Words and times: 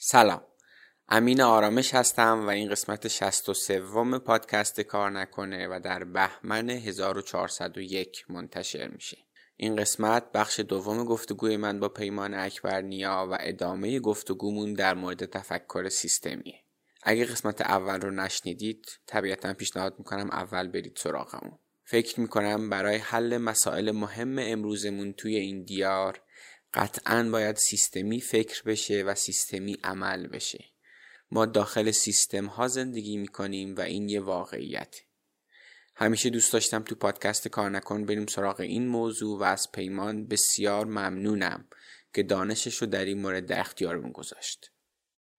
سلام. 0.00 0.42
امین 1.08 1.40
آرامش 1.40 1.94
هستم 1.94 2.46
و 2.46 2.50
این 2.50 2.70
قسمت 2.70 3.08
63 3.08 3.80
پادکست 4.18 4.80
کار 4.80 5.10
نکنه 5.10 5.68
و 5.68 5.80
در 5.84 6.04
بهمن 6.04 6.70
1401 6.70 8.24
منتشر 8.28 8.88
میشه. 8.88 9.18
این 9.56 9.76
قسمت 9.76 10.32
بخش 10.32 10.60
دوم 10.60 11.04
گفتگوی 11.04 11.56
من 11.56 11.80
با 11.80 11.88
پیمان 11.88 12.34
اکبر 12.34 12.80
نیا 12.80 13.28
و 13.30 13.38
ادامه 13.40 14.00
گفتگومون 14.00 14.74
در 14.74 14.94
مورد 14.94 15.26
تفکر 15.26 15.88
سیستمیه. 15.88 16.64
اگه 17.02 17.24
قسمت 17.24 17.60
اول 17.60 18.00
رو 18.00 18.10
نشنیدید 18.10 18.86
طبیعتا 19.06 19.52
پیشنهاد 19.52 19.94
می‌کنم 19.98 20.30
اول 20.30 20.68
برید 20.68 20.96
سراغمون. 20.96 21.58
فکر 21.84 22.20
می‌کنم 22.20 22.70
برای 22.70 22.96
حل 22.96 23.38
مسائل 23.38 23.90
مهم 23.90 24.38
امروزمون 24.38 25.12
توی 25.12 25.36
این 25.36 25.64
دیار 25.64 26.20
قطعا 26.74 27.28
باید 27.32 27.56
سیستمی 27.56 28.20
فکر 28.20 28.62
بشه 28.62 29.02
و 29.02 29.14
سیستمی 29.14 29.78
عمل 29.84 30.26
بشه. 30.26 30.64
ما 31.30 31.46
داخل 31.46 31.90
سیستم 31.90 32.46
ها 32.46 32.68
زندگی 32.68 33.16
می‌کنیم 33.16 33.76
و 33.76 33.80
این 33.80 34.08
یه 34.08 34.20
واقعیت. 34.20 34.96
همیشه 35.96 36.30
دوست 36.30 36.52
داشتم 36.52 36.82
تو 36.82 36.94
پادکست 36.94 37.48
کار 37.48 37.70
نکن 37.70 38.04
بریم 38.04 38.26
سراغ 38.26 38.60
این 38.60 38.88
موضوع 38.88 39.38
و 39.38 39.42
از 39.42 39.72
پیمان 39.72 40.26
بسیار 40.26 40.86
ممنونم 40.86 41.68
که 42.14 42.22
دانشش 42.22 42.76
رو 42.76 42.86
در 42.86 43.04
این 43.04 43.20
مورد 43.20 43.46
در 43.46 43.60
اختیارمون 43.60 44.12
گذاشت. 44.12 44.70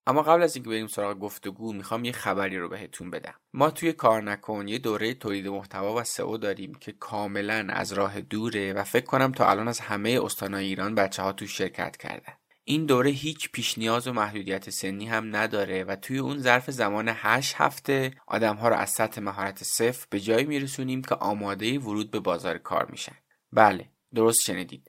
اما 0.08 0.21
قبل 0.21 0.44
از 0.44 0.55
اینکه 0.55 0.70
بریم 0.70 0.88
سراغ 0.88 1.20
گفتگو 1.20 1.73
می‌خوام 1.73 2.05
یه 2.05 2.12
خبری 2.12 2.58
رو 2.58 2.70
بهتون 2.70 3.09
بدم. 3.09 3.34
ما 3.53 3.70
توی 3.71 3.94
کار 3.94 4.23
نکن 4.23 4.67
یه 4.67 4.77
دوره 4.77 5.13
تولید 5.13 5.48
محتوا 5.48 5.95
و 5.95 6.03
سئو 6.03 6.38
داریم 6.38 6.73
که 6.73 6.91
کاملا 6.91 7.67
از 7.70 7.94
راه 7.94 8.22
دوره 8.22 8.73
و 8.73 8.84
فکر 8.84 9.05
کنم 9.05 9.31
تا 9.31 9.49
الان 9.49 9.67
از 9.67 9.80
همه 9.80 10.20
استانهای 10.23 10.66
ایران 10.66 10.95
بچه 10.95 11.23
ها 11.23 11.31
تو 11.31 11.48
شرکت 11.48 11.98
کردن. 11.98 12.34
این 12.63 12.85
دوره 12.85 13.09
هیچ 13.09 13.52
پیش 13.52 13.77
نیاز 13.77 14.08
و 14.08 14.13
محدودیت 14.13 14.70
سنی 14.70 15.08
هم 15.08 15.35
نداره 15.35 15.84
و 15.84 15.95
توی 15.95 16.20
اون 16.20 16.38
ظرف 16.38 16.72
زمان 16.72 17.11
8 17.13 17.55
هفته 17.58 18.11
آدم 18.27 18.55
ها 18.55 18.70
رو 18.70 18.75
از 18.75 18.89
سطح 18.89 19.22
مهارت 19.22 19.64
صفر 19.64 20.08
به 20.09 20.20
جایی 20.20 20.45
میرسونیم 20.45 21.02
که 21.02 21.16
آماده 21.16 21.80
ورود 21.80 22.11
به 22.11 22.20
بازار 22.20 22.58
کار 22.58 22.88
میشن. 22.92 23.16
بله 23.52 23.89
درست 24.16 24.39
شنیدید. 24.45 24.89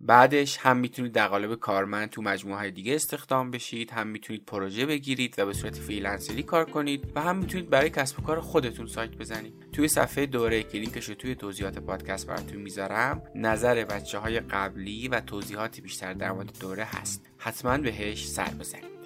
بعدش 0.00 0.58
هم 0.60 0.76
می‌تونید 0.76 1.12
در 1.12 1.28
قالب 1.28 1.54
کارمند 1.54 2.10
تو 2.10 2.22
مجموعه 2.22 2.58
های 2.58 2.70
دیگه 2.70 2.94
استخدام 2.94 3.50
بشید 3.50 3.90
هم 3.90 4.06
می‌تونید 4.06 4.44
پروژه 4.46 4.86
بگیرید 4.86 5.34
و 5.38 5.46
به 5.46 5.52
صورت 5.52 5.74
freelance 5.76 6.30
ری 6.30 6.42
کار 6.42 6.64
کنید 6.64 7.12
و 7.14 7.20
هم 7.20 7.36
می‌تونید 7.36 7.70
برای 7.70 7.90
کسب 7.90 8.18
و 8.18 8.22
کار 8.22 8.40
خودتون 8.40 8.86
سایت 8.86 9.10
بزنید. 9.10 9.54
توی 9.72 9.88
صفحه 9.88 10.26
دوره 10.26 10.62
که 10.62 10.78
لینکش 10.78 11.08
رو 11.08 11.14
توی 11.14 11.34
توضیحات 11.34 11.78
پادکست 11.78 12.26
براتون 12.26 12.62
می‌ذارم 12.62 13.22
نظر 13.34 13.84
بچه 13.84 14.18
های 14.18 14.40
قبلی 14.40 15.08
و 15.08 15.20
توضیحات 15.20 15.80
بیشتر 15.80 16.12
در 16.12 16.32
مورد 16.32 16.58
دوره 16.60 16.84
هست. 16.84 17.26
حتما 17.38 17.78
بهش 17.78 18.28
سر 18.28 18.50
بزنید. 18.60 19.00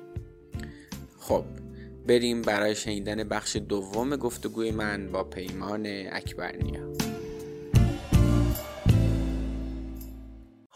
خب 1.19 1.45
بریم 2.07 2.43
برای 2.43 2.75
شنیدن 2.75 3.25
بخش 3.25 3.57
دوم 3.57 4.17
گفتگوی 4.17 4.71
من 4.71 5.09
با 5.13 5.25
پیمان 5.25 5.87
اکبرنیا 6.13 7.04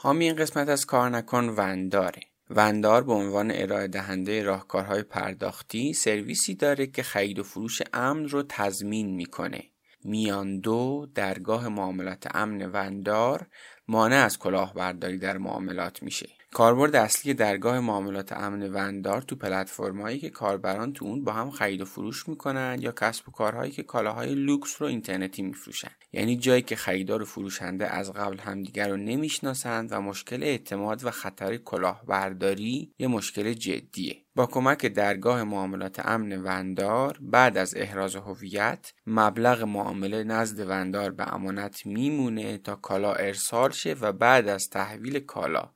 حامی 0.01 0.25
این 0.25 0.37
قسمت 0.37 0.69
از 0.69 0.87
کار 0.87 1.09
نکن 1.11 1.49
ونداره. 1.49 2.21
وندار 2.51 3.05
به 3.05 3.13
عنوان 3.13 3.53
ارائه 3.55 3.89
دهنده 3.89 4.43
راهکارهای 4.43 5.03
پرداختی 5.03 5.93
سرویسی 5.93 6.55
داره 6.55 6.87
که 6.87 7.03
خرید 7.03 7.39
و 7.39 7.43
فروش 7.43 7.83
امن 7.93 8.29
رو 8.29 8.43
تضمین 8.49 9.15
می‌کنه. 9.15 9.65
میان 10.05 10.61
دو 10.61 11.07
درگاه 11.15 11.69
معاملات 11.69 12.37
امن 12.37 12.71
وندار 12.71 13.47
مانع 13.89 14.17
از 14.17 14.39
کلاهبرداری 14.39 15.19
در 15.19 15.39
معاملات 15.39 16.03
میشه. 16.03 16.29
کاربرد 16.53 16.97
اصلی 16.97 17.35
درگاه 17.35 17.81
معاملات 17.81 18.33
امن 18.33 18.73
وندار 18.73 19.23
تو 19.23 19.37
پلتفرمایی 19.37 20.19
که 20.19 20.31
کاربران 20.31 20.93
تو 20.93 21.05
اون 21.05 21.25
با 21.25 21.33
هم 21.33 21.51
خرید 21.51 21.81
و 21.81 21.85
فروش 21.85 22.29
می‌کنن 22.29 22.77
یا 22.81 22.93
کسب 22.93 23.29
و 23.29 23.33
کارهایی 23.33 23.73
که 23.73 23.83
کالاهای 23.83 24.35
لوکس 24.35 24.83
رو 24.83 24.89
اینترنتی 24.89 25.43
میفروشن. 25.43 25.91
یعنی 26.13 26.37
جایی 26.37 26.63
که 26.63 26.77
خریدار 26.77 27.23
و 27.23 27.25
فروشنده 27.25 27.87
از 27.87 28.13
قبل 28.13 28.39
همدیگر 28.39 28.89
رو 28.89 28.97
نمی‌شناسند 28.97 29.93
و 29.93 30.01
مشکل 30.01 30.43
اعتماد 30.43 31.05
و 31.05 31.11
خطر 31.11 31.57
کلاهبرداری 31.57 32.95
یه 32.99 33.07
مشکل 33.07 33.53
جدیه. 33.53 34.17
با 34.35 34.47
کمک 34.47 34.87
درگاه 34.87 35.45
معاملات 35.45 36.07
امن 36.07 36.43
وندار 36.43 37.19
بعد 37.21 37.59
از 37.59 37.75
احراز 37.77 38.17
هویت 38.17 38.93
مبلغ 39.07 39.63
معامله 39.63 40.25
نزد 40.25 40.69
وندار 40.69 41.11
به 41.11 41.35
امانت 41.35 41.87
میمونه 41.87 42.59
تا 42.59 42.75
کالا 42.75 43.13
ارسال 43.13 43.71
شه 43.71 43.93
و 43.93 44.13
بعد 44.13 44.49
از 44.49 44.71
تحویل 44.71 45.19
کالا 45.19 45.71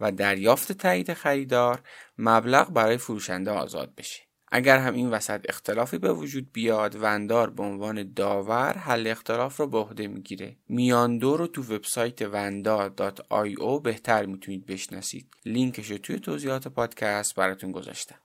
و 0.00 0.12
دریافت 0.12 0.72
تایید 0.72 1.12
خریدار 1.12 1.82
مبلغ 2.18 2.72
برای 2.72 2.96
فروشنده 2.96 3.50
آزاد 3.50 3.94
بشه. 3.94 4.22
اگر 4.52 4.78
هم 4.78 4.94
این 4.94 5.10
وسط 5.10 5.40
اختلافی 5.48 5.98
به 5.98 6.12
وجود 6.12 6.52
بیاد 6.52 7.02
وندار 7.02 7.50
به 7.50 7.62
عنوان 7.62 8.12
داور 8.12 8.78
حل 8.78 9.06
اختلاف 9.06 9.56
رو 9.56 9.66
به 9.66 9.78
عهده 9.78 10.08
می‌گیره. 10.08 10.56
میاندو 10.68 11.36
رو 11.36 11.46
تو 11.46 11.62
وبسایت 11.62 12.22
وندار.io 12.22 13.80
بهتر 13.82 14.26
می‌تونید 14.26 14.66
بشناسید. 14.66 15.34
لینکش 15.44 15.90
رو 15.90 15.98
توی 15.98 16.18
توضیحات 16.18 16.68
پادکست 16.68 17.34
براتون 17.34 17.72
گذاشتم. 17.72 18.18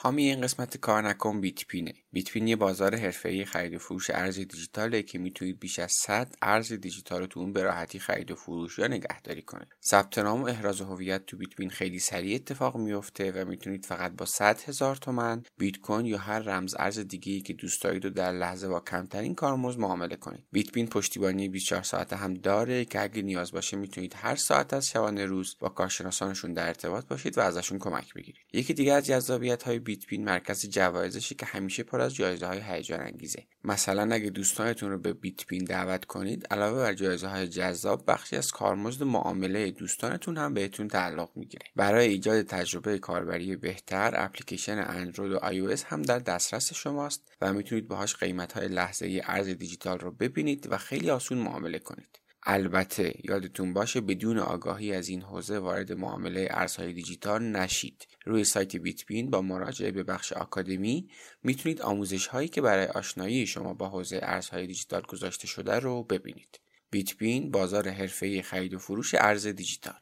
حامی 0.00 0.22
این 0.22 0.40
قسمت 0.40 0.76
کار 0.76 1.02
نکن 1.02 1.40
بیت 1.40 1.66
پینه 1.66 1.94
بیت 2.12 2.30
پین 2.30 2.48
یه 2.48 2.56
بازار 2.56 2.96
حرفه‌ای 2.96 3.44
خرید 3.44 3.74
و 3.74 3.78
فروش 3.78 4.10
ارز 4.10 4.34
دیجیتاله 4.34 5.02
که 5.02 5.18
می‌تونید 5.18 5.58
بیش 5.60 5.78
از 5.78 5.92
100 5.92 6.34
ارز 6.42 6.72
دیجیتال 6.72 7.20
رو 7.20 7.26
تو 7.26 7.40
اون 7.40 7.52
به 7.52 7.62
راحتی 7.62 7.98
خرید 7.98 8.30
و 8.30 8.34
فروش 8.34 8.78
یا 8.78 8.86
نگهداری 8.86 9.42
کنید 9.42 9.68
ثبت 9.84 10.18
نام 10.18 10.42
و 10.42 10.46
احراز 10.46 10.80
هویت 10.80 11.26
تو 11.26 11.36
بیت 11.36 11.48
پین 11.48 11.70
خیلی 11.70 11.98
سریع 11.98 12.34
اتفاق 12.34 12.76
میفته 12.76 13.32
و 13.32 13.48
می‌تونید 13.48 13.86
فقط 13.86 14.12
با 14.12 14.26
100 14.26 14.60
هزار 14.60 14.96
تومن 14.96 15.42
بیت 15.58 15.78
کوین 15.80 16.06
یا 16.06 16.18
هر 16.18 16.38
رمز 16.38 16.74
ارز 16.78 16.98
دیگه 16.98 17.40
که 17.40 17.52
دوست 17.52 17.82
دارید 17.82 18.04
و 18.04 18.10
در 18.10 18.32
لحظه 18.32 18.68
با 18.68 18.80
کمترین 18.80 19.34
کارمزد 19.34 19.78
معامله 19.78 20.16
کنید. 20.16 20.44
بیت 20.52 20.72
پین 20.72 20.86
پشتیبانی 20.86 21.48
24 21.48 21.82
ساعته 21.82 22.16
هم 22.16 22.34
داره 22.34 22.84
که 22.84 23.02
اگه 23.02 23.22
نیاز 23.22 23.52
باشه 23.52 23.76
می‌تونید 23.76 24.14
هر 24.16 24.36
ساعت 24.36 24.74
از 24.74 24.88
شبانه 24.88 25.26
روز 25.26 25.56
با 25.60 25.68
کارشناسانشون 25.68 26.52
در 26.52 26.66
ارتباط 26.66 27.06
باشید 27.06 27.38
و 27.38 27.40
ازشون 27.40 27.78
کمک 27.78 28.14
بگیرید. 28.14 28.46
یکی 28.52 28.74
دیگه 28.74 28.92
از 28.92 29.06
جذابیت 29.06 29.62
های 29.62 29.78
بیت 29.88 30.06
پین 30.06 30.24
مرکز 30.24 30.68
جوایزشه 30.68 31.34
که 31.34 31.46
همیشه 31.46 31.82
پر 31.82 32.00
از 32.00 32.14
جایزه 32.14 32.46
های 32.46 32.60
هیجان 32.60 33.00
انگیزه 33.00 33.46
مثلا 33.64 34.14
اگه 34.14 34.30
دوستانتون 34.30 34.90
رو 34.90 34.98
به 34.98 35.12
بیت 35.12 35.46
پین 35.46 35.64
دعوت 35.64 36.04
کنید 36.04 36.46
علاوه 36.50 36.78
بر 36.78 36.94
جایزه 36.94 37.28
های 37.28 37.48
جذاب 37.48 38.04
بخشی 38.06 38.36
از 38.36 38.50
کارمزد 38.50 39.02
معامله 39.02 39.70
دوستانتون 39.70 40.36
هم 40.36 40.54
بهتون 40.54 40.88
تعلق 40.88 41.30
می‌گیره. 41.34 41.66
برای 41.76 42.08
ایجاد 42.08 42.42
تجربه 42.42 42.98
کاربری 42.98 43.56
بهتر 43.56 44.12
اپلیکیشن 44.16 44.84
اندروید 44.88 45.32
و 45.32 45.38
iOS 45.38 45.82
هم 45.86 46.02
در 46.02 46.18
دسترس 46.18 46.74
شماست 46.74 47.32
و 47.40 47.52
می‌تونید 47.52 47.88
باهاش 47.88 48.16
قیمت 48.16 48.52
های 48.52 48.68
لحظه 48.68 49.20
ارز 49.24 49.48
دیجیتال 49.48 49.98
رو 49.98 50.10
ببینید 50.10 50.68
و 50.70 50.78
خیلی 50.78 51.10
آسون 51.10 51.38
معامله 51.38 51.78
کنید. 51.78 52.27
البته 52.42 53.14
یادتون 53.24 53.72
باشه 53.72 54.00
بدون 54.00 54.38
آگاهی 54.38 54.94
از 54.94 55.08
این 55.08 55.22
حوزه 55.22 55.58
وارد 55.58 55.92
معامله 55.92 56.48
ارزهای 56.50 56.92
دیجیتال 56.92 57.42
نشید. 57.42 58.06
روی 58.24 58.44
سایت 58.44 58.76
بیتبین 58.76 59.30
با 59.30 59.42
مراجعه 59.42 59.90
به 59.90 60.02
بخش 60.02 60.32
آکادمی 60.32 61.08
می‌تونید 61.42 61.82
آموزش 61.82 62.26
هایی 62.26 62.48
که 62.48 62.60
برای 62.60 62.86
آشنایی 62.86 63.46
شما 63.46 63.74
با 63.74 63.88
حوزه 63.88 64.20
ارزهای 64.22 64.66
دیجیتال 64.66 65.02
گذاشته 65.02 65.46
شده 65.46 65.78
رو 65.78 66.02
ببینید. 66.02 66.60
بیتبین 66.90 67.50
بازار 67.50 67.88
حرفه‌ای 67.88 68.42
خرید 68.42 68.74
و 68.74 68.78
فروش 68.78 69.14
ارز 69.14 69.46
دیجیتال. 69.46 70.00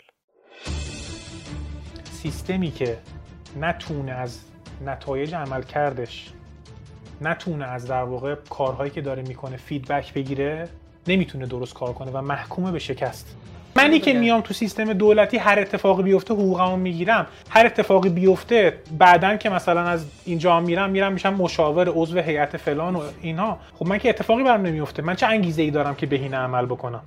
سیستمی 2.22 2.70
که 2.70 2.98
نتونه 3.60 4.12
از 4.12 4.40
نتایج 4.84 5.34
عمل 5.34 5.62
کردش 5.62 6.32
نتونه 7.20 7.64
از 7.64 7.86
در 7.86 8.02
واقع 8.02 8.34
کارهایی 8.34 8.90
که 8.90 9.00
داره 9.00 9.22
می‌کنه 9.22 9.56
فیدبک 9.56 10.14
بگیره 10.14 10.68
نمی‌تونه 11.08 11.46
درست 11.46 11.74
کار 11.74 11.92
کنه 11.92 12.10
و 12.10 12.20
محکومه 12.20 12.72
به 12.72 12.78
شکست. 12.78 13.36
منی 13.76 13.98
که 13.98 14.12
میام 14.12 14.40
تو 14.40 14.54
سیستم 14.54 14.92
دولتی 14.92 15.36
هر 15.36 15.58
اتفاقی 15.58 16.02
بیفته 16.02 16.34
حقوقمو 16.34 16.76
می‌گیرم. 16.76 17.26
هر 17.50 17.66
اتفاقی 17.66 18.08
بیفته 18.08 18.78
بعدا 18.98 19.36
که 19.36 19.50
مثلا 19.50 19.82
از 19.82 20.06
اینجا 20.24 20.60
میرم 20.60 20.90
میرم 20.90 21.12
میشم 21.12 21.34
مشاور 21.34 21.88
عضو 21.88 22.20
هیئت 22.20 22.56
فلان 22.56 22.96
و 22.96 23.02
اینها 23.22 23.58
خب 23.74 23.86
من 23.86 23.98
که 23.98 24.08
اتفاقی 24.08 24.42
برام 24.42 24.66
نمیفته 24.66 25.02
من 25.02 25.14
چه 25.14 25.26
انگیزه 25.26 25.62
ای 25.62 25.70
دارم 25.70 25.94
که 25.94 26.06
بهینه 26.06 26.36
عمل 26.36 26.66
بکنم؟ 26.66 27.00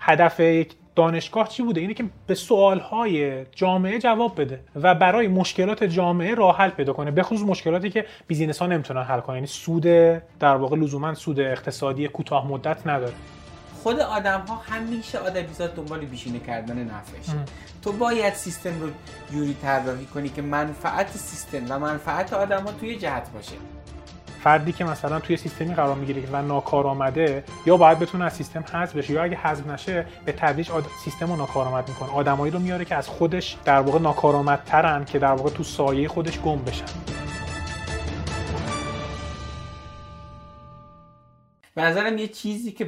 هدف 0.00 0.40
یک 0.40 0.72
دانشگاه 0.96 1.48
چی 1.48 1.62
بوده؟ 1.62 1.80
اینه 1.80 1.94
که 1.94 2.04
به 2.26 2.34
سوالهای 2.34 3.44
جامعه 3.44 3.98
جواب 3.98 4.40
بده 4.40 4.60
و 4.82 4.94
برای 4.94 5.28
مشکلات 5.28 5.84
جامعه 5.84 6.34
راه 6.34 6.58
حل 6.58 6.70
پیدا 6.70 6.92
کنه. 6.92 7.10
به 7.10 7.22
خصوص 7.22 7.48
مشکلاتی 7.48 7.90
که 7.90 8.06
business 8.26 8.58
ها 8.58 8.66
نمی‌تونن 8.66 9.02
حل 9.02 9.20
کنن. 9.20 9.34
یعنی 9.34 9.46
سود 9.46 9.82
در 10.40 10.56
واقع 10.56 10.76
لزوما 10.76 11.14
سود 11.14 11.40
اقتصادی 11.40 12.08
کوتاه 12.08 12.48
مدت 12.48 12.86
نداره. 12.86 13.12
خود 13.86 14.00
آدم 14.00 14.40
ها 14.40 14.56
همیشه 14.56 15.18
آدمیزاد 15.18 15.74
دنبال 15.74 16.00
بیشینه 16.00 16.38
کردن 16.38 16.84
نفعش 16.84 17.26
تو 17.82 17.92
باید 17.92 18.34
سیستم 18.34 18.80
رو 18.80 18.90
جوری 19.32 19.56
طراحی 19.62 20.06
کنی 20.06 20.28
که 20.28 20.42
منفعت 20.42 21.10
سیستم 21.10 21.66
و 21.68 21.78
منفعت 21.78 22.32
آدم 22.32 22.64
ها 22.64 22.72
توی 22.72 22.96
جهت 22.96 23.30
باشه. 23.30 23.52
فردی 24.44 24.72
که 24.72 24.84
مثلا 24.84 25.20
توی 25.20 25.36
سیستمی 25.36 25.74
قرار 25.74 25.94
می‌گیره 25.94 26.28
و 26.32 26.42
ناکارآمده 26.42 27.44
یا 27.66 27.76
باید 27.76 27.98
بتونه 27.98 28.24
از 28.24 28.32
سیستم 28.32 28.64
حذف 28.72 28.96
بشه 28.96 29.12
یا 29.12 29.22
اگه 29.22 29.36
حذف 29.36 29.66
نشه 29.66 30.06
به 30.24 30.32
تدریج 30.32 30.70
آد... 30.70 30.86
سیستم 31.04 31.26
رو 31.26 31.36
ناکارآمد 31.36 31.88
می‌کنه. 31.88 32.12
آدمایی 32.12 32.52
رو 32.52 32.58
میاره 32.58 32.84
که 32.84 32.94
از 32.94 33.08
خودش 33.08 33.56
در 33.64 33.80
واقع 33.80 33.98
ناکارآمدترن 33.98 35.04
که 35.04 35.18
در 35.18 35.32
واقع 35.32 35.50
تو 35.50 35.62
سایه 35.62 36.08
خودش 36.08 36.40
گم 36.40 36.58
بشن. 36.58 36.84
به 41.74 41.82
نظرم 41.82 42.18
یه 42.18 42.28
چیزی 42.28 42.72
که 42.72 42.84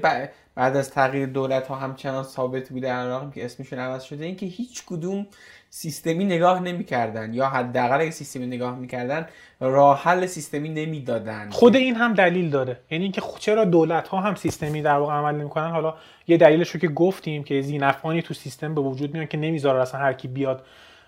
بعد 0.59 0.77
از 0.77 0.91
تغییر 0.91 1.27
دولت 1.27 1.67
ها 1.67 1.75
همچنان 1.75 2.25
ثابت 2.25 2.69
بوده 2.69 2.95
الان 2.95 3.31
که 3.31 3.45
اسمشون 3.45 3.79
عوض 3.79 4.03
شده 4.03 4.25
این 4.25 4.37
که 4.37 4.47
هیچ 4.47 4.83
کدوم 4.87 5.27
سیستمی 5.71 6.25
نگاه 6.25 6.61
نمی‌کردن 6.63 7.35
یا 7.35 7.49
حداقل 7.49 8.01
اگه 8.01 8.11
سیستمی 8.11 8.47
نگاه 8.47 8.79
می‌کردن 8.79 9.27
راه 9.61 10.03
حل 10.03 10.27
سیستمی 10.27 10.69
نمی‌دادن. 10.69 11.51
خود 11.51 11.77
این 11.77 11.95
هم 11.95 12.15
دلیل 12.15 12.51
داره. 12.51 12.77
یعنی 12.91 13.05
اینکه 13.05 13.23
چرا 13.39 13.65
دولت 13.65 14.09
ها 14.09 14.21
هم 14.21 14.35
سیستمی 14.35 14.83
در 14.83 14.99
واقع 14.99 15.13
عمل 15.13 15.35
نمی‌کنن؟ 15.35 15.71
حالا 15.71 15.95
یه 16.29 16.37
دلیلش 16.37 16.77
که 16.77 16.89
گفتیم 16.89 17.45
که 17.45 17.61
زینفعانی 17.61 18.23
تو 18.23 18.35
سیستم 18.35 18.75
به 18.75 18.81
وجود 18.81 19.15
میان 19.15 19.27
که 19.27 19.39
نمی‌ذاره 19.39 19.81
اصلا 19.83 20.01
هر 20.01 20.13
کی 20.13 20.29
بیاد 20.29 20.65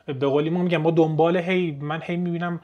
به 0.06 0.26
قولی. 0.26 0.50
ما 0.50 0.62
میگم 0.62 0.79
ما 0.79 0.91
دنبال 0.91 1.37
هی 1.37 1.79
من 1.81 2.00
هی 2.02 2.17
می‌بینم 2.17 2.61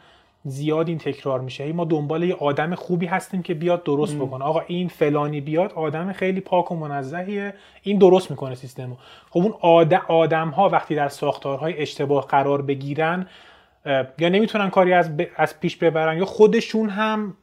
زیاد 0.48 0.88
این 0.88 0.98
تکرار 0.98 1.40
میشه. 1.40 1.72
ما 1.72 1.84
دنبال 1.84 2.22
یه 2.22 2.34
آدم 2.34 2.74
خوبی 2.74 3.06
هستیم 3.06 3.42
که 3.42 3.54
بیاد 3.54 3.84
درست 3.84 4.16
بکنه. 4.16 4.44
آقا 4.44 4.60
این 4.66 4.88
فلانی 4.88 5.40
بیاد 5.40 5.72
آدم 5.72 6.12
خیلی 6.12 6.40
پاک 6.40 6.72
و 6.72 6.76
منزهیه 6.76 7.54
این 7.82 7.98
درست 7.98 8.30
می‌کنه 8.30 8.54
سیستمو. 8.54 8.96
خب 9.30 9.40
اون 9.40 9.54
آدم 10.08 10.48
ها 10.48 10.68
وقتی 10.68 10.94
در 10.94 11.08
ساختارهای 11.08 11.78
اشتباه 11.78 12.26
قرار 12.26 12.62
بگیرن 12.62 13.26
یا 14.18 14.28
نمی‌تونن 14.28 14.70
کاری 14.70 14.92
از, 14.92 15.10
از 15.36 15.60
پیش 15.60 15.76
ببرن 15.76 16.18
یا 16.18 16.24
خودشون 16.24 16.88
هم 16.88 17.34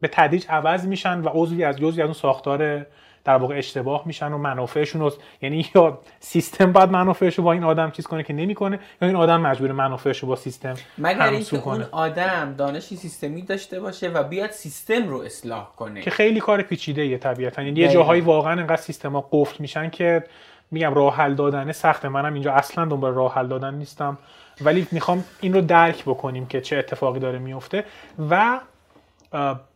به 0.00 0.08
تدریج 0.08 0.44
عوض 0.48 0.86
میشن 0.86 1.20
و 1.20 1.28
عضوی 1.32 1.64
از 1.64 1.76
جزوی 1.76 2.02
از 2.02 2.06
اون 2.06 2.14
ساختار 2.14 2.86
در 3.24 3.36
واقع 3.36 3.58
اشتباه 3.58 4.02
میشن 4.06 4.32
و 4.32 4.38
منافعشون 4.38 5.00
رو 5.00 5.12
یعنی 5.42 5.66
یا 5.74 5.98
سیستم 6.20 6.72
باید 6.72 6.90
منافعش 6.90 7.34
رو 7.34 7.44
با 7.44 7.52
این 7.52 7.64
آدم 7.64 7.90
چیز 7.90 8.06
کنه 8.06 8.22
که 8.22 8.32
نمی‌کنه 8.32 8.80
یا 9.02 9.08
این 9.08 9.16
آدم 9.16 9.40
مجبور 9.40 9.72
منافعش 9.72 10.18
رو 10.18 10.28
با 10.28 10.36
سیستم 10.36 10.74
مگر 10.98 11.22
اینکه 11.22 11.68
اون 11.68 11.84
آدم 11.92 12.54
دانشی 12.58 12.96
سیستمی 12.96 13.42
داشته 13.42 13.80
باشه 13.80 14.08
و 14.08 14.22
بیاد 14.22 14.50
سیستم 14.50 15.08
رو 15.08 15.18
اصلاح 15.18 15.68
کنه. 15.76 16.00
که 16.00 16.10
خیلی 16.10 16.40
کار 16.40 16.62
پیچیده 16.62 17.06
یه 17.06 17.18
طبیعتا. 17.18 17.62
یعنی 17.62 17.80
یه 17.80 17.88
جاهایی 17.88 18.20
واقعا 18.20 18.52
انقدر 18.52 18.76
سیستما 18.76 19.28
قفل 19.32 19.56
میشن 19.58 19.90
که 19.90 20.24
میگم 20.70 20.94
راه 20.94 21.16
حل 21.16 21.34
دادن 21.34 21.72
سخته. 21.72 22.08
منم 22.08 22.34
اینجا 22.34 22.52
اصلا 22.52 22.84
دنبال 22.84 23.14
راه 23.14 23.34
حل 23.34 23.46
دادن 23.46 23.74
نیستم. 23.74 24.18
ولی 24.60 24.86
می‌خوام 24.92 25.24
این 25.40 25.52
رو 25.52 25.60
درک 25.60 26.04
بکنیم 26.04 26.46
که 26.46 26.60
چه 26.60 26.76
اتفاقی 26.76 27.20
داره 27.20 27.38
میفته. 27.38 27.84
و 28.30 28.60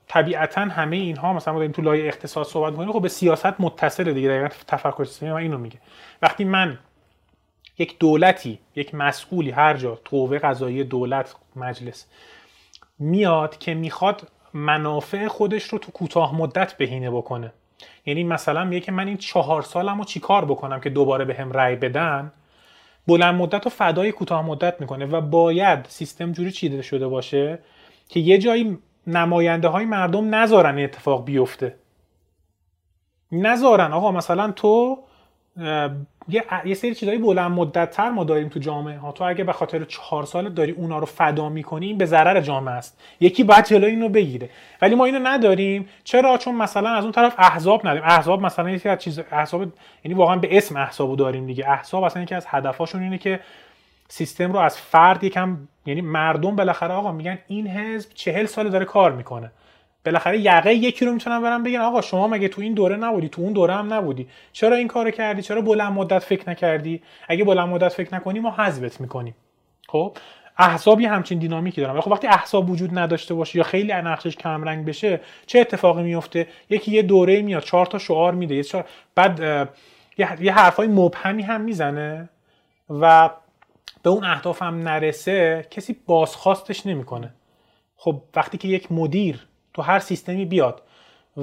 طبیعتا 0.08 0.60
همه 0.60 0.96
اینها 0.96 1.32
مثلا 1.32 1.52
ما 1.54 1.58
داریم 1.58 1.72
تو 1.72 1.82
لایه 1.82 2.06
اقتصاد 2.06 2.46
صحبت 2.46 2.76
کنیم 2.76 2.92
خب 2.92 3.02
به 3.02 3.08
سیاست 3.08 3.60
متصله 3.60 4.12
دیگه 4.12 4.28
دقیقا 4.28 4.48
تفکر 4.66 5.04
سیستمی 5.04 5.30
من 5.30 5.36
اینو 5.36 5.58
میگه. 5.58 5.78
وقتی 6.22 6.44
من 6.44 6.78
یک 7.78 7.98
دولتی 7.98 8.58
یک 8.76 8.94
مسئولی 8.94 9.50
هر 9.50 9.76
جا 9.76 9.98
قوه 10.04 10.38
قضایی 10.38 10.84
دولت 10.84 11.34
مجلس 11.56 12.06
میاد 12.98 13.58
که 13.58 13.74
می‌خواد 13.74 14.28
منافع 14.54 15.28
خودش 15.28 15.64
رو 15.64 15.78
تو 15.78 15.92
کوتاه 15.92 16.36
مدت 16.36 16.76
بهینه 16.76 17.10
بکنه. 17.10 17.52
یعنی 18.06 18.24
مثلا 18.24 18.64
میگه 18.64 18.80
که 18.80 18.92
من 18.92 19.06
این 19.06 19.16
چهار 19.16 19.62
سالم 19.62 19.98
رو 19.98 20.04
چیکار 20.04 20.44
بکنم 20.44 20.80
که 20.80 20.90
دوباره 20.90 21.24
به 21.24 21.34
هم 21.34 21.52
رأی 21.52 21.76
بدن؟ 21.76 22.32
بلند 23.06 23.34
مدت 23.34 23.66
و 23.66 23.70
فدای 23.70 24.12
کوتاه 24.12 24.46
مدت 24.46 24.80
می‌کنه 24.80 25.06
و 25.06 25.20
باید 25.20 25.86
سیستم 25.88 26.32
جوری 26.32 26.52
چیده 26.52 26.82
شده 26.82 27.08
باشه 27.08 27.58
که 28.08 28.20
یه 28.20 28.38
جایی 28.38 28.78
نماینده 29.06 29.68
های 29.68 29.84
مردم 29.84 30.34
نذارن 30.34 30.78
اتفاق 30.78 31.24
بیفته. 31.24 31.74
نذارن. 33.32 33.92
آقا 33.92 34.12
مثلا 34.12 34.50
تو 34.50 34.98
یه, 36.28 36.44
یه 36.64 36.74
سری 36.74 36.94
چیزایی 36.94 37.18
بلند 37.18 37.50
مدت 37.50 37.90
تر 37.90 38.10
ما 38.10 38.24
داریم 38.24 38.48
تو 38.48 38.60
جامعه. 38.60 38.98
ها 38.98 39.12
تو 39.12 39.24
اگه 39.24 39.44
به 39.44 39.52
خاطر 39.52 39.84
چهار 39.84 40.24
سال 40.24 40.48
داری 40.48 40.72
اونا 40.72 40.98
رو 40.98 41.06
فدا 41.06 41.48
می‌کنی 41.48 41.86
این 41.86 41.98
به 41.98 42.04
ضرر 42.04 42.40
جامعه 42.40 42.74
است. 42.74 43.00
یکی 43.20 43.44
باید 43.44 43.64
جلوی 43.64 43.90
اینو 43.90 44.08
بگیره. 44.08 44.50
ولی 44.82 44.94
ما 44.94 45.04
اینو 45.04 45.18
نداریم. 45.22 45.88
چرا؟ 46.04 46.38
چون 46.38 46.54
مثلا 46.54 46.90
از 46.90 47.04
اون 47.04 47.12
طرف 47.12 47.34
احزاب 47.38 47.80
نداریم. 47.80 48.02
احزاب 48.04 48.42
مثلا 48.42 48.70
یکی 48.70 48.88
از 48.88 48.98
چیز 48.98 49.20
احزاب 49.30 49.62
یعنی 50.04 50.14
واقعا 50.14 50.36
به 50.36 50.56
اسم 50.56 50.76
احزابو 50.76 51.16
داریم 51.16 51.46
دیگه. 51.46 51.70
احزاب 51.70 52.02
اصلا 52.02 52.22
یکی 52.22 52.34
از 52.34 52.46
هدفاشون 52.48 53.02
اینه 53.02 53.18
که 53.18 53.40
سیستم 54.14 54.52
رو 54.52 54.58
از 54.58 54.78
فرد 54.78 55.24
یکم 55.24 55.58
یعنی 55.86 56.00
مردم 56.00 56.56
بالاخره 56.56 56.94
آقا 56.94 57.12
میگن 57.12 57.38
این 57.46 57.66
حزب 57.66 58.10
چهل 58.14 58.46
سال 58.46 58.70
داره 58.70 58.84
کار 58.84 59.12
می‌کنه. 59.12 59.52
بالاخره 60.04 60.38
یقه 60.38 60.74
یکی 60.74 61.04
رو 61.04 61.12
می‌تونن 61.12 61.42
برن 61.42 61.62
بگن 61.62 61.80
آقا 61.80 62.00
شما 62.00 62.28
مگه 62.28 62.48
تو 62.48 62.60
این 62.60 62.74
دوره 62.74 62.96
نبودی 62.96 63.28
تو 63.28 63.42
اون 63.42 63.52
دوره 63.52 63.74
هم 63.74 63.94
نبودی. 63.94 64.28
چرا 64.52 64.76
این 64.76 64.88
کارو 64.88 65.10
کردی؟ 65.10 65.42
چرا 65.42 65.60
بلند 65.60 65.92
مدت 65.92 66.18
فکر 66.18 66.50
نکردی؟ 66.50 67.02
اگه 67.28 67.44
بلند 67.44 67.68
مدت 67.68 67.88
فکر 67.88 68.14
نکنی 68.14 68.40
ما 68.40 68.50
حذفت 68.50 69.00
می‌کنیم. 69.00 69.34
خب؟ 69.88 70.16
احزابی 70.58 71.06
همچین 71.06 71.38
دینامیکی 71.38 71.80
دارن. 71.80 72.00
خب 72.00 72.10
وقتی 72.10 72.26
احزاب 72.26 72.70
وجود 72.70 72.98
نداشته 72.98 73.34
باشه 73.34 73.58
یا 73.58 73.64
خیلی 73.64 73.92
نقشش 73.92 74.36
کم 74.36 74.64
رنگ 74.64 74.86
بشه 74.86 75.20
چه 75.46 75.60
اتفاقی 75.60 76.02
میفته 76.02 76.46
یکی 76.70 76.92
یه 76.92 77.02
دوره 77.02 77.42
میاد 77.42 77.62
چهار 77.62 77.86
تا 77.86 77.98
شعار 77.98 78.34
میده 78.34 78.62
بعد 79.14 79.68
یه 80.18 80.52
حرفای 80.52 80.88
مبهمی 80.88 81.42
هم 81.42 81.60
می‌زنه 81.60 82.28
و 82.90 83.30
به 84.04 84.10
اون 84.10 84.24
اهداف 84.24 84.62
هم 84.62 84.88
نرسه 84.88 85.66
کسی 85.70 85.96
بازخواستش 86.06 86.86
نمی‌کنه. 86.86 87.34
خب 87.96 88.22
وقتی 88.36 88.58
که 88.58 88.68
یک 88.68 88.92
مدیر 88.92 89.46
تو 89.74 89.82
هر 89.82 89.98
سیستمی 89.98 90.44
بیاد 90.44 90.82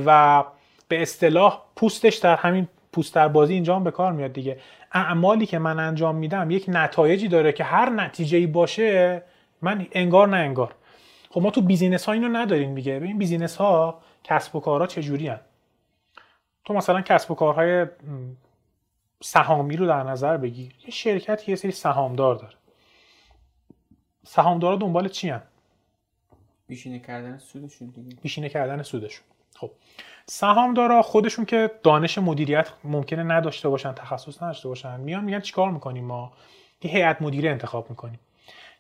و 0.06 0.44
به 0.88 1.02
اصطلاح 1.02 1.62
پوستش 1.76 2.16
در 2.16 2.36
همین 2.36 2.68
پوست 2.94 3.16
در 3.16 3.28
بازی 3.28 3.54
اینجا 3.54 3.76
هم 3.76 3.84
به 3.84 3.92
کار 3.92 4.12
میاد 4.12 4.34
دیگه 4.34 4.60
اعمالی 4.92 5.46
که 5.46 5.60
من 5.60 5.80
انجام 5.80 6.16
میدم 6.16 6.52
یک 6.52 6.66
نتایجی 6.68 7.28
داره 7.28 7.52
که 7.52 7.64
هر 7.64 7.90
نتیجه 7.90 8.38
ای 8.38 8.48
باشه 8.48 9.24
من 9.62 9.88
انگار 9.92 10.28
نه 10.28 10.38
انگار. 10.38 10.76
خب 11.30 11.42
ما 11.42 11.52
تو 11.52 11.62
business 11.62 12.06
ها 12.06 12.12
اینو 12.12 12.38
نداریم 12.38 12.76
دیگه. 12.76 13.00
ببین 13.00 13.18
business 13.18 13.56
ها 13.56 14.02
کسب 14.24 14.56
و 14.56 14.60
کارها 14.60 14.88
چجوری 14.88 15.28
هن؟ 15.28 15.40
تو 16.66 16.74
مثلا 16.74 17.02
کسب 17.02 17.32
و 17.32 17.36
کارهای 17.36 17.86
سهامی 19.24 19.78
رو 19.78 19.88
در 19.88 20.04
نظر 20.04 20.38
بگیر. 20.38 20.72
یه 20.86 20.92
شرکت 20.92 21.50
یه 21.50 21.56
سری 21.56 21.72
سهامدار 21.72 22.36
داره. 22.36 22.54
سهامدارا 24.24 24.76
دنبال 24.76 25.08
چی 25.08 25.30
هم؟ 25.30 25.42
بیشینه 26.68 27.00
کردن 27.00 27.38
سودشون 27.38 27.88
دیگه. 27.88 28.16
بیشینه 28.22 28.50
کردن 28.50 28.84
سودشون. 28.84 29.26
خب. 29.56 29.72
سهامدارا 30.26 31.02
خودشون 31.02 31.46
که 31.46 31.72
دانش 31.84 32.18
مدیریت 32.18 32.70
ممکنه 32.84 33.24
نداشته 33.24 33.70
باشن 33.70 33.94
تخصص 33.94 34.44
نداشته 34.44 34.68
باشن 34.68 35.00
میان 35.00 35.24
میگن 35.24 35.40
چیکار 35.40 35.72
می‌کنیم 35.72 36.06
ما؟ 36.06 36.32
یه 36.84 36.92
هیئت 36.92 37.22
مدیره 37.22 37.50
انتخاب 37.50 37.90
می‌کنیم. 37.90 38.20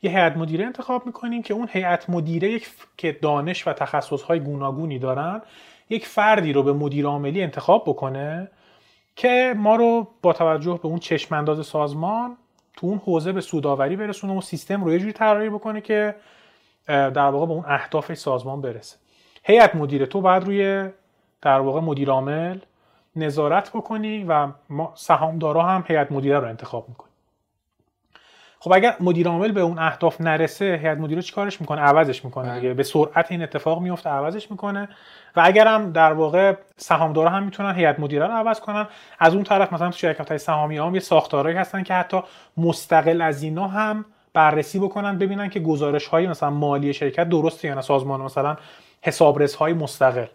یه 0.01 0.11
هیئت 0.11 0.37
مدیره 0.37 0.65
انتخاب 0.65 1.05
می‌کنیم 1.05 1.41
که 1.41 1.53
اون 1.53 1.69
هیئت 1.71 2.09
مدیره 2.09 2.51
یک 2.51 2.69
که 2.97 3.11
دانش 3.21 3.67
و 3.67 3.73
تخصص 3.73 4.21
های 4.21 4.39
گوناگونی 4.39 4.99
دارن 4.99 5.41
یک 5.89 6.05
فردی 6.05 6.53
رو 6.53 6.63
به 6.63 6.73
مدیر 6.73 7.05
عاملی 7.05 7.43
انتخاب 7.43 7.83
بکنه 7.87 8.51
که 9.15 9.53
ما 9.57 9.75
رو 9.75 10.07
با 10.21 10.33
توجه 10.33 10.79
به 10.83 10.87
اون 10.87 10.99
چشم 10.99 11.35
انداز 11.35 11.65
سازمان 11.65 12.37
تو 12.77 12.87
اون 12.87 12.97
حوزه 12.97 13.31
به 13.31 13.41
سوداوری 13.41 13.95
برسونه 13.95 14.37
و 14.37 14.41
سیستم 14.41 14.83
رو 14.83 14.91
یه 14.91 14.99
جوری 14.99 15.13
طراحی 15.13 15.49
بکنه 15.49 15.81
که 15.81 16.15
در 16.87 17.29
واقع 17.29 17.45
به 17.45 17.51
اون 17.51 17.63
اهداف 17.67 18.13
سازمان 18.13 18.61
برسه. 18.61 18.97
هیئت 19.43 19.75
مدیره 19.75 20.05
تو 20.05 20.21
بعد 20.21 20.43
روی 20.43 20.89
در 21.41 21.59
واقع 21.59 21.79
مدیر 21.79 22.09
عامل 22.09 22.59
نظارت 23.15 23.69
بکنی 23.69 24.23
و 24.23 24.47
ما 24.69 24.93
سهامدارا 24.95 25.63
هم 25.63 25.83
هیئت 25.87 26.11
مدیره 26.11 26.39
رو 26.39 26.47
انتخاب 26.47 26.89
می‌کنی. 26.89 27.10
خب 28.63 28.73
اگر 28.73 28.95
مدیر 28.99 29.27
عامل 29.27 29.51
به 29.51 29.61
اون 29.61 29.79
اهداف 29.79 30.21
نرسه 30.21 30.79
هیئت 30.81 30.97
مدیره 30.97 31.21
چیکارش 31.21 31.61
می‌کنه؟ 31.61 31.81
عوضش 31.81 32.25
می‌کنه 32.25 32.49
بله. 32.49 32.59
دیگه. 32.59 32.73
به 32.73 32.83
سرعت 32.83 33.31
این 33.31 33.43
اتفاق 33.43 33.81
میفته 33.81 34.09
عوضش 34.09 34.51
می‌کنه. 34.51 34.89
و 35.35 35.41
اگر 35.43 35.67
هم 35.67 35.91
در 35.91 36.13
واقع 36.13 36.53
سهامدارا 36.77 37.29
هم 37.29 37.43
می‌تونن 37.43 37.75
هیئت 37.75 37.99
مدیره 37.99 38.27
رو 38.27 38.33
عوض 38.33 38.59
کنن 38.59 38.87
از 39.19 39.33
اون 39.33 39.43
طرف 39.43 39.73
مثلا 39.73 39.89
تو 39.89 39.97
شرکت 39.97 40.29
های 40.29 40.37
سهامی 40.37 40.77
هم 40.77 40.93
یه 40.93 40.99
ساختارهایی 40.99 41.57
هستن 41.57 41.83
که 41.83 41.93
حتی 41.93 42.21
مستقل 42.57 43.21
از 43.21 43.43
اینا 43.43 43.67
هم 43.67 44.05
بررسی 44.33 44.79
بکنن 44.79 45.17
ببینن 45.17 45.49
که 45.49 45.59
گزارش 45.59 46.07
های 46.07 46.27
مثلا 46.27 46.49
مالی 46.49 46.93
شرکت 46.93 47.29
درسته 47.29 47.67
یا 47.67 47.73
نه. 47.73 47.81
سازمان 47.81 48.21
مثلا 48.21 48.57
حسابرس 49.01 49.55
های 49.55 49.73
مستقل. 49.73 50.25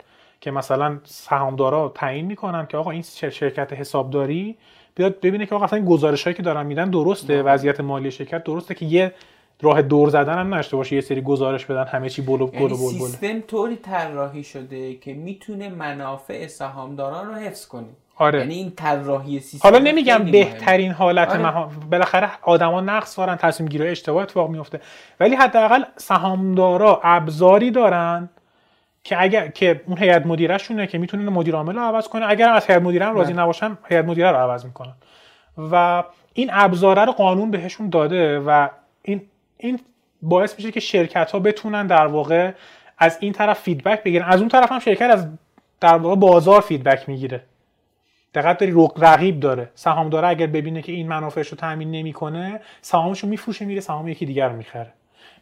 که 0.40 0.50
مثلا 0.50 0.99
سهامدارا 1.05 1.93
تعیین 1.95 2.26
می‌کنن 2.26 2.66
که 2.66 2.76
آقا 2.76 2.90
این 2.90 3.02
شرکت 3.31 3.73
حسابداری 3.73 4.57
بیاد 4.95 5.21
ببینه 5.21 5.47
که 5.47 5.55
آقا 5.55 5.64
اصلا 5.64 5.78
این 5.78 5.88
گزارش 5.88 6.25
هایی 6.25 6.35
که 6.35 6.43
دارن 6.43 6.66
میدن 6.66 6.90
درسته 6.90 7.43
وضعیت 7.43 7.81
مالی 7.81 8.11
شرکت 8.11 8.45
درسته 8.45 8.75
که 8.75 8.87
یه 8.87 9.14
راه 9.62 9.83
دور 9.83 10.09
زدن 10.09 10.38
هم 10.38 10.55
نشته 10.55 10.76
باشه 10.76 10.95
یه 10.95 11.00
سری 11.00 11.21
گزارش 11.21 11.66
بدن 11.66 11.85
همه 11.85 12.09
چی 12.09 12.23
بلو 12.23 12.50
یعنی 12.52 12.66
بلو 12.66 12.76
بلو 12.76 12.88
سیستم 12.88 13.40
طوری 13.40 13.76
طراحی 13.76 14.45
شده 14.45 14.95
که 14.95 15.14
می‌تونه 15.14 15.69
منافع 15.69 16.47
سهامداران 16.47 17.26
رو 17.26 17.35
حفظ 17.35 17.66
کنه. 17.66 17.87
آره. 18.16 18.38
یعنی 18.38 18.55
این 18.55 18.73
طراحی 18.76 19.40
سیستم 19.40 19.69
حالا 19.69 19.78
نمیگم. 19.78 20.25
بهترین 20.25 20.93
حالت 20.93 21.28
آره. 21.28 21.43
مها... 21.43 21.71
بالاخره 21.90 22.31
آدما 22.43 22.81
نقص 22.81 23.19
دارن 23.19 23.37
تصمیم 23.37 23.69
گیری 23.69 23.88
اشتباه 23.88 24.23
اتفاق 24.23 24.50
میفته 24.50 24.81
ولی 25.21 25.35
حداقل 25.35 25.83
سهامدارا 25.97 27.00
ابزاری 27.05 27.71
دارن 27.71 28.28
که 29.08 29.22
اگر 29.22 29.48
که 29.48 29.80
اون 29.86 29.98
هیئت 29.98 30.26
مدیره 30.26 30.58
شونه 30.58 30.86
که 30.86 30.98
می‌تونه 30.98 31.30
مدیر 31.30 31.54
عامل 31.54 31.75
رو 31.75 31.80
عوض 31.80 32.08
کنه. 32.08 32.26
اگر 32.28 32.48
از 32.48 32.66
هیئت 32.66 32.82
مدیره 32.82 33.06
راضی. 33.06 33.32
نباشن 33.32 33.78
هیئت 33.88 34.04
مدیره 34.04 34.30
رو 34.30 34.36
عوض 34.36 34.64
می‌کنن. 34.64 34.94
و 35.70 36.04
این 36.32 36.50
ابزاره 36.52 37.04
رو 37.04 37.12
قانون 37.12 37.50
بهشون 37.50 37.88
داده 37.88 38.38
و 38.38 38.68
این 39.02 39.22
این 39.56 39.80
باعث 40.22 40.54
میشه 40.58 40.70
که 40.72 40.80
شرکت 40.80 41.30
ها 41.30 41.38
بتونن 41.38 41.86
در 41.86 42.06
واقع 42.06 42.52
از 42.98 43.18
این 43.20 43.32
طرف 43.32 43.60
فیدبک 43.60 44.02
بگیرن. 44.02 44.28
از 44.28 44.40
اون 44.40 44.48
طرف 44.48 44.72
هم 44.72 44.78
شرکت 44.78 45.10
از 45.10 45.26
در 45.80 45.96
واقع 45.96 46.16
بازار 46.16 46.60
فیدبک 46.60 47.08
می‌گیره. 47.08 47.40
دقت 48.34 48.58
داری 48.58 48.72
رق- 48.72 49.04
رقیب 49.04 49.40
داره. 49.40 49.70
سهامدار 49.75 50.25
اگر 50.25 50.46
ببینه 50.46 50.82
که 50.82 50.92
این 50.92 51.08
منافعش 51.08 51.48
رو 51.48 51.56
تامین 51.56 51.90
نمی‌کنه 51.90 52.60
سهامش 52.80 53.20
رو 53.20 53.28
میفروشه 53.28 53.64
میره 53.64 53.80
سهام 53.80 54.08
یکی 54.08 54.26
دیگر 54.26 54.48
رو 54.48 54.56
می‌خره. 54.56 54.92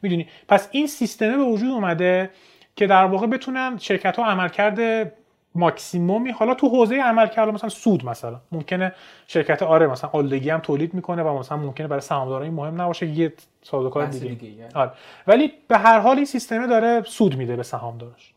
می‌دونی؟ 0.02 0.28
پس 0.48 0.68
این 0.70 0.86
سیستمه 0.86 1.36
به 1.36 1.44
وجود 1.44 1.70
اومده 1.70 2.30
که 2.76 2.86
در 2.86 3.04
واقع 3.04 3.26
بتونن 3.26 3.78
شرکت 3.78 4.16
ها 4.16 4.24
عملکرد 4.24 5.12
ماکسیمومی 5.54 6.30
حالا 6.30 6.54
تو 6.54 6.68
حوزه 6.68 6.96
عملکرد 6.96 7.48
مثلا 7.48 7.68
سود 7.68 8.04
مثلا 8.04 8.40
ممکنه 8.52 8.92
شرکت 9.26 9.62
آره 9.62 9.86
مثلا 9.86 10.10
آلودگی 10.12 10.50
هم 10.50 10.60
تولید 10.60 10.94
می‌کنه 10.94 11.22
و 11.22 11.38
مثلا 11.38 11.58
ممکنه 11.58 11.86
برای 11.86 12.00
سهامداران 12.00 12.50
مهم 12.50 12.80
نباشه 12.80 13.06
یه 13.06 13.32
سازوکار 13.62 14.06
دیگه. 14.06 14.34
دیگه،. 14.34 14.68
آره. 14.74 14.90
ولی 15.26 15.52
به 15.68 15.78
هر 15.78 15.98
حال 15.98 16.16
این 16.16 16.24
سیستمه 16.24 16.66
داره 16.66 17.02
سود 17.02 17.36
میده 17.36 17.56
به 17.56 17.62
سهامدارش 17.62 18.32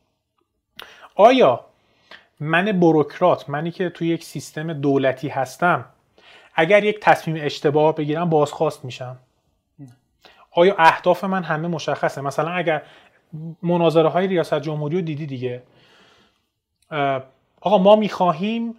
آیا 1.15 1.65
من 2.39 2.79
بروکرات 2.79 3.49
منی 3.49 3.71
که 3.71 3.89
توی 3.89 4.07
یک 4.07 4.23
سیستم 4.23 4.73
دولتی 4.73 5.27
هستم 5.27 5.85
اگر 6.55 6.83
یک 6.83 6.99
تصمیم 6.99 7.37
اشتباه 7.45 7.95
بگیرم 7.95 8.29
بازخواست 8.29 8.85
میشم؟ 8.85 9.17
آیا 10.51 10.75
اهداف 10.77 11.23
من 11.23 11.43
همه 11.43 11.67
مشخصه؟ 11.67 12.21
مثلا 12.21 12.51
اگر 12.51 12.81
مناظره 13.63 14.09
های 14.09 14.27
ریاست 14.27 14.59
جمهوری 14.61 14.95
رو 14.95 15.01
دیدی 15.01 15.25
دیگه؟ 15.25 15.63
آقا 17.61 17.77
ما 17.77 17.95
می‌خواهیم 17.95 18.75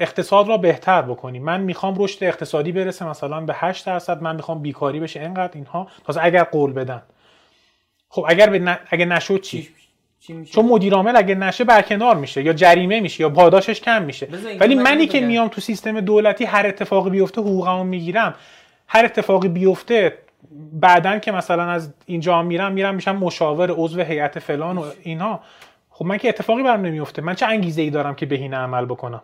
اقتصاد 0.00 0.48
را 0.48 0.56
بهتر 0.56 1.02
بکنیم. 1.02 1.44
من 1.44 1.60
می‌خوام 1.60 1.94
رشد 1.98 2.24
اقتصادی 2.24 2.72
برسه 2.72 3.08
مثلا 3.08 3.40
به 3.40 3.54
8 3.56 3.86
درصد. 3.86 4.22
من 4.22 4.36
می‌خوام 4.36 4.62
بیکاری 4.62 5.00
بشه. 5.00 5.20
اینقدر 5.20 5.52
اینها. 5.54 5.88
تازه 6.06 6.20
اگر 6.22 6.44
قول 6.44 6.72
بدن. 6.72 7.02
خب 8.08 8.24
اگر 8.28 8.50
به 8.50 8.58
ن... 8.58 8.78
اگر 8.88 9.04
نشد 9.04 9.40
چی؟ 9.40 9.68
میشه؟ 10.28 10.52
چون 10.52 10.64
مدیر 10.64 10.94
عامل 10.94 11.16
اگه 11.16 11.34
نشه 11.34 11.64
برکنار 11.64 12.16
میشه 12.16 12.42
یا 12.42 12.52
جریمه 12.52 13.00
میشه 13.00 13.20
یا 13.20 13.30
پاداشش 13.30 13.80
کم 13.80 14.02
میشه. 14.02 14.28
ولی 14.60 14.74
من 14.74 14.82
منی 14.82 15.06
که. 15.06 15.20
میام 15.20 15.48
تو 15.48 15.60
سیستم 15.60 16.00
دولتی 16.00 16.44
هر 16.44 16.66
اتفاقی 16.66 17.10
بیفته 17.10 17.40
حقوقمو 17.40 17.84
می‌گیرم. 17.84 18.34
هر 18.88 19.04
اتفاقی 19.04 19.48
بیفته 19.48 20.18
بعدن 20.72 21.18
که 21.18 21.32
مثلا 21.32 21.70
از 21.70 21.94
اینجا 22.06 22.42
میرم 22.42 22.72
میرم 22.72 22.94
میشم 22.94 23.16
مشاور 23.16 23.70
عضو 23.70 24.00
هیئت 24.00 24.38
فلان 24.38 24.78
و 24.78 24.90
اینها 25.02 25.40
خب 25.90 26.04
من 26.04 26.18
که 26.18 26.28
اتفاقی 26.28 26.62
برام 26.62 26.86
نمیفته 26.86 27.22
من 27.22 27.34
چه 27.34 27.46
انگیزه 27.46 27.82
ای 27.82 27.90
دارم 27.90 28.14
که 28.14 28.26
بهینه 28.26 28.56
عمل 28.56 28.84
بکنم؟ 28.84 29.22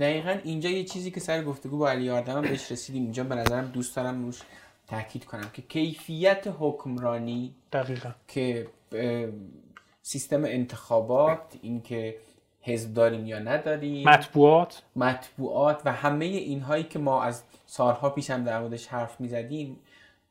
دقیقا 0.00 0.36
اینجا 0.44 0.70
یه 0.70 0.84
چیزی 0.84 1.10
که 1.10 1.20
سر 1.20 1.42
گفتگو 1.42 1.78
با 1.78 1.90
علی 1.90 2.10
آردم 2.10 2.42
بهش 2.42 2.72
رسیدیم. 2.72 3.02
اینجا 3.02 3.24
به 3.24 3.34
نظرم 3.34 3.66
دوست 3.66 3.96
دارم 3.96 4.24
روش 4.24 4.40
تاکید 4.88 5.24
کنم 5.24 5.50
که 5.52 5.62
کیفیت 5.62 6.48
حکمرانی 6.58 7.54
دقیقا. 7.72 8.10
که 8.28 8.66
سیستم 10.02 10.44
انتخابات 10.44 11.40
اینکه 11.62 12.16
حزب 12.60 12.94
داریم 12.94 13.26
یا 13.26 13.38
نداریم 13.38 14.08
مطبوعات. 14.08 14.82
مطبوعات 14.96 15.82
و 15.84 15.92
همه 15.92 16.24
اینهایی 16.24 16.84
که 16.84 16.98
ما 16.98 17.22
از 17.22 17.42
سالها 17.66 18.10
پیش 18.10 18.30
هم 18.30 18.44
در 18.44 18.60
موردش 18.60 18.86
حرف 18.86 19.20
می‌زدیم 19.20 19.76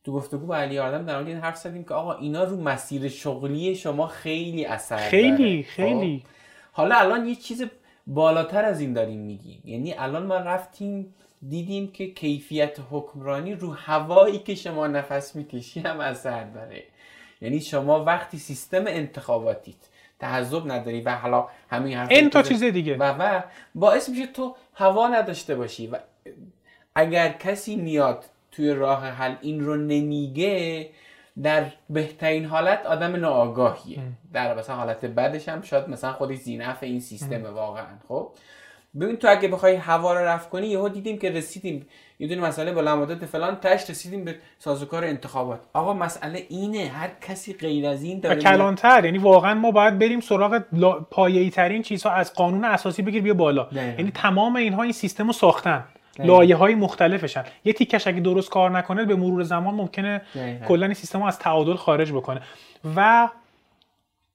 تو 0.05 0.11
گفتگو 0.11 0.45
با 0.45 0.57
علی 0.57 0.79
آدم 0.79 1.05
در 1.05 1.15
مورد 1.15 1.27
این 1.27 1.37
حرف 1.37 1.57
زدیم 1.57 1.83
که 1.83 1.93
آقا 1.93 2.13
اینا 2.13 2.43
رو 2.43 2.61
مسیر 2.61 3.09
شغلی 3.09 3.75
شما 3.75 4.07
خیلی 4.07 4.65
اثر 4.65 4.97
خیلی 4.97 5.37
داره. 5.37 5.61
خیلی 5.61 6.23
خب؟ 6.25 6.29
حالا 6.71 6.95
الان 6.95 7.27
یه 7.27 7.35
چیز 7.35 7.65
بالاتر 8.07 8.65
از 8.65 8.81
این 8.81 8.93
داریم 8.93 9.19
میگیم 9.19 9.61
یعنی 9.65 9.93
الان 9.93 10.25
ما 10.25 10.37
رفتیم 10.37 11.15
دیدیم 11.49 11.91
که 11.91 12.07
کیفیت 12.07 12.77
حکمرانی 12.91 13.53
رو 13.53 13.73
هوایی 13.73 14.39
که 14.39 14.55
شما 14.55 14.87
نفس 14.87 15.35
می‌کشی 15.35 15.79
هم 15.79 15.99
اثر 15.99 16.43
داره 16.43 16.83
یعنی 17.41 17.61
شما 17.61 18.03
وقتی 18.03 18.37
سیستم 18.37 18.83
انتخاباتیت 18.87 19.75
تعذب 20.19 20.71
نداری 20.71 21.01
و 21.01 21.15
حالا 21.15 21.47
همین 21.69 21.97
حرف 21.97 22.11
این 22.11 22.29
تا 22.29 22.43
چیز 22.43 22.63
دیگه 22.63 22.97
و 22.97 23.03
و 23.03 23.41
باعث 23.75 24.09
میشه 24.09 24.27
تو 24.27 24.55
هوا 24.73 25.07
نداشته 25.07 25.55
باشی 25.55 25.87
و 25.87 25.99
اگر 26.95 27.29
کسی 27.29 27.75
میاد 27.75 28.25
توی 28.55 28.71
راه 28.71 29.07
حل 29.09 29.35
این 29.41 29.65
رو 29.65 29.75
نمیگه 29.75 30.89
در 31.43 31.65
بهترین 31.89 32.45
حالت 32.45 32.85
آدم 32.85 33.15
ناآگاهیه. 33.15 33.99
در 34.33 34.57
مثلا 34.57 34.75
حالت 34.75 35.05
بدش 35.05 35.49
هم 35.49 35.61
شاید 35.61 35.89
مثلا 35.89 36.13
خودش 36.13 36.37
زینف 36.37 36.83
این 36.83 36.99
سیستمه 36.99 37.49
واقعا 37.49 37.85
خب؟ 38.07 38.31
ببین 38.99 39.15
تو 39.15 39.27
اگه 39.29 39.47
بخوای 39.47 39.75
هوا 39.75 40.13
رو 40.13 40.19
رفت 40.25 40.49
کنی 40.49 40.67
یهو 40.67 40.89
دیدیم 40.89 41.17
که 41.17 41.29
رسیدیم. 41.29 41.85
یه 42.19 42.27
دونه 42.27 42.41
مسئله 42.41 42.71
با 42.71 42.81
لمادات 42.81 43.25
فلان 43.25 43.55
تش 43.55 43.89
رسیدیم 43.89 44.25
به 44.25 44.35
سازوکار 44.59 45.05
انتخابات. 45.05 45.59
آقا 45.73 45.93
مسئله 45.93 46.45
اینه 46.49 46.87
هر 46.87 47.09
کسی 47.21 47.53
غیر 47.53 47.87
از 47.87 48.03
این 48.03 48.17
و 48.17 48.21
داره 48.21 48.41
کلانتر 48.41 49.05
یعنی 49.05 49.17
واقعا 49.17 49.53
ما 49.53 49.71
باید 49.71 49.99
بریم 49.99 50.19
سراغ 50.19 50.63
لا... 50.73 50.99
پایه‌ای 50.99 51.49
ترین 51.49 51.81
چیزها 51.81 52.11
از 52.11 52.33
قانون 52.33 52.65
اساسی 52.65 53.01
بگیر 53.01 53.21
بیا 53.21 53.33
بالا. 53.33 53.67
یعنی 53.71 54.11
تمام 54.11 54.55
اینها 54.55 54.83
این 54.83 54.91
سیستم 54.91 55.27
رو 55.27 55.33
ساختن. 55.33 55.83
لایه 56.19 56.55
های 56.55 56.75
مختلفشن. 56.75 57.43
یه 57.65 57.73
تیکش 57.73 58.07
اگه 58.07 58.19
درست 58.19 58.49
کار 58.49 58.71
نکنه 58.71 59.05
به 59.05 59.15
مرور 59.15 59.43
زمان 59.43 59.75
ممکنه. 59.75 60.21
کلا 60.67 60.85
این 60.85 60.93
سیستم 60.93 61.21
از 61.21 61.39
تعادل 61.39 61.75
خارج 61.75 62.11
بکنه. 62.11 62.41
و 62.95 63.29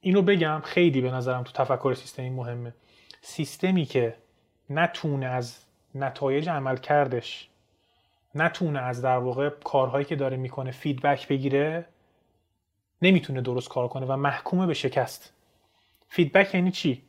اینو 0.00 0.22
بگم 0.22 0.60
خیلی 0.64 1.00
به 1.00 1.10
نظرم 1.10 1.42
تو 1.42 1.52
تفکر 1.52 1.94
سیستمی 1.94 2.30
مهمه. 2.30 2.72
سیستمی 3.22 3.84
که 3.84 4.14
نتونه 4.70 5.26
از 5.26 5.56
نتایج 5.94 6.48
عمل 6.48 6.76
کردش 6.76 7.48
نتونه 8.34 8.80
از 8.80 9.02
در 9.02 9.16
واقع 9.16 9.48
کارهایی 9.48 10.04
که 10.04 10.16
داره 10.16 10.36
می‌کنه 10.36 10.70
feedback 10.70 11.28
بگیره 11.28 11.86
نمی‌تونه 13.02 13.40
درست 13.40 13.68
کار 13.68 13.88
کنه 13.88 14.06
و 14.06 14.16
محکومه 14.16 14.66
به 14.66 14.74
شکست. 14.74 15.32
feedback 16.08 16.54
یعنی 16.54 16.70
چی؟ 16.70 17.02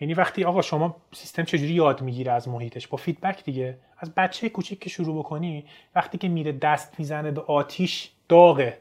یعنی 0.00 0.14
وقتی 0.14 0.44
آقا 0.44 0.62
شما 0.62 0.96
سیستم 1.12 1.44
چجوری 1.44 1.72
یاد 1.72 2.02
می‌گیره 2.02 2.32
از 2.32 2.48
محیطش؟ 2.48 2.88
با 2.88 2.96
feedback 2.96 3.44
دیگه. 3.44 3.78
از 3.98 4.14
بچه 4.14 4.48
کوچیک 4.48 4.78
که 4.78 4.90
شروع 4.90 5.18
بکنی 5.18 5.64
وقتی 5.94 6.18
که 6.18 6.28
میره 6.28 6.52
دست 6.52 6.94
می‌زنه 6.98 7.30
به 7.30 7.40
آتیش 7.40 8.10
داغه. 8.28 8.78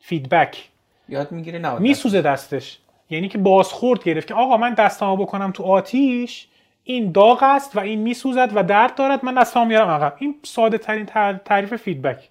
feedback. 0.00 0.68
یاد 1.08 1.32
می‌گیره 1.32 1.58
نه 1.58 1.78
میسوزه 1.78 2.22
دستش. 2.22 2.78
یعنی 3.10 3.28
که 3.28 3.38
بازخورد 3.38 4.04
گرفت 4.04 4.28
که 4.28 4.34
آقا 4.34 4.56
من 4.56 4.74
دستامو 4.74 5.16
بکنم 5.16 5.52
تو 5.52 5.62
آتیش 5.62 6.46
این 6.84 7.12
داغ 7.12 7.42
است 7.42 7.76
و 7.76 7.80
این 7.80 8.00
میسوزد 8.00 8.50
و 8.54 8.62
درد 8.62 8.94
دارد 8.94 9.24
من 9.24 9.34
دستامو 9.34 9.66
میارم 9.66 9.88
عقب. 9.88 10.16
این 10.18 10.34
ساده 10.42 10.78
ترین 10.78 11.06
تعریف 11.44 11.76
feedback. 11.76 12.28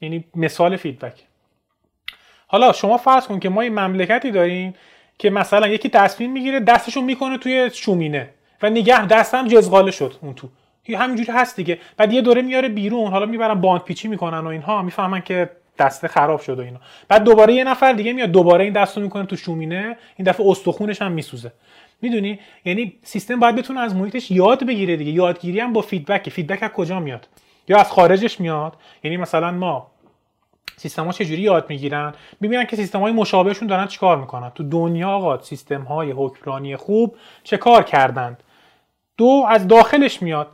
یعنی 0.00 0.24
مثال 0.34 0.76
feedback. 0.76 1.22
حالا 2.46 2.72
شما 2.72 2.96
فرض 2.96 3.26
کن 3.26 3.40
که 3.40 3.48
ما 3.48 3.64
یه 3.64 3.70
مملکتی 3.70 4.30
داریم 4.30 4.74
که 5.18 5.30
مثلا 5.30 5.68
یکی 5.68 5.88
تصمیم 5.88 6.32
می‌گیره 6.32 6.60
دستشو 6.60 7.00
می‌کنه 7.00 7.38
توی 7.38 7.70
شومینه 7.72 8.30
و 8.62 8.70
نگه 8.70 9.06
دستم 9.06 9.48
جزغاله 9.48 9.90
شد 9.90 10.14
اون 10.22 10.34
تو. 10.34 10.48
همینجوری 10.96 11.32
هست 11.32 11.56
دیگه. 11.56 11.78
بعد 11.96 12.12
یه 12.12 12.20
دوره 12.20 12.42
میاره 12.42 12.68
بیرون 12.68 13.10
حالا 13.10 13.26
می‌برن 13.26 13.54
باند 13.54 13.80
پیچی 13.80 14.08
می‌کنن 14.08 14.38
و 14.38 14.46
اینها 14.46 14.82
می‌فهمن 14.82 15.20
که 15.20 15.50
دسته 15.78 16.08
خراب 16.08 16.40
شد 16.40 16.58
و 16.58 16.62
اینا. 16.62 16.80
بعد 17.08 17.24
دوباره 17.24 17.54
یه 17.54 17.64
نفر 17.64 17.92
دیگه 17.92 18.12
میاد 18.12 18.30
دوباره 18.30 18.64
این 18.64 18.72
دستو 18.72 19.00
می‌کنه 19.00 19.26
تو 19.26 19.36
شومینه 19.36 19.96
این 20.16 20.28
دفعه 20.28 20.50
استخونش 20.50 21.02
هم 21.02 21.12
میسوزه. 21.12 21.52
می‌دونی؟ 22.02 22.38
یعنی 22.64 22.92
سیستم 23.02 23.40
باید 23.40 23.56
بتونه 23.56 23.80
از 23.80 23.96
محیطش 23.96 24.30
یاد 24.30 24.66
بگیره 24.66 24.96
دیگه. 24.96 25.10
یادگیری 25.10 25.60
هم 25.60 25.72
با 25.72 25.80
feedback. 25.80 26.30
feedback 26.30 26.62
از 26.62 26.70
کجا 26.70 27.00
میاد؟ 27.00 27.28
یا 27.68 27.78
از 27.78 27.90
خارجش 27.90 28.40
میاد؟ 28.40 28.72
یعنی 29.04 29.16
مثلا 29.16 29.50
ما 29.50 29.90
سیستم 30.78 31.04
ها 31.04 31.12
چجوری 31.12 31.42
یاد 31.42 31.66
می‌گیرن؟ 31.68 32.14
می‌بینن 32.40 32.64
که 32.64 32.76
سیستم 32.76 33.00
های 33.00 33.12
مشابهشون 33.12 33.68
دارن 33.68 33.86
چیکار 33.86 34.16
می‌کنن. 34.16 34.50
تو 34.50 34.62
دنیا 34.62 35.10
آقا 35.10 35.42
سیستم 35.42 35.82
های 35.82 36.10
حکمرانی 36.10 36.76
خوب 36.76 37.16
چه 37.44 37.56
کار 37.56 37.82
کردند؟ 37.82 38.42
دو 39.16 39.46
از 39.48 39.68
داخلش 39.68 40.22
میاد. 40.22 40.48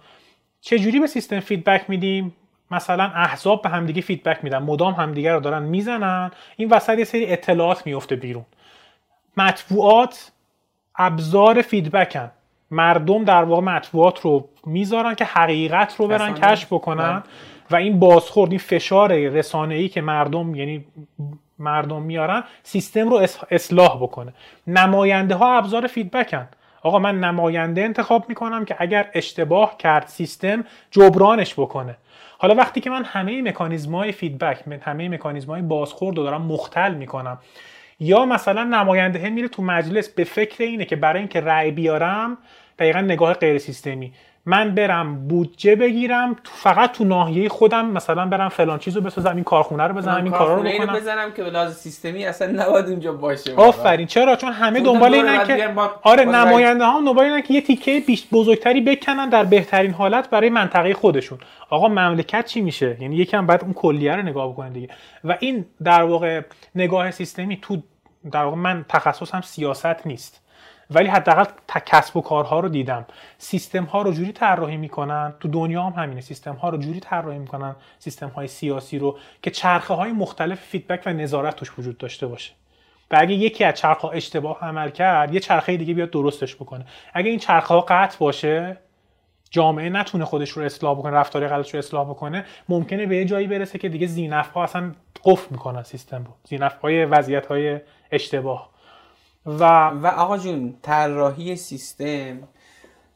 چجوری 0.61 1.01
به 1.01 1.07
سیستم 1.07 1.41
feedback 1.41 1.85
میدیم؟ 1.89 2.37
مثلا 2.71 3.05
احزاب 3.15 3.63
به 3.63 3.69
همدیگه 3.69 4.03
feedback 4.03 4.45
میدن 4.45 4.59
مدام 4.59 4.95
همدیگه 4.95 5.33
رو 5.33 5.41
دارن 5.41 5.63
می‌زنن. 5.63 6.31
این 6.57 6.69
وسط 6.69 6.99
یه 6.99 7.05
سری 7.05 7.27
اطلاعات 7.27 7.87
میفته 7.87 8.17
بیرون. 8.17 8.45
مطبوعات 9.37 10.33
ابزار 10.97 11.63
feedback 11.63 12.17
ن. 12.17 12.31
مردم 12.71 13.25
در 13.25 13.45
واقع 13.45 13.63
مطبوعات 13.63 14.21
رو 14.21 14.49
می‌ذارن 14.67 15.15
که 15.15 15.25
حقیقت 15.25 15.97
رو 15.97 16.07
برن. 16.07 16.35
کشف 16.35 16.73
بکنن. 16.73 17.23
و 17.71 17.77
این 17.77 17.99
بازخورد 17.99 18.51
این 18.51 18.59
فشار 18.59 19.13
رسانه 19.13 19.75
ای 19.75 19.89
که 19.89 20.01
مردم 20.01 20.55
یعنی 20.55 20.85
مردم 21.59 22.03
میارن 22.03 22.45
سیستم 22.63 23.09
رو 23.09 23.27
اص- 23.27 23.45
اصلاح 23.51 23.97
بکنه. 24.03 24.33
نماینده 24.67 25.35
ها 25.35 25.59
ابزار 25.59 25.87
feedback 25.87 26.42
ن 26.42 26.49
آقا 26.83 26.99
من 26.99 27.21
نماینده 27.21 27.81
انتخاب 27.83 28.25
می‌کنم 28.29 28.65
که 28.65 28.77
اگر 28.79 29.11
اشتباه 29.15 29.77
کرد 29.77 30.07
سیستم 30.07 30.65
جبرانش 30.91 31.55
بکنه. 31.55 31.97
حالا 32.39 32.55
وقتی 32.55 32.81
که 32.81 32.91
من 32.91 33.05
همه 33.05 33.43
مکانیزم 33.43 33.95
های 33.95 34.13
فیدبک 34.13 34.65
همه 34.83 35.09
مکانیزم 35.09 35.51
های 35.51 35.63
بازخورد 35.63 36.19
رو 36.19 36.25
دارم 36.25 36.43
مختل 36.43 36.95
می‌کنم 36.95 37.39
یا 38.01 38.27
مثلا 38.27 38.65
نماینده 38.65 39.31
میره 39.31 39.49
تو 39.49 39.63
مجلس 39.63 40.09
به 40.09 40.25
فکر 40.25 40.65
اینه 40.65 40.85
که 40.85 40.97
برای 40.97 41.19
اینکه 41.19 41.41
رأی 41.41 41.71
بیارم 41.71 42.39
دقیقا 42.79 43.01
نگاه 43.01 43.35
غیر 43.35 43.59
سیستمی. 43.59 44.13
من 44.47 44.75
برم 44.75 45.29
بودجه 45.29 45.77
بگیرم 45.77 46.37
فقط 46.45 46.93
تو 46.93 47.05
ناحیه 47.05 47.49
خودم 47.49 47.87
مثلا 47.87 48.27
برم 48.27 48.49
فلان 48.49 48.79
چیزو 48.79 49.01
بسازم 49.01 49.35
این 49.35 49.45
کارخونه 49.45 49.83
رو 49.83 49.95
بزنم 49.95 50.25
این 50.25 50.33
کارا 50.33 50.55
رو 50.55 50.63
بکنم. 50.63 50.95
بزنم 50.97 51.33
که 51.33 51.43
لحاظ 51.43 51.77
سیستمی 51.77 52.27
اصلا 52.27 52.65
نباید 52.65 52.87
اونجا 52.87 53.13
باشه. 53.13 53.55
آفرین. 53.55 54.07
چرا؟ 54.07 54.37
چون 54.37 54.53
همه 54.53 54.81
دنبال 54.81 55.15
اینن 55.15 55.45
که 55.45 55.75
آره 56.03 56.25
نماینده 56.25 56.85
ها 56.85 57.01
دنبال 57.01 57.25
اینن 57.25 57.43
که 57.43 57.55
یه 57.55 57.61
تیکه 57.61 58.01
بیش 58.07 58.27
بزرگتری 58.33 58.81
بکنن 58.81 59.29
در 59.29 59.45
بهترین 59.45 59.91
حالت 59.91 60.31
برای 60.31 60.51
منطقه 60.51 60.95
خودشون. 60.95 61.39
آقا 61.71 61.89
مملکت 61.89 62.47
چی 62.47 62.61
میشه؟ 62.61 62.97
یعنی 63.01 63.17
یکم 63.17 63.47
بعد 63.47 63.65
اون 63.65 63.73
کلیه 63.73 64.17
رو 64.17 64.23
نگاه 64.23 64.53
بکنن 64.53 64.73
دیگه. 64.73 64.89
و 65.25 65.37
این 65.41 65.67
در 65.85 66.03
واقع 66.03 66.43
نگاه 66.75 67.11
سیستمی 67.11 67.59
تو 67.63 67.83
در 68.33 68.45
واقع 68.45 68.57
من 68.57 68.85
تخصصم 68.89 69.41
سیاست 69.41 70.07
نیست. 70.07 70.44
ولی 70.91 71.09
حداقل 71.09 71.45
کسب 71.87 72.17
و 72.17 72.21
کارها 72.21 72.61
رو 72.61 72.69
دیدم. 72.69 73.07
سیستم 73.39 73.85
ها 73.85 74.03
رو 74.03 74.13
جوری 74.13 74.33
طراحی 74.33 74.77
می‌کنن. 74.77 75.35
تو 75.41 75.49
دنیا 75.49 75.83
هم 75.83 76.03
همینه. 76.03 76.21
سیستم 76.21 76.55
ها 76.55 76.69
رو 76.69 76.79
جوری 76.79 77.01
طراحی 77.01 77.39
می‌کنن. 77.39 77.77
سیستم 77.99 78.29
های 78.29 78.47
سیاسی 78.47 78.99
رو 78.99 79.19
که 79.43 79.51
چرخه 79.51 79.95
های 79.95 80.13
مختلف 80.13 80.61
فیدبک 80.61 81.03
و 81.07 81.13
نظارت 81.13 81.57
توش 81.57 81.79
وجود 81.79 81.99
داشته 81.99 82.27
باشه. 82.27 82.53
و 83.11 83.17
اگه 83.21 83.35
یکی 83.35 83.65
از 83.65 83.75
چرخه 83.75 84.09
اشتباه 84.09 84.59
عمل 84.61 84.91
کرد 84.91 85.35
یه 85.35 85.41
چرخه 85.41 85.77
دیگه 85.77 85.95
بیاد 85.95 86.11
درستش 86.11 86.55
بکنه. 86.55 86.87
اگه 87.13 87.31
این 87.31 87.39
چرخه 87.39 87.75
ها 87.75 87.81
قطع 87.81 88.19
باشه 88.19 88.77
جامعه 89.51 89.91
نتونه 89.91 90.25
خودش 90.25 90.51
رو 90.51 90.63
اصلاح 90.63 90.99
بکنه 90.99 91.13
رفتار 91.13 91.49
غلطش 91.49 91.75
رو 91.75 91.79
اصلاح 91.79 92.11
بکنه. 92.11 92.45
ممکنه 92.69 93.07
به 93.07 93.17
یه 93.17 93.25
جایی 93.25 93.47
برسه 93.47 93.79
که 93.79 93.89
دیگه 93.89 94.07
زینف 94.07 94.51
ها 94.51 94.65
اصلا 94.65 94.93
قفل 95.25 95.47
می‌کنن 95.51 95.83
سیستم 95.83 96.25
رو. 96.25 96.31
زینف 96.45 96.81
های 96.81 97.05
وضعیت 97.05 97.47
های 97.47 97.81
اشتباه. 98.13 98.74
و 99.47 99.89
و 99.89 100.07
آقا 100.07 100.39
جون 100.39 100.75
طراحی 100.83 101.57
سیستم 101.57 102.39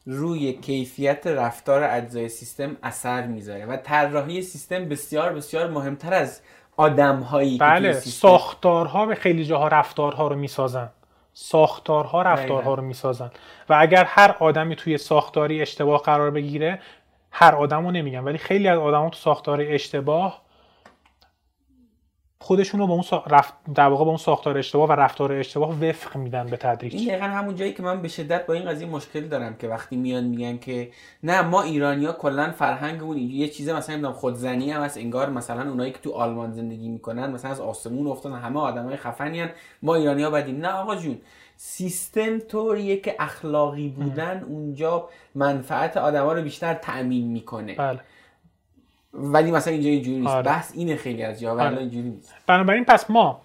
روی 0.05 0.53
کیفیت 0.53 1.27
رفتار 1.27 1.83
اجزای 1.83 2.29
سیستم 2.29 2.77
اثر 2.83 3.27
می‌ذاره 3.27 3.65
و 3.65 3.77
طراحی 3.77 4.41
سیستم 4.41 4.89
بسیار 4.89 5.33
بسیار 5.33 5.69
مهمتر 5.69 6.13
از 6.13 6.41
آدم 6.77 7.19
هایی 7.19 7.57
که 7.57 7.63
بله 7.63 7.91
توی 7.91 8.01
سیستم 8.01 8.27
ساختارها 8.27 9.05
به 9.05 9.15
خیلی 9.15 9.45
جاها 9.45 9.67
رفتارها 9.67 10.27
رو 10.27 10.35
می‌سازن. 10.35 10.89
ساختارها 11.33 12.21
رفتارها. 12.21 12.73
رو 12.73 12.83
می‌سازن. 12.83 13.31
و 13.69 13.77
اگر 13.79 14.03
هر 14.03 14.35
آدمی 14.39 14.75
توی 14.75 14.97
ساختاری 14.97 15.61
اشتباه 15.61 16.01
قرار 16.01 16.31
بگیره 16.31 16.79
هر 17.31 17.55
آدمو 17.55 17.91
نمیگم 17.91 18.25
ولی 18.25 18.37
خیلی 18.37 18.67
از 18.67 18.79
آدما 18.79 19.09
تو 19.09 19.17
ساختار 19.17 19.61
اشتباه 19.61 20.41
خودشون 22.41 22.79
رو 22.79 22.87
با 22.87 22.93
اون 22.93 23.01
سا... 23.03 23.23
رفت... 23.27 23.53
در 23.75 23.87
واقع 23.87 24.03
با 24.03 24.09
اون 24.09 24.17
ساختار 24.17 24.57
اشتباه 24.57 24.89
و 24.89 24.91
رفتار 24.91 25.33
اشتباه 25.33 25.69
وفق 25.83 26.15
میدن 26.17 26.43
به 26.43 26.49
این 26.49 26.57
تدریج 26.57 27.07
دقیقا 27.09 27.25
همون 27.25 27.55
جایی 27.55 27.73
که 27.73 27.83
من 27.83 28.01
به 28.01 28.07
شدت 28.07 28.45
با 28.45 28.53
این 28.53 28.65
قضیه 28.65 28.87
مشکل 28.87 29.27
دارم 29.27 29.55
که 29.55 29.67
وقتی 29.67 29.95
میان 29.95 30.23
میگن 30.23 30.57
که 30.57 30.91
نه 31.23 31.41
ما 31.41 31.61
ایرانیا 31.61 32.11
کلا 32.11 32.51
فرهنگمون 32.51 33.17
این- 33.17 33.29
یه 33.31 33.47
چیز 33.47 33.69
مثلا 33.69 33.95
نمی‌دونم 33.95 34.13
خودزنی 34.13 34.71
هم 34.71 34.81
هست 34.81 34.97
انگار 34.97 35.29
مثلا 35.29 35.69
اونایی 35.69 35.91
که 35.91 35.99
تو 35.99 36.11
آلمان 36.11 36.51
زندگی 36.51 36.89
می‌کنن 36.89 37.31
مثلا 37.31 37.51
از 37.51 37.61
آسمون 37.61 38.07
افتادن 38.07 38.35
همه 38.35 38.59
آدمای 38.59 38.95
خفنی 38.95 39.39
هن. 39.39 39.49
ما 39.81 39.95
ایرانیا 39.95 40.29
بدیم. 40.31 40.57
نه 40.57 40.69
آقا 40.69 40.95
جون 40.95 41.17
سیستم 41.57 42.39
طوریه 42.39 42.97
که 42.97 43.15
اخلاقی 43.19 43.87
بودن 43.89 44.43
اونجا 44.43 45.09
منفعت 45.35 45.97
آدما 45.97 46.33
رو 46.33 46.41
بیشتر 46.41 46.73
تأمین 46.73 47.27
می‌کنه. 47.27 47.75
بله. 47.75 47.99
ولی 49.13 49.51
مثلا 49.51 49.73
اینجا 49.73 49.89
اینجوری 49.89 50.19
نیست. 50.19 50.33
آره. 50.33 50.43
بحث 50.43 50.71
اینه 50.75 50.95
خیلی 50.95 51.23
از 51.23 51.39
جا 51.39 51.51
آره. 51.51 51.77
اینجوری 51.77 52.09
نیست. 52.09 52.35
بنابراین 52.47 52.85
پس 52.85 53.09
ما 53.09 53.41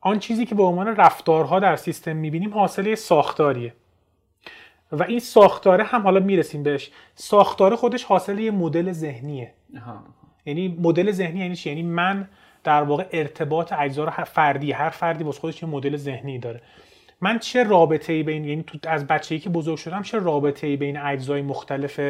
آن 0.00 0.18
چیزی 0.18 0.46
که 0.46 0.54
به 0.54 0.62
عنوان 0.62 0.96
رفتارها 0.96 1.60
در 1.60 1.76
سیستم 1.76 2.16
می‌بینیم 2.16 2.54
حاصل 2.54 2.94
ساختاریه. 2.94 3.74
و 4.92 5.02
این 5.02 5.18
ساختاره 5.18 5.84
هم 5.84 6.02
حالا 6.02 6.20
می‌رسیم 6.20 6.62
بهش. 6.62 6.90
ساختار 7.14 7.76
خودش 7.76 8.04
حاصل 8.04 8.38
یه 8.38 8.50
مدل 8.50 8.92
ذهنیه. 8.92 9.52
یعنی 10.46 10.78
مدل 10.80 11.10
ذهنی 11.10 11.40
یعنی 11.40 11.56
چی؟ 11.56 11.68
یعنی 11.68 11.82
من 11.82 12.28
در 12.64 12.82
واقع 12.82 13.06
ارتباط 13.12 13.72
اجزا 13.72 14.04
رو 14.04 14.10
فردی 14.10 14.72
هر 14.72 14.90
فردی 14.90 15.24
واسه 15.24 15.40
خودش 15.40 15.62
یه 15.62 15.68
مدل 15.68 15.96
ذهنی 15.96 16.38
داره. 16.38 16.62
من 17.24 17.38
چه 17.38 17.64
رابطه 17.64 18.12
ای 18.12 18.22
بین 18.22 18.44
یعنی 18.44 18.62
تو 18.62 18.78
از 18.88 19.06
بچگی 19.06 19.38
که 19.38 19.50
بزرگ 19.50 19.76
شدم 19.76 20.02
چه 20.02 20.18
رابطه 20.18 20.66
ای 20.66 20.76
بین 20.76 20.96
اجزای 20.96 21.42
مختلف 21.42 22.00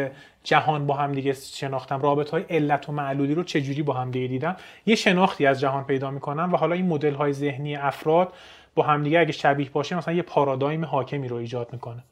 جهان 0.45 0.87
با 0.87 0.95
هم 0.95 1.13
دیگه 1.13 1.33
شناختم؟ 1.33 2.03
رابطه 2.03 2.31
های 2.31 2.43
علت 2.51 2.89
و 2.89 2.93
معلولی 2.93 3.35
رو 3.35 3.43
چجوری 3.43 3.83
با 3.83 3.93
هم 3.93 4.11
دیگه 4.11 4.29
دیدم؟ 4.29 4.57
یه 4.87 4.95
شناختی 4.95 5.47
از 5.47 5.61
جهان 5.61 5.85
پیدا 5.85 6.11
می‌کنم 6.11 6.53
و 6.53 6.57
حالا 6.57 6.75
این 6.75 6.87
مدل 6.87 7.15
های 7.15 7.33
ذهنی 7.33 7.77
افراد 7.77 8.33
با 8.75 8.83
هم 8.83 9.03
دیگه 9.03 9.21
اگه 9.21 9.33
شبیه 9.33 9.71
باشه 9.71 9.97
مثلا 9.97 10.15
یه 10.15 10.23
پارادایم 10.23 10.85
حاکمی 10.85 11.29
رو 11.29 11.37
ایجاد 11.37 11.69
می‌کنه. 11.73 12.05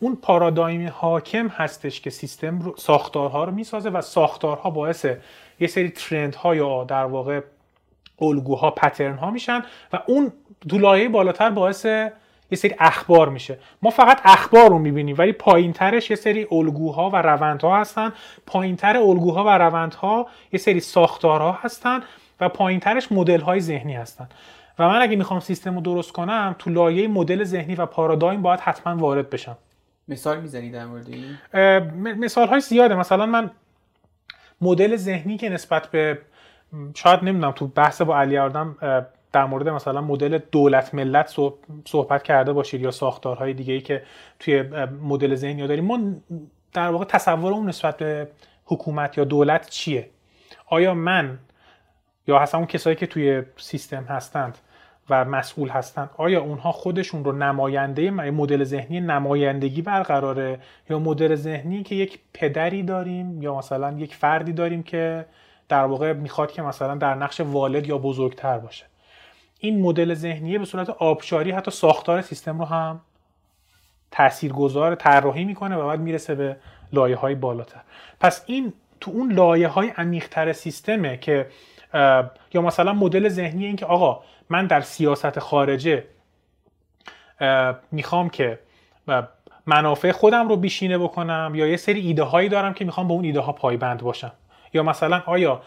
اون 0.00 0.16
پارادایم 0.16 0.92
حاکم 0.94 1.48
هستش 1.48 2.00
که 2.00 2.10
سیستم 2.10 2.58
رو 2.58 2.74
ساختارها 2.78 3.44
رو 3.44 3.52
می‌سازه 3.52 3.90
و 3.90 4.00
ساختارها 4.00 4.70
باعث 4.70 5.06
یه 5.60 5.66
سری 5.66 5.90
ترند 5.90 6.34
ها 6.34 6.54
یا 6.54 6.84
در 6.84 7.04
واقع 7.04 7.40
الگوها 8.20 8.70
پترن 8.70 9.14
ها 9.18 9.30
میشن 9.30 9.62
و 9.92 10.02
اون 10.06 10.32
تو 10.68 10.78
لایه 10.78 11.08
بالاتر 11.08 11.50
باعث 11.50 11.86
یه 12.52 12.58
سری 12.58 12.74
اخبار 12.78 13.28
میشه. 13.28 13.58
ما 13.82 13.90
فقط 13.90 14.20
اخبار 14.24 14.68
رو 14.68 14.78
می‌بینیم 14.78 15.16
ولی 15.18 15.32
پایین 15.32 15.72
ترش 15.72 16.10
یه 16.10 16.16
سری 16.16 16.46
الگوها 16.50 17.10
و 17.10 17.16
روندها 17.16 17.80
هستن. 17.80 18.12
پایین 18.46 18.76
تر 18.76 18.96
الگوها 18.96 19.44
و 19.44 19.48
روندها 19.48 20.26
یه 20.52 20.58
سری 20.58 20.80
ساختارها 20.80 21.52
هستن 21.52 22.00
و 22.40 22.48
پایین 22.48 22.80
ترش 22.80 23.12
مدل 23.12 23.40
های 23.40 23.60
ذهنی 23.60 23.94
هستن. 23.94 24.28
و 24.78 24.88
من 24.88 25.02
اگه 25.02 25.16
می‌خوام 25.16 25.40
سیستم 25.40 25.74
رو 25.74 25.80
درست 25.80 26.12
کنم 26.12 26.56
تو 26.58 26.70
لایه 26.70 27.08
مدل 27.08 27.44
ذهنی 27.44 27.74
و 27.74 27.86
پارادایم 27.86 28.42
باید 28.42 28.60
حتما 28.60 28.96
وارد 28.96 29.30
بشم. 29.30 29.58
مثال 30.08 30.40
می‌زنی 30.40 30.70
در 30.70 30.86
مورد 30.86 31.08
این؟ 31.08 31.38
مثال 32.14 32.48
های 32.48 32.60
زیاده. 32.60 32.94
مثلا 32.94 33.26
من 33.26 33.50
مدل 34.60 34.96
ذهنی 34.96 35.36
که 35.36 35.48
نسبت 35.48 35.86
به 35.86 36.18
شاید 36.94 37.24
نمی‌دونم 37.24 37.52
تو 37.52 37.66
بحث 37.66 38.02
با 38.02 38.18
علی 38.18 38.36
اردم 38.36 38.76
اه، 38.82 39.02
در 39.32 39.44
مورد 39.44 39.68
مثلا 39.68 40.00
مدل 40.00 40.38
دولت 40.52 40.94
ملت 40.94 41.26
صحب- 41.26 41.58
صحبت 41.84 42.22
کرده 42.22 42.52
باشید 42.52 42.80
یا 42.80 42.90
ساختارهای 42.90 43.54
دیگه 43.54 43.74
ای 43.74 43.80
که 43.80 44.02
توی 44.38 44.62
مدل 45.02 45.34
ذهنی 45.34 45.60
ها 45.60 45.66
داریم. 45.66 45.84
ما 45.84 46.00
در 46.72 46.88
واقع 46.88 47.04
تصورمون 47.04 47.68
نسبت 47.68 47.96
به 47.96 48.28
حکومت 48.64 49.18
یا 49.18 49.24
دولت 49.24 49.68
چیه؟ 49.70 50.10
آیا 50.66 50.94
من 50.94 51.38
یا 52.26 52.38
اصلا 52.38 52.58
اون 52.58 52.66
کسایی 52.66 52.96
که 52.96 53.06
توی 53.06 53.42
سیستم 53.56 54.04
هستند 54.04 54.58
و 55.10 55.24
مسئول 55.24 55.68
هستند 55.68 56.10
آیا 56.16 56.40
اونها 56.40 56.72
خودشون 56.72 57.24
رو 57.24 57.32
نماینده 57.32 58.10
مدل 58.10 58.64
ذهنی 58.64 59.00
نمایندگی 59.00 59.82
برقراره 59.82 60.60
یا 60.90 60.98
مدل 60.98 61.34
ذهنی 61.34 61.82
که 61.82 61.94
یک 61.94 62.18
پدری 62.34 62.82
داریم 62.82 63.42
یا 63.42 63.58
مثلا 63.58 63.92
یک 63.92 64.14
فردی 64.14 64.52
داریم 64.52 64.82
که 64.82 65.26
در 65.68 65.84
واقع 65.84 66.12
می‌خواد 66.12 66.52
که 66.52 66.62
مثلا 66.62 66.94
در 66.94 67.14
نقش 67.14 67.40
والد 67.40 67.86
یا 67.86 67.98
بزرگتر 67.98 68.58
باشه؟ 68.58 68.91
این 69.64 69.80
مدل 69.80 70.14
ذهنیه 70.14 70.58
به 70.58 70.64
صورت 70.64 70.90
آبشاری 70.90 71.50
حتی 71.50 71.70
ساختار 71.70 72.20
سیستم 72.22 72.58
رو 72.58 72.64
هم 72.64 73.00
تاثیرگذار 74.10 74.94
طراحی 74.94 75.44
می‌کنه 75.44 75.76
و 75.76 75.86
بعد 75.86 76.00
می‌رسه 76.00 76.34
به 76.34 76.56
لایه 76.92 77.16
های 77.16 77.34
بالاتر. 77.34 77.80
پس 78.20 78.44
این 78.46 78.72
تو 79.00 79.10
اون 79.10 79.32
لایه 79.32 79.68
های 79.68 79.88
عمیقتر 79.88 80.52
سیستمه 80.52 81.16
که 81.16 81.46
یا 82.54 82.62
مثلا 82.62 82.92
مدل 82.92 83.28
ذهنی 83.28 83.64
این 83.64 83.76
که 83.76 83.86
آقا 83.86 84.22
من 84.50 84.66
در 84.66 84.80
سیاست 84.80 85.38
خارجه 85.38 86.04
می‌خوام 87.92 88.30
که 88.30 88.58
منافع 89.66 90.12
خودم 90.12 90.48
رو 90.48 90.56
بیشینه 90.56 90.98
بکنم 90.98 91.52
یا 91.54 91.66
یه 91.66 91.76
سری 91.76 92.00
ایده 92.00 92.22
هایی 92.22 92.48
دارم 92.48 92.74
که 92.74 92.84
می‌خوام 92.84 93.08
به 93.08 93.14
اون 93.14 93.24
ایده 93.24 93.40
ها 93.40 93.52
پایبند 93.52 94.02
باشم. 94.02 94.32
یا 94.74 94.82
مثلا 94.82 95.22
آیا 95.26 95.62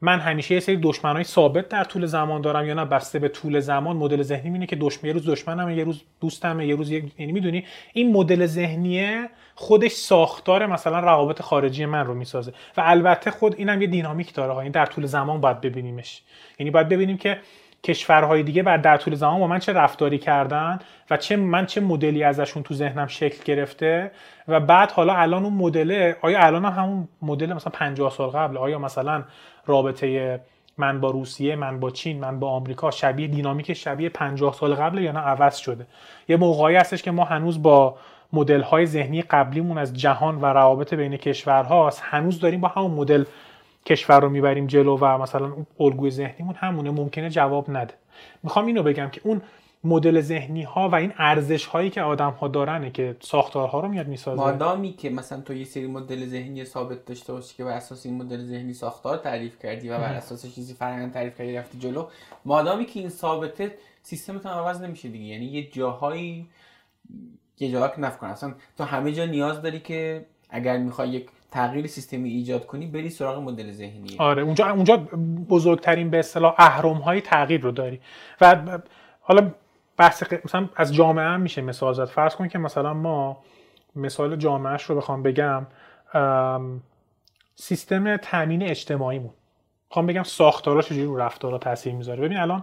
من 0.00 0.18
همیشه 0.18 0.54
یه 0.54 0.60
سری 0.60 0.76
دشمنای 0.76 1.24
ثابت 1.24 1.68
در 1.68 1.84
طول 1.84 2.06
زمان 2.06 2.40
دارم 2.40 2.66
یا 2.66 2.74
نه؟ 2.74 2.84
بسته 2.84 3.18
به 3.18 3.28
طول 3.28 3.60
زمان. 3.60 3.96
مدل 3.96 4.22
ذهنی 4.22 4.52
اینه 4.52 4.66
که 4.66 4.76
دشمن 4.76 5.04
یه 5.04 5.12
روز 5.12 5.28
دشمنم 5.28 5.70
یه 5.70 5.84
روز 5.84 6.02
دوستم 6.20 6.60
یه 6.60 6.74
روز 6.74 6.90
یک 6.90 7.04
یعنی 7.18 7.32
می‌دونی؟ 7.32 7.64
این 7.92 8.12
مدل 8.12 8.46
ذهنیه 8.46 9.28
خودش 9.54 9.92
ساختار 9.92 10.66
مثلا 10.66 11.00
روابط 11.00 11.42
خارجی 11.42 11.86
من 11.86 12.06
رو 12.06 12.14
می‌سازه. 12.14 12.52
و 12.76 12.82
البته 12.84 13.30
خود 13.30 13.54
اینم 13.58 13.82
یه 13.82 13.86
دینامیک 13.86 14.34
داره 14.34 14.52
ها. 14.52 14.60
این 14.60 14.72
در 14.72 14.86
طول 14.86 15.06
زمان 15.06 15.40
باید 15.40 15.60
ببینیمش. 15.60 16.22
یعنی 16.58 16.70
باید 16.70 16.88
ببینیم 16.88 17.16
که 17.16 17.38
کشورهای 17.84 18.42
دیگه 18.42 18.62
بعد 18.62 18.82
در 18.82 18.96
طول 18.96 19.14
زمان 19.14 19.40
با 19.40 19.46
من 19.46 19.58
چه 19.58 19.72
رفتاری 19.72 20.18
کردن 20.18 20.78
و 21.10 21.16
چه 21.16 21.36
من 21.36 21.66
چه 21.66 21.80
مدلی 21.80 22.24
ازشون 22.24 22.62
تو 22.62 22.74
ذهنم 22.74 23.06
شکل 23.06 23.44
گرفته 23.44 24.10
و 24.48 24.60
بعد 24.60 24.92
حالا 24.92 25.14
الان 25.14 25.44
اون 25.44 25.52
مدل 25.52 26.12
آیا 26.22 26.40
الان 26.40 26.64
هم 26.64 26.72
همون 26.72 27.08
مدل 27.22 27.52
مثلا 27.52 27.72
50 27.72 28.10
سال 28.10 28.28
قبل 28.28 28.56
آیا 28.56 28.78
مثلا 28.78 29.24
رابطه 29.66 30.40
من 30.78 31.00
با 31.00 31.10
روسیه 31.10 31.56
من 31.56 31.80
با 31.80 31.90
چین 31.90 32.20
من 32.20 32.40
با 32.40 32.50
آمریکا 32.50 32.90
شبیه 32.90 33.26
دینامیک 33.26 33.72
شبیه 33.72 34.08
50 34.08 34.52
سال 34.52 34.74
قبل 34.74 34.98
یا 34.98 35.12
نه؟ 35.12 35.18
عوض 35.18 35.56
شده. 35.56 35.86
یه 36.28 36.36
موقعی 36.36 36.76
هستش 36.76 37.02
که 37.02 37.10
ما 37.10 37.24
هنوز 37.24 37.62
با 37.62 37.96
مدل 38.32 38.60
های 38.60 38.86
ذهنی 38.86 39.22
قبلیمون 39.22 39.78
از 39.78 39.94
جهان 39.94 40.40
و 40.40 40.44
روابط 40.44 40.94
بین 40.94 41.16
کشورهاست 41.16 42.02
هنوز 42.04 42.40
داریم 42.40 42.60
با 42.60 42.68
همون 42.68 42.90
مدل 42.90 43.24
کشور 43.86 44.20
رو 44.20 44.28
می‌بریم 44.28 44.66
جلو 44.66 44.98
و 45.00 45.18
مثلا 45.18 45.52
الگوی 45.80 46.10
ذهنیمون 46.10 46.54
همونه 46.54 46.90
ممکنه 46.90 47.30
جواب 47.30 47.70
نده. 47.70 47.94
می‌خوام 48.42 48.66
اینو 48.66 48.82
بگم 48.82 49.08
که 49.08 49.20
اون 49.24 49.42
مدل 49.84 50.20
ذهنی 50.20 50.62
ها 50.62 50.88
و 50.88 50.94
این 50.94 51.12
ارزش 51.18 51.66
هایی 51.66 51.90
که 51.90 52.02
آدم 52.02 52.30
ها 52.30 52.48
دارنه 52.48 52.90
که 52.90 53.16
ساختارها 53.20 53.80
رو 53.80 53.88
میاد 53.88 54.08
می‌سازه. 54.08 54.42
مادامی 54.42 54.92
که 54.92 55.10
مثلا 55.10 55.40
تو 55.40 55.54
یه 55.54 55.64
سری 55.64 55.86
مدل 55.86 56.26
ذهنی 56.26 56.64
ثابت 56.64 57.04
داشته 57.04 57.32
باشی 57.32 57.56
که 57.56 57.64
بر 57.64 57.70
اساس 57.70 58.06
این 58.06 58.16
مدل 58.16 58.46
ذهنی 58.46 58.74
ساختار 58.74 59.16
تعریف 59.16 59.58
کردی 59.58 59.88
و 59.88 59.98
بر 59.98 60.14
اساس 60.14 60.54
چیزی 60.54 60.74
فرآیند 60.74 61.12
تعریف 61.12 61.38
کردی 61.38 61.56
رفتی 61.56 61.78
جلو 61.78 62.06
مادامی 62.44 62.84
که 62.84 63.00
این 63.00 63.08
ثابته 63.08 63.74
سیستمت 64.02 64.46
هم 64.46 64.52
عوض 64.52 64.80
نمیشه 64.80 65.08
دیگه. 65.08 65.24
یعنی 65.24 65.44
یه 65.44 65.70
جاهایی 65.70 66.46
یه 67.58 67.70
جاها 67.70 67.88
که 67.88 68.00
نفکن 68.00 68.26
اصلا 68.26 68.54
تو 68.78 68.84
همه 68.84 69.12
جا 69.12 69.24
نیاز 69.24 69.62
داری 69.62 69.80
که 69.80 70.26
اگر 70.50 70.78
می‌خوای 70.78 71.08
یک 71.08 71.26
تغییر 71.52 71.86
سیستمی 71.86 72.30
ایجاد 72.30 72.66
کنی 72.66 72.86
بری 72.86 73.10
سراغ 73.10 73.38
مدل 73.38 73.70
ذهنی 73.70 74.16
آره 74.18 74.42
اونجا 74.42 74.70
اونجا 74.70 74.96
بزرگترین 75.48 76.10
به 76.10 76.18
اصطلاح 76.18 76.54
اهرم 76.58 76.96
های 76.96 77.20
تغییر 77.20 77.60
رو 77.60 77.70
داری. 77.70 78.00
و 78.40 78.78
حالا 79.20 79.50
بحث 79.96 80.22
مثلا 80.44 80.68
از 80.76 80.94
جامعه 80.94 81.24
هم 81.24 81.40
میشه 81.40 81.62
مثال 81.62 81.94
زد. 81.94 82.04
فرض 82.04 82.36
کن 82.36 82.48
که 82.48 82.58
مثلا 82.58 82.94
ما 82.94 83.42
مثال 83.96 84.36
جامعهش 84.36 84.82
رو 84.82 84.96
بخوام 84.96 85.22
بگم 85.22 85.66
سیستم 87.54 88.16
تامین 88.16 88.62
اجتماعیمون. 88.62 89.30
می‌خوام 89.88 90.06
بگم 90.06 90.22
ساختارا 90.22 90.82
چجوری 90.82 91.04
رو 91.04 91.16
رفتارا 91.16 91.58
تاثیر 91.58 91.94
می‌ذاره. 91.94 92.22
ببین 92.22 92.38
الان 92.38 92.62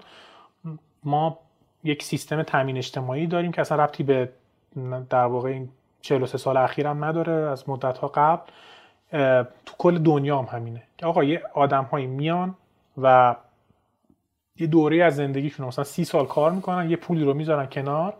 ما 1.04 1.40
یک 1.84 2.04
سیستم 2.04 2.44
تامین 2.44 2.78
اجتماعی 2.78 3.28
داریم 3.28 3.52
که 3.52 3.62
اصلا 3.62 3.84
ربطی 3.84 4.04
به 4.04 4.30
در 5.10 5.26
واقع 5.26 5.50
این 5.50 5.70
43 6.02 6.38
سال 6.38 6.58
اخیرم 6.58 7.04
نداره 7.04 7.34
از 7.34 7.70
مدت 7.70 7.98
ها 7.98 8.08
قبل. 8.08 8.52
تو 9.12 9.74
کل 9.78 9.98
دنیا 9.98 10.38
هم 10.38 10.58
همینه. 10.58 10.84
که 10.98 11.06
آقا 11.06 11.24
یه 11.24 11.42
آدم 11.54 11.84
هایی 11.84 12.08
میان 12.08 12.56
و 12.98 13.36
یه 14.58 14.68
دوره 14.68 15.04
از 15.04 15.16
زندگیشون 15.16 15.68
مثلا 15.68 15.84
سی 15.84 16.06
سال 16.06 16.26
کار 16.26 16.52
می‌کنن 16.52 16.90
یه 16.90 16.96
پولی 16.96 17.24
رو 17.24 17.34
می‌ذارن 17.34 17.66
کنار 17.66 18.14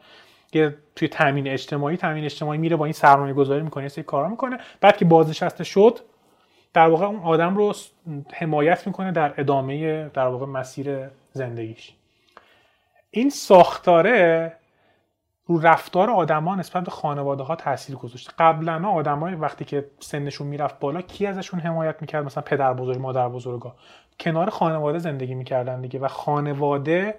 یه 0.54 0.76
توی 0.96 1.08
تامین 1.08 1.48
اجتماعی 1.48 1.98
تامین 1.98 2.26
اجتماعی 2.26 2.60
میره 2.60 2.76
با 2.76 2.86
این 2.86 2.94
سرمایه 2.94 3.34
گذاری 3.34 3.62
می‌کنه 3.62 3.84
یه 3.84 3.90
سری 3.90 4.04
کارا 4.04 4.28
می‌کنه. 4.28 4.58
بعد 4.82 4.98
که 4.98 5.06
بازنشسته 5.06 5.64
شد 5.64 6.00
در 6.74 6.88
واقع 6.88 7.06
اون 7.06 7.20
آدم 7.20 7.56
رو 7.56 7.74
حمایت 8.34 8.88
می‌کنه 8.88 9.12
در 9.12 9.34
ادامه 9.38 10.08
در 10.10 10.28
واقع 10.28 10.46
مسیر 10.46 11.10
زندگیش. 11.34 11.94
این 13.12 13.30
ساختاره 13.30 14.54
رو 15.50 15.60
رفتار 15.60 16.10
آدما 16.10 16.56
نسبت 16.56 16.84
به 16.84 16.92
خانواده 16.92 17.44
ها 17.44 17.56
تاثیر 17.56 17.96
گذاشته. 17.96 18.32
قبلا 18.40 18.90
آدمای 18.90 19.36
وقتی 19.36 19.66
که 19.66 19.86
سنشون 20.00 20.48
می‌رفت 20.48 20.80
بالا 20.80 21.02
کی 21.02 21.26
ازشون 21.26 21.60
حمایت 21.60 21.96
می‌کرد؟ 22.02 22.26
مثلا 22.26 22.44
پدر 22.44 22.74
بزرگ 22.74 22.98
مادر 23.00 23.30
بزرگا. 23.30 23.76
کنار 24.20 24.50
خانواده 24.50 25.00
زندگی 25.00 25.36
می‌کردن 25.36 25.82
دیگه 25.82 26.00
و 26.00 26.08
خانواده 26.08 27.16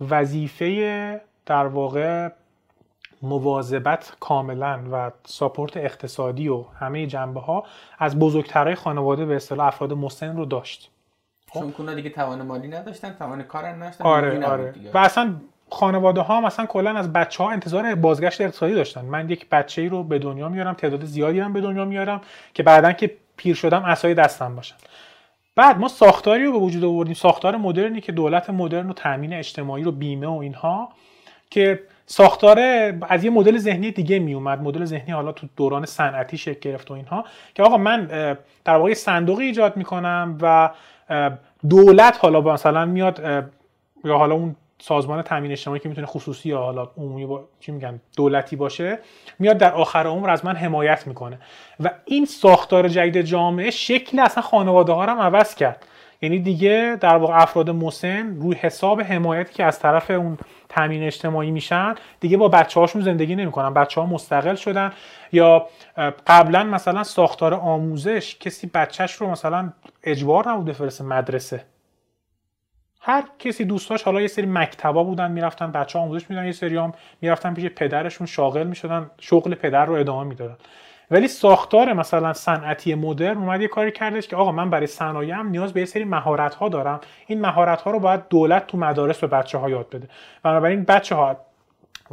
وظیفه 0.00 1.20
در 1.46 1.66
واقع 1.66 2.28
مواظبت 3.22 4.12
کاملا 4.20 4.80
و 4.92 5.10
ساپورت 5.24 5.76
اقتصادی 5.76 6.48
و 6.48 6.64
همه 6.80 7.06
جنبه 7.06 7.40
ها 7.40 7.64
از 7.98 8.18
بزرگترهای 8.18 8.74
خانواده 8.74 9.26
به 9.26 9.36
اصطلاح 9.36 9.66
افراد 9.66 9.92
مسن 9.92 10.36
رو 10.36 10.44
داشت. 10.44 10.90
چون 11.76 11.94
دیگه 11.94 12.10
توان 12.10 12.42
مالی 12.42 12.68
نداشتن 12.68 13.14
توان 13.18 13.42
کار 13.42 13.66
نداشتن 13.66 14.04
آره 14.04 14.46
آره. 14.46 14.74
و 14.94 14.98
اصلا 14.98 15.34
خانواده 15.70 16.20
ها 16.20 16.40
مثلا 16.40 16.66
کلا 16.66 16.90
از 16.98 17.12
بچه 17.12 17.44
ها 17.44 17.50
انتظار 17.50 17.94
بازگشت 17.94 18.40
اقتصادی 18.40 18.74
داشتن. 18.74 19.04
من 19.04 19.30
یک 19.30 19.48
بچه 19.48 19.82
ای 19.82 19.88
رو 19.88 20.02
به 20.02 20.18
دنیا 20.18 20.48
میارم 20.48 20.74
تعداد 20.74 21.04
زیادی 21.04 21.40
هم 21.40 21.52
به 21.52 21.60
دنیا 21.60 21.84
میارم 21.84 22.20
که 22.54 22.62
بعدا 22.62 22.92
که 22.92 23.16
پیر 23.36 23.54
شدم 23.54 23.84
اسای 23.84 24.14
دستم 24.14 24.56
باشن. 24.56 24.76
بعد 25.56 25.78
ما 25.78 25.88
ساختاری 25.88 26.44
رو 26.44 26.52
به 26.52 26.58
وجود 26.58 26.84
آوردیم 26.84 27.14
ساختار 27.14 27.56
مدرنی 27.56 28.00
که 28.00 28.12
دولت 28.12 28.50
مدرن 28.50 28.90
و 28.90 28.92
تامین 28.92 29.32
اجتماعی 29.32 29.82
رو 29.82 29.92
بیمه 29.92 30.26
و 30.26 30.38
اینها 30.38 30.88
که 31.50 31.80
ساختار 32.06 32.58
از 33.08 33.24
یه 33.24 33.30
مدل 33.30 33.58
ذهنی 33.58 33.90
دیگه 33.90 34.18
می 34.18 34.34
اومد 34.34 34.62
مدل 34.62 34.84
ذهنی 34.84 35.12
حالا 35.12 35.32
تو 35.32 35.46
دوران 35.56 35.86
صنعتی 35.86 36.38
شکل 36.38 36.60
گرفت 36.60 36.90
و 36.90 36.94
اینها 36.94 37.24
که 37.54 37.62
آقا 37.62 37.76
من 37.76 38.06
در 38.64 38.76
واقع 38.76 38.94
صندوقی 38.94 39.44
ایجاد 39.44 39.76
می‌کنم 39.76 40.38
و 40.40 40.70
دولت 41.68 42.18
حالا 42.20 42.40
مثلا 42.40 42.84
میاد 42.84 43.20
یا 44.04 44.18
حالا 44.18 44.34
اون 44.34 44.56
سازمان 44.80 45.22
تامین 45.22 45.52
اجتماعی 45.52 45.80
که 45.80 45.88
می‌تونه 45.88 46.06
خصوصی 46.06 46.48
یا 46.48 46.58
حالا 46.58 46.90
عمومی 46.96 47.26
با... 47.26 47.48
چی 47.60 47.72
میگن 47.72 48.00
دولتی 48.16 48.56
باشه 48.56 48.98
میاد 49.38 49.58
در 49.58 49.72
آخر 49.72 50.06
عمر 50.06 50.30
از 50.30 50.44
من 50.44 50.56
حمایت 50.56 51.06
می‌کنه. 51.06 51.38
و 51.80 51.90
این 52.04 52.24
ساختار 52.24 52.88
جدید 52.88 53.22
جامعه 53.22 53.70
شکل 53.70 54.18
اصلا 54.18 54.42
خانواده 54.42 54.92
ها 54.92 55.06
هم 55.06 55.20
عوض 55.20 55.54
کرد. 55.54 55.86
یعنی 56.22 56.38
دیگه 56.38 56.96
در 57.00 57.16
واقع 57.16 57.42
افراد 57.42 57.70
مسن 57.70 58.36
روی 58.40 58.56
حساب 58.56 59.00
حمایتی 59.00 59.54
که 59.54 59.64
از 59.64 59.78
طرف 59.78 60.10
اون 60.10 60.38
تامین 60.68 61.02
اجتماعی 61.02 61.50
میشن 61.50 61.94
دیگه 62.20 62.36
با 62.36 62.48
بچه 62.48 62.80
هاشون 62.80 63.02
زندگی 63.02 63.36
نمی‌کنن. 63.36 63.74
بچه 63.74 64.00
ها 64.00 64.06
مستقل 64.06 64.54
شدن. 64.54 64.92
یا 65.32 65.66
قبلا 66.26 66.64
مثلا 66.64 67.02
ساختار 67.02 67.54
آموزش 67.54 68.36
کسی 68.40 68.70
بچهش 68.74 69.12
رو 69.12 69.30
مثلا 69.30 69.72
اجبار 70.04 70.48
نبود 70.48 70.64
بفرسته 70.64 71.04
مدرسه. 71.04 71.64
هر 73.00 73.24
کسی 73.38 73.64
دوستاش 73.64 74.02
حالا 74.02 74.20
یه 74.20 74.26
سری 74.26 74.46
مکتبا 74.46 75.04
بودن 75.04 75.30
می‌رفتن 75.32 75.72
بچه 75.72 75.98
آموزش 75.98 76.30
میدن 76.30 76.46
یه 76.46 76.52
سری 76.52 76.76
هم 76.76 76.92
می‌رفتن 77.20 77.54
پیش 77.54 77.64
پدرشون 77.64 78.26
شاغل 78.26 78.66
می‌شدن 78.66 79.10
شغل 79.20 79.54
پدر 79.54 79.84
رو 79.84 79.94
ادامه 79.94 80.24
می‌دادن. 80.24 80.56
ولی 81.10 81.28
ساختار 81.28 81.92
مثلا 81.92 82.32
صنعتی 82.32 82.94
مدرن 82.94 83.36
اومد 83.36 83.60
یه 83.60 83.68
کاری 83.68 83.92
کردش 83.92 84.28
که 84.28 84.36
آقا 84.36 84.52
من 84.52 84.70
برای 84.70 84.86
صنایعم 84.86 85.48
نیاز 85.48 85.72
به 85.72 85.80
یه 85.80 85.86
سری 85.86 86.04
مهارت 86.04 86.54
ها 86.54 86.68
دارم. 86.68 87.00
این 87.26 87.40
مهارت 87.40 87.80
ها 87.80 87.90
رو 87.90 87.98
باید 87.98 88.28
دولت 88.30 88.66
تو 88.66 88.78
مدارس 88.78 89.18
به 89.18 89.26
بچه 89.26 89.58
ها 89.58 89.70
یاد 89.70 89.88
بده. 89.88 90.08
بنابراین 90.42 90.84
بچه 90.84 91.14
ها 91.14 91.36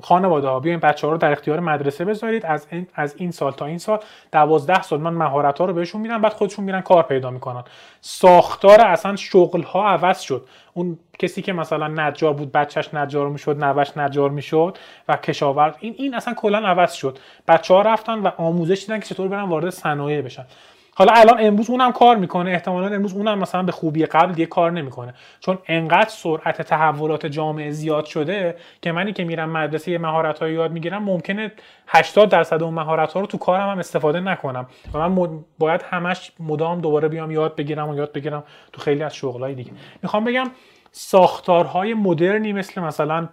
خانواده 0.01 0.47
ها 0.47 0.59
بیاین 0.59 0.79
بچه 0.79 1.07
ها 1.07 1.13
رو 1.13 1.19
در 1.19 1.31
اختیار 1.31 1.59
مدرسه 1.59 2.05
بذارید. 2.05 2.45
از 2.45 2.67
این, 2.71 2.87
از 2.95 3.15
این 3.17 3.31
سال 3.31 3.51
تا 3.51 3.65
این 3.65 3.77
سال 3.77 3.99
دوازده 4.31 4.81
سال 4.81 5.01
من 5.01 5.13
مهارت 5.13 5.59
ها 5.59 5.65
رو 5.65 5.73
بهشون 5.73 6.01
میدم 6.01 6.21
بعد 6.21 6.33
خودشون 6.33 6.65
میرن 6.65 6.81
کار 6.81 7.03
پیدا 7.03 7.29
می‌کنن. 7.29 7.63
ساختار 8.01 8.81
اصلا 8.81 9.15
شغل 9.15 9.61
ها 9.61 9.89
عوض 9.89 10.19
شد. 10.19 10.45
اون 10.73 10.99
کسی 11.19 11.41
که 11.41 11.53
مثلا 11.53 11.87
نجار 11.87 12.33
بود 12.33 12.51
بچهش 12.51 12.93
نجار 12.93 13.29
می‌شد 13.29 13.63
نوش 13.63 13.97
نجار 13.97 14.29
می‌شد 14.29 14.77
و 15.07 15.17
کشاورز 15.17 15.73
این 15.79 15.95
این 15.97 16.15
اصلا 16.15 16.33
کلا 16.33 16.57
عوض 16.57 16.93
شد. 16.93 17.19
بچه 17.47 17.73
ها 17.73 17.81
رفتن 17.81 18.19
و 18.19 18.31
آموزش 18.37 18.81
دیدن 18.81 18.99
که 18.99 19.05
چطور 19.05 19.27
برن 19.27 19.49
وارد 19.49 19.69
صنایع 19.69 20.21
بشن. 20.21 20.45
حالا 20.97 21.13
الان 21.13 21.37
امروز 21.39 21.69
اونم 21.69 21.91
کار 21.91 22.15
می‌کنه 22.15 22.51
احتمالا 22.51 22.95
امروز 22.95 23.13
اونم 23.13 23.39
مثلا 23.39 23.63
به 23.63 23.71
خوبی 23.71 24.05
قبل 24.05 24.33
دیگه 24.33 24.45
کار 24.45 24.71
نمی‌کنه. 24.71 25.13
چون 25.39 25.57
انقدر 25.67 26.09
سرعت 26.09 26.61
تحولات 26.61 27.25
جامعه 27.25 27.71
زیاد 27.71 28.05
شده 28.05 28.55
که 28.81 28.91
منی 28.91 29.13
که 29.13 29.23
میرم 29.23 29.49
مدرسه 29.49 29.91
یه 29.91 29.97
مهارت 29.97 30.41
یاد 30.41 30.71
می‌گیرم 30.71 31.03
ممکنه 31.03 31.51
80 31.87 32.29
درصد 32.29 32.63
اون 32.63 32.73
مهارت 32.73 33.13
ها 33.13 33.19
رو 33.19 33.25
تو 33.25 33.37
کارم 33.37 33.69
هم 33.69 33.79
استفاده 33.79 34.19
نکنم. 34.19 34.67
و 34.93 35.09
من 35.09 35.39
باید 35.59 35.81
همش 35.89 36.31
مدام 36.39 36.81
دوباره 36.81 37.07
بیام 37.07 37.31
یاد 37.31 37.55
بگیرم 37.55 37.89
و 37.89 37.95
یاد 37.95 38.11
بگیرم 38.11 38.43
تو 38.73 38.81
خیلی 38.81 39.03
از 39.03 39.15
شغلهای 39.15 39.55
دیگه. 39.55 39.71
می‌خوام 40.03 40.23
بگم 40.23 40.51
ساختارهای 40.91 41.93
مدرنی 41.93 42.53
مثل 42.53 42.81
مثلا 42.81 43.29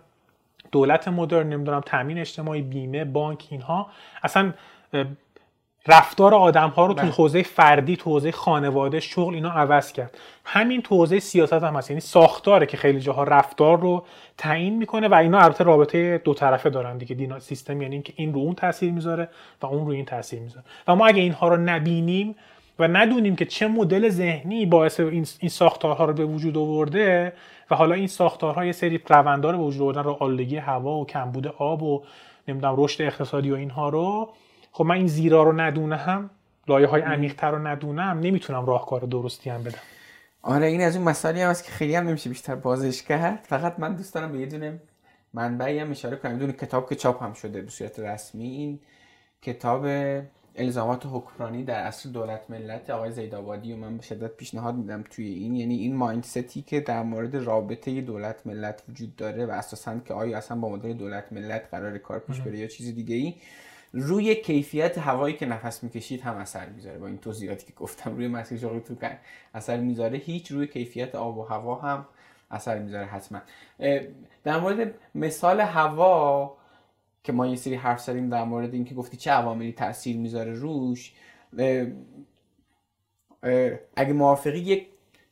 دولت 0.73 1.09
مدرن 1.09 1.49
نمی‌دونم 1.49 1.81
تامین 1.81 2.19
اجتماعی 2.19 2.63
بیمه 2.63 3.05
بانک 3.05 3.47
اینها 3.51 3.87
اصلا 4.23 4.53
رفتار 5.87 6.35
آدم 6.35 6.69
ها 6.69 6.87
رو 6.87 6.95
تو 6.95 7.03
بله. 7.03 7.11
حوزه 7.11 7.43
فردی 7.43 7.97
تو 7.97 8.11
حوزه 8.11 8.33
خانواده 8.33 9.01
شغل 9.01 9.35
اینا 9.35 9.51
عوض 9.51 9.93
کرد. 9.93 10.19
همین 10.45 10.83
تو 10.83 10.97
حوزه 10.97 11.21
سیاست 11.21 11.53
هم 11.53 11.77
هست. 11.77 11.91
یعنی 11.91 12.01
ساختاره 12.01 12.67
که 12.67 12.77
خیلی 12.77 13.01
جاها 13.01 13.25
رفتار 13.25 13.81
رو 13.81 14.05
تعیین 14.39 14.77
می‌کنه 14.77 15.09
و 15.09 15.15
اینا 15.15 15.41
البته 15.41 15.65
رابطه 15.65 16.19
دو 16.19 16.35
طرفه 16.35 16.71
دارن 16.71 16.99
دیگه. 16.99 17.15
دینا 17.15 17.39
سیستم 17.39 17.83
یعنی 17.83 17.95
اینکه 17.95 18.13
این 18.17 18.33
رو 18.33 18.41
اون 18.41 18.55
تاثیر 18.55 18.93
می‌ذاره 18.93 19.29
و 19.63 19.67
اون 19.67 19.87
رو 19.87 19.93
این 19.93 20.05
تاثیر 20.05 20.41
می‌ذاره. 20.41 20.65
و 20.89 20.97
ما 20.97 21.07
اگه 21.07 21.23
اینها 21.23 21.49
رو 21.49 21.57
نبینیم 21.57 22.35
و 22.79 22.89
ندونیم 22.89 23.37
که 23.37 23.45
چه 23.45 23.69
مدل 23.69 24.09
ذهنی 24.09 24.67
باعث 24.67 25.01
این 25.01 25.51
ساختارها 25.51 26.05
رو 26.05 26.13
به 26.13 26.25
وجود 26.25 26.59
آورده 26.59 27.33
و 27.71 27.77
حالا 27.77 27.95
این 27.95 28.07
ساختارها 28.07 28.65
یه 28.65 28.73
سری 28.73 29.01
روندار 29.09 29.57
به 29.57 29.63
وجود 29.63 29.83
آوردن 29.83 30.03
رو 30.03 30.17
آلودگی 30.21 30.57
هوا 30.57 30.99
و 30.99 31.07
کمبود 31.07 31.47
آب 31.47 31.83
و 31.83 32.03
نمی‌دونم 32.49 32.75
رشد 32.79 33.03
اقتصادی 33.03 33.51
و 33.51 33.55
اینها 33.55 33.89
رو 33.89 34.29
خب 34.73 34.85
من 34.85 34.95
این 34.95 35.07
زیرا 35.07 35.43
رو 35.43 35.61
ندونم 35.61 36.31
لایه 36.69 36.87
های 36.87 37.03
عمیق 37.03 37.45
رو 37.45 37.67
ندونم 37.67 38.21
نمی‌تونم 38.21 38.67
راهکار 38.67 39.01
درستی 39.01 39.51
هم 39.51 39.63
بدم. 39.63 39.79
آره 40.43 40.67
این 40.67 40.81
از 40.81 40.97
اون 40.97 41.05
مسائلی 41.05 41.41
هم 41.43 41.51
هست 41.51 41.65
که 41.65 41.73
خیلی 41.73 41.95
هم 41.95 42.09
نمیشه 42.09 42.29
بیشتر 42.29 42.55
بازش 42.55 43.03
کرد. 43.03 43.45
فقط 43.49 43.79
من 43.79 43.95
دوست 43.95 44.15
دارم 44.15 44.33
به 44.33 44.39
یه 44.39 44.47
دونه 44.47 44.81
منبعی 45.35 45.79
هم 45.79 45.91
اشاره 45.91 46.17
کنم. 46.17 46.39
دونه 46.39 46.53
کتاب 46.53 46.89
که 46.89 46.95
چاپ 46.95 47.23
هم 47.23 47.33
شده 47.33 47.63
به 47.63 47.71
صورت 47.71 47.99
رسمی. 47.99 48.45
این 48.45 48.81
کتاب 49.43 49.87
الزامات 50.57 51.07
حکمرانی 51.07 51.65
در 51.65 51.81
اصل 51.81 52.11
دولت 52.11 52.41
ملت 52.49 52.91
آقای 52.91 53.11
زیدآبادی 53.11 53.73
و 53.73 53.77
من 53.77 53.97
به 53.97 54.03
شدت 54.03 54.37
پیشنهاد 54.37 54.75
میدم 54.75 55.05
توی 55.11 55.27
این. 55.27 55.57
یعنی 55.57 55.77
این 55.77 55.97
مایندستی 55.97 56.63
که 56.63 56.81
در 56.81 57.03
مورد 57.03 57.37
رابطه 57.37 58.01
دولت 58.01 58.47
ملت 58.47 58.83
وجود 58.89 59.17
داره 59.17 59.47
و 59.47 59.51
اساسا 59.51 59.99
که 59.99 60.15
آیا 60.15 60.39
اصلا 60.39 60.59
با 60.59 60.69
مدل 60.69 60.93
دولت 60.93 61.33
ملت 61.33 61.63
قرار 61.71 61.99
کار 61.99 62.19
پیش 62.19 62.41
بره 62.41 62.59
یا 62.59 62.67
چیز 62.67 62.95
دیگه 62.95 63.15
ای 63.15 63.35
روی 63.93 64.35
کیفیت 64.35 64.99
هوایی 64.99 65.37
که 65.37 65.47
نفس 65.47 65.83
می‌کشید 65.83 66.21
هم 66.21 66.37
اثر 66.37 66.69
می‌ذاره. 66.69 66.99
با 66.99 67.07
این 67.07 67.19
توضیحاتی 67.19 67.67
که 67.67 67.73
گفتم 67.73 68.17
روی 68.17 68.29
مسیر 68.29 68.59
تو 68.59 68.97
اثر 69.55 69.77
می‌ذاره. 69.77 70.19
هیچ 70.19 70.53
روی 70.53 70.67
کیفیت 70.67 71.15
آب 71.15 71.39
و 71.39 71.43
هوا 71.43 71.75
هم 71.75 72.07
اثر 72.51 72.79
می‌ذاره 72.79 73.07
حتما. 73.07 73.39
در 74.45 74.61
مورد 74.61 74.95
مثال 75.15 75.61
هوا 75.61 76.57
که 77.25 77.33
ما 77.33 77.47
یه 77.47 77.57
سری 77.57 77.75
حرف 77.75 78.01
زدیم 78.01 78.31
در 78.31 78.45
مورد 78.45 78.75
اینکه 78.75 78.95
گفتی 78.95 79.17
چه 79.17 79.31
عواملی 79.31 79.73
تاثیر 79.73 80.17
می‌ذاره 80.17 80.53
روش 80.53 81.13
اگه 83.97 84.13
موافقی 84.13 84.59
یک 84.59 84.87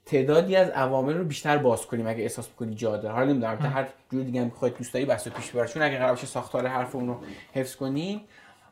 تعدادی 0.06 0.56
از 0.56 0.70
عوامل 0.70 1.14
رو 1.14 1.24
بیشتر 1.24 1.58
باز 1.58 1.86
کنیم 1.86 2.06
اگه 2.06 2.22
احساس 2.22 2.48
می‌کنی 2.48 2.74
جا 2.74 2.96
داره. 2.96 3.14
حالا 3.14 3.32
نمی‌دونم 3.32 3.58
هر 3.58 3.88
جور 4.10 4.22
دیگه 4.22 4.42
هم 4.42 4.50
خودت 4.50 4.78
دوست 4.78 4.94
داری 4.94 5.04
بحث 5.04 5.28
پیش 5.28 5.50
ببر 5.50 5.66
چون 5.66 5.82
اگه 5.82 5.98
قرار 5.98 6.16
ساختار 6.16 6.66
حرف 6.66 6.94
اون 6.94 7.06
رو 7.06 7.20
حفظ 7.52 7.76
کنیم 7.76 8.20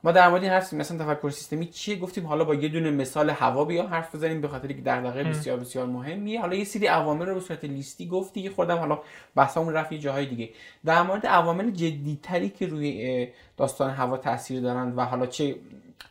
ما 0.05 0.13
در 0.13 0.29
مورد 0.29 0.43
این 0.43 0.53
حرف 0.53 0.73
مثلا 0.73 1.05
تفکر 1.05 1.31
سیستمی 1.31 1.67
چیه؟ 1.67 1.97
گفتیم 1.97 2.27
حالا 2.27 2.45
با 2.45 2.55
یه 2.55 2.69
دونه 2.69 2.91
مثال 2.91 3.31
هوا 3.31 3.65
بیا 3.65 3.87
حرف 3.87 4.15
بزنیم 4.15 4.41
به 4.41 4.49
خاطر 4.49 4.69
که 4.69 4.83
دغدغه 4.83 5.25
بسیار 5.25 5.61
بسیار 5.61 5.87
مهمیه. 5.87 6.41
حالا 6.41 6.57
یه 6.57 6.65
سری 6.65 6.87
عوامل 6.87 7.27
رو 7.27 7.35
به 7.35 7.41
صورت 7.41 7.65
لیستی 7.65 8.07
گفتی 8.07 8.43
که 8.43 8.51
خودم 8.51 8.79
حالا 8.79 9.01
بحثمون 9.35 9.75
رفت 9.75 9.93
یه 9.93 9.99
جاهای 9.99 10.27
دیگه. 10.27 10.51
در 10.85 11.03
مورد 11.03 11.27
عوامل 11.27 11.71
جدیتری 11.71 12.49
که 12.49 12.67
روی 12.67 13.29
داستان 13.57 13.91
هوا 13.91 14.17
تاثیر 14.17 14.61
دارن 14.61 14.93
و 14.93 15.05
حالا 15.05 15.27
چه 15.27 15.57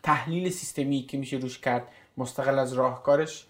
تحلیل 0.04 0.50
سیستمی 0.50 1.02
که 1.02 1.18
میشه 1.18 1.38
روش 1.38 1.60
کرد 1.60 1.88
مستقل 2.18 2.60
از 2.60 2.74
راهکارش 2.74 3.46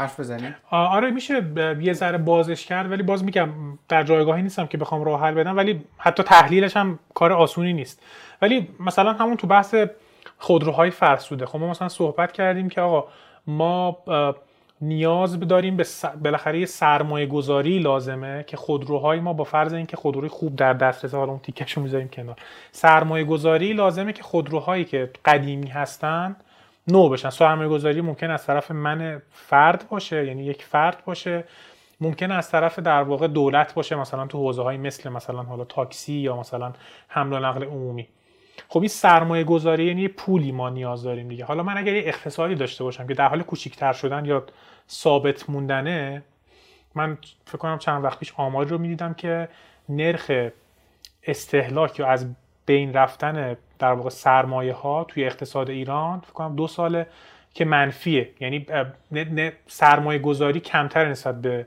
حرف 0.00 0.20
بزنیم 0.20 0.54
آره 0.70 1.10
میشه 1.10 1.42
یه 1.80 1.92
ذره 1.92 2.18
بازش 2.18 2.66
کرد 2.66 2.90
ولی 2.90 3.02
باز 3.02 3.24
میگم 3.24 3.48
در 3.88 4.02
جایگاهی 4.02 4.42
نیستم 4.42 4.66
که 4.66 4.78
بخوام 4.78 5.04
راه 5.04 5.20
حل 5.20 5.34
بدم 5.34 5.56
ولی 5.56 5.84
حتی 5.98 6.22
تحلیلش 6.22 6.76
هم 6.76 6.98
کار 7.14 7.32
آسونی 7.32 7.72
نیست. 7.72 8.02
ولی 8.42 8.68
مثلا 8.80 9.12
همون 9.12 9.36
تو 9.36 9.46
بحث 9.46 9.74
خودروهای 10.38 10.90
فرسوده 10.90 11.46
خب 11.46 11.58
ما 11.58 11.70
مثلا 11.70 11.88
صحبت 11.88 12.32
کردیم 12.32 12.68
که 12.68 12.80
آقا 12.80 13.08
ما 13.46 13.98
نیاز 14.80 15.40
داریم 15.40 15.76
به 15.76 15.86
بالاخره 16.24 16.60
یه 16.60 16.66
سرمایه 16.66 17.26
گذاری 17.26 17.78
لازمه 17.78 18.44
که 18.46 18.56
خودروهای 18.56 19.20
ما 19.20 19.32
با 19.32 19.44
فرض 19.44 19.72
اینکه 19.72 19.96
خودروی 19.96 20.28
خوب 20.28 20.56
در 20.56 20.72
دسترس 20.72 21.14
حالا 21.14 21.30
اون 21.30 21.40
تیکشو 21.40 21.80
می‌ذاریم 21.80 22.08
کنار. 22.08 22.36
سرمایه 22.72 23.24
گذاری 23.24 23.72
لازمه 23.72 24.12
که 24.12 24.22
خودروهایی 24.22 24.84
که 24.84 25.10
قدیمی 25.24 25.68
هستن 25.68 26.36
نو 26.88 27.08
بشن. 27.08 27.30
سرمایه 27.30 27.68
گذاری 27.68 28.00
ممکن 28.00 28.30
از 28.30 28.46
طرف 28.46 28.70
من 28.70 29.22
فرد 29.30 29.88
باشه 29.88 30.26
یعنی 30.26 30.44
یک 30.44 30.62
فرد 30.62 31.04
باشه. 31.04 31.44
ممکن 32.00 32.30
از 32.30 32.50
طرف 32.50 32.78
در 32.78 33.02
واقع 33.02 33.26
دولت 33.26 33.74
باشه 33.74 33.96
مثلا 33.96 34.26
تو 34.26 34.38
حوزه 34.38 34.62
های 34.62 34.76
مثل 34.76 35.08
مثلا 35.08 35.42
حالا 35.42 35.64
تاکسی 35.64 36.12
یا 36.12 36.36
مثلا 36.36 36.72
حمل 37.08 37.32
و 37.32 37.38
نقل 37.38 37.64
عمومی. 37.64 38.08
خب 38.68 38.78
این 38.78 38.88
سرمایه 38.88 39.44
گذاری 39.44 39.84
یعنی 39.84 40.08
پولی 40.08 40.52
ما 40.52 40.70
نیاز 40.70 41.02
داریم 41.02 41.28
دیگه. 41.28 41.44
حالا 41.44 41.62
من 41.62 41.78
اگر 41.78 41.94
یه 41.94 42.02
اقتصادی 42.06 42.54
داشته 42.54 42.84
باشم 42.84 43.06
که 43.06 43.14
در 43.14 43.28
حال 43.28 43.42
کوچیکتر 43.42 43.92
شدن 43.92 44.24
یا 44.24 44.44
ثابت 44.90 45.50
موندنه 45.50 46.22
من 46.94 47.18
فکر 47.44 47.58
کنم 47.58 47.78
چند 47.78 48.04
وقت 48.04 48.18
پیش 48.18 48.32
آماری 48.36 48.68
رو 48.68 48.78
می‌دیدم 48.78 49.14
که 49.14 49.48
نرخ 49.88 50.30
استهلاک 51.22 51.98
یا 51.98 52.06
از 52.06 52.26
بین 52.66 52.92
رفتن 52.92 53.56
در 53.80 53.92
واقع 53.92 54.10
سرمایه 54.10 54.72
ها 54.72 55.04
توی 55.04 55.24
اقتصاد 55.24 55.70
ایران 55.70 56.20
فکر 56.20 56.32
کنم 56.32 56.56
دو 56.56 56.66
ساله 56.66 57.06
که 57.54 57.64
منفیه. 57.64 58.30
یعنی 58.40 58.66
سرمایه 59.66 60.18
گذاری 60.18 60.60
کمتر 60.60 61.08
نسبت 61.08 61.40
به 61.40 61.66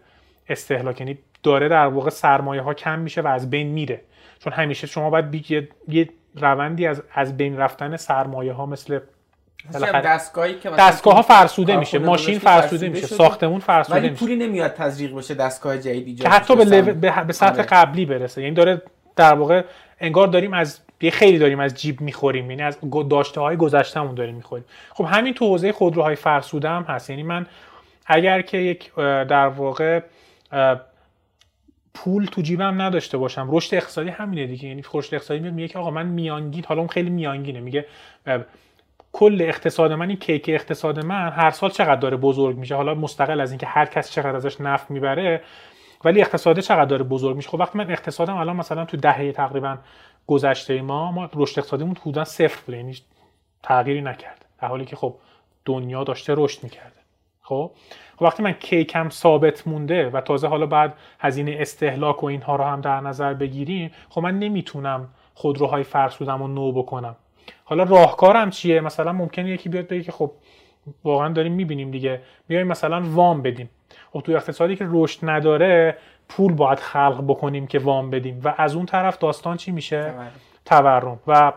استهلاک. 0.49 0.99
یعنی 0.99 1.17
داره 1.43 1.67
در 1.69 1.88
واقع 1.88 2.10
سرمایه 2.10 2.62
ها 2.62 2.73
کم 2.73 2.99
میشه 2.99 3.21
و 3.21 3.28
از 3.28 3.49
بین 3.49 3.67
میره. 3.67 4.02
چون 4.39 4.54
همیشه 4.54 4.88
شما 4.88 5.10
باید 5.10 5.52
یه 5.88 6.10
روندی 6.36 6.88
از 6.88 7.04
از 7.13 7.38
بین 7.38 7.58
رفتن 7.58 7.97
سرمایه 7.97 8.54
ها 8.54 8.65
مثل 8.65 8.99
دستگاهی 9.82 10.60
که 10.60 10.69
دستگاه 10.69 11.13
ها 11.13 11.21
فرسوده 11.21 11.78
میشه 11.78 11.99
ماشین 11.99 12.39
فرسوده, 12.39 12.89
میشه 12.89 13.08
ساختمون 13.08 13.60
فرسوده 13.60 13.99
ولی 13.99 14.10
پولی 14.10 14.36
نمیاد 14.36 14.73
تزریق 14.73 15.15
بشه 15.15 15.34
دستگاه 15.34 15.78
جدید 15.78 16.08
ایجاد 16.08 16.28
که 16.28 16.30
حتی 16.30 16.56
به, 16.56 16.82
به, 17.23 17.34
سطح 17.34 17.54
آره. 17.54 17.63
قبلی 17.63 18.06
برسه. 18.06 18.41
یعنی 18.41 18.56
داره 18.56 18.82
در 19.15 19.34
واقع 19.34 19.63
انگار 19.99 20.28
داریم 20.28 20.54
از 20.54 20.80
یه 21.04 21.12
خیلی 21.12 21.38
داریم 21.38 21.60
از 21.60 21.74
جیب 21.82 22.02
می‌خوریم 22.02 22.50
یعنی 22.52 22.63
از 22.63 22.78
داشته 23.10 23.42
های 23.42 23.58
گذشتهمون 23.58 24.16
داریم 24.16 24.36
می‌خوریم. 24.36 24.66
خب 24.94 25.04
همین 25.04 25.34
تو 25.34 25.46
حوزه 25.46 25.72
خودروهای 25.72 26.16
فرسوده 26.16 26.70
هم 26.70 26.84
هست. 26.84 27.10
یعنی 27.10 27.24
من 27.24 27.46
اگر 28.06 28.42
که 28.42 28.58
یک 28.58 28.96
در 28.96 29.48
واقع 29.48 30.02
پول 31.94 32.26
تو 32.26 32.42
جیبم 32.42 32.82
نداشته 32.82 33.18
باشم. 33.18 33.48
رشد 33.52 33.76
اقتصادی 33.76 34.10
همینه 34.10 34.48
دیگه. 34.48 34.68
یعنی 34.68 34.84
رشد 34.94 35.16
اقتصادی 35.16 35.39
میاد 35.39 35.54
میگه 35.54 35.68
که 35.68 35.80
آقا 35.80 35.92
من 35.92 36.06
میانگین 36.06 36.63
حالا 36.68 36.82
اون 36.82 36.89
خیلی 36.89 37.10
میانگینه. 37.10 37.60
میگه 37.60 37.86
کل 39.12 39.38
اقتصاد 39.42 39.92
من 39.92 40.10
این 40.10 40.18
کیک 40.18 40.46
اقتصاد 40.48 41.06
من 41.06 41.30
هر 41.30 41.52
سال 41.52 41.70
چقدر 41.70 41.96
داره 41.96 42.18
بزرگ 42.18 42.58
میشه؟ 42.58 42.76
حالا 42.76 42.96
مستقل 42.96 43.42
از 43.42 43.52
اینکه 43.52 43.66
هر 43.66 43.86
کس 43.86 44.12
چقدر 44.12 44.36
ازش 44.36 44.62
نفت 44.62 44.92
می‌بره 44.92 45.42
ولی 46.06 46.22
اقتصاد 46.22 46.60
چقدر 46.60 46.86
داره 46.86 47.04
بزرگ 47.04 47.36
میشه؟ 47.36 47.50
خب 47.50 47.60
وقتی 47.60 47.78
من 47.78 47.92
اقتصادم 47.92 48.38
الان 48.38 48.56
مثلا 48.56 48.86
تو 48.86 48.98
دهه 48.98 49.32
تقریبا 49.32 49.78
گذشته 50.28 50.82
ما 50.82 51.12
ما 51.12 51.30
رشد 51.34 51.60
اقتصادیمون 51.60 51.96
حدودا 52.02 52.24
صفر 52.24 52.62
بوده 52.66 52.78
یعنی 52.78 52.98
تغییری 53.64 54.02
نکرد 54.02 54.46
در 54.62 54.68
حالی 54.68 54.86
که 54.86 54.96
خب 54.96 55.16
دنیا 55.66 56.04
داشته 56.04 56.34
رشد 56.38 56.64
می‌کرده. 56.64 56.90
خب؟ 57.42 57.72
خب 58.16 58.22
وقتی 58.22 58.44
من 58.44 58.52
کیکم 58.52 59.10
ثابت 59.10 59.68
مونده 59.68 60.10
و 60.10 60.22
تازه 60.22 60.48
حالا 60.48 60.66
بعد 60.66 60.94
هزینه 61.20 61.56
استهلاک 61.60 62.24
و 62.24 62.26
اینها 62.26 62.56
رو 62.56 62.64
هم 62.64 62.82
در 62.82 63.00
نظر 63.00 63.34
بگیریم 63.34 63.92
خب 64.10 64.22
من 64.22 64.40
نمی‌تونم 64.40 65.08
خودروهای 65.34 65.84
فرسودم 65.84 66.40
رو 66.40 66.48
نو 66.48 66.72
بکنم. 66.72 67.16
حالا 67.64 67.84
راهکارم 67.84 68.50
چیه؟ 68.50 68.82
مثلا 68.82 69.14
ممکنه 69.14 69.50
یکی 69.50 69.70
بیاد 69.70 69.88
بگه 69.88 70.04
که 70.04 70.12
خب 70.12 70.32
واقعا 71.04 71.30
داریم 71.30 71.54
می‌بینیم 71.54 71.92
دیگه. 71.92 72.22
بیایم 72.48 72.68
مثلا 72.68 73.02
وام 73.06 73.42
بدیم. 73.42 73.70
تو 74.21 74.32
اقتصادی 74.32 74.76
که 74.76 74.86
رشد 74.89 75.19
نداره 75.23 75.97
پول 76.30 76.54
باید 76.54 76.80
خلق 76.80 77.23
بکنیم 77.28 77.67
که 77.67 77.80
وام 77.80 78.10
بدیم. 78.10 78.41
و 78.43 78.54
از 78.58 78.76
اون 78.76 78.86
طرف 78.86 79.17
داستان 79.17 79.58
چی 79.58 79.71
میشه؟ 79.71 80.13
تورم. 80.65 81.19
و 81.28 81.54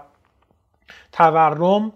تورم 1.13 1.93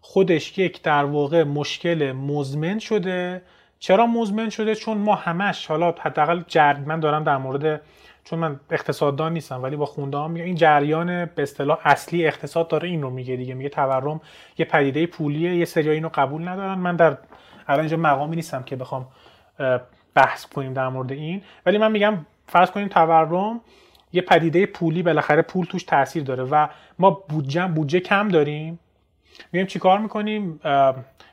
خودش 0.00 0.58
یک 0.58 0.82
در 0.82 1.04
واقع 1.04 1.42
مشکل 1.42 2.12
مزمن 2.12 2.78
شده. 2.78 3.42
چرا 3.78 4.06
مزمن 4.06 4.50
شده؟ 4.50 4.74
چون 4.74 4.98
ما 4.98 5.14
همش 5.14 5.66
حالا 5.66 5.94
حداقل 6.00 6.42
جرد 6.46 6.88
من 6.88 7.00
دارم 7.00 7.24
در 7.24 7.36
مورد 7.36 7.80
چون 8.24 8.38
من 8.38 8.60
اقتصاددان 8.70 9.32
نیستم 9.32 9.62
ولی 9.62 9.76
با 9.76 9.86
خونده 9.86 10.16
ها 10.16 10.28
میگه 10.28 10.44
این 10.44 10.54
جریان 10.54 11.24
به 11.24 11.42
اصطلاح 11.42 11.78
اصلی 11.84 12.26
اقتصاد 12.26 12.68
داره 12.68 12.88
این 12.88 13.02
رو 13.02 13.10
میگه 13.10 13.36
دیگه. 13.36 13.54
میگه 13.54 13.68
تورم 13.68 14.20
یه 14.58 14.66
پدیده 14.66 15.06
پولیه 15.06 15.56
یه 15.56 15.64
سری 15.64 15.90
اینو 15.90 16.08
قبول 16.14 16.48
ندارن. 16.48 16.78
من 16.78 16.96
در 16.96 17.18
الان 17.68 17.80
اینجا 17.80 17.96
مقامی 17.96 18.36
نیستم 18.36 18.62
که 18.62 18.76
بخوام 18.76 19.06
بحث 20.14 20.46
کنیم 20.46 20.72
در 20.72 20.88
مورد 20.88 21.12
این. 21.12 21.42
ولی 21.66 21.78
من 21.78 21.92
میگم 21.92 22.26
فرض 22.46 22.70
کنیم 22.70 22.88
تورم 22.88 23.60
یه 24.12 24.22
پدیده 24.22 24.66
پولی 24.66 25.02
بالاخره 25.02 25.42
پول 25.42 25.66
توش 25.66 25.82
تاثیر 25.82 26.22
داره 26.22 26.44
و 26.44 26.68
ما 26.98 27.10
بودجه 27.10 27.66
بودجه 27.66 28.00
کم 28.00 28.28
داریم. 28.28 28.78
میگیم 29.52 29.66
چیکار 29.66 29.98
می‌کنیم؟ 29.98 30.60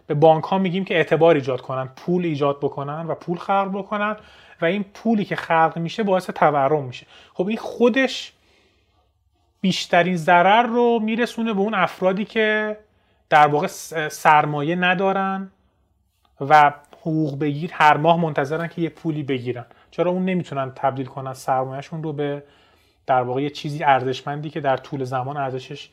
به 0.08 0.14
بانک 0.16 0.44
ها 0.44 0.58
میگیم 0.58 0.86
که 0.86 0.96
اعتبار 0.96 1.36
ایجاد 1.36 1.62
کنن 1.62 1.90
پول 1.96 2.26
ایجاد 2.26 2.58
بکنن 2.58 3.08
و 3.08 3.16
پول 3.16 3.38
خلق 3.38 3.72
بکنن 3.74 4.16
و 4.62 4.66
این 4.66 4.86
پولی 4.94 5.26
که 5.26 5.36
خلق 5.36 5.78
میشه 5.78 6.04
باعث 6.04 6.30
تورم 6.30 6.84
میشه. 6.84 7.06
خب 7.34 7.48
این 7.48 7.58
خودش 7.58 8.34
بیشترین 9.62 10.18
ضرر 10.18 10.64
رو 10.64 11.00
میرسونه 11.00 11.54
به 11.54 11.60
اون 11.60 11.74
افرادی 11.74 12.26
که 12.26 12.78
در 13.30 13.48
واقع 13.48 13.68
سرمایه 14.10 14.76
ندارن 14.76 15.52
و 16.42 16.74
حقوق 17.02 17.40
بگیر 17.40 17.72
هر 17.74 17.98
ماه 17.98 18.20
منتظرن 18.20 18.68
که 18.68 18.82
یه 18.82 18.90
پولی 18.90 19.24
بگیرن. 19.24 19.66
چرا 19.92 20.12
اون 20.12 20.26
نمی‌تونن 20.26 20.72
تبدیل 20.76 21.06
کنن 21.06 21.34
سرمایهشون 21.34 22.04
رو 22.04 22.14
به 22.14 22.44
در 23.08 23.22
واقع 23.22 23.42
یه 23.42 23.50
چیزی 23.50 23.84
ارزشمندی 23.84 24.50
که 24.50 24.60
در 24.60 24.78
طول 24.78 25.04
زمان 25.04 25.38
ارزشش 25.38 25.90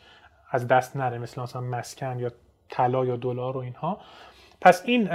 از 0.50 0.68
دست 0.68 0.96
نره 0.96 1.18
مثل 1.18 1.42
مثلا 1.42 1.62
مسکن 1.62 2.18
یا 2.18 2.30
طلا 2.68 3.04
یا 3.04 3.16
دلار 3.16 3.56
و 3.56 3.60
اینها. 3.60 4.00
پس 4.60 4.82
این 4.84 5.08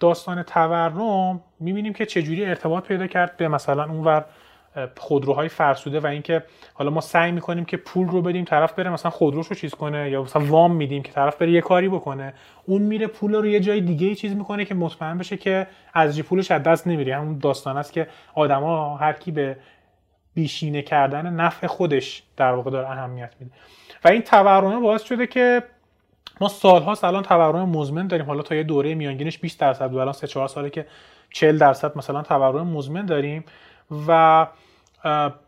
داستان 0.00 0.42
تورم 0.42 1.40
می‌بینیم 1.60 1.92
که 1.92 2.06
چجوری 2.06 2.44
ارتباط 2.44 2.84
پیدا 2.84 3.06
کرد 3.06 3.36
به 3.36 3.48
مثلا 3.48 3.84
اونور 3.84 4.24
خودروهای 4.96 5.48
فرسوده 5.48 6.00
و 6.00 6.06
اینکه 6.06 6.42
حالا 6.74 6.90
ما 6.90 7.00
سعی 7.00 7.32
می‌کنیم 7.32 7.64
که 7.64 7.76
پول 7.76 8.08
رو 8.08 8.22
بدیم 8.22 8.44
طرف 8.44 8.72
بره 8.72 8.90
مثلا 8.90 9.10
خودروش 9.10 9.46
رو 9.46 9.56
چیز 9.56 9.74
کنه 9.74 10.10
یا 10.10 10.22
مثلا 10.22 10.44
وام 10.44 10.72
میدیم 10.72 11.02
که 11.02 11.12
طرف 11.12 11.36
بره 11.36 11.50
یه 11.50 11.60
کاری 11.60 11.88
بکنه. 11.88 12.34
اون 12.66 12.82
میره 12.82 13.06
پول 13.06 13.34
رو 13.34 13.46
یه 13.46 13.60
جای 13.60 13.80
دیگه 13.80 14.14
چیز 14.14 14.36
می‌کنه 14.36 14.64
که 14.64 14.74
مطمئن 14.74 15.18
بشه 15.18 15.36
که 15.36 15.66
از 15.94 16.20
پولش 16.20 16.50
از 16.50 16.62
دست 16.62 16.86
نمیره. 16.86 17.16
همون 17.16 17.38
داستان 17.38 17.76
است 17.76 17.92
که 17.92 18.08
آدما 18.34 18.96
هر 18.96 19.12
کی 19.12 19.30
به 19.30 19.56
بیشینه 20.34 20.82
کردن 20.82 21.26
نفع 21.26 21.66
خودش 21.66 22.22
در 22.36 22.52
واقع 22.52 22.70
داره 22.70 22.90
اهمیت 22.90 23.34
میده. 23.40 23.52
و 24.04 24.08
این 24.08 24.22
تورمه 24.22 24.80
باعث 24.80 25.02
شده 25.02 25.26
که 25.26 25.62
ما 26.40 26.48
سالها 26.48 26.96
الان 27.02 27.22
تورم 27.22 27.68
مزمن 27.68 28.06
داریم. 28.06 28.26
حالا 28.26 28.42
تا 28.42 28.54
یه 28.54 28.62
دوره 28.62 28.94
میانگینش 28.94 29.38
20 29.38 29.60
درصد 29.60 29.94
الان 29.94 30.12
3 30.12 30.26
4 30.26 30.48
ساله 30.48 30.70
که 30.70 30.86
40 31.30 31.58
درصد 31.58 31.98
مثلا 31.98 32.22
تورم 32.22 32.66
مزمن 32.66 33.06
داریم. 33.06 33.44
و 34.08 34.46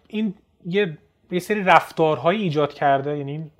این 0.08 0.34
یه 0.66 0.98
یه 1.30 1.38
سری 1.38 1.62
رفتارهایی 1.62 2.42
ایجاد 2.42 2.74
کرده 2.74 3.18
یعنی 3.18 3.50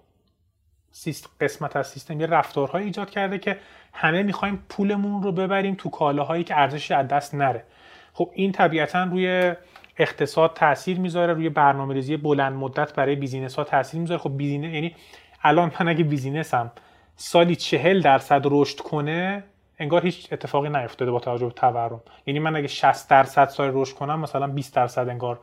قسمت 1.40 1.76
از 1.76 1.86
سیستم 1.86 2.20
یه 2.20 2.26
رفتارهایی 2.26 2.86
ایجاد 2.86 3.10
کرده 3.10 3.38
که 3.38 3.58
همه 3.92 4.22
می‌خوایم 4.22 4.64
پولمون 4.68 5.22
رو 5.22 5.32
ببریم 5.32 5.74
تو 5.74 5.90
کالاهایی 5.90 6.44
که 6.44 6.58
ارزشش 6.58 6.90
از 6.90 7.08
دست 7.08 7.34
نره. 7.34 7.64
خب 8.12 8.30
این 8.34 8.52
طبیعتا 8.52 9.04
روی 9.04 9.54
اقتصاد 9.98 10.52
تاثیر 10.54 10.98
می‌ذاره 10.98 11.34
روی 11.34 11.48
برنامه 11.48 11.94
ریزی 11.94 12.16
بلند 12.16 12.52
مدت 12.52 12.94
برای 12.94 13.16
business 13.16 13.54
ها 13.54 13.64
تاثیر 13.64 14.00
می‌ذاره. 14.00 14.20
خب 14.20 14.36
business 14.36 14.74
یعنی 14.74 14.94
الان 15.42 15.72
من 15.80 15.88
اگه 15.88 16.04
business 16.04 16.65
م 16.65 16.72
سالی 17.16 17.56
چهل 17.56 18.00
درصد 18.00 18.42
رشد 18.44 18.80
کنه 18.80 19.44
انگار 19.78 20.02
هیچ 20.02 20.32
اتفاقی 20.32 20.68
نیفتاده 20.68 21.10
با 21.10 21.20
توجه 21.20 21.46
به 21.46 21.52
تورم. 21.52 22.00
یعنی 22.26 22.38
من 22.38 22.56
اگه 22.56 22.68
60 22.68 23.10
درصد 23.10 23.48
سال 23.48 23.70
رشد 23.74 23.94
کنم 23.94 24.20
مثلا 24.20 24.46
20 24.46 24.74
درصد 24.74 25.08
انگار 25.08 25.40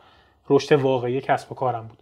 رشد 0.50 0.72
واقعی 0.72 1.22
کسب 1.22 1.52
و 1.52 1.56
کارم 1.56 1.88
بود. 1.88 1.98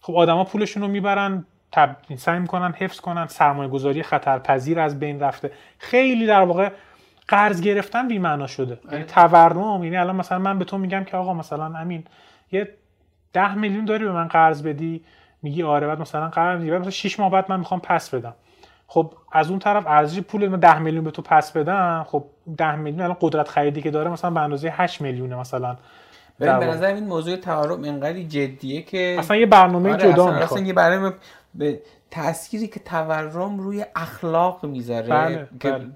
خب 0.00 0.16
آدما 0.16 0.44
پولشون 0.44 0.82
رو 0.82 0.88
می‌برن 0.88 1.44
تب... 1.72 1.96
سعی 2.16 2.38
می‌کنن 2.38 2.72
حفظ 2.72 3.00
کنن 3.00 3.26
سرمایه 3.26 3.70
گذاری 3.70 4.02
خطرپذیر 4.02 4.80
از 4.80 4.98
بین 4.98 5.20
رفته. 5.20 5.50
خیلی 5.78 6.26
در 6.26 6.42
واقع 6.42 6.70
قرض 7.28 7.60
گرفتن 7.60 8.08
بی 8.08 8.18
معنا 8.18 8.46
شده. 8.46 8.78
یعنی 8.84 8.96
آره. 8.96 9.04
تورم 9.04 9.84
یعنی 9.84 9.96
الان 9.96 10.16
مثلا 10.16 10.38
من 10.38 10.58
به 10.58 10.64
تو 10.64 10.78
میگم 10.78 11.04
که 11.04 11.16
آقا 11.16 11.34
مثلا 11.34 11.78
امین 11.78 12.04
یه 12.52 12.68
ده 13.32 13.54
میلیون 13.54 13.84
داری 13.84 14.04
به 14.04 14.12
من 14.12 14.28
قرض 14.28 14.62
بدی؟ 14.62 15.04
میگی 15.42 15.62
آره 15.62 15.86
بعد 15.86 16.00
مثلا 16.00 16.28
قرض 16.28 16.60
میگی 16.60 16.70
مثلا 16.70 16.90
6 16.90 17.20
ماه 17.20 17.30
بعد 17.30 17.44
من 17.48 17.58
می‌خوام 17.58 17.80
پس 17.80 18.14
بدم. 18.14 18.34
خب 18.86 19.14
از 19.32 19.50
اون 19.50 19.58
طرف 19.58 19.86
ارزش 19.86 20.20
پول 20.20 20.48
من 20.48 20.60
10 20.60 20.78
میلیون 20.78 21.04
به 21.04 21.10
تو 21.10 21.22
پس 21.22 21.52
بدم 21.52 22.06
خب 22.08 22.24
10 22.56 22.76
میلیون 22.76 23.02
الان 23.02 23.16
قدرت 23.20 23.48
خریدی 23.48 23.82
که 23.82 23.90
داره 23.90 24.10
مثلا 24.10 24.30
به 24.30 24.40
اندازه 24.40 24.72
8 24.76 25.00
میلیونه 25.00 25.36
مثلا. 25.36 25.76
به 26.38 26.46
نظر 26.46 26.94
این 26.94 27.04
موضوع 27.04 27.36
تورم 27.36 27.82
اینقدر 27.82 28.22
جدیه 28.22 28.82
که 28.82 29.16
اصلا 29.18 29.36
یه 29.36 29.46
برنامه 29.46 29.92
آره 29.92 30.12
جدا 30.12 30.28
اصلا, 30.28 30.44
اصلا 30.44 30.62
یه 30.62 30.72
برنامه 30.72 31.14
به 31.54 31.80
تأثیری 32.10 32.66
که 32.66 32.80
تورم 32.80 33.58
روی 33.58 33.84
اخلاق 33.96 34.64
می‌ذاره 34.64 35.08
بله، 35.08 35.48
که 35.60 35.70
بله. 35.70 35.86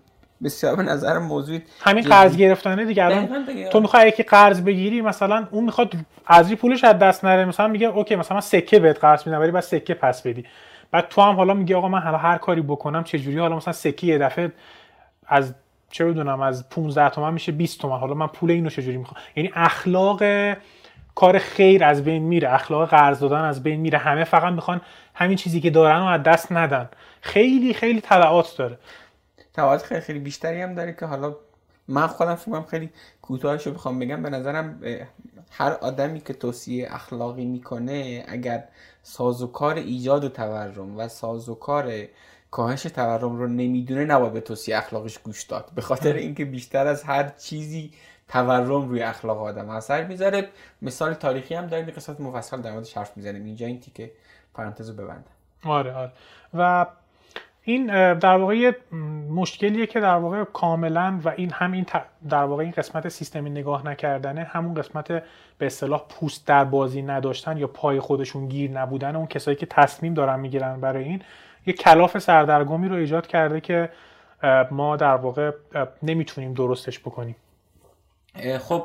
بسیار 0.42 0.76
به 0.76 0.82
نظر 0.82 1.18
موضوع 1.18 1.58
همین 1.80 2.04
قرض 2.04 2.36
گرفتنه 2.36 2.84
دیگه. 2.84 3.04
الان 3.04 3.46
تو 3.72 3.80
می‌خوای 3.80 4.08
یکی 4.08 4.22
قرض 4.22 4.60
بگیری 4.60 5.00
مثلا 5.00 5.46
اون 5.50 5.64
می‌خواد 5.64 5.92
از 6.26 6.52
پولش 6.52 6.84
از 6.84 6.98
دست 6.98 7.24
نره. 7.24 7.44
مثلا 7.44 7.68
میگه 7.68 7.86
اوکی 7.86 8.16
مثلا 8.16 8.34
من 8.34 8.40
سکه 8.40 8.78
بهت 8.78 8.98
قرض 8.98 9.26
میدم 9.26 9.40
ولی 9.40 9.50
بعد 9.50 9.62
سکه 9.62 9.94
پس 9.94 10.22
بدی. 10.22 10.44
بعد 10.90 11.08
تو 11.08 11.22
هم 11.22 11.36
حالا 11.36 11.54
میگه 11.54 11.76
آقا 11.76 11.88
من 11.88 12.00
حالا 12.00 12.18
هر 12.18 12.38
کاری 12.38 12.62
بکنم 12.62 13.04
چه 13.04 13.18
جوری 13.18 13.38
حالا 13.38 13.56
مثلا 13.56 13.72
سکه 13.72 14.06
یه 14.06 14.18
دفعه 14.18 14.52
از 15.26 15.54
چه 15.90 16.04
بدونم 16.04 16.40
از 16.40 16.68
15 16.68 17.10
تومن 17.10 17.32
میشه 17.32 17.52
20 17.52 17.80
تومن. 17.80 17.98
حالا 17.98 18.14
من 18.14 18.26
پول 18.26 18.50
اینو 18.50 18.70
چه 18.70 18.82
جوری 18.82 18.96
می‌خوام؟ 18.96 19.20
یعنی 19.36 19.50
اخلاق 19.54 20.22
کار 21.14 21.38
خیر 21.38 21.84
از 21.84 22.04
بین 22.04 22.22
میره. 22.22 22.54
اخلاق 22.54 22.88
قرض 22.88 23.20
دادن 23.20 23.40
از 23.40 23.62
بین 23.62 23.80
میره. 23.80 23.98
همه 23.98 24.24
فقط 24.24 24.52
می‌خوان 24.52 24.80
همین 25.14 25.36
چیزی 25.36 25.60
که 25.60 25.70
دارن 25.70 26.00
رو 26.00 26.06
از 26.06 26.22
دست 26.22 26.52
ندن. 26.52 26.88
خیلی 27.20 27.74
خیلی 27.74 28.00
تبعات 28.00 28.56
داره. 28.56 28.78
تبعات 29.54 29.82
خیلی 29.82 30.00
خیلی 30.00 30.18
بیشتری 30.18 30.62
هم 30.62 30.74
داره 30.74 30.92
که 30.92 31.06
حالا 31.06 31.36
من 31.88 32.06
خودم 32.06 32.34
فیلمم 32.34 32.62
خیلی 32.62 32.90
کوتاهش 33.22 33.66
رو 33.66 33.72
بخوام 33.72 33.98
بگم. 33.98 34.22
به 34.22 34.30
نظرم 34.30 34.80
هر 35.50 35.72
آدمی 35.72 36.20
که 36.20 36.32
توصیه 36.32 36.88
اخلاقی 36.94 37.44
می‌کنه 37.44 38.24
اگر 38.28 38.64
سازوکار 39.02 39.74
ایجاد 39.74 40.24
و 40.24 40.28
تورم 40.28 40.96
و 40.96 41.08
سازوکار 41.08 41.92
کاهش 42.50 42.82
تورم 42.82 43.36
رو 43.36 43.46
نمی‌دونه 43.48 44.04
نباید 44.04 44.32
به 44.32 44.40
توصیه 44.40 44.78
اخلاقش 44.78 45.18
گوش 45.18 45.42
داد. 45.42 45.70
به 45.74 45.82
خاطر 45.82 46.12
اینکه 46.12 46.44
بیشتر 46.44 46.86
از 46.86 47.02
هر 47.02 47.28
چیزی 47.28 47.92
تورم 48.28 48.88
روی 48.88 49.02
اخلاق 49.02 49.42
آدم 49.42 49.68
اثر 49.68 50.04
می‌ذاره 50.06 50.48
مثال 50.82 51.14
تاریخی 51.14 51.54
هم 51.54 51.66
داریم 51.66 51.90
قصت 51.90 52.20
مفصل 52.20 52.60
در 52.60 52.72
موردش 52.72 52.96
حرف 52.96 53.16
می‌زنیم. 53.16 53.44
اینجا 53.44 53.66
این 53.66 53.80
تیکه 53.80 54.10
پرانتز 54.54 54.88
رو 54.88 55.04
ببندم. 55.04 55.24
آره 55.64 55.94
آره. 55.94 56.12
و 56.54 56.86
این 57.68 58.14
در 58.14 58.36
واقع 58.36 58.72
مشکلیه 59.30 59.86
که 59.86 60.00
در 60.00 60.14
واقع 60.14 60.44
کاملا 60.44 61.20
و 61.24 61.28
این 61.28 61.50
همین 61.50 61.86
در 62.28 62.44
واقع 62.44 62.62
این 62.62 62.72
قسمت 62.72 63.08
سیستمی 63.08 63.50
نگاه 63.50 63.86
نکردنه 63.86 64.44
همون 64.44 64.74
قسمت 64.74 65.08
به 65.58 65.66
اصطلاح 65.66 66.04
پوست 66.08 66.46
در 66.46 66.64
بازی 66.64 67.02
نداشتن 67.02 67.56
یا 67.56 67.66
پای 67.66 68.00
خودشون 68.00 68.48
گیر 68.48 68.70
نبودن 68.70 69.16
اون 69.16 69.26
کسایی 69.26 69.56
که 69.56 69.66
تصمیم 69.66 70.14
دارن 70.14 70.40
می‌گیرن 70.40 70.80
برای 70.80 71.04
این 71.04 71.22
یه 71.66 71.72
کلاف 71.72 72.18
سردرگمی 72.18 72.88
رو 72.88 72.96
ایجاد 72.96 73.26
کرده 73.26 73.60
که 73.60 73.90
ما 74.70 74.96
در 74.96 75.16
واقع 75.16 75.52
نمی‌تونیم 76.02 76.54
درستش 76.54 76.98
بکنیم. 77.00 77.36
خب 78.58 78.84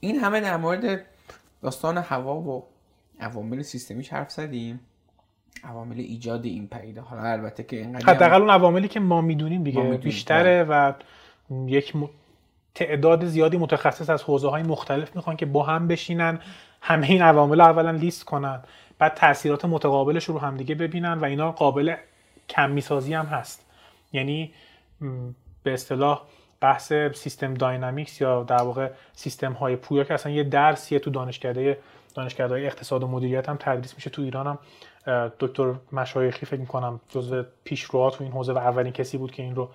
این 0.00 0.16
همه 0.16 0.40
در 0.40 0.56
مورد 0.56 1.00
داستان 1.62 1.98
هوا 1.98 2.34
و 2.34 2.66
عوامل 3.20 3.62
سیستمیش 3.62 4.12
حرف 4.12 4.30
زدیم. 4.30 4.80
عوامل 5.64 5.98
ایجاد 5.98 6.44
این 6.44 6.68
پیدا. 6.68 7.02
حالا 7.02 7.22
البته 7.22 7.62
که 7.62 7.76
اینقدر 7.76 8.14
حداقل 8.14 8.40
اون 8.40 8.50
عواملی 8.50 8.88
که 8.88 9.00
ما 9.00 9.20
می‌دونیم 9.20 9.64
دیگه 9.64 9.82
بیشتره 9.82 10.64
بله. 10.64 10.90
و 10.90 10.92
یک 11.66 11.92
تعداد 12.74 13.24
زیادی 13.24 13.56
متخصص 13.56 14.10
از 14.10 14.22
حوزه 14.22 14.48
های 14.48 14.62
مختلف 14.62 15.16
می‌خوان 15.16 15.36
که 15.36 15.46
با 15.46 15.62
هم 15.62 15.88
بشینن 15.88 16.40
همه 16.80 17.10
این 17.10 17.22
عوامل 17.22 17.60
اولا 17.60 17.90
لیست 17.90 18.24
کنن. 18.24 18.62
بعد 18.98 19.14
تاثیرات 19.14 19.64
متقابلش 19.64 20.24
رو 20.24 20.38
همدیگه 20.38 20.74
ببینن 20.74 21.18
و 21.18 21.24
اینا 21.24 21.52
قابل 21.52 21.94
کمی 22.48 22.80
سازی 22.80 23.14
هم 23.14 23.26
هست. 23.26 23.66
یعنی 24.12 24.52
به 25.62 25.72
اصطلاح 25.72 26.22
بحث 26.60 26.92
سیستم 26.92 27.54
داینامیکس 27.54 28.20
یا 28.20 28.42
در 28.42 28.62
واقع 28.62 28.90
سیستم 29.12 29.52
های 29.52 29.76
پویا 29.76 30.04
که 30.04 30.14
اصلا 30.14 30.32
یه 30.32 30.44
درسیه 30.44 30.98
تو 30.98 31.10
دانشکده 31.10 31.78
دانشکده 32.14 32.54
اقتصاد 32.54 33.02
و 33.02 33.08
مدیریت 33.08 33.48
هم 33.48 33.56
تدریس 33.60 33.94
میشه 33.94 34.10
تو 34.10 34.22
ایران 34.22 34.46
هم. 34.46 34.58
دکتر 35.40 35.74
مشایخی 35.92 36.46
فکر 36.46 36.60
می‌کنم 36.60 37.00
جزو 37.08 37.44
پیشروها 37.64 38.10
تو 38.10 38.24
این 38.24 38.32
حوزه 38.32 38.52
و 38.52 38.58
اولین 38.58 38.92
کسی 38.92 39.18
بود 39.18 39.32
که 39.32 39.42
این 39.42 39.54
رو 39.54 39.70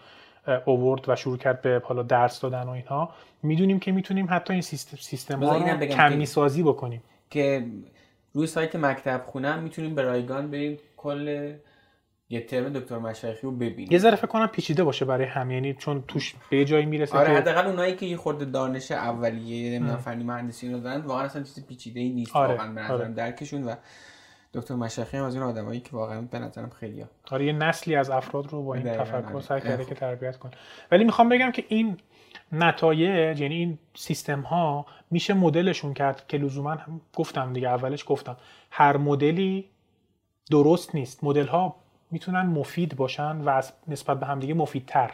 اوورد 0.66 1.10
و 1.10 1.16
شروع 1.16 1.38
کرد 1.38 1.62
به 1.62 1.82
حالا 1.86 2.04
درس 2.04 2.42
دادن 2.42 2.64
و 2.64 2.70
اینها 2.70 3.10
می‌دونیم 3.44 3.80
که 3.80 3.92
می‌تونیم 3.92 4.28
حتی 4.30 4.54
این 4.54 4.62
سیستم 4.62 4.98
سیستم 4.98 5.44
ها 5.44 5.58
رو 5.58 5.86
کمی 5.86 6.26
سازی 6.26 6.64
بکنیم 6.64 7.04
که 7.30 7.66
روی 8.34 8.48
سایت 8.48 8.76
مکتب 8.76 9.22
خونه 9.26 9.60
می‌تونیم 9.60 9.96
به 9.96 10.02
رایگان 10.02 10.52
بریم 10.52 10.80
کل 10.98 11.54
یه 12.30 12.42
ترم 12.42 12.70
دکتر 12.70 12.98
مشایخی 12.98 13.42
رو 13.42 13.52
ببینیم 13.52 13.88
یه 13.92 13.98
ذره 13.98 14.16
فکر 14.16 14.28
کنم 14.28 14.48
پیچیده 14.48 14.84
باشه 14.84 15.06
برای 15.06 15.26
هم 15.26 15.52
یعنی 15.52 15.74
چون 15.74 16.04
توش 16.08 16.36
به 16.50 16.66
جایی 16.66 16.86
می‌رسه 16.86 17.18
آره 17.18 17.38
حداقل 17.38 17.68
اونایی 17.68 17.96
که 17.96 18.06
یه 18.06 18.18
خورده 18.18 18.46
دانش 18.46 18.92
اولیه 18.92 19.80
نمی‌دونم 19.80 19.98
فنی 19.98 20.24
مهندسی 20.24 20.74
رو 20.74 20.80
دارن 20.80 21.02
واقعا 21.02 21.24
اصلا 21.24 21.44
چیز 21.44 21.68
پیچیده 21.68 22.00
ای 22.00 22.10
نیست 22.10 22.36
آره. 22.36 22.52
واقعا 22.52 22.74
به 22.74 22.94
آره. 22.94 23.08
درکشون 23.08 23.64
و 23.64 23.76
دکتر 24.56 24.76
مشخی 24.76 25.18
هم 25.18 25.24
از 25.24 25.36
این 25.36 25.44
آدمایی 25.44 25.80
که 25.80 25.90
واقعا 25.92 26.22
به 26.22 26.40
نظرم 26.40 26.70
خیلی 26.70 27.06
آره 27.32 27.46
یه 27.46 27.54
نسلی 27.54 27.96
از 27.96 28.10
افراد 28.10 28.52
رو 28.52 28.64
با 28.64 28.74
این 28.74 28.84
تفکر 28.84 29.34
آره. 29.34 29.42
سعی 29.42 29.62
کرده 29.62 29.86
که 29.86 29.96
تربیت 29.96 30.38
کنه. 30.38 30.52
ولی 30.92 31.04
می‌خوام 31.04 31.30
بگم 31.30 31.52
که 31.52 31.66
این 31.68 31.98
نتایج 32.52 33.42
یعنی 33.42 33.56
این 33.56 33.78
سیستم 33.96 34.42
ها 34.42 34.86
میشه 35.12 35.34
مدلشون 35.34 35.94
کرد 35.94 36.28
که 36.28 36.38
لزوما 36.38 36.78
گفتم 37.16 37.54
دیگه 37.54 37.68
اولش 37.68 38.04
گفتم. 38.08 38.38
هر 38.72 38.98
مدلی 38.98 39.70
درست 40.52 40.96
نیست. 40.96 41.24
مدل 41.24 41.48
ها 41.48 41.76
می‌تونن 42.12 42.42
مفید 42.42 42.96
باشن 42.96 43.38
و 43.38 43.50
از 43.50 43.74
نسبت 43.88 44.20
به 44.20 44.26
همدیگه 44.26 44.54
مفیدتر. 44.54 45.12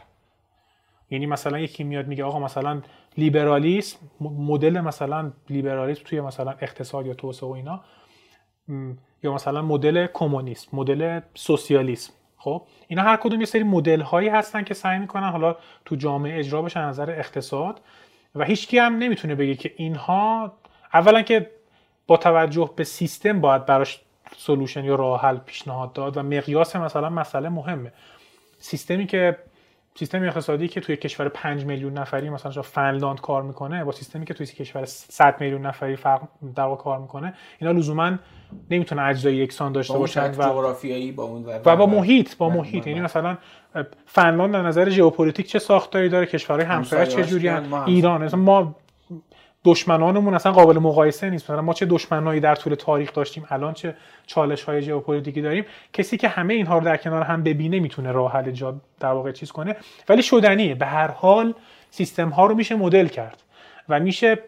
یعنی 1.09 1.25
مثلا 1.25 1.59
یکی 1.59 1.83
میاد 1.83 2.07
میگه 2.07 2.23
آقا 2.23 2.39
مثلا 2.39 2.81
لیبرالیسم 3.17 3.99
مدل 4.21 4.81
مثلا 4.81 5.31
لیبرالیسم 5.49 6.01
توی 6.05 6.21
مثلا 6.21 6.51
اقتصاد 6.51 7.05
یا 7.05 7.13
توسعه 7.13 7.49
و 7.49 7.53
اینا 7.53 7.81
یا 9.23 9.33
مثلا 9.33 9.61
مدل 9.61 10.07
کمونیسم 10.13 10.77
مدل 10.77 11.19
سوسیالیسم. 11.35 12.13
خب 12.37 12.61
اینا 12.87 13.01
هر 13.03 13.17
کدوم 13.17 13.39
یه 13.39 13.45
سری 13.45 13.63
مدل 13.63 14.01
هایی 14.01 14.29
هستن 14.29 14.63
که 14.63 14.73
سعی 14.73 14.99
می‌کنن 14.99 15.29
حالا 15.29 15.55
تو 15.85 15.95
جامعه 15.95 16.39
اجرا 16.39 16.61
بشن 16.61 16.81
نظر 16.81 17.09
اقتصاد 17.09 17.81
و 18.35 18.43
هیچکی 18.43 18.77
هم 18.77 18.97
نمی‌تونه 18.97 19.35
بگه 19.35 19.55
که 19.55 19.73
اینها 19.75 20.53
اولا 20.93 21.21
که 21.21 21.51
با 22.07 22.17
توجه 22.17 22.69
به 22.75 22.83
سیستم 22.83 23.41
باید 23.41 23.65
براش 23.65 24.01
سلوشن 24.37 24.83
یا 24.85 24.95
راه 24.95 25.21
حل 25.21 25.37
پیشنهاد 25.37 25.93
داد 25.93 26.17
و 26.17 26.23
مقیاس 26.23 26.75
مثلا 26.75 27.09
مسئله 27.09 27.49
مهمه. 27.49 27.91
سیستمی 28.59 29.07
که 29.07 29.37
سیستم 29.95 30.23
اقتصادی 30.23 30.67
که 30.67 30.81
توی 30.81 30.97
کشور 30.97 31.29
5 31.29 31.65
میلیون 31.65 31.93
نفری 31.93 32.29
مثلا 32.29 32.61
فنلاند 32.61 33.21
کار 33.21 33.43
می‌کنه 33.43 33.83
با 33.83 33.91
سیستمی 33.91 34.25
که 34.25 34.33
توی 34.33 34.45
کشور 34.45 34.85
100 34.85 35.35
میلیون 35.39 35.65
نفری 35.65 35.95
فرق 35.95 36.21
در 36.55 36.75
کار 36.75 36.99
می‌کنه 36.99 37.33
اینا 37.59 37.71
لزوما 37.71 38.11
نمی‌تونه 38.71 39.01
اجزای 39.01 39.35
یکسان 39.35 39.71
داشته 39.71 39.97
باشن 39.97 40.29
و 40.29 40.33
جغرافیایی 40.33 41.11
با 41.11 41.23
اون 41.23 41.45
و 41.65 41.75
با 41.75 41.85
محیط 41.85 42.37
با 42.37 42.49
محیط. 42.49 42.87
یعنی 42.87 43.01
مثلا 43.01 43.37
فنلاند 44.05 44.53
در 44.53 44.61
نظر 44.61 44.89
ژئوپلیتیک 44.89 45.47
چه 45.47 45.59
ساختاری 45.59 46.09
داره 46.09 46.25
کشورهای 46.25 46.65
همسایه 46.65 47.05
چه 47.05 47.23
جوری 47.23 47.49
ایران. 47.85 48.23
مثلا 48.23 48.39
ما 48.39 48.75
دشمنانمون 49.65 50.33
اصلا 50.33 50.51
قابل 50.51 50.79
مقایسه 50.79 51.29
نیست. 51.29 51.51
مثلا 51.51 51.61
ما 51.61 51.73
چه 51.73 51.85
دشمنایی 51.85 52.39
در 52.39 52.55
طول 52.55 52.75
تاریخ 52.75 53.13
داشتیم 53.13 53.45
الان 53.49 53.73
چه 53.73 53.95
چالش 54.27 54.63
های 54.63 54.81
ژئوپلیتیکی 54.81 55.41
داریم. 55.41 55.65
کسی 55.93 56.17
که 56.17 56.27
همه 56.27 56.53
اینها 56.53 56.77
رو 56.77 56.85
در 56.85 56.97
کنار 56.97 57.23
هم 57.23 57.43
ببینه 57.43 57.79
می‌تونه 57.79 58.11
راه 58.11 58.33
حل 58.33 58.51
جا 58.51 58.75
در 58.99 59.11
واقع 59.11 59.31
چیز 59.31 59.51
کنه. 59.51 59.75
ولی 60.09 60.23
شدنیه. 60.23 60.75
به 60.75 60.85
هر 60.85 61.11
حال 61.11 61.53
سیستم 61.89 62.29
ها 62.29 62.45
رو 62.45 62.55
میشه 62.55 62.75
مدل 62.75 63.07
کرد 63.07 63.43
و 63.89 63.99
میشه 63.99 64.39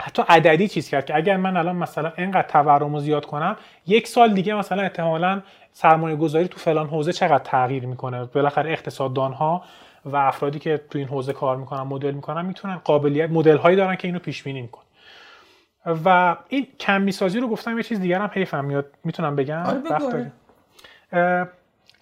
حتی 0.00 0.22
عددی 0.28 0.68
چیز 0.68 0.88
کرد 0.88 1.06
که 1.06 1.16
اگر 1.16 1.36
من 1.36 1.56
الان 1.56 1.76
مثلا 1.76 2.12
اینقدر 2.18 2.48
تورم 2.48 2.98
زیاد 2.98 3.26
کنم 3.26 3.56
یک 3.86 4.08
سال 4.08 4.34
دیگه 4.34 4.54
مثلا 4.54 4.82
احتمالا 4.82 5.42
سرمایه 5.72 6.16
گذاری 6.16 6.48
تو 6.48 6.58
فلان 6.58 6.88
حوزه 6.88 7.12
چقدر 7.12 7.44
تغییر 7.44 7.86
می‌کنه؟ 7.86 8.24
بالاخره 8.24 8.72
اقتصاددان 8.72 9.32
ها 9.32 9.62
و 10.04 10.16
افرادی 10.16 10.58
که 10.58 10.84
تو 10.90 10.98
این 10.98 11.08
حوزه 11.08 11.32
کار 11.32 11.56
می‌کنن 11.56 11.82
مدل 11.82 12.10
می‌کنن 12.10 12.46
می‌تونن 12.46 12.76
قابلیت 12.76 13.30
مدل 13.30 13.56
هایی 13.56 13.76
دارن 13.76 13.96
که 13.96 14.08
اینو 14.08 14.18
پیش 14.18 14.42
بینی 14.42 14.62
می‌کنن. 14.62 14.84
و 16.04 16.36
این 16.48 16.66
کمی 16.80 17.12
سازی 17.12 17.40
رو 17.40 17.48
گفتم 17.48 17.76
یه 17.76 17.82
چیز 17.82 18.00
دیگر 18.00 18.20
هم 18.20 18.30
حیفم 18.32 18.64
میاد. 18.64 18.86
می‌تونم 19.04 19.36
بگم؟ 19.36 19.62
آره 19.62 20.32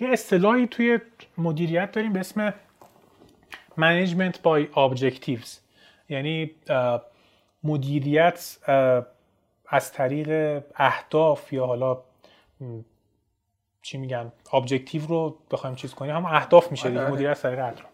یه 0.00 0.08
اصطلاحی 0.08 0.66
توی 0.66 0.98
مدیریت 1.38 1.92
داریم 1.92 2.12
به 2.12 2.20
اسم 2.20 2.54
management 3.78 4.34
by 4.44 4.74
objectives. 4.74 5.48
یعنی 6.08 6.50
مدیریت 7.64 8.58
از 9.68 9.92
طریق 9.92 10.62
اهداف 10.76 11.52
یا 11.52 11.66
حالا 11.66 12.02
چی 13.82 13.98
میگن 13.98 14.32
objective 14.52 15.06
رو 15.06 15.38
بخوایم 15.50 15.76
چیز 15.76 15.94
کنیم. 15.94 16.16
هم 16.16 16.24
اهداف 16.24 16.70
میشه 16.70 16.88
دیگه 16.88 17.00
آره، 17.00 17.06
آره. 17.06 17.14
مدیریت 17.14 17.30
از 17.30 17.42
طریق 17.42 17.58
اهداف 17.58 17.89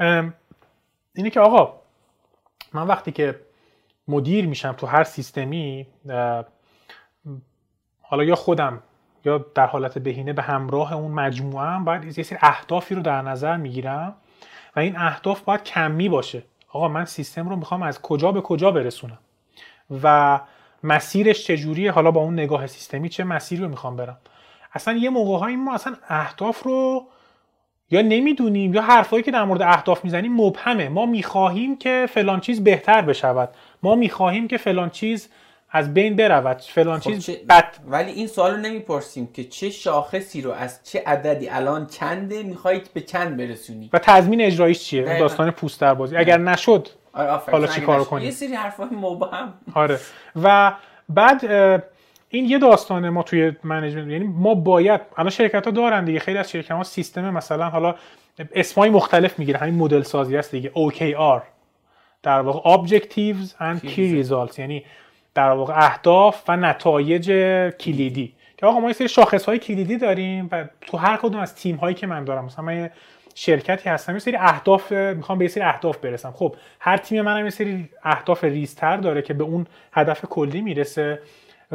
اینه 0.00 1.30
که 1.32 1.40
آقا 1.40 1.80
من 2.72 2.86
وقتی 2.86 3.12
که 3.12 3.40
مدیر 4.08 4.46
میشم 4.46 4.72
تو 4.72 4.86
هر 4.86 5.04
سیستمی 5.04 5.86
حالا 8.02 8.24
یا 8.24 8.34
خودم 8.34 8.82
یا 9.24 9.38
در 9.54 9.66
حالت 9.66 9.98
بهینه 9.98 10.32
به 10.32 10.42
همراه 10.42 10.92
اون 10.92 11.10
مجموعه 11.10 11.66
هم 11.66 11.84
باید 11.84 12.18
یه 12.18 12.24
سری 12.24 12.38
اهدافی 12.42 12.94
رو 12.94 13.02
در 13.02 13.22
نظر 13.22 13.56
می‌گیرم 13.56 14.14
و 14.76 14.80
این 14.80 14.96
اهداف 14.98 15.40
باید 15.40 15.62
کمی 15.62 16.08
باشه. 16.08 16.42
آقا 16.68 16.88
من 16.88 17.04
سیستم 17.04 17.48
رو 17.48 17.56
می‌خوام 17.56 17.82
از 17.82 18.02
کجا 18.02 18.32
به 18.32 18.40
کجا 18.40 18.70
برسونم 18.70 19.18
و 20.02 20.40
مسیرش 20.82 21.46
چجوریه؟ 21.46 21.92
حالا 21.92 22.10
با 22.10 22.20
اون 22.20 22.32
نگاه 22.32 22.66
سیستمی 22.66 23.08
چه 23.08 23.24
مسیری 23.24 23.62
رو 23.62 23.68
می‌خوام 23.68 23.96
برم؟ 23.96 24.18
اصلا 24.72 24.94
یه 24.94 25.10
موقع 25.10 25.54
ما 25.54 25.74
اصلا 25.74 25.96
اهداف 26.08 26.62
رو 26.62 27.06
یا 27.90 28.02
نمی‌دونیم 28.02 28.74
یا 28.74 28.82
حرفایی 28.82 29.22
که 29.22 29.30
در 29.30 29.44
مورد 29.44 29.62
اهداف 29.62 30.04
می‌زنیم 30.04 30.36
مبهمه. 30.36 30.88
ما 30.88 31.06
می‌خواهیم 31.06 31.76
که 31.76 32.06
فلان 32.10 32.40
چیز 32.40 32.64
بهتر 32.64 33.02
بشود. 33.02 33.48
ما 33.82 33.94
می‌خواهیم 33.94 34.48
که 34.48 34.56
فلان 34.56 34.90
چیز 34.90 35.28
از 35.70 35.94
بین 35.94 36.16
برود. 36.16 36.60
فلان 36.60 37.00
خب 37.00 37.10
چیز 37.18 37.30
بد. 37.30 37.74
ولی 37.86 38.12
این 38.12 38.26
سوال 38.26 38.50
رو 38.50 38.56
نمی‌پرسیم 38.56 39.28
که 39.32 39.44
چه 39.44 39.70
شاخصی 39.70 40.42
رو 40.42 40.50
از 40.50 40.80
چه 40.84 41.02
عددی 41.06 41.48
الان 41.48 41.86
چنده 41.86 42.42
می‌خواهید 42.42 42.90
به 42.94 43.00
چند 43.00 43.36
برسونی 43.36 43.90
و 43.92 43.98
تضمین 43.98 44.40
اجرایش 44.40 44.84
چیه؟ 44.84 45.18
داستان 45.18 45.50
پوست 45.50 45.80
در 45.80 45.94
بازی. 45.94 46.16
اگر 46.16 46.38
نشد 46.38 46.88
آره 47.12 47.40
حالا 47.52 47.66
چی 47.66 47.80
کار 47.80 48.04
کنیم؟ 48.04 48.24
یه 48.24 48.30
سری 48.30 48.54
حرفای 48.54 48.86
مبهم. 48.86 49.54
آره. 49.74 49.98
و 50.42 50.72
بعد 51.08 51.44
این 52.34 52.44
یه 52.44 52.58
داستانه 52.58 53.10
ما 53.10 53.22
توی 53.22 53.52
management 53.64 54.10
یعنی 54.10 54.26
ما 54.26 54.54
باید 54.54 55.00
الان 55.16 55.30
شرکت 55.30 55.64
ها 55.64 55.70
دارن 55.70 56.04
دیگه 56.04 56.18
خیلی 56.18 56.38
از 56.38 56.50
شرکت 56.50 56.70
ها 56.70 56.82
سیستم 56.82 57.30
مثلا 57.30 57.68
حالا 57.68 57.94
اسمای 58.54 58.90
مختلف 58.90 59.38
می‌گیره 59.38 59.58
همین 59.58 59.74
مدل 59.74 60.02
سازی 60.02 60.36
هست 60.36 60.50
دیگه 60.50 60.70
OKR 60.70 61.42
در 62.22 62.40
واقع 62.40 62.76
Objectives 62.76 63.48
and 63.60 63.86
Key 63.86 64.24
Results. 64.24 64.58
یعنی 64.58 64.84
در 65.34 65.50
واقع 65.50 65.74
اهداف 65.76 66.42
و 66.48 66.56
نتایج 66.56 67.26
کلیدی. 67.80 68.32
که 68.56 68.66
آقا 68.66 68.80
ما 68.80 68.88
یه 68.88 68.92
سری 68.92 69.08
شاخص 69.08 69.44
های 69.44 69.58
کلیدی 69.58 69.96
داریم 69.96 70.48
و 70.52 70.64
تو 70.80 70.96
هر 70.96 71.16
کدوم 71.16 71.40
از 71.40 71.54
تیم 71.54 71.76
هایی 71.76 71.94
که 71.94 72.06
من 72.06 72.24
دارم 72.24 72.44
مثلا 72.44 72.64
من 72.64 72.90
شرکتی 73.34 73.88
هستم 73.88 74.12
یه 74.12 74.18
سری 74.18 74.36
اهداف 74.36 74.92
می‌خوام 74.92 75.38
به 75.38 75.44
یه 75.44 75.48
سری 75.48 75.64
اهداف 75.64 75.96
برسم. 75.96 76.30
خب 76.30 76.56
هر 76.80 76.96
تیم 76.96 77.22
منم 77.22 77.44
یه 77.44 77.50
سری 77.50 77.88
اهداف 78.02 78.44
ریزتر 78.44 78.96
داره 78.96 79.22
که 79.22 79.34
به 79.34 79.44
اون 79.44 79.66
هدف 79.92 80.24
کلی 80.24 80.60
می‌رسه. 80.60 81.18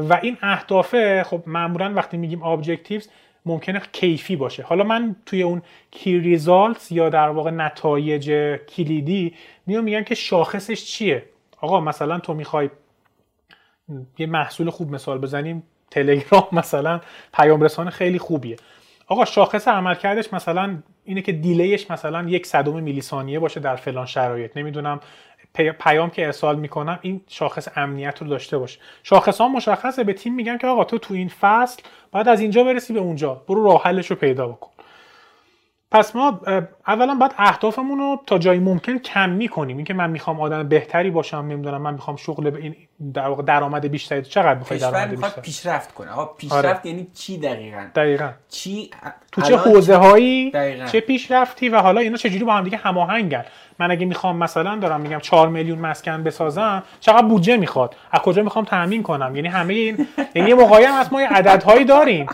و 0.09 0.19
این 0.23 0.37
اهدافه 0.41 1.23
خب 1.23 1.43
معمولا 1.45 1.93
وقتی 1.93 2.17
میگیم 2.17 2.55
objectives 2.55 3.05
ممکنه 3.45 3.81
کیفی 3.91 4.35
باشه. 4.35 4.63
حالا 4.63 4.83
من 4.83 5.15
توی 5.25 5.41
اون 5.41 5.61
کی 5.91 6.19
ریزالتس 6.19 6.91
یا 6.91 7.09
در 7.09 7.29
واقع 7.29 7.51
نتایج 7.51 8.31
کلیدی 8.75 9.33
میام 9.65 9.83
میگم 9.83 10.03
که 10.03 10.15
شاخصش 10.15 10.85
چیه؟ 10.85 11.23
آقا 11.61 11.79
مثلا 11.79 12.19
تو 12.19 12.33
می‌خوای 12.33 12.69
یه 14.17 14.27
محصول 14.27 14.69
خوب 14.69 14.91
مثال 14.91 15.17
بزنیم. 15.17 15.63
تلگرام 15.91 16.47
مثلا 16.61 17.01
پیام 17.33 17.61
رسان 17.61 17.89
خیلی 17.89 18.19
خوبیه. 18.19 18.55
آقا 19.07 19.25
شاخص 19.25 19.67
عملکردش 19.67 20.33
مثلا 20.33 20.77
اینه 21.03 21.21
که 21.21 21.31
دیلیش 21.31 21.91
مثلا 21.91 22.29
یک 22.29 22.45
صدم 22.45 22.83
میلی 22.83 23.01
ثانیه 23.01 23.39
باشه 23.39 23.59
در 23.59 23.75
فلان 23.75 24.05
شرایط. 24.05 24.57
نمی‌دونم 24.57 24.99
پیام 25.53 26.09
که 26.09 26.25
ارسال 26.25 26.59
می‌کنم 26.59 26.99
این 27.01 27.21
شاخص 27.27 27.67
امنیت 27.75 28.21
رو 28.21 28.27
داشته 28.27 28.57
باشه 28.57 28.79
شاخص 29.03 29.41
ها 29.41 29.47
مشخصه 29.47 30.03
به 30.03 30.13
تیم 30.13 30.35
میگن 30.35 30.57
که 30.57 30.67
آقا 30.67 30.83
تو 30.83 30.97
تو 30.97 31.13
این 31.13 31.31
فصل 31.41 31.83
باید 32.11 32.27
از 32.27 32.41
اینجا 32.41 32.63
برسی 32.63 32.93
به 32.93 32.99
اونجا 32.99 33.33
برو 33.47 33.63
راه 33.63 33.83
حلش 33.83 34.07
رو 34.07 34.15
پیدا 34.15 34.47
بکن. 34.47 34.71
پس 35.91 36.15
ما 36.15 36.41
اولا 36.87 37.15
باید 37.15 37.31
اهدافمون 37.37 37.99
رو 37.99 38.21
تا 38.25 38.37
جایی 38.37 38.59
ممکن 38.59 38.97
کم 38.97 39.29
می‌کنیم. 39.29 39.77
اینکه 39.77 39.93
من 39.93 40.09
می‌خوام 40.09 40.41
آدم 40.41 40.69
بهتری 40.69 41.11
باشم 41.11 41.37
نمی‌دونم 41.37 41.81
من 41.81 41.93
می‌خوام 41.93 42.15
شغل 42.15 42.49
به 42.49 42.59
این 42.59 42.75
در 43.13 43.27
واقع 43.27 43.43
درآمد 43.43 43.87
بیشتری 43.87 44.21
چقدر 44.21 44.59
می‌خوای 44.59 44.79
درآمد 44.79 45.09
بیشتری 45.09 45.41
پیشرفت 45.41 45.93
کنه. 45.93 46.11
آقا 46.11 46.25
پیشرفت 46.25 46.65
آره. 46.65 46.79
یعنی 46.83 47.07
چی 47.13 47.37
دقیقاً؟ 47.37 47.85
دقیقاً. 47.95 48.29
چی 48.49 48.89
تو 49.31 49.41
چه 49.41 49.57
حوزه 49.57 49.95
هایی 49.95 50.51
چه 50.91 50.99
پیشرفتی 50.99 51.69
و 51.69 51.77
حالا 51.77 52.01
اینا 52.01 52.17
چجوری 52.17 52.43
با 52.43 52.53
هم 52.53 52.63
دیگه 52.63 52.77
هماهنگن؟ 52.77 53.45
من 53.79 53.91
اگه 53.91 54.05
می‌خوام 54.05 54.37
مثلا 54.37 54.75
دارم 54.75 55.01
میگم 55.01 55.19
4 55.19 55.49
میلیون 55.49 55.79
مسکن 55.79 56.23
بسازم 56.23 56.83
چقدر 56.99 57.27
بودجه 57.27 57.57
می‌خواد؟ 57.57 57.95
از 58.11 58.19
کجا 58.19 58.43
می‌خوام 58.43 58.65
تامین 58.65 59.03
کنم؟ 59.03 59.35
یعنی 59.35 59.47
همه 59.47 59.73
این 59.73 60.07
یعنی 60.35 60.49
یه 60.49 60.55
موقعی 60.55 60.85
هم 60.85 60.95
از 60.95 61.13
ما 61.13 61.21
یه 61.21 61.27
عددهایی 61.27 61.85
داریم. 61.85 62.25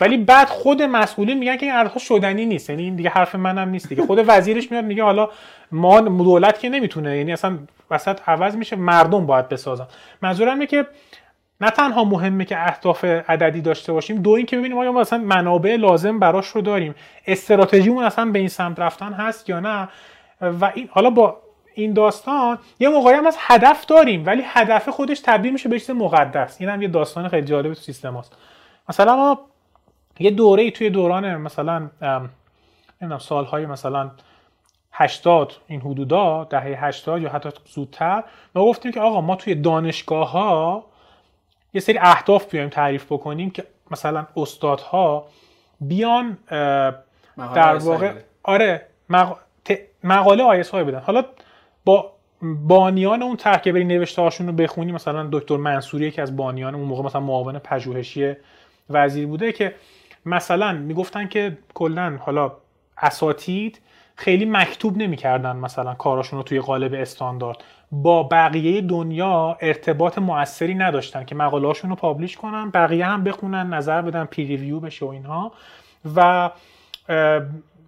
ولی 0.00 0.16
بعد 0.16 0.48
خود 0.48 0.82
مسئولین 0.82 1.38
میگن 1.38 1.56
که 1.56 1.66
این 1.66 1.74
عددها 1.74 1.98
شدنی 1.98 2.46
نیست. 2.46 2.70
یعنی 2.70 2.82
این 2.82 2.96
دیگه 2.96 3.10
حرف 3.10 3.34
منم 3.34 3.68
نیست 3.68 3.88
دیگه. 3.88 4.06
خود 4.06 4.24
وزیرش 4.26 4.70
میاد 4.70 4.84
میگه 4.84 5.02
حالا 5.02 5.28
ما 5.74 6.00
دولت 6.00 6.60
که 6.60 6.68
نمی‌تونه 6.68 7.16
یعنی 7.16 7.32
اصلا 7.32 7.58
وسط 7.90 8.20
عوض 8.26 8.56
میشه 8.56 8.76
مردم 8.76 9.26
باید 9.26 9.48
بسازن. 9.48 9.86
منظورم 10.22 10.52
اینه 10.52 10.66
که 10.66 10.86
نه 11.60 11.70
تنها 11.70 12.04
مهمه 12.04 12.44
که 12.44 12.68
اهداف 12.68 13.04
عددی 13.04 13.60
داشته 13.60 13.92
باشیم 13.92 14.22
دو 14.22 14.30
این 14.30 14.46
که 14.46 14.58
ببینیم 14.58 14.78
آیا 14.78 14.92
ما 14.92 15.00
مثلا 15.00 15.18
منابع 15.18 15.76
لازم 15.76 16.18
براش 16.18 16.46
رو 16.46 16.60
داریم. 16.60 16.94
استراتژیمون 17.26 18.04
اصلا 18.04 18.24
به 18.24 18.38
این 18.38 18.48
سمت 18.48 18.78
رفتن 18.78 19.12
هست 19.12 19.48
یا 19.48 19.60
نه؟ 19.60 19.88
و 20.40 20.72
این 20.74 20.88
حالا 20.92 21.10
با 21.10 21.36
این 21.74 21.92
داستان 21.92 22.58
یه 22.80 22.88
موقعی 22.88 23.14
هم 23.14 23.26
از 23.26 23.36
هدف 23.38 23.86
داریم 23.86 24.26
ولی 24.26 24.42
هدف 24.46 24.88
خودش 24.88 25.20
تبدیل 25.20 25.52
میشه 25.52 25.68
به 25.68 25.80
چیز 25.80 25.90
مقدس. 25.90 26.60
این 26.60 26.70
هم 26.70 26.82
یه 26.82 26.88
داستان 26.88 27.28
خیلی 27.28 27.46
جالب 27.46 27.74
تو 27.74 27.80
سیستم 27.80 28.16
هست 28.16 28.36
مثلا 28.88 29.16
ما 29.16 29.40
یه 30.18 30.30
دوره 30.30 30.70
توی 30.70 30.90
دوران 30.90 31.36
مثلا 31.36 31.90
نمی‌دونم 33.00 33.18
سالهای 33.18 33.66
مثلا 33.66 34.10
80 34.96 35.52
این 35.66 35.80
حدودا 35.80 36.44
دهه 36.44 36.84
80 36.84 37.22
یا 37.22 37.28
حتی 37.30 37.48
زودتر. 37.66 38.24
ما 38.54 38.64
گفتیم 38.64 38.92
که 38.92 39.00
آقا 39.00 39.20
ما 39.20 39.36
توی 39.36 39.54
دانشگاه 39.54 40.30
ها 40.30 40.84
یه 41.72 41.80
سری 41.80 41.98
اهداف 41.98 42.50
بیایم 42.50 42.68
تعریف 42.68 43.04
بکنیم 43.12 43.50
که 43.50 43.64
مثلا 43.90 44.26
استادها 44.36 45.26
بیان 45.80 46.38
در 47.54 47.76
واقع 47.76 48.12
آره 48.42 48.86
مقاله 50.04 50.42
آیس 50.42 50.70
های 50.70 50.84
بدن. 50.84 51.00
حالا 51.00 51.24
با 51.84 52.12
بانیان 52.42 53.22
اون 53.22 53.36
طرح 53.36 53.58
که 53.58 53.72
بری 53.72 53.84
نوشته 53.84 54.22
هاشون 54.22 54.46
رو 54.46 54.52
بخونی 54.52 54.92
مثلا 54.92 55.28
دکتر 55.32 55.56
منصوری 55.56 56.10
که 56.10 56.22
از 56.22 56.36
بانیان 56.36 56.74
اون 56.74 56.84
موقع 56.84 57.02
مثلا 57.02 57.20
معاون 57.20 57.58
پژوهشی 57.58 58.34
وزیر 58.90 59.26
بوده 59.26 59.52
که 59.52 59.74
مثلا 60.26 60.72
می‌گفتن 60.72 61.28
که 61.28 61.58
کلا 61.74 62.18
حالا 62.20 62.52
اساتید 62.98 63.80
خیلی 64.16 64.44
مکتوب 64.44 64.96
نمی‌کردن 64.96 65.56
مثلا 65.56 65.94
کاراشون 65.94 66.38
رو 66.38 66.42
توی 66.42 66.60
قالب 66.60 66.94
استاندارد. 66.94 67.56
با 67.92 68.22
بقیه 68.22 68.80
دنیا 68.80 69.56
ارتباط 69.60 70.18
موثری 70.18 70.74
نداشتن 70.74 71.24
که 71.24 71.34
مقاله 71.34 71.72
رو 71.82 71.94
publish 71.96 72.36
کنن 72.36 72.70
بقیه 72.70 73.06
هم 73.06 73.24
بخونن 73.24 73.74
نظر 73.74 74.02
بدن 74.02 74.24
peer 74.24 74.44
review 74.44 74.80
بشه 74.80 75.06
و 75.06 75.08
اینها. 75.08 75.52
و 76.16 76.50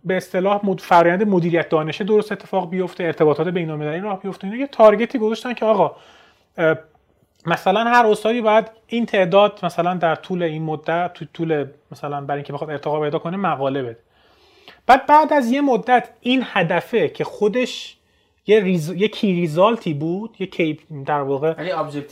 به 0.05 0.17
اصطلاح 0.17 0.61
مد... 0.63 0.81
فرآیند 0.81 1.29
مدیریت 1.29 1.69
دانشه 1.69 2.05
درست 2.05 2.33
اتفاق 2.33 2.71
بیفته 2.71 3.05
ارتباطات 3.05 3.49
بین‌المللی 3.49 4.01
راه 4.01 4.21
بیفته 4.21 4.47
اینا 4.47 4.57
یه 4.57 4.67
target 4.67 5.11
ی 5.11 5.19
گذاشتن 5.19 5.55
که 5.55 5.65
آقا 5.65 5.97
مثلا 7.47 7.85
هر 7.85 8.07
استادی 8.07 8.41
باید 8.41 8.71
این 8.87 9.07
تعداد 9.07 9.61
مثلا 9.63 9.95
در 9.95 10.15
طول 10.15 10.43
این 10.43 10.63
مدت 10.63 11.13
تو 11.15 11.25
طول 11.35 11.67
مثلا 11.93 12.21
برای 12.21 12.39
اینکه 12.39 12.53
بخواد 12.53 12.71
ارتقا 12.71 13.01
پیدا 13.01 13.19
کنه 13.19 13.37
مقاله 13.37 13.83
بده. 13.83 13.99
بعد 14.87 15.07
بعد 15.07 15.33
از 15.33 15.51
یه 15.51 15.61
مدت 15.61 16.09
این 16.21 16.43
هدفه 16.45 17.09
که 17.09 17.25
خودش 17.25 17.97
یه, 18.47 18.61
ریز... 18.61 18.93
یه 18.93 19.09
key 19.09 19.33
result 19.33 19.86
ی 19.86 19.95
بود 19.95 20.37
یه 20.39 20.47
key 20.47 20.79
در 21.07 21.21
واقع 21.21 21.55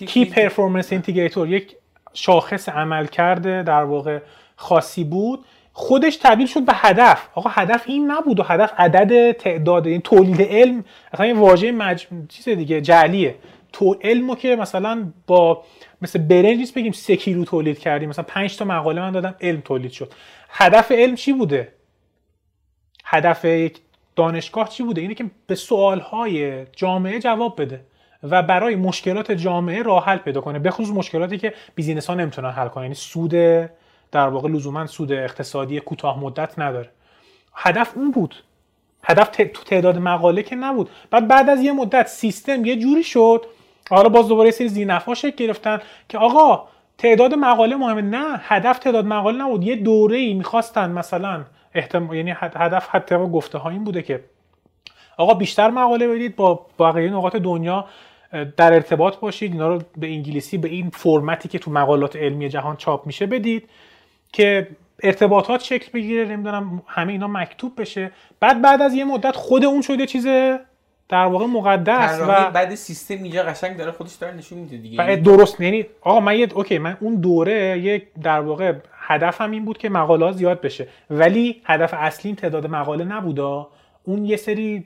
key 0.06 0.24
performance 0.24 0.92
indicator 0.92 1.48
یک 1.48 1.76
شاخص 2.14 2.68
عمل 2.68 3.06
کرده 3.06 3.62
در 3.62 3.84
واقع 3.84 4.18
خاصی 4.56 5.04
بود. 5.04 5.44
خودش 5.72 6.16
تبدیل 6.16 6.46
شد 6.46 6.64
به 6.64 6.72
هدف. 6.74 7.28
آقا 7.34 7.50
هدف 7.52 7.82
این 7.86 8.10
نبود 8.10 8.40
و 8.40 8.42
هدف 8.42 8.72
عدد 8.78 9.32
تعداد 9.32 9.86
این 9.86 10.00
تولید 10.00 10.42
علم. 10.42 10.84
اصلا 11.12 11.26
این 11.26 11.38
واژه 11.38 11.72
مج... 11.72 12.06
چیز 12.28 12.48
دیگه 12.48 12.80
جعلیه. 12.80 13.34
تو 13.72 13.96
علمو 14.02 14.34
که 14.34 14.56
مثلا 14.56 15.12
با 15.26 15.64
مثل 16.02 16.18
برنج 16.18 16.56
نیست 16.56 16.74
بگیم 16.74 16.92
سه 16.92 17.16
کیلو 17.16 17.44
تولید 17.44 17.78
کردیم. 17.78 18.08
مثلا 18.08 18.24
5 18.28 18.56
تا 18.56 18.64
مقاله 18.64 19.00
من 19.00 19.10
دادم 19.10 19.34
علم 19.40 19.60
تولید 19.60 19.92
شد. 19.92 20.12
هدف 20.48 20.92
علم 20.92 21.14
چی 21.14 21.32
بوده؟ 21.32 21.72
هدف 23.04 23.44
یک 23.44 23.78
دانشگاه 24.16 24.68
چی 24.68 24.82
بوده؟ 24.82 25.00
اینه 25.00 25.14
که 25.14 25.24
به 25.46 25.54
سوالهای 25.54 26.66
جامعه 26.66 27.18
جواب 27.18 27.60
بده 27.62 27.80
و 28.22 28.42
برای 28.42 28.76
مشکلات 28.76 29.32
جامعه 29.32 29.82
راه 29.82 30.04
حل 30.04 30.16
پیدا 30.16 30.40
کنه 30.40 30.58
به 30.58 30.70
خصوص 30.70 30.90
مشکلاتی 30.90 31.38
که 31.38 31.54
بیزینس 31.74 32.06
ها 32.06 32.14
نمی‌تونن 32.14 32.50
حل 32.50 32.68
کنن. 32.68 32.82
یعنی 32.82 32.94
سود 32.94 33.30
در 34.12 34.28
واقع 34.28 34.48
لزوما 34.48 34.86
سود 34.86 35.12
اقتصادی 35.12 35.80
کوتاه 35.80 36.20
مدت 36.20 36.58
نداره. 36.58 36.90
هدف 37.54 37.92
اون 37.96 38.10
بود. 38.10 38.34
هدف 39.02 39.28
تو 39.28 39.62
تعداد 39.64 39.98
مقاله 39.98 40.42
که 40.42 40.56
نبود. 40.56 40.90
بعد 41.10 41.28
بعد 41.28 41.50
از 41.50 41.60
یه 41.60 41.72
مدت 41.72 42.06
سیستم 42.06 42.64
یه 42.64 42.76
جوری 42.76 43.02
شد. 43.02 43.46
حالا 43.90 44.08
باز 44.08 44.28
دوباره 44.28 44.50
سری 44.50 44.68
زینفا 44.68 45.14
شکل 45.14 45.44
گرفتن 45.44 45.80
که 46.08 46.18
آقا 46.18 46.68
تعداد 46.98 47.34
مقاله 47.34 47.76
مهمه. 47.76 48.02
نه 48.02 48.40
هدف 48.42 48.78
تعداد 48.78 49.04
مقاله 49.04 49.44
نبود. 49.44 49.64
یه 49.64 49.76
دوره 49.76 50.16
ای 50.16 50.34
می‌خواستن 50.34 50.90
مثلا 50.90 51.44
احتمال 51.74 52.16
یعنی 52.16 52.34
هدف 52.40 52.88
حتی 52.90 53.16
گفته 53.16 53.58
ها 53.58 53.70
این 53.70 53.84
بوده 53.84 54.02
که 54.02 54.24
آقا 55.16 55.34
بیشتر 55.34 55.70
مقاله 55.70 56.08
بدید 56.08 56.36
با 56.36 56.66
بقیه 56.78 57.10
نقاط 57.10 57.36
دنیا 57.36 57.84
در 58.56 58.74
ارتباط 58.74 59.16
باشید 59.16 59.52
اینا 59.52 59.68
رو 59.68 59.82
به 59.96 60.06
انگلیسی 60.06 60.58
به 60.58 60.68
این 60.68 60.90
فرمتی 60.90 61.48
که 61.48 61.58
تو 61.58 61.70
مقالات 61.70 62.16
علمی 62.16 62.48
جهان 62.48 62.76
چاپ 62.76 63.06
میشه 63.06 63.26
بدید 63.26 63.68
که 64.32 64.68
ارتباطات 65.02 65.62
شکل 65.62 65.92
بگیره 65.92 66.24
نمی‌دونم 66.24 66.82
همه 66.86 67.12
اینا 67.12 67.28
مکتوب 67.28 67.80
بشه. 67.80 68.10
بعد 68.40 68.62
بعد 68.62 68.82
از 68.82 68.94
یه 68.94 69.04
مدت 69.04 69.36
خود 69.36 69.64
اون 69.64 69.82
شده 69.82 70.06
چیز 70.06 70.26
در 71.08 71.26
واقع 71.26 71.46
مقدس 71.46 72.20
و 72.20 72.50
بعد 72.50 72.74
سیستم 72.74 73.14
اینجا 73.14 73.42
قشنگ 73.42 73.76
داره 73.76 73.90
خودش 73.90 74.14
داره 74.14 74.34
نشون 74.34 74.58
میده 74.58 74.76
دیگه. 74.76 75.16
درست 75.16 75.60
یعنی 75.60 75.86
آقا 76.00 76.20
من 76.20 76.38
یه 76.38 76.48
اوکی 76.54 76.78
من 76.78 76.96
اون 77.00 77.14
دوره 77.14 77.78
یک 77.78 78.06
در 78.22 78.40
واقع 78.40 78.72
هدفم 79.06 79.50
این 79.50 79.64
بود 79.64 79.78
که 79.78 79.88
مقاله 79.88 80.32
زیاد 80.32 80.60
بشه. 80.60 80.88
ولی 81.10 81.62
هدف 81.64 81.94
اصلی 81.94 82.34
تعداد 82.34 82.66
مقاله 82.66 83.04
نبودا 83.04 83.68
اون 84.04 84.24
یه 84.24 84.36
سری 84.36 84.84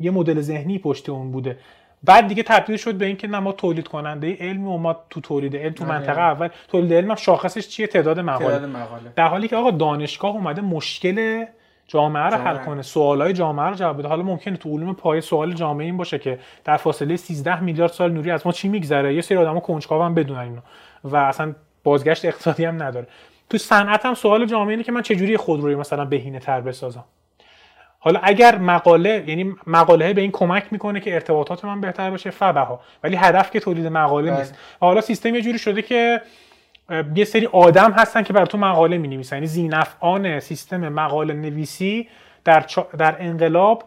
یه 0.00 0.10
مدل 0.10 0.40
ذهنی 0.40 0.78
پشت 0.78 1.08
اون 1.08 1.32
بوده. 1.32 1.58
بعد 2.04 2.28
دیگه 2.28 2.42
تبدیل 2.42 2.76
شد 2.76 2.94
به 2.94 3.06
اینکه 3.06 3.26
نه 3.26 3.38
ما 3.38 3.52
تولید 3.52 3.88
کننده 3.88 4.36
علم 4.40 4.68
و 4.68 4.78
ما 4.78 4.96
تو 5.10 5.20
تولید 5.20 5.56
علم 5.56 5.72
تو 5.72 5.84
آره. 5.84 5.92
منطقه 5.92 6.20
اول 6.20 6.48
تولید 6.68 6.92
علم 6.92 7.10
هم 7.10 7.16
شاخصش 7.16 7.68
چیه؟ 7.68 7.86
تعداد 7.86 8.20
مقاله. 8.20 8.50
تعداد 8.50 8.68
مقاله. 8.68 9.12
در 9.16 9.28
حالی 9.28 9.48
که 9.48 9.56
آقا 9.56 9.70
دانشگاه 9.70 10.30
اومده 10.30 10.62
مشکل 10.62 11.44
جامعه 11.86 12.22
رو 12.22 12.36
حل 12.36 12.56
کنه 12.56 12.82
سوالای 12.82 13.32
جامعه 13.32 13.66
رو 13.66 13.74
جواب 13.74 13.98
بده. 13.98 14.08
حالا 14.08 14.22
ممکنه 14.22 14.56
تو 14.56 14.76
علوم 14.76 14.94
پایه 14.94 15.20
سوال 15.20 15.52
جامعه 15.52 15.86
این 15.86 15.96
باشه 15.96 16.18
که 16.18 16.38
در 16.64 16.76
فاصله 16.76 17.16
13 17.16 17.60
میلیارد 17.60 17.92
سال 17.92 18.12
نوری 18.12 18.30
از 18.30 18.46
ما 18.46 18.52
چی 18.52 18.68
میگذره؟ 18.68 19.14
یه 19.14 19.20
سری 19.20 19.38
آدما 19.38 19.60
کنجکاو 19.60 20.02
هم 20.02 20.14
بدونن 20.14 20.40
اینو. 20.40 20.60
و 21.04 21.16
اصلا 21.16 21.54
بازگشت 21.84 22.24
اقتصادی 22.24 22.64
هم 22.64 22.82
نداره. 22.82 23.06
تو 23.50 23.58
صنعت 23.58 24.06
هم 24.06 24.14
سوال 24.14 24.46
جامعه 24.46 24.70
اینه 24.70 24.82
که 24.82 24.92
من 24.92 25.02
چجوری 25.02 25.36
خودروی 25.36 25.74
مثلا 25.74 26.04
بهینه 26.04 26.38
تر 26.38 26.60
بسازم؟ 26.60 27.04
حالا 27.98 28.20
اگر 28.22 28.58
مقاله 28.58 29.24
یعنی 29.26 29.54
مقاله 29.66 30.12
به 30.12 30.20
این 30.20 30.30
کمک 30.30 30.64
می‌کنه 30.70 31.00
که 31.00 31.14
ارتباطات 31.14 31.64
من 31.64 31.80
بهتر 31.80 32.10
بشه 32.10 32.30
فبها. 32.30 32.80
ولی 33.02 33.16
هدف 33.16 33.50
که 33.50 33.60
تولید 33.60 33.86
مقاله 33.86 34.38
نیست. 34.38 34.52
بله. 34.52 34.60
حالا 34.80 35.00
سیستم 35.00 35.34
یه 35.34 35.42
جوری 35.42 35.58
شده 35.58 35.82
که 35.82 36.22
یه 37.14 37.24
سری 37.24 37.46
آدم 37.46 37.92
هستن 37.92 38.22
که 38.22 38.32
بر 38.32 38.46
تو 38.46 38.58
مقاله 38.58 38.98
می 38.98 39.08
نویسن 39.08 39.36
یعنی 39.36 39.46
زینفعان 39.46 40.40
سیستم 40.40 40.88
مقاله 40.88 41.34
نویسی 41.34 42.08
در, 42.44 42.66
در 42.98 43.16
انقلاب 43.18 43.84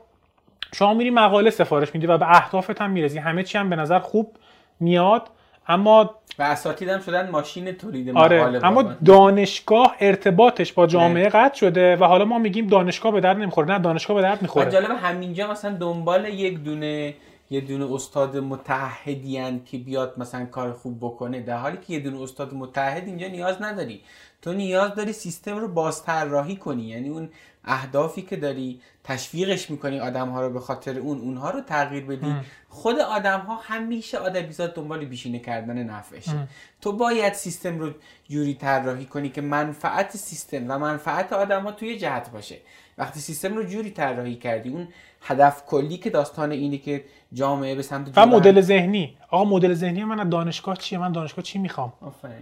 شما 0.74 0.94
میری 0.94 1.10
مقاله 1.10 1.50
سفارش 1.50 1.96
میدی 1.96 2.08
و 2.08 2.18
به 2.18 2.30
اهدافت 2.30 2.82
هم 2.82 2.92
می‌رسی. 2.92 3.18
همه 3.18 3.44
چی 3.44 3.58
هم 3.58 3.70
به 3.70 3.76
نظر 3.76 4.00
خوب 4.00 4.38
میاد. 4.80 5.30
اما 5.72 6.16
و 6.40 6.44
اساتید 6.44 6.90
هم 6.90 7.00
شدن 7.00 7.30
ماشین 7.30 7.72
تولید 7.72 8.18
آره 8.18 8.60
اما 8.64 8.84
دانشگاه 9.06 9.96
ارتباطش 10.00 10.74
با 10.74 10.88
جامعه 10.88 11.30
قطع 11.30 11.58
شده 11.58 11.96
و 11.96 12.04
حالا 12.04 12.26
ما 12.26 12.40
میگیم 12.40 12.68
دانشگاه 12.68 13.12
به 13.12 13.22
درد 13.22 13.38
نمی‌خوره 13.38 13.68
نه 13.68 13.80
دانشگاه 13.80 14.16
به 14.16 14.22
درد 14.22 14.42
می‌خوره. 14.42 14.72
جالب 14.72 14.92
همینجا 15.04 15.52
مثلا 15.52 15.76
دنبال 15.76 16.26
یک 16.26 16.64
دونه 16.64 17.14
یه 17.52 17.62
دونه 17.62 17.94
استاد 17.94 18.38
متحدی 18.38 19.62
که 19.66 19.78
بیاد 19.78 20.14
مثلا 20.18 20.46
کار 20.46 20.74
خوب 20.74 20.98
بکنه 20.98 21.42
در 21.42 21.58
حالی 21.58 21.78
که 21.78 21.94
یه 21.94 22.00
دونه 22.00 22.22
استاد 22.22 22.54
متحد 22.54 23.08
اینجا 23.08 23.28
نیاز 23.28 23.62
نداری. 23.62 24.02
تو 24.42 24.54
نیاز 24.54 24.96
داری 24.96 25.14
سیستم 25.14 25.58
رو 25.58 25.68
بازطراحی 25.68 26.56
کنی. 26.56 26.84
یعنی 26.84 27.10
اون 27.10 27.30
اهدافی 27.66 28.22
که 28.22 28.36
داری 28.36 28.82
تشویقش 29.04 29.72
می‌کنی 29.72 30.00
آدم 30.00 30.30
ها 30.30 30.42
رو 30.48 30.54
به 30.54 30.60
خاطر 30.60 31.00
اون 31.00 31.20
اونها 31.20 31.50
رو 31.50 31.62
تغییر 31.62 32.06
بدی. 32.06 32.36
خود 32.70 33.00
آدم 33.00 33.40
ها 33.40 33.56
همیشه 33.56 34.22
ادبیات 34.22 34.76
دنبال 34.76 35.06
بیشینه 35.06 35.40
کردن 35.40 35.84
نفعشه. 35.84 36.48
تو 36.82 36.92
باید 36.94 37.34
سیستم 37.34 37.80
رو 37.80 37.92
جوری 38.30 38.54
طراحی 38.54 39.06
کنی 39.06 39.30
که 39.30 39.42
منفعت 39.42 40.18
سیستم 40.18 40.66
و 40.72 40.78
منفعت 40.78 41.34
آدم 41.34 41.64
ها 41.64 41.72
توی 41.72 41.98
جهت 41.98 42.32
باشه. 42.32 42.58
وقتی 42.98 43.20
سیستم 43.20 43.56
رو 43.56 43.64
جوری 43.64 43.92
طراحی 43.92 44.36
کردی 44.36 44.70
اون 44.70 44.88
هدف 45.22 45.66
کلی 45.66 45.98
که 45.98 46.10
داستان 46.10 46.52
اینه 46.52 46.78
که 46.78 47.04
جامعه 47.34 47.76
به 47.76 47.82
سمت 47.82 48.18
و 48.18 48.26
مدل 48.26 48.62
ذهنی. 48.62 49.18
آقا 49.30 49.46
مدل 49.46 49.74
ذهنی 49.74 50.04
من 50.04 50.30
دانشگاه 50.30 50.78
چیه؟ 50.78 51.00
من 51.00 51.12
دانشگاه 51.12 51.44
چی 51.44 51.60
می‌خوام؟ 51.60 51.94
آره. 52.02 52.34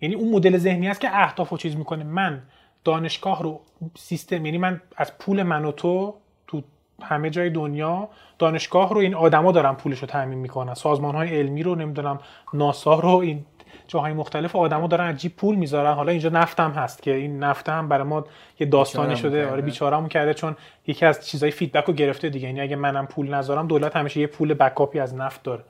یعنی 0.00 0.14
اون 0.14 0.34
مدل 0.34 0.58
ذهنی 0.58 0.88
است 0.88 1.00
که 1.00 1.08
اهداف 1.12 1.52
و 1.52 1.56
چیز 1.56 1.76
می‌کنه. 1.76 2.04
من 2.04 2.42
دانشگاه 2.84 3.42
رو 3.42 3.60
سیستم 3.96 4.46
یعنی 4.46 4.58
من 4.58 4.80
از 4.96 5.18
پول 5.18 5.42
من 5.42 5.64
و 5.64 5.72
تو 5.72 6.14
تو 6.46 6.62
همه 7.02 7.30
جای 7.30 7.50
دنیا 7.50 8.08
دانشگاه 8.38 8.90
رو 8.90 8.98
این 8.98 9.14
آدما 9.14 9.52
دارن 9.52 9.72
پولش 9.72 9.98
رو 9.98 10.06
تامین 10.06 10.38
می‌کنن. 10.38 10.74
سازمان 10.74 11.14
های 11.14 11.38
علمی 11.38 11.62
رو 11.62 11.74
نمی‌دونم 11.74 12.18
ناسا 12.54 13.00
رو 13.00 13.08
این 13.16 13.44
جاهای 13.88 14.12
مختلف 14.12 14.56
آدما 14.56 14.86
دارن 14.86 15.08
عجیب 15.08 15.36
پول 15.36 15.54
می‌ذارن. 15.54 15.92
حالا 15.92 16.10
اینجا 16.10 16.28
نفتم 16.28 16.70
هست 16.70 17.02
که 17.02 17.14
این 17.14 17.38
نفت 17.38 17.68
هم 17.68 17.88
برای 17.88 18.04
ما 18.04 18.24
یه 18.60 18.66
داستانی 18.66 19.16
شده. 19.16 19.50
آره 19.50 19.62
بیچارهمون 19.62 20.08
کرده 20.08 20.34
چون 20.34 20.56
یکی 20.86 21.06
از 21.06 21.26
چیزای 21.26 21.50
فیدبک 21.50 21.84
رو 21.84 21.94
گرفته 21.94 22.28
دیگه. 22.28 22.46
یعنی 22.46 22.60
اگه 22.60 22.76
منم 22.76 23.06
پول 23.06 23.34
نذارم 23.34 23.66
دولت 23.66 23.96
همیشه 23.96 24.20
یه 24.20 24.26
پول 24.26 24.54
بکاپی 24.54 24.98
از 24.98 25.14
نفت 25.14 25.42
داره. 25.42 25.64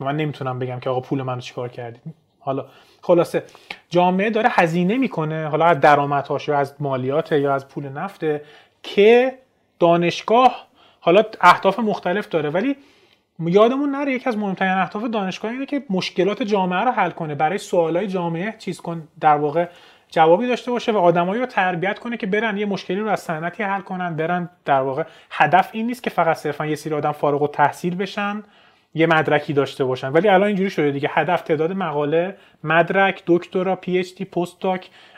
من 0.00 0.16
نمی‌تونم 0.16 0.58
بگم 0.58 0.80
که 0.80 0.90
آقا 0.90 1.00
پول 1.00 1.22
منو 1.22 1.40
چیکار 1.40 1.68
کردید 1.68 2.02
حالا 2.40 2.66
خلاصه 3.02 3.42
جامعه 3.90 4.30
داره 4.30 4.48
هزینه 4.52 4.98
می‌کنه. 4.98 5.48
حالا 5.48 5.64
از 5.64 5.80
درآمدهاش 5.80 6.48
یا 6.48 6.58
از 6.58 6.74
مالیات 6.80 7.32
یا 7.32 7.54
از 7.54 7.68
پول 7.68 7.88
نفته 7.88 8.42
که 8.82 9.38
دانشگاه 9.78 10.66
حالا 11.00 11.22
اهداف 11.40 11.78
مختلف 11.78 12.28
داره. 12.28 12.50
ولی 12.50 12.76
یادمون 13.38 13.90
نره 13.90 14.12
یکی 14.12 14.28
از 14.28 14.38
مهمترین 14.38 14.72
اهداف 14.72 15.04
دانشگاه 15.04 15.50
اینه 15.50 15.66
که 15.66 15.82
مشکلات 15.90 16.42
جامعه 16.42 16.80
رو 16.80 16.90
حل 16.90 17.10
کنه 17.10 17.34
برای 17.34 17.58
سوالای 17.58 18.06
جامعه 18.06 18.54
چیز 18.58 18.80
کن 18.80 19.08
در 19.20 19.36
واقع 19.36 19.68
جوابی 20.08 20.48
داشته 20.48 20.70
باشه 20.70 20.92
و 20.92 20.96
آدمایی 20.96 21.40
رو 21.40 21.46
تربیت 21.46 21.98
کنه 21.98 22.16
که 22.16 22.26
برن 22.26 22.56
یه 22.56 22.66
مشکلی 22.66 23.00
رو 23.00 23.08
از 23.08 23.20
صنعتی 23.20 23.62
حل 23.62 23.80
کنن 23.80 24.16
برن 24.16 24.50
در 24.64 24.80
واقع 24.80 25.04
هدف 25.30 25.70
این 25.72 25.86
نیست 25.86 26.02
که 26.02 26.10
فقط 26.10 26.36
صرفا 26.36 26.66
یه 26.66 26.74
سری 26.74 26.94
آدم 26.94 27.12
فارغ 27.12 27.42
التحصیل 27.42 27.94
بشن 27.94 28.42
یه 28.94 29.06
مدرکی 29.06 29.52
داشته 29.52 29.84
باشن. 29.84 30.08
ولی 30.08 30.28
الان 30.28 30.46
اینجوری 30.46 30.70
شده 30.70 30.90
دیگه. 30.90 31.10
هدف 31.12 31.42
تعداد 31.42 31.72
مقاله 31.72 32.36
مدرک 32.64 33.22
دکترا 33.26 33.76
PhD 33.76 34.24
post 34.24 34.64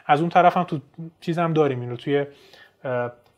از 0.06 0.20
اون 0.20 0.30
طرف 0.30 0.56
هم 0.56 0.64
تو 0.64 0.80
چیزم 1.20 1.52
داریم 1.52 1.80
این 1.80 1.96
توی 1.96 2.26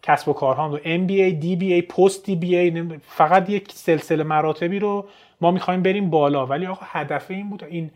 کسب 0.03 0.29
و 0.29 0.33
کارها 0.33 0.71
و 0.71 0.79
ام 0.85 1.07
بی 1.07 1.23
ای 1.23 1.33
دی 1.33 1.57
بی 1.57 1.73
ای 1.73 1.83
پست 1.83 2.25
دی 2.25 2.37
بی 2.37 2.57
ای 2.57 2.99
فقط 3.03 3.51
یک 3.51 3.73
سلسله 3.73 4.25
مراتبی 4.25 4.79
رو 4.79 5.09
ما 5.41 5.51
می‌خوایم 5.51 5.83
بریم 5.83 6.11
بالا. 6.11 6.47
ولی 6.47 6.67
آقا 6.67 6.87
هدف 6.89 7.31
این 7.31 7.51
بود 7.51 7.65
این 7.65 7.91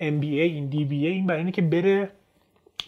ام 0.00 0.20
بی 0.20 0.40
ای 0.40 0.52
این 0.52 0.66
دی 0.66 0.84
بی 0.84 1.06
ای 1.06 1.12
این 1.12 1.26
برای 1.26 1.38
اینه 1.38 1.52
که 1.52 1.62
بره 1.62 2.10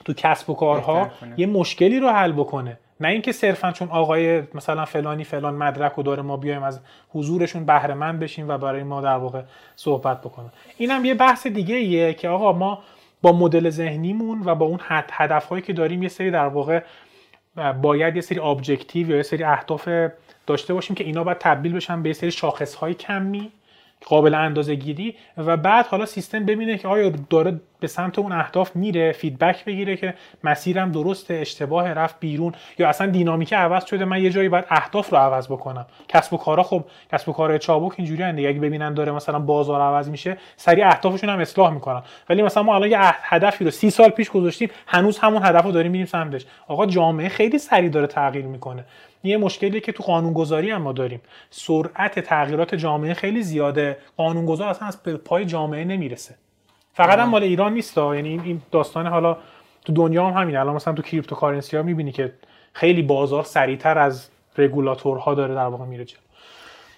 تو 0.04 0.12
کسب 0.16 0.50
و 0.50 0.54
کارها 0.54 1.10
یه 1.36 1.46
مشکلی 1.46 2.00
رو 2.00 2.08
حل 2.08 2.32
بکنه. 2.32 2.78
نه 3.00 3.08
اینکه 3.08 3.32
صرفا 3.32 3.72
چون 3.72 3.88
آقای 3.88 4.42
مثلا 4.54 4.84
فلانی 4.84 5.24
فلان 5.24 5.54
مدرک 5.54 5.98
و 5.98 6.02
داره 6.02 6.22
ما 6.22 6.36
بیایم 6.36 6.62
از 6.62 6.80
حضورشون 7.08 7.64
بهره 7.64 7.94
مند 7.94 8.20
بشیم 8.20 8.48
و 8.48 8.58
برای 8.58 8.82
ما 8.82 9.00
در 9.00 9.16
واقع 9.16 9.42
صحبت 9.76 10.20
بکنن. 10.20 10.50
اینم 10.76 11.04
یه 11.04 11.14
بحث 11.14 11.46
دیگه 11.46 11.74
ایه 11.74 12.14
که 12.14 12.28
آقا 12.28 12.52
ما 12.52 12.78
با 13.22 13.32
مدل 13.32 13.70
ذهنیمون 13.70 14.42
و 14.44 14.54
با 14.54 14.66
اون 14.66 14.80
هدفهایی 15.10 15.62
که 15.62 15.72
داریم 15.72 16.02
یه 16.02 16.08
سری 16.08 16.30
در 16.30 16.46
واقع 16.46 16.82
باید 17.82 18.16
یه 18.16 18.22
سری 18.22 18.38
objective 18.40 19.10
یا 19.10 19.16
یه 19.16 19.22
سری 19.22 19.44
اهداف 19.44 19.88
داشته 20.46 20.74
باشیم 20.74 20.96
که 20.96 21.04
اینا 21.04 21.24
باید 21.24 21.38
تبدیل 21.38 21.72
بشن 21.72 22.02
به 22.02 22.08
یه 22.08 22.12
سری 22.12 22.30
شاخص 22.30 22.74
های 22.74 22.94
کمی. 22.94 23.52
قابل 24.06 24.34
اندازه 24.34 24.74
گیری 24.74 25.16
و 25.36 25.56
بعد 25.56 25.86
حالا 25.86 26.06
سیستم 26.06 26.44
ببینه 26.44 26.78
که 26.78 26.88
آیا 26.88 27.12
داره 27.30 27.60
به 27.80 27.86
سمت 27.86 28.18
اون 28.18 28.32
اهداف 28.32 28.76
میره 28.76 29.12
feedback 29.12 29.64
بگیره 29.64 29.96
که 29.96 30.14
مسیرم 30.44 30.92
درسته 30.92 31.34
اشتباه 31.34 31.92
رفت 31.92 32.20
بیرون 32.20 32.52
یا 32.78 32.88
اصلا 32.88 33.06
دینامیک 33.06 33.54
عوض 33.54 33.84
شده 33.84 34.04
من 34.04 34.22
یه 34.22 34.30
جایی 34.30 34.48
باید 34.48 34.64
اهداف 34.68 35.10
رو 35.10 35.18
عوض 35.18 35.48
بکنم. 35.48 35.86
کسب 36.08 36.32
و 36.32 36.36
کارا 36.36 36.62
خب 36.62 36.84
کسب 37.12 37.28
و 37.28 37.32
کار 37.32 37.58
چابک 37.58 37.92
اینجوری 37.96 38.22
هن 38.22 38.38
اگه 38.38 38.52
ببینن 38.52 38.94
داره 38.94 39.12
مثلا 39.12 39.38
بازار 39.38 39.80
عوض 39.80 40.10
میشه 40.10 40.36
سریع 40.56 40.86
اهدافشون 40.86 41.30
هم 41.30 41.38
اصلاح 41.38 41.70
می‌کنن. 41.72 42.02
ولی 42.28 42.42
مثلا 42.42 42.62
ما 42.62 42.74
الان 42.74 42.90
یه 42.90 42.98
هدفی 43.00 43.64
رو 43.64 43.70
سی 43.70 43.90
سال 43.90 44.10
پیش 44.10 44.30
گذاشتیم 44.30 44.70
هنوز 44.86 45.18
همون 45.18 45.42
هدف 45.44 45.64
رو 45.64 45.72
داریم 45.72 45.92
میریم 45.92 46.06
سمتش. 46.06 46.46
آقا 46.68 46.86
جامعه 46.86 47.28
خیلی 47.28 47.58
سریع 47.58 47.88
داره 47.88 48.06
تغییر 48.06 48.44
می‌کنه. 48.44 48.84
یه 49.22 49.36
مشکلی 49.36 49.80
که 49.80 49.92
تو 49.92 50.02
قانونگذاری 50.02 50.70
هم 50.70 50.82
ما 50.82 50.92
داریم. 50.92 51.20
سرعت 51.50 52.20
تغییرات 52.20 52.74
جامعه 52.74 53.14
خیلی 53.14 53.42
زیاده. 53.42 53.98
قانونگذار 54.16 54.68
اصلا 54.68 54.88
از 54.88 55.02
پای 55.02 55.44
جامعه 55.44 55.84
نمی‌رسه. 55.84 56.34
فقط 56.92 57.18
هم 57.18 57.28
مال 57.28 57.42
ایران 57.42 57.74
نیست 57.74 57.98
یعنی 57.98 58.40
این 58.44 58.62
داستان 58.70 59.06
حالا 59.06 59.36
تو 59.84 59.92
دنیا 59.92 60.26
هم 60.30 60.42
همین. 60.42 60.56
الان 60.56 60.74
مثلا 60.74 60.94
تو 60.94 61.02
cryptocurrency 61.02 61.76
ها 61.76 61.82
می‌بینی 61.82 62.12
که 62.12 62.32
خیلی 62.72 63.02
بازار 63.02 63.44
سریعتر 63.44 63.98
از 63.98 64.28
رگولاتورها 64.58 65.34
داره 65.34 65.54
در 65.54 65.66
واقع 65.66 65.84
میره 65.84 66.04
جلو. 66.04 66.20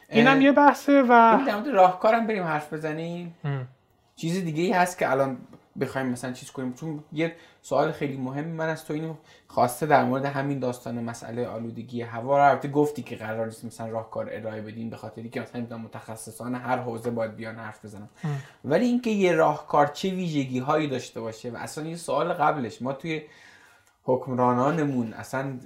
اینم 0.09 0.41
یه 0.41 0.53
بحثه 0.53 1.03
و 1.03 1.07
در 1.47 1.55
مورد 1.55 1.69
راهکارم 1.69 2.27
بریم 2.27 2.43
حرف 2.43 2.73
بزنیم. 2.73 3.35
چیز 4.17 4.45
دیگه 4.45 4.63
ای 4.63 4.73
هست 4.73 4.99
که 4.99 5.11
الان 5.11 5.39
بخوایم 5.81 6.07
مثلا 6.07 6.33
چیز 6.33 6.51
کنیم. 6.51 6.73
چون 6.73 7.05
یه 7.13 7.33
سوال 7.63 7.93
خیلی 7.93 8.17
مهم 8.17 8.45
من 8.45 8.69
از 8.69 8.85
تو 8.85 8.95
اینو 8.95 9.15
خواسته 9.49 9.87
در 9.87 10.05
مورد 10.05 10.25
همین 10.25 10.59
داستان 10.59 11.05
مسئله 11.05 11.47
آلودگی 11.47 12.03
هوا 12.03 12.39
رو 12.39 12.45
البته 12.45 12.69
گفتی 12.69 13.03
که 13.03 13.17
قرار 13.17 13.47
نیست 13.47 13.65
مثلا 13.65 13.89
راهکار 13.89 14.29
ارائه 14.33 14.61
بدین 14.61 14.91
به 14.91 14.97
خاطری 14.97 15.29
که 15.29 15.41
مثلا 15.41 15.79
متخصصان 15.79 16.55
هر 16.55 16.79
حوزه 16.79 17.11
باید 17.11 17.37
بیان 17.37 17.57
حرف 17.57 17.85
بزنن. 17.85 18.09
ولی 18.65 18.87
اینکه 18.87 19.11
یه 19.11 19.33
راهکار 19.33 19.87
چه 19.87 20.11
ویژگی 20.11 20.59
هایی 20.59 20.89
داشته 20.89 21.21
باشه 21.21 21.51
و 21.51 21.57
اصلا 21.57 21.85
یه 21.85 21.97
سوال 21.97 22.33
قبلش 22.33 22.83
ما 22.83 22.93
توی 22.93 23.23
حکمرانانمون 24.05 25.13
اصلا 25.13 25.59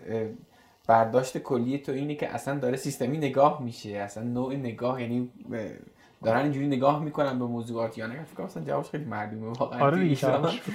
برداشت 0.86 1.38
کلی 1.38 1.78
تو 1.78 1.92
اینه 1.92 2.14
که 2.14 2.34
اصلا 2.34 2.58
داره 2.58 2.76
سیستمی 2.76 3.18
نگاه 3.18 3.62
میشه 3.62 3.90
اصلا 3.90 4.22
نوع 4.24 4.54
نگاه 4.54 5.02
یعنی 5.02 5.30
دارن 6.24 6.42
اینجوری 6.42 6.66
نگاه 6.66 7.02
می‌کنن 7.02 7.38
به 7.38 7.44
موضوعات 7.44 7.98
یا 7.98 8.06
نه؟ 8.06 8.24
فکر 8.24 8.46
کنم 8.46 8.64
جوابش 8.64 8.90
خیلی 8.90 9.04
معلومه 9.04 9.58
واقعا 9.58 9.80
آره 9.80 10.08
دیگه 10.08 10.28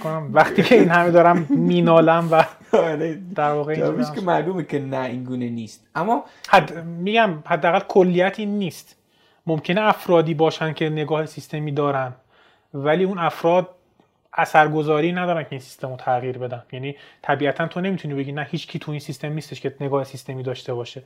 کنم 0.04 0.30
وقتی 0.34 0.64
که 0.64 0.76
این 0.76 0.90
همه 0.90 1.12
دارم 1.12 1.48
مینالم 1.50 2.28
و 2.32 2.46
آره. 2.74 3.20
در 3.36 3.52
واقع 3.52 3.76
جوابش 3.76 4.12
که 4.12 4.22
معلومه 4.22 4.64
که 4.64 4.80
نه 4.80 5.06
این 5.06 5.24
گونه 5.24 5.50
نیست. 5.50 5.88
اما 5.96 6.24
حد 6.50 6.86
میگم 6.86 7.44
حداقل 7.46 7.80
کلیت 7.80 8.40
این 8.40 8.60
نیست. 8.60 8.96
ممکنه 9.48 9.82
افرادی 9.82 10.34
باشن 10.34 10.74
که 10.74 10.90
نگاه 10.90 11.26
سیستمی 11.26 11.72
دارن 11.72 12.14
ولی 12.74 13.04
اون 13.04 13.18
افراد 13.18 13.70
اثرگذاری 14.34 15.12
ندارن 15.12 15.44
که 15.44 15.48
این 15.52 15.60
سیستم 15.60 15.90
رو 15.90 15.96
تغییر 15.96 16.38
بدن. 16.38 16.64
یعنی 16.72 16.96
طبیعتا 17.22 17.68
تو 17.68 17.82
نمی‌تونی 17.82 18.14
بگی 18.14 18.32
نه 18.32 18.48
هیچ 18.52 18.68
کی 18.68 18.80
تو 18.80 18.92
این 18.92 19.00
سیستم 19.00 19.34
نیستش 19.34 19.62
که 19.62 19.76
نگاه 19.82 20.04
سیستمی 20.04 20.44
داشته 20.44 20.74
باشه. 20.74 21.04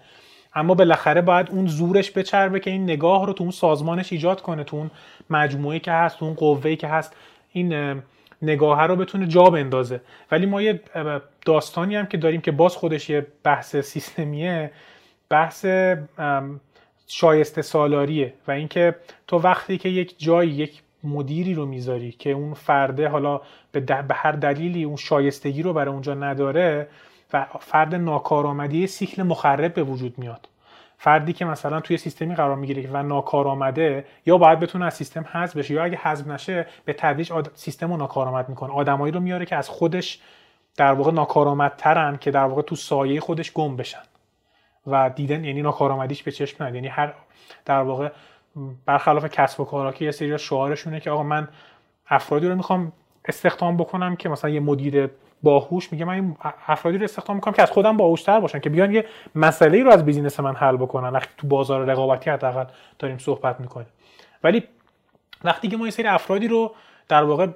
اما 0.56 0.74
بالاخره 0.74 1.22
باید 1.22 1.50
اون 1.52 1.68
زورش 1.68 2.12
بچربه 2.12 2.60
که 2.60 2.72
این 2.72 2.84
نگاه 2.84 3.26
رو 3.26 3.34
تو 3.34 3.44
اون 3.44 3.52
سازمانش 3.52 4.12
ایجاد 4.14 4.42
کنه 4.42 4.64
تو 4.64 4.78
اون 4.78 4.92
مجموعه 5.30 5.80
که 5.80 5.92
هست 5.92 6.18
تو 6.18 6.26
اون 6.26 6.34
قوه 6.34 6.76
که 6.76 6.88
هست 6.88 7.16
این 7.52 8.02
نگاه 8.42 8.86
رو 8.86 8.96
بتونه 8.96 9.28
جا 9.28 9.44
بندازه. 9.44 10.02
ولی 10.32 10.46
ما 10.46 10.62
یه 10.62 10.82
داستانی 11.46 11.96
هم 11.96 12.06
که 12.06 12.18
داریم 12.18 12.42
که 12.42 12.52
باز 12.52 12.76
خودش 12.76 13.10
یه 13.10 13.28
بحث 13.44 13.76
سیستمیه 13.76 14.72
بحث 15.30 15.66
شایسته 17.08 17.62
سالاریه 17.62 18.34
و 18.48 18.52
اینکه 18.52 18.96
تو 19.28 19.38
وقتی 19.38 19.78
که 19.78 19.90
یک 19.90 20.16
جایی 20.18 20.52
یک 20.52 20.82
مدیری 21.04 21.54
رو 21.54 21.66
می‌ذاری 21.66 22.12
که 22.12 22.32
اون 22.32 22.54
فرده 22.54 23.08
حالا 23.08 23.42
به, 23.72 23.84
هر 24.14 24.32
دلیلی 24.32 24.84
اون 24.84 24.96
شایستگی 24.96 25.62
رو 25.62 25.74
برای 25.74 25.94
اونجا 25.94 26.14
نداره 26.14 26.88
فرد 27.60 27.96
ناکارآمدی 27.96 28.88
سیکل 28.88 29.24
مخرب 29.24 29.74
به 29.74 29.84
وجود 29.84 30.20
میاد. 30.20 30.50
فردی 30.98 31.34
که 31.34 31.46
مثلا 31.46 31.80
توی 31.80 31.98
سیستمی 31.98 32.36
قرار 32.36 32.56
می‌گیره 32.56 32.90
و 32.92 33.04
ناکارآمده 33.04 34.06
یا 34.26 34.38
باید 34.38 34.60
بتونه 34.60 34.86
از 34.86 34.94
سیستم 34.94 35.26
حذف 35.32 35.58
بشه 35.58 35.74
یا 35.74 35.84
اگه 35.84 35.98
حذف 35.98 36.28
نشه 36.28 36.68
به 36.86 36.94
تدریج 36.94 37.32
آد... 37.32 37.52
سیستم 37.56 37.92
رو 37.92 37.98
ناکارآمد 37.98 38.50
می‌کنه. 38.50 38.74
آدمایی 38.74 39.12
رو 39.12 39.20
میاره 39.20 39.46
که 39.46 39.56
از 39.56 39.70
خودش 39.70 40.20
در 40.78 40.94
واقع 40.94 41.12
ناکارآمدترن 41.12 42.18
که 42.18 42.32
در 42.32 42.46
واقع 42.46 42.62
تو 42.62 42.76
سایه 42.76 43.20
خودش 43.20 43.54
گم 43.54 43.76
بشن. 43.76 44.04
و 44.88 45.10
دیدن 45.10 45.44
یعنی 45.44 45.62
ناکارآمدیش 45.62 46.24
به 46.24 46.32
چشم 46.32 46.64
میاد 46.64 46.76
یعنی 46.76 46.88
هر 46.88 47.14
در 47.66 47.82
واقع 47.82 48.10
برخلاف 48.86 49.26
کسب 49.26 49.60
و 49.60 49.66
کارا 49.66 49.92
که 49.92 50.06
یه 50.06 50.12
سری 50.12 50.40
شعارشونه 50.40 51.00
که 51.00 51.12
آقا 51.12 51.24
من 51.24 51.48
افرادی 52.08 52.48
رو 52.48 52.56
می‌خوام 52.56 52.92
استخدام 53.26 53.78
بکنم 53.78 54.16
که 54.16 54.30
مثلا 54.30 54.50
یه 54.50 54.60
مدیر 54.60 55.10
باهوش 55.44 55.92
میگه 55.92 56.06
من 56.06 56.36
افرادی 56.68 56.98
رو 56.98 57.04
استخدام 57.04 57.36
می‌کنم 57.36 57.54
که 57.54 57.62
از 57.62 57.72
خودم 57.72 57.98
باهوشتر 57.98 58.40
باشن 58.40 58.60
که 58.60 58.70
بیان 58.70 58.94
یه 58.94 59.06
مسئله 59.36 59.84
رو 59.84 59.92
از 59.92 60.06
بیزینس 60.06 60.40
من 60.40 60.56
حل 60.56 60.78
بکنن. 60.78 61.10
وقتی 61.10 61.30
تو 61.38 61.48
بازار 61.48 61.86
رقابتی 61.86 62.30
حداقل 62.30 62.66
داریم 63.00 63.18
صحبت 63.18 63.60
می‌کنیم. 63.60 63.88
ولی 64.44 64.64
وقتی 65.44 65.68
که 65.68 65.78
ما 65.78 65.86
یه 65.86 65.92
سری 65.92 66.08
افرادی 66.08 66.48
رو 66.48 66.72
در 67.08 67.24
واقع 67.24 67.48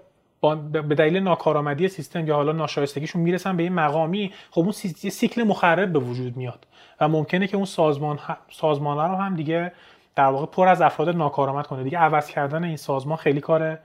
به 0.72 0.96
دلیل 0.96 1.18
ناکارآمدی 1.18 1.88
سیستم 1.88 2.28
یا 2.28 2.36
حالا 2.36 2.52
ناشایستگیشون 2.52 3.22
می‌رسن 3.22 3.58
به 3.58 3.64
این 3.64 3.74
مقامی 3.74 4.34
خب 4.52 4.62
اون 4.62 4.72
سیکل 4.72 5.44
مخرب 5.44 5.94
به 5.94 6.00
وجود 6.00 6.38
میاد 6.38 6.68
و 7.02 7.08
ممکنه 7.08 7.48
که 7.48 7.58
اون 7.58 7.66
سازمان 7.66 8.20
سازمان 8.52 9.12
رو 9.12 9.16
هم 9.16 9.36
دیگه 9.36 9.72
در 10.16 10.26
واقع 10.26 10.46
پر 10.46 10.68
از 10.68 10.82
افراد 10.82 11.10
ناکارآمد 11.10 11.68
کنه. 11.68 11.84
دیگه 11.84 11.98
عوض 11.98 12.28
کردن 12.28 12.64
این 12.64 12.78
سازمان 12.78 13.18
خیلی 13.18 13.42
کار 13.42 13.78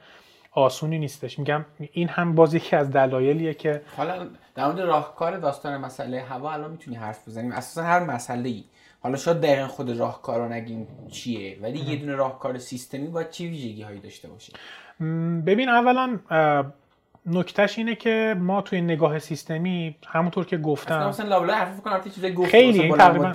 آسونی 0.52 0.98
نیستش. 0.98 1.38
میگم 1.38 1.64
این 1.92 2.08
هم 2.08 2.34
باز 2.34 2.54
یکی 2.54 2.76
از 2.76 2.90
دلایلیه 2.90 3.54
که 3.54 3.82
حالا 3.96 4.26
در 4.54 4.66
مورد 4.66 4.80
راهکار 4.80 5.38
داستان 5.38 5.76
مسئله 5.76 6.20
هوا 6.20 6.52
الان 6.52 6.70
می‌تونی 6.70 6.96
حرف 6.96 7.28
بزنیم. 7.28 7.52
اساسا 7.52 7.82
هر 7.82 8.00
مسئله 8.04 8.48
ای 8.48 8.64
حالا 9.02 9.16
شاید 9.16 9.40
دقیقا 9.40 9.66
خود 9.66 9.90
راهکار 9.90 10.38
رو 10.38 10.48
نگیم 10.48 10.86
چیه 11.10 11.58
ولی 11.62 11.78
یه 11.78 11.96
دونه 11.96 12.14
راهکار 12.14 12.58
سیستمی 12.58 13.06
باید 13.06 13.30
چه 13.30 13.44
ویژگی 13.44 13.82
هایی 13.82 14.00
داشته 14.00 14.28
باشه؟ 14.28 14.52
ببین 15.46 15.68
اولا 15.68 16.18
نکتهش 17.26 17.78
اینه 17.78 17.94
که 17.94 18.36
ما 18.38 18.62
توی 18.62 18.80
نگاه 18.80 19.18
سیستمی 19.18 19.96
همونطور 20.06 20.46
که 20.46 20.56
گفتم 20.56 21.08
مثلا 21.08 21.28
لابلا 21.28 21.54
حرف 21.54 21.80
کنم 21.80 22.00
چیزای 22.14 22.34
گفت 22.34 22.50
خیلی 22.50 22.80
این 22.80 22.96
تقریبا 22.96 23.32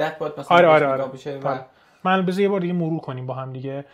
آره 0.50 0.68
آره, 0.68 0.88
آره. 0.88 1.04
و... 1.44 1.60
من 2.04 2.26
بذار 2.26 2.42
یه 2.42 2.50
بار 2.50 2.60
دیگه 2.60 2.74
مرور 2.74 3.00
کنیم 3.00 3.26
با 3.26 3.34
هم 3.34 3.54
دیگه. 3.54 3.86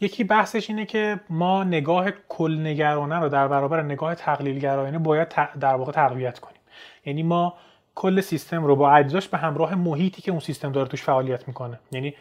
یکی 0.00 0.24
بحثش 0.24 0.70
اینه 0.70 0.86
که 0.86 1.20
ما 1.30 1.64
نگاه 1.64 2.10
کل 2.28 2.60
نگرانه 2.60 3.18
رو 3.18 3.28
در 3.28 3.48
برابر 3.48 3.82
نگاه 3.82 4.14
تقلیل 4.14 4.58
گرایانه 4.58 4.98
باید 4.98 5.28
در 5.60 5.74
واقع 5.74 5.92
تقویت 5.92 6.38
کنیم. 6.38 6.60
یعنی 7.04 7.22
ما 7.22 7.54
کل 7.94 8.20
سیستم 8.20 8.64
رو 8.64 8.76
با 8.76 8.92
اجزاش 8.92 9.28
به 9.28 9.38
همراه 9.38 9.74
محیطی 9.74 10.22
که 10.22 10.30
اون 10.30 10.40
سیستم 10.40 10.72
داره 10.72 10.88
توش 10.88 11.02
فعالیت 11.02 11.48
می‌کنه. 11.48 11.80
یعنی 11.92 12.14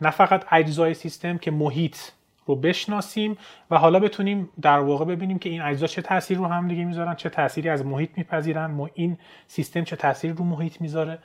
نه 0.00 0.10
فقط 0.10 0.44
اجزای 0.50 0.94
سیستم 0.94 1.38
که 1.38 1.50
محیط 1.50 1.96
رو 2.46 2.56
بشناسیم 2.56 3.38
و 3.70 3.78
حالا 3.78 4.00
بتونیم 4.00 4.48
در 4.62 4.78
واقع 4.78 5.04
ببینیم 5.04 5.38
که 5.38 5.48
این 5.48 5.62
اجزا 5.62 5.86
چه 5.86 6.02
تاثیر 6.02 6.38
رو 6.38 6.46
هم 6.46 6.68
دیگه 6.68 6.84
می‌ذارن 6.84 7.14
چه 7.14 7.28
تأثیری 7.28 7.68
از 7.68 7.86
محیط 7.86 8.10
میپذیرن 8.16 8.88
این 8.94 9.18
سیستم 9.46 9.84
چه 9.84 9.96
تأثیری 9.96 10.34
رو 10.34 10.44
محیط 10.44 10.80
می‌ذاره 10.80 11.18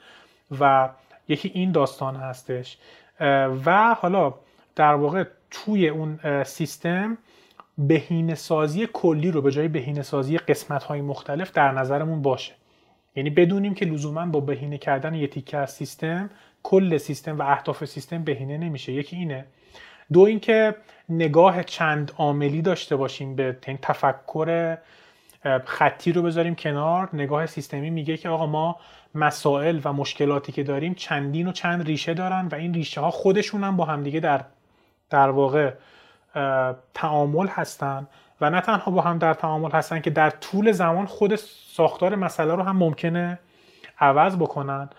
و 0.60 0.88
یکی 1.28 1.50
این 1.54 1.72
داستان 1.72 2.16
هستش. 2.16 2.78
و 3.64 3.94
حالا 3.94 4.34
در 4.80 4.94
واقع 4.94 5.24
توی 5.50 5.88
اون 5.88 6.42
سیستم 6.44 7.18
بهینه 7.78 8.34
سازی 8.34 8.88
کلی 8.92 9.30
رو 9.30 9.42
به 9.42 9.50
جای 9.50 9.68
بهینه 9.68 10.02
سازی 10.02 10.38
قسمت 10.38 10.82
های 10.82 11.00
مختلف 11.00 11.52
در 11.52 11.72
نظرمون 11.72 12.22
باشه. 12.22 12.52
یعنی 13.16 13.30
بدونیم 13.30 13.74
که 13.74 13.84
لزوما 13.84 14.26
با 14.26 14.40
بهینه 14.40 14.78
کردن 14.78 15.14
یه 15.14 15.26
تیکه 15.26 15.56
از 15.56 15.70
سیستم 15.70 16.30
کل 16.62 16.96
سیستم 16.96 17.38
و 17.38 17.42
اهداف 17.42 17.84
سیستم 17.84 18.24
بهینه 18.24 18.58
نمیشه. 18.58 18.92
یکی 18.92 19.16
اینه. 19.16 19.44
دو 20.12 20.20
اینکه 20.20 20.74
نگاه 21.08 21.62
چند 21.62 22.12
عاملی 22.18 22.62
داشته 22.62 22.96
باشیم 22.96 23.36
به 23.36 23.56
این 23.66 23.78
تفکر 23.82 24.78
خطی 25.64 26.12
رو 26.12 26.22
بذاریم 26.22 26.54
کنار. 26.54 27.08
نگاه 27.12 27.46
سیستمی 27.46 27.90
میگه 27.90 28.16
که 28.16 28.28
آقا 28.28 28.46
ما 28.46 28.76
مسائل 29.14 29.80
و 29.84 29.92
مشکلاتی 29.92 30.52
که 30.52 30.62
داریم 30.62 30.94
چندین 30.94 31.48
و 31.48 31.52
چند 31.52 31.86
ریشه 31.86 32.14
دارن 32.14 32.46
و 32.46 32.54
این 32.54 32.74
ریشه 32.74 33.00
ها 33.00 33.10
خودشون 33.10 33.64
هم 33.64 33.76
با 33.76 33.84
همدیگه 33.84 34.20
در 34.20 34.44
در 35.10 35.30
واقع 35.30 35.72
تعامل 36.94 37.48
هستن 37.48 38.06
و 38.40 38.50
نه 38.50 38.60
تنها 38.60 38.90
با 38.90 39.00
هم 39.00 39.18
در 39.18 39.34
تعامل 39.34 39.70
هستن 39.70 40.00
که 40.00 40.10
در 40.10 40.30
طول 40.30 40.72
زمان 40.72 41.06
خود 41.06 41.36
ساختار 41.36 42.14
مسئله 42.14 42.54
رو 42.54 42.62
هم 42.62 42.76
ممکنه 42.76 43.38
عوض 43.98 44.36
بکنن 44.36 44.90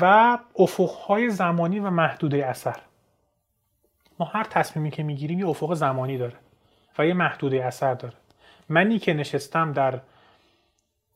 و 0.00 0.38
افقهای 0.58 1.30
زمانی 1.30 1.78
و 1.78 1.90
محدوده 1.90 2.46
اثر. 2.46 2.76
ما 4.18 4.26
هر 4.26 4.44
تصمیمی 4.44 4.90
که 4.90 5.02
می‌گیریم 5.02 5.38
یه 5.38 5.48
افق 5.48 5.74
زمانی 5.74 6.18
داره 6.18 6.36
و 6.98 7.06
یه 7.06 7.14
محدوده 7.14 7.64
اثر 7.64 7.94
داره. 7.94 8.14
منی 8.68 8.98
که 8.98 9.14
نشستم 9.14 9.72
در 9.72 10.00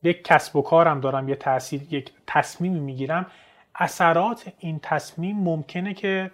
یک 0.03 0.23
کسب 0.23 0.55
و 0.55 0.61
کارم 0.61 0.99
دارم 0.99 1.29
یه 1.29 1.35
تاثیر 1.35 1.93
یک 1.93 2.11
تصمیمی 2.27 2.79
می‌گیرم 2.79 3.25
اثرات 3.75 4.51
این 4.59 4.79
تصمیم 4.83 5.37
ممکنه 5.37 5.93
که 5.93 6.31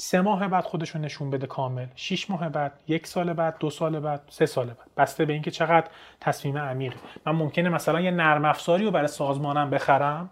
سه 0.00 0.20
ماه 0.20 0.48
بعد 0.48 0.64
خودش 0.64 0.90
رو 0.90 1.00
نشون 1.00 1.30
بده 1.30 1.46
کامل. 1.46 1.86
شیش 1.94 2.30
ماه 2.30 2.48
بعد 2.48 2.72
یک 2.88 3.06
سال 3.06 3.32
بعد 3.32 3.56
دو 3.60 3.70
سال 3.70 4.00
بعد 4.00 4.20
سه 4.28 4.46
سال 4.46 4.66
بعد. 4.66 4.86
بسته 4.96 5.24
به 5.24 5.32
اینکه 5.32 5.50
چقدر 5.50 5.86
تصمیم 6.20 6.58
عمیقه 6.58 6.96
من 7.26 7.32
ممکنه 7.32 7.68
مثلا 7.68 8.00
یه 8.00 8.10
نرم 8.10 8.44
افزاری 8.44 8.84
رو 8.84 8.90
برای 8.90 9.08
سازمانم 9.08 9.70
بخرم 9.70 10.30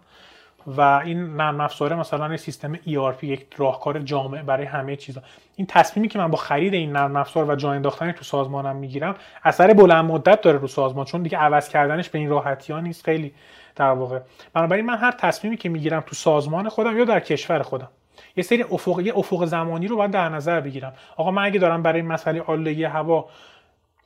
و 0.67 0.81
این 0.81 1.35
نرم 1.35 1.61
افزاره 1.61 1.95
مثلا 1.95 2.31
یه 2.31 2.37
سیستم 2.37 2.75
ERP 2.75 3.23
یک 3.23 3.45
راهکار 3.57 3.99
جامع 3.99 4.41
برای 4.41 4.65
همه 4.65 4.95
چیزا. 4.95 5.21
این 5.55 5.67
تصمیمی 5.67 6.07
که 6.07 6.19
من 6.19 6.31
با 6.31 6.37
خرید 6.37 6.73
این 6.73 6.91
نرم 6.91 7.15
افزار 7.15 7.49
و 7.49 7.55
جا 7.55 7.71
انداختن 7.71 8.11
تو 8.11 8.23
سازمانم 8.23 8.75
می‌گیرم 8.75 9.15
اثر 9.43 9.73
بلند 9.73 10.05
مدت 10.05 10.41
داره 10.41 10.57
رو 10.57 10.67
سازمان 10.67 11.05
چون 11.05 11.23
دیگه 11.23 11.37
عوض 11.37 11.69
کردنش 11.69 12.09
به 12.09 12.19
این 12.19 12.29
راحتی 12.29 12.73
ها 12.73 12.79
نیست. 12.79 13.05
خیلی 13.05 13.33
در 13.75 13.89
واقع. 13.89 14.19
بنابراین 14.53 14.85
من 14.85 14.97
هر 14.97 15.11
تصمیمی 15.11 15.57
که 15.57 15.69
می‌گیرم 15.69 16.03
تو 16.07 16.15
سازمان 16.15 16.69
خودم 16.69 16.97
یا 16.97 17.05
در 17.05 17.19
کشور 17.19 17.61
خودم 17.61 17.89
یه 18.37 18.43
سری 18.43 18.63
افق 18.71 18.99
یه 18.99 19.17
افق 19.17 19.45
زمانی 19.45 19.87
رو 19.87 19.95
باید 19.95 20.11
در 20.11 20.29
نظر 20.29 20.59
بگیرم. 20.59 20.93
آقا 21.17 21.31
من 21.31 21.43
اگه 21.43 21.59
دارم 21.59 21.83
برای 21.83 22.01
مسئله 22.01 22.41
آلودگی 22.41 22.83
هوا 22.83 23.29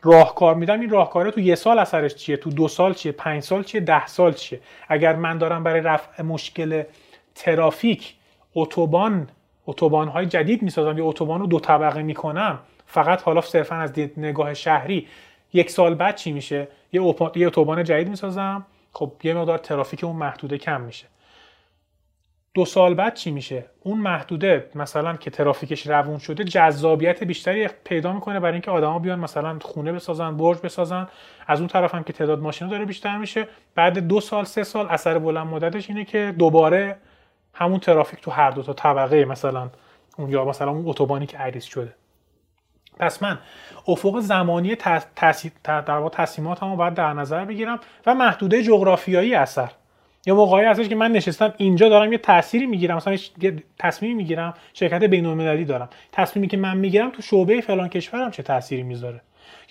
راهکار 0.04 0.56
میدم 0.56 0.80
این 0.80 0.90
راهکاره 0.90 1.32
تو 1.32 1.40
یه 1.40 1.56
سال 1.56 1.80
اثرش 1.80 2.16
چیه؟ 2.16 2.38
تو 2.38 2.50
دو 2.50 2.68
سال 2.68 2.94
چیه؟ 2.94 3.12
پنج 3.12 3.44
سال 3.44 3.64
چیه؟ 3.64 3.82
ده 3.82 4.08
سال 4.08 4.34
چیه؟ 4.34 4.60
اگر 4.88 5.16
من 5.16 5.38
دارم 5.38 5.64
برای 5.64 5.82
رفع 5.82 6.24
مشکل 6.24 6.84
ترافیک 7.36 8.16
اتوبان 8.56 9.30
اتوبان 9.68 10.08
های 10.08 10.26
جدید 10.26 10.62
می‌سازم 10.62 10.98
یا 10.98 11.06
اتوبان 11.06 11.40
رو 11.40 11.48
دو 11.48 11.60
طبقه 11.60 12.02
می‌کنم 12.02 12.60
فقط 12.86 13.22
حالا 13.22 13.42
صرفا 13.42 13.76
از 13.76 14.00
نگاه 14.18 14.54
شهری 14.54 15.08
یک 15.54 15.70
سال 15.70 15.96
بعد 15.96 16.16
چی 16.16 16.32
میشه؟ 16.32 16.68
یه 16.94 17.02
اتوبان 17.36 17.84
جدید 17.84 18.10
می‌سازم 18.10 18.66
خب 18.94 19.12
یه 19.24 19.34
مقدار 19.34 19.58
ترافیک 19.58 20.04
اون 20.04 20.16
محدوده 20.16 20.58
کم 20.58 20.82
میشه. 20.82 21.06
دو 22.54 22.66
سال 22.66 22.94
بعد 22.94 23.14
چی 23.14 23.32
میشه؟ 23.32 23.66
اون 23.84 23.98
محدوده 23.98 24.70
مثلا 24.76 25.16
که 25.16 25.30
ترافیکش 25.32 25.88
روون 25.88 26.18
شده 26.18 26.44
جذابیت 26.44 27.24
بیشتری 27.24 27.68
پیدا 27.84 28.14
می‌کنه 28.14 28.40
برای 28.40 28.54
اینکه 28.54 28.72
آدما 28.72 29.00
بیان 29.00 29.20
مثلا 29.20 29.60
خونه 29.62 29.92
بسازن 29.92 30.38
برج 30.38 30.58
بسازن. 30.60 31.08
از 31.48 31.60
اون 31.60 31.68
طرف 31.68 31.96
هم 31.96 32.04
که 32.04 32.14
تعداد 32.14 32.40
ماشینا 32.40 32.72
داره 32.72 32.86
بیشتر 32.86 33.18
میشه. 33.18 33.48
بعد 33.76 34.00
دو 34.00 34.22
سال 34.22 34.44
سه 34.44 34.64
سال 34.64 34.88
اثر 34.90 35.20
بلند 35.20 35.48
مدتش 35.48 35.90
اینه 35.90 36.06
که 36.06 36.36
دوباره 36.40 36.98
همون 37.54 37.80
ترافیک 37.80 38.22
تو 38.22 38.32
هر 38.32 38.52
دو 38.52 38.64
تا 38.64 38.74
طبقه 38.74 39.26
مثلا 39.26 39.70
اون 40.18 40.30
یا 40.30 40.46
مثلا 40.46 40.72
اون 40.72 40.84
اتوبانی 40.88 41.26
که 41.26 41.38
عریض 41.38 41.64
شده. 41.64 41.96
پس 43.00 43.24
من 43.24 43.40
افق 43.88 44.20
زمانی 44.20 44.76
تصمیمات 46.12 46.64
هم 46.64 46.76
باید 46.76 46.94
در 46.94 47.14
نظر 47.14 47.46
بگیرم 47.46 47.80
و 48.06 48.16
محدوده 48.16 48.64
جغرافیایی 48.64 49.36
اثر. 49.36 49.72
یا 50.26 50.36
موقعی 50.36 50.66
هستش 50.66 50.88
که 50.88 50.96
من 50.96 51.12
نشستم 51.12 51.54
اینجا 51.58 51.90
دارم 51.90 52.12
یه 52.12 52.18
تأثیری 52.18 52.66
می‌گیرم. 52.66 52.96
مثلا 52.96 53.18
یه 53.42 53.64
تصمیمی 53.80 54.14
می‌گیرم 54.16 54.54
شرکت 54.74 55.04
بین‌المللی 55.04 55.66
دارم. 55.66 55.90
تصمیمی 56.12 56.48
که 56.48 56.58
من 56.58 56.78
می‌گیرم 56.78 57.10
تو 57.10 57.22
شعبه 57.22 57.62
فلان 57.62 57.90
کشورم 57.90 58.32
چه 58.32 58.44
تأثیری 58.44 58.84
می‌ذاره؟ 58.84 59.22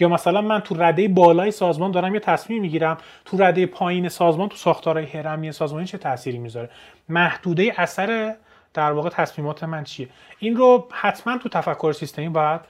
یا 0.00 0.08
مثلا 0.08 0.40
من 0.40 0.60
تو 0.60 0.82
رده 0.82 1.08
بالای 1.08 1.50
سازمان 1.50 1.90
دارم 1.90 2.14
یه 2.14 2.20
تصمیم 2.20 2.62
می‌گیرم 2.62 2.98
تو 3.24 3.42
رده 3.42 3.66
پایین 3.66 4.08
سازمان 4.08 4.48
تو 4.48 4.56
ساختارهای 4.56 5.06
هرمی 5.06 5.52
سازمانی 5.52 5.86
چه 5.86 5.98
تأثیری 5.98 6.38
می‌ذاره؟ 6.38 6.70
محدوده 7.08 7.72
اثر 7.76 8.34
در 8.74 8.92
واقع 8.92 9.08
تصمیمات 9.08 9.64
من 9.64 9.84
چیه؟ 9.84 10.08
این 10.38 10.56
رو 10.56 10.88
حتما 10.90 11.38
تو 11.38 11.48
تفکر 11.48 11.92
سیستمی 11.92 12.28
باید 12.28 12.60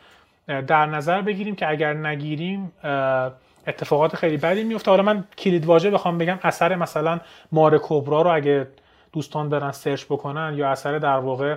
در 0.47 0.87
نظر 0.87 1.21
بگیریم 1.23 1.57
که 1.57 1.71
اگر 1.71 1.95
نگیریم 1.95 2.73
اتفاقات 3.67 4.17
خیلی 4.17 4.37
بدی 4.37 4.65
میفته 4.65 4.91
حالا 4.91 5.03
من 5.03 5.25
کلید 5.39 5.67
واژه 5.67 5.91
بخوام 5.91 6.19
بگم 6.19 6.39
اثر 6.43 6.77
مثلا 6.77 7.21
مار 7.53 7.81
کبرا 7.83 8.23
رو 8.23 8.35
اگه 8.35 8.67
دوستان 9.13 9.49
برن 9.49 9.73
سرچ 9.73 10.05
بکنن 10.05 10.55
یا 10.57 10.71
اثر 10.71 10.99
در 10.99 11.17
واقع 11.17 11.57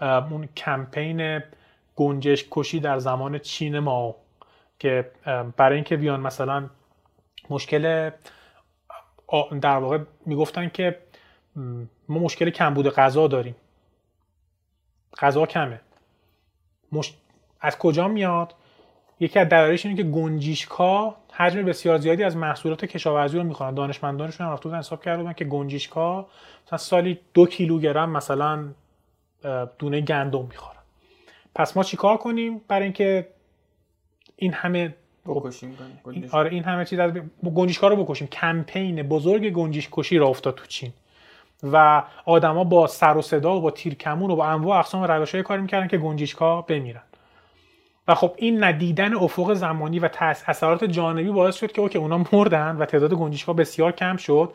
اون 0.00 0.48
کمپین 0.56 1.42
گنجش 1.96 2.44
کشی 2.50 2.80
در 2.80 2.98
زمان 2.98 3.38
چین 3.38 3.78
ما 3.78 4.14
که 4.78 5.10
برای 5.56 5.74
اینکه 5.74 5.96
بیان 5.96 6.20
مثلا 6.20 6.68
مشکل 7.50 8.10
در 9.60 9.76
واقع 9.76 9.98
می‌گفتن 10.26 10.68
که 10.68 10.98
ما 12.08 12.18
مشکل 12.18 12.50
کمبود 12.50 12.88
غذا 12.88 13.28
داریم. 13.28 13.56
غذا 15.18 15.46
کمه. 15.46 15.80
مش... 16.92 17.14
از 17.60 17.78
کجا 17.78 18.08
میاد؟ 18.08 18.54
یکی 19.20 19.38
از 19.38 19.48
دلایلش 19.48 19.86
اینه 19.86 19.96
که 19.96 20.02
گنجیشکا 20.02 21.16
حجم 21.32 21.62
بسیار 21.62 21.98
زیادی 21.98 22.24
از 22.24 22.36
محصولات 22.36 22.84
کشاورزی 22.84 23.38
رو 23.38 23.44
می‌خورن. 23.44 23.74
دانشمندانشون 23.74 24.46
هم 24.46 24.52
رفتن 24.52 24.74
حساب 24.74 25.02
کرده 25.02 25.22
بودن 25.22 25.32
که 25.32 25.44
گنجیشکا 25.44 26.26
مثلا 26.66 26.78
سالی 26.78 27.18
دو 27.34 27.46
کیلوگرم 27.46 28.10
مثلا 28.10 28.68
دونه 29.78 30.00
گندم 30.00 30.42
می‌خورن. 30.42 30.80
پس 31.54 31.76
ما 31.76 31.82
چیکار 31.82 32.16
کنیم 32.16 32.60
برای 32.68 32.82
اینکه 32.82 33.28
این 34.36 34.52
همه 34.52 34.94
بکشیم 35.26 35.78
این 36.10 36.28
آره 36.32 36.50
این 36.50 36.64
همه 36.64 36.84
چیز 36.84 36.98
از 36.98 37.12
گنجیشکا 37.54 37.88
رو 37.88 38.04
بکشیم. 38.04 38.28
کمپین 38.28 39.02
بزرگ 39.02 39.50
گنجیش 39.50 39.88
کشی 39.92 40.18
را 40.18 40.28
افتاد 40.28 40.54
تو 40.54 40.66
چین. 40.66 40.92
و 41.62 42.02
آدما 42.24 42.64
با 42.64 42.86
سر 42.86 43.16
و 43.16 43.22
صدا 43.22 43.56
و 43.56 43.60
با 43.60 43.70
تیرکمون 43.70 44.30
و 44.30 44.36
با 44.36 44.46
انواع 44.46 44.78
اقسام 44.78 45.02
روش‌های 45.02 45.42
کار 45.42 45.58
می‌کردن 45.58 45.88
که 45.88 45.98
گنجیشکا 45.98 46.62
بمیرن. 46.62 47.02
و 48.08 48.14
خب 48.14 48.34
این 48.36 48.64
ندیدن 48.64 49.14
افق 49.14 49.54
زمانی 49.54 49.98
و 49.98 50.08
اثرات 50.46 50.84
جانبی 50.84 51.30
باعث 51.30 51.56
شد 51.56 51.72
که 51.72 51.80
اوکی 51.80 51.98
اونا 51.98 52.24
مردن 52.32 52.76
و 52.76 52.84
تعداد 52.84 53.14
گنجشک‌ها 53.14 53.52
بسیار 53.52 53.92
کم 53.92 54.16
شد. 54.16 54.52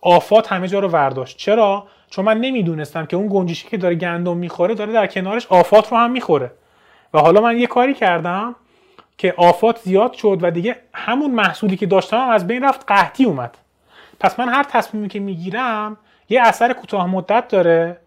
آفات 0.00 0.52
همه 0.52 0.68
جا 0.68 0.78
رو 0.78 0.88
ورداشت. 0.88 1.36
چرا؟ 1.36 1.86
چون 2.10 2.24
من 2.24 2.38
نمی‌دونستم 2.38 3.06
که 3.06 3.16
اون 3.16 3.28
گنجشکی 3.30 3.68
که 3.68 3.76
داره 3.76 3.94
گندم 3.94 4.36
می‌خوره 4.36 4.74
داره 4.74 4.92
در 4.92 5.06
کنارش 5.06 5.46
آفات 5.46 5.92
رو 5.92 5.98
هم 5.98 6.10
می‌خوره. 6.10 6.52
و 7.14 7.18
حالا 7.18 7.40
من 7.40 7.58
یه 7.58 7.66
کاری 7.66 7.94
کردم 7.94 8.56
که 9.18 9.34
آفات 9.36 9.78
زیاد 9.78 10.12
شد 10.12 10.38
و 10.42 10.50
دیگه 10.50 10.76
همون 10.94 11.30
محصولی 11.30 11.76
که 11.76 11.86
داشتم 11.86 12.28
از 12.28 12.46
بین 12.46 12.64
رفت 12.64 12.84
قحطی 12.86 13.24
اومد. 13.24 13.58
پس 14.20 14.40
من 14.40 14.48
هر 14.48 14.62
تصمیمی 14.62 15.08
که 15.08 15.20
می‌گیرم 15.20 15.96
یه 16.28 16.42
اثر 16.42 16.72
کوتاه 16.72 17.06
مدت 17.06 17.48
داره 17.48 18.00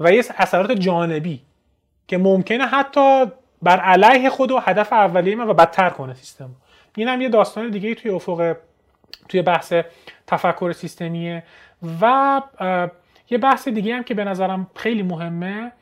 و 0.00 0.12
یه 0.12 0.24
اثرات 0.36 0.72
جانبی 0.72 1.40
که 2.08 2.18
ممکنه 2.18 2.66
حتی 2.66 3.24
بر 3.62 3.80
علیه 3.80 4.30
خود 4.30 4.50
و 4.50 4.58
هدف 4.58 4.92
اولیه 4.92 5.36
من 5.36 5.48
و 5.48 5.54
بدتر 5.54 5.90
کنه 5.90 6.14
سیستم. 6.14 6.50
این 6.96 7.08
هم 7.08 7.20
یه 7.20 7.28
داستان 7.28 7.70
دیگه 7.70 7.94
توی 7.94 8.10
افق 8.10 8.56
توی 9.28 9.42
بحث 9.42 9.72
تفکر 10.26 10.72
سیستمیه 10.72 11.42
و 12.00 12.42
یه 13.30 13.38
بحث 13.38 13.68
دیگه 13.68 13.96
هم 13.96 14.04
که 14.04 14.14
به 14.14 14.24
نظرم 14.24 14.70
خیلی 14.74 15.02
مهمه 15.02 15.72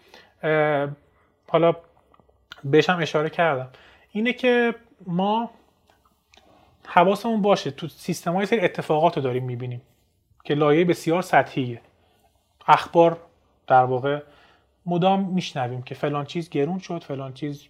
حالا 1.49 1.77
بهشم 2.65 2.99
اشاره 3.03 3.31
کردم. 3.31 3.69
اینه 4.13 4.33
که 4.33 4.75
ما 5.07 5.51
حواسمون 6.87 7.43
باشه 7.43 7.71
تو 7.71 7.89
سیستم 7.89 8.33
های 8.33 8.47
سری 8.47 8.61
اتفاقات 8.61 9.17
رو 9.17 9.23
داریم 9.23 9.45
می‌بینیم 9.45 9.83
که 10.45 10.55
لایه 10.55 10.85
بسیار 10.85 11.23
سطحیه. 11.23 11.81
اخبار 12.69 13.17
در 13.67 13.85
واقع 13.85 14.23
مدام 14.87 15.29
میشنویم 15.29 15.83
که 15.83 15.95
فلان 15.95 16.25
چیز 16.25 16.51
گرون 16.51 16.79
شد 16.79 17.05
فلان 17.05 17.35
چیز 17.35 17.65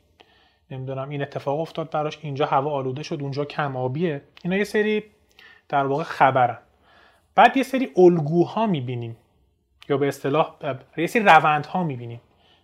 نمی‌دونم 0.70 1.08
این 1.08 1.22
اتفاق 1.22 1.60
افتاد 1.60 1.90
براش 1.90 2.18
اینجا 2.22 2.46
هوا 2.46 2.70
آلوده 2.70 3.02
شد 3.02 3.18
اونجا 3.22 3.44
کم 3.44 3.76
آبیه. 3.76 4.22
اینا 4.42 4.56
یه 4.56 4.64
سری 4.64 5.04
در 5.68 5.86
واقع 5.86 6.02
خبرن. 6.02 6.58
بعد 7.34 7.56
یه 7.56 7.62
سری 7.62 7.90
الگوها 7.96 8.66
می‌بینیم 8.66 9.16
یا 9.88 9.96
به 9.96 10.08
اصطلاح 10.08 10.54
یه 10.96 11.06
سری 11.06 11.22
روندها 11.22 11.84
می‌بینیم 11.84 12.20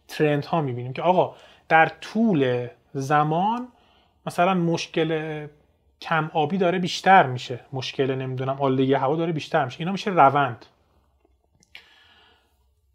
ترندها 0.09 0.61
می‌بینیم 0.61 0.93
که 0.93 1.03
آقا 1.03 1.37
در 1.69 1.87
طول 1.89 2.69
زمان 2.93 3.69
مثلا 4.27 4.55
مشکل 4.55 5.47
کم 6.01 6.31
آبی 6.35 6.59
داره 6.59 6.79
بیشتر 6.79 7.27
میشه 7.27 7.61
مشکل 7.73 8.15
نمی‌دونم 8.15 8.61
آلودگی 8.61 8.95
هوا 8.95 9.17
داره 9.17 9.33
بیشتر 9.33 9.65
میشه. 9.65 9.81
اینا 9.81 9.93
میشه 9.93 10.11
روند. 10.11 10.67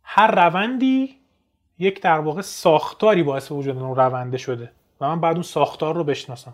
هر 0.04 0.32
روندی 0.46 1.17
یک 1.80 2.02
در 2.02 2.20
واقع 2.20 2.42
ساختاری 2.42 3.24
باعث 3.24 3.52
وجود 3.52 3.78
اون 3.78 3.96
رونده 3.96 4.38
شده 4.38 4.72
و 5.02 5.08
من 5.08 5.22
بعد 5.22 5.34
اون 5.34 5.44
ساختار 5.44 5.96
رو 5.96 6.04
بشناسم. 6.04 6.54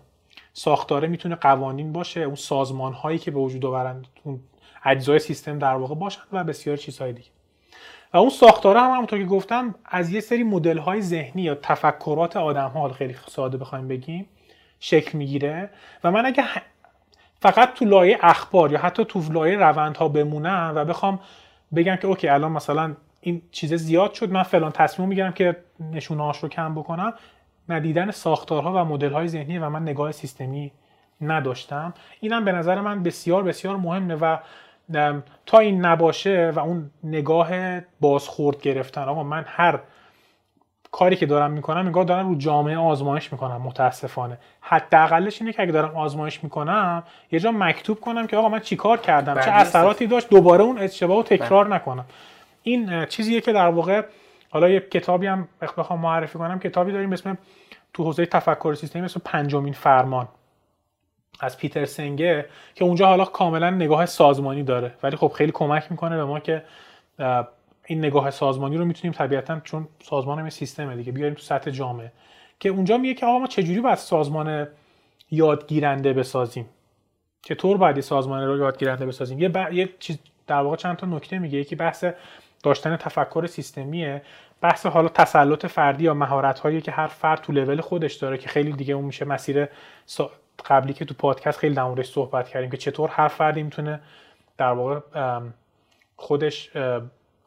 ساختاره 0.52 1.08
می‌تونه 1.08 1.34
قوانین 1.34 1.92
باشه 1.92 2.20
اون 2.20 2.34
سازمان 2.34 2.92
هایی 2.92 3.18
که 3.18 3.30
به 3.30 3.38
وجود 3.38 3.66
آورند 3.66 4.06
اون 4.22 4.40
اجزای 4.84 5.18
سیستم 5.18 5.58
در 5.58 5.74
واقع 5.74 5.94
باشن 5.94 6.20
و 6.32 6.44
بسیار 6.44 6.76
چیزهای 6.76 7.12
دیگه. 7.12 7.28
و 8.12 8.16
اون 8.16 8.30
ساختاره 8.30 8.80
هم 8.80 8.90
همونطور 8.90 9.18
که 9.18 9.24
گفتم 9.24 9.74
از 9.84 10.10
یه 10.10 10.20
سری 10.20 10.42
مدل 10.42 10.78
های 10.78 11.02
ذهنی 11.02 11.42
یا 11.42 11.54
تفکرات 11.54 12.36
آدم 12.36 12.68
ها 12.68 12.88
خیلی 12.88 13.16
ساده 13.28 13.56
بخوایم 13.56 13.88
بگیم 13.88 14.26
شکل 14.80 15.18
می‌گیره. 15.18 15.70
و 16.04 16.10
من 16.10 16.26
اگه 16.26 16.44
فقط 17.40 17.74
تو 17.74 17.84
لایه 17.84 18.18
اخبار 18.22 18.72
یا 18.72 18.78
حتی 18.78 19.04
تو 19.04 19.22
لایه 19.32 19.56
روندها 19.56 20.08
بمونم 20.08 20.72
و 20.76 20.84
بخوام 20.84 21.20
بگم 21.74 21.96
که 21.96 22.06
اوکی 22.06 22.28
الان 22.28 22.52
مثلا 22.52 22.96
این 23.24 23.42
چیز 23.50 23.74
زیاد 23.74 24.12
شد. 24.12 24.30
من 24.30 24.42
فلان 24.42 24.72
تصمیم 24.72 25.08
می‌گیرم 25.08 25.32
که 25.32 25.56
نشونهاش 25.92 26.38
رو 26.38 26.48
کم 26.48 26.74
بکنم. 26.74 27.12
ندیدن 27.68 28.10
ساختارها 28.10 28.72
و 28.72 28.84
مدل‌های 28.84 29.28
ذهنی 29.28 29.58
و 29.58 29.68
من 29.68 29.82
نگاه 29.82 30.12
سیستمی 30.12 30.72
نداشتم. 31.20 31.94
اینم 32.20 32.44
به 32.44 32.52
نظر 32.52 32.80
من 32.80 33.02
بسیار 33.02 33.42
بسیار 33.42 33.76
مهمه 33.76 34.14
و 34.14 34.36
تا 35.46 35.58
این 35.58 35.84
نباشه 35.84 36.52
و 36.54 36.58
اون 36.58 36.90
نگاه 37.04 37.80
بازخورد 38.00 38.60
گرفتن 38.60 39.02
آقا 39.02 39.22
من 39.22 39.44
هر 39.48 39.78
کاری 40.92 41.16
که 41.16 41.26
دارم 41.26 41.50
می‌کنم 41.50 41.88
نگاه 41.88 42.04
دارم 42.04 42.28
رو 42.28 42.34
جامعه 42.34 42.76
آزمایش 42.76 43.32
می‌کنم 43.32 43.62
متاسفانه. 43.62 44.38
حداقلش 44.60 45.40
اینه 45.40 45.52
که 45.52 45.62
اگه 45.62 45.72
دارم 45.72 45.96
آزمایش 45.96 46.44
می‌کنم 46.44 47.02
یه 47.32 47.40
جا 47.40 47.52
مکتوب 47.52 48.00
کنم 48.00 48.26
که 48.26 48.36
آقا 48.36 48.48
من 48.48 48.60
چیکار 48.60 48.98
کردم؟ 48.98 49.34
چه 49.34 49.50
اثراتی 49.50 50.06
داشت؟ 50.06 50.30
دوباره 50.30 50.64
اون 50.64 50.78
اشتباه 50.78 51.16
رو 51.16 51.22
تکرار 51.22 51.64
بله. 51.64 51.74
نکنم. 51.74 52.04
این 52.64 53.06
چیزیه 53.06 53.40
که 53.40 53.52
در 53.52 53.68
واقع 53.68 54.02
حالا 54.50 54.68
یه 54.68 54.80
کتابی 54.80 55.26
هم 55.26 55.48
بخوام 55.62 56.00
معرفی 56.00 56.38
کنم 56.38 56.58
کتابی 56.58 56.92
داریم 56.92 57.12
اسم 57.12 57.38
تو 57.92 58.04
حوزه 58.04 58.26
تفکر 58.26 58.74
سیستمی 58.74 59.02
مثل 59.02 59.20
پنجمین 59.24 59.72
فرمان 59.72 60.28
از 61.40 61.58
پیتر 61.58 61.84
سنگه 61.84 62.46
که 62.74 62.84
اونجا 62.84 63.06
حالا 63.06 63.24
کاملا 63.24 63.70
نگاه 63.70 64.06
سازمانی 64.06 64.62
داره. 64.62 64.94
ولی 65.02 65.16
خب 65.16 65.28
خیلی 65.28 65.52
کمک 65.52 65.86
می‌کنه 65.90 66.16
به 66.16 66.24
ما 66.24 66.40
که 66.40 66.62
این 67.86 67.98
نگاه 67.98 68.30
سازمانی 68.30 68.76
رو 68.76 68.84
می‌تونیم 68.84 69.12
طبیعتا 69.12 69.60
چون 69.60 69.88
سازمان 70.02 70.38
هم 70.38 70.50
سیستمه 70.50 70.96
دیگه 70.96 71.12
بیاریم 71.12 71.34
تو 71.34 71.42
سطح 71.42 71.70
جامعه. 71.70 72.12
که 72.60 72.68
اونجا 72.68 72.98
میگه 72.98 73.14
که 73.14 73.26
آقا 73.26 73.38
ما 73.38 73.46
چجوری 73.46 73.80
باید 73.80 73.98
سازمان 73.98 74.68
یادگیرنده 75.30 76.12
بسازیم؟ 76.12 76.68
چطور 77.42 77.76
باید 77.76 78.00
سازمان 78.00 78.46
رو 78.46 78.58
یادگیرنده 78.58 79.06
بسازیم؟ 79.06 79.38
یه, 79.38 79.50
یه 79.72 79.88
چیز 79.98 80.18
در 80.46 80.60
واقع 80.60 80.76
چند 80.76 80.96
تا 80.96 81.06
نکته 81.06 81.38
میگه. 81.38 81.58
یکی 81.58 81.76
بحث 81.76 82.04
داشتن 82.64 82.96
تفکر 82.96 83.46
سیستمیه. 83.46 84.22
بحث 84.60 84.86
حالا 84.86 85.08
تسلط 85.08 85.66
فردی 85.66 86.04
یا 86.04 86.14
مهارت 86.14 86.58
هایی 86.58 86.80
که 86.80 86.90
هر 86.92 87.06
فرد 87.06 87.40
تو 87.40 87.52
لول 87.52 87.80
خودش 87.80 88.14
داره 88.14 88.38
که 88.38 88.48
خیلی 88.48 88.72
دیگه 88.72 88.94
اون 88.94 89.04
میشه 89.04 89.24
مسیر 89.24 89.68
قبلی 90.66 90.92
که 90.92 91.04
تو 91.04 91.14
پادکست 91.14 91.58
خیلی 91.58 91.74
در 91.74 92.02
صحبت 92.02 92.48
کردیم 92.48 92.70
که 92.70 92.76
چطور 92.76 93.10
هر 93.12 93.28
فردی 93.28 93.62
می‌تونه 93.62 94.00
در 94.58 94.72
واقع 94.72 95.00
خودش 96.16 96.70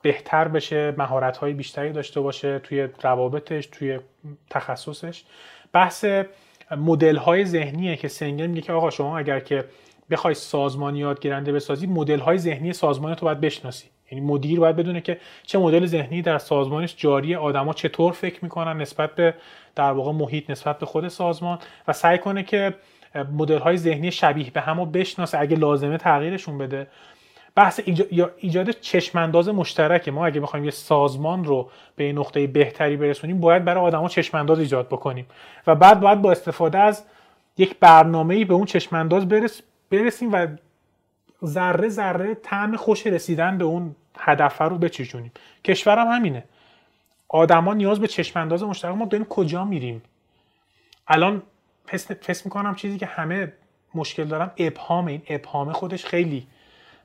بهتر 0.01 0.47
بشه 0.47 0.93
مهارت 0.97 1.37
های 1.37 1.53
بیشتری 1.53 1.91
داشته 1.91 2.21
باشه 2.21 2.59
توی 2.59 2.87
روابطش 3.03 3.65
توی 3.65 3.99
تخصصش. 4.49 5.23
بحث 5.73 6.05
مدل 6.71 7.15
های 7.15 7.45
ذهنیه 7.45 7.95
که 7.95 8.07
سنگر 8.07 8.47
میگه 8.47 8.61
که 8.61 8.73
آقا 8.73 8.89
شما 8.89 9.17
اگر 9.17 9.39
که 9.39 9.65
بخوای 10.09 10.33
سازمان 10.33 10.95
یادگیرنده 10.95 11.51
بسازی 11.51 11.87
مدل 11.87 12.19
های 12.19 12.37
ذهنی 12.37 12.73
سازمان 12.73 13.15
تو 13.15 13.25
باید 13.25 13.41
بشناسی. 13.41 13.87
یعنی 14.11 14.25
مدیر 14.25 14.59
باید 14.59 14.75
بدونه 14.75 15.01
که 15.01 15.19
چه 15.43 15.59
مدل 15.59 15.85
ذهنی 15.85 16.21
در 16.21 16.37
سازمانش 16.37 16.95
جاری 16.97 17.35
آدما 17.35 17.73
چطور 17.73 18.11
فکر 18.13 18.43
می‌کنن 18.43 18.81
نسبت 18.81 19.15
به 19.15 19.33
در 19.75 19.91
واقع 19.91 20.11
محیط 20.11 20.49
نسبت 20.49 20.79
به 20.79 20.85
خود 20.85 21.07
سازمان 21.07 21.59
و 21.87 21.93
سعی 21.93 22.17
کنه 22.17 22.43
که 22.43 22.73
مدل 23.33 23.57
های 23.57 23.77
ذهنی 23.77 24.11
شبیه 24.11 24.51
به 24.51 24.61
همو 24.61 24.85
بشناسه 24.85 25.39
اگه 25.39 25.55
لازمه 25.55 25.97
تغییرشون 25.97 26.57
بده. 26.57 26.87
بحث 27.55 27.79
ایجاد, 27.85 28.33
ایجاد 28.37 28.69
چشمانداز 28.69 29.49
مشترکه. 29.49 30.11
ما 30.11 30.25
اگه 30.25 30.39
بخوایم 30.39 30.65
یه 30.65 30.71
سازمان 30.71 31.43
رو 31.43 31.69
به 31.95 32.13
نقطه 32.13 32.47
بهتری 32.47 32.97
برسونیم 32.97 33.39
باید 33.39 33.65
برای 33.65 33.83
آدما 33.83 34.07
چشمانداز 34.07 34.59
ایجاد 34.59 34.87
بکنیم 34.87 35.25
و 35.67 35.75
بعد 35.75 35.99
باید 35.99 36.21
با 36.21 36.31
استفاده 36.31 36.77
از 36.79 37.05
یک 37.57 37.75
برنامه‌ای 37.79 38.45
به 38.45 38.53
اون 38.53 38.65
چشمانداز 38.65 39.27
برس 39.27 39.61
برسیم 39.91 40.33
و 40.33 40.47
ذره 41.45 41.89
ذره 41.89 42.35
طعم 42.35 42.75
خوش 42.75 43.07
رسیدن 43.07 43.57
به 43.57 43.65
اون 43.65 43.95
هدف 44.19 44.61
رو 44.61 44.77
بچشونیم. 44.77 45.31
کشورم 45.65 46.07
هم 46.07 46.13
همینه. 46.13 46.43
آدما 47.29 47.73
نیاز 47.73 47.99
به 47.99 48.07
چشمانداز 48.07 48.63
مشترک 48.63 48.95
ما 48.95 49.05
داریم 49.05 49.25
کجا 49.25 49.65
میریم؟ 49.65 50.01
الان 51.07 51.41
پس 51.87 52.45
می‌کنم 52.45 52.75
چیزی 52.75 52.97
که 52.97 53.05
همه 53.05 53.53
مشکل 53.95 54.23
دارم 54.23 54.51
ابهام 54.57 55.05
این 55.05 55.21
ابهام 55.29 55.73
خودش 55.73 56.05
خیلی. 56.05 56.47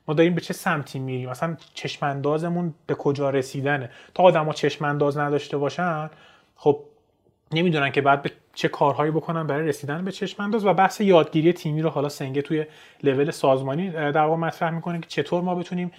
ما 0.07 0.13
داریم 0.13 0.35
به 0.35 0.41
چه 0.41 0.53
سمتی 0.53 0.99
میریم؟ 0.99 1.29
مثلا 1.29 1.57
چشماندازمون 1.73 2.73
به 2.87 2.95
کجا 2.95 3.29
رسیدنه؟ 3.29 3.89
تا 4.13 4.23
آدما 4.23 4.53
چشمانداز 4.53 5.17
نداشته 5.17 5.57
باشن 5.57 6.09
خب 6.55 6.79
نمی‌دونن 7.51 7.91
که 7.91 8.01
بعد 8.01 8.21
به 8.21 8.31
چه 8.55 8.67
کارهایی 8.67 9.11
بکنن 9.11 9.47
برای 9.47 9.67
رسیدن 9.67 10.05
به 10.05 10.11
چشمانداز 10.11 10.65
و 10.65 10.73
بحث 10.73 11.01
یادگیری 11.01 11.53
تیمی 11.53 11.81
رو 11.81 11.89
حالا 11.89 12.09
سنگه 12.09 12.41
توی 12.41 12.65
لول 13.03 13.31
سازمانی 13.31 13.89
در 13.89 14.17
واقع 14.17 14.35
مطرح 14.35 14.69
می‌کنه 14.69 14.99
که 14.99 15.07
چطور 15.07 15.41
ما 15.41 15.55
بتونیم 15.55 15.91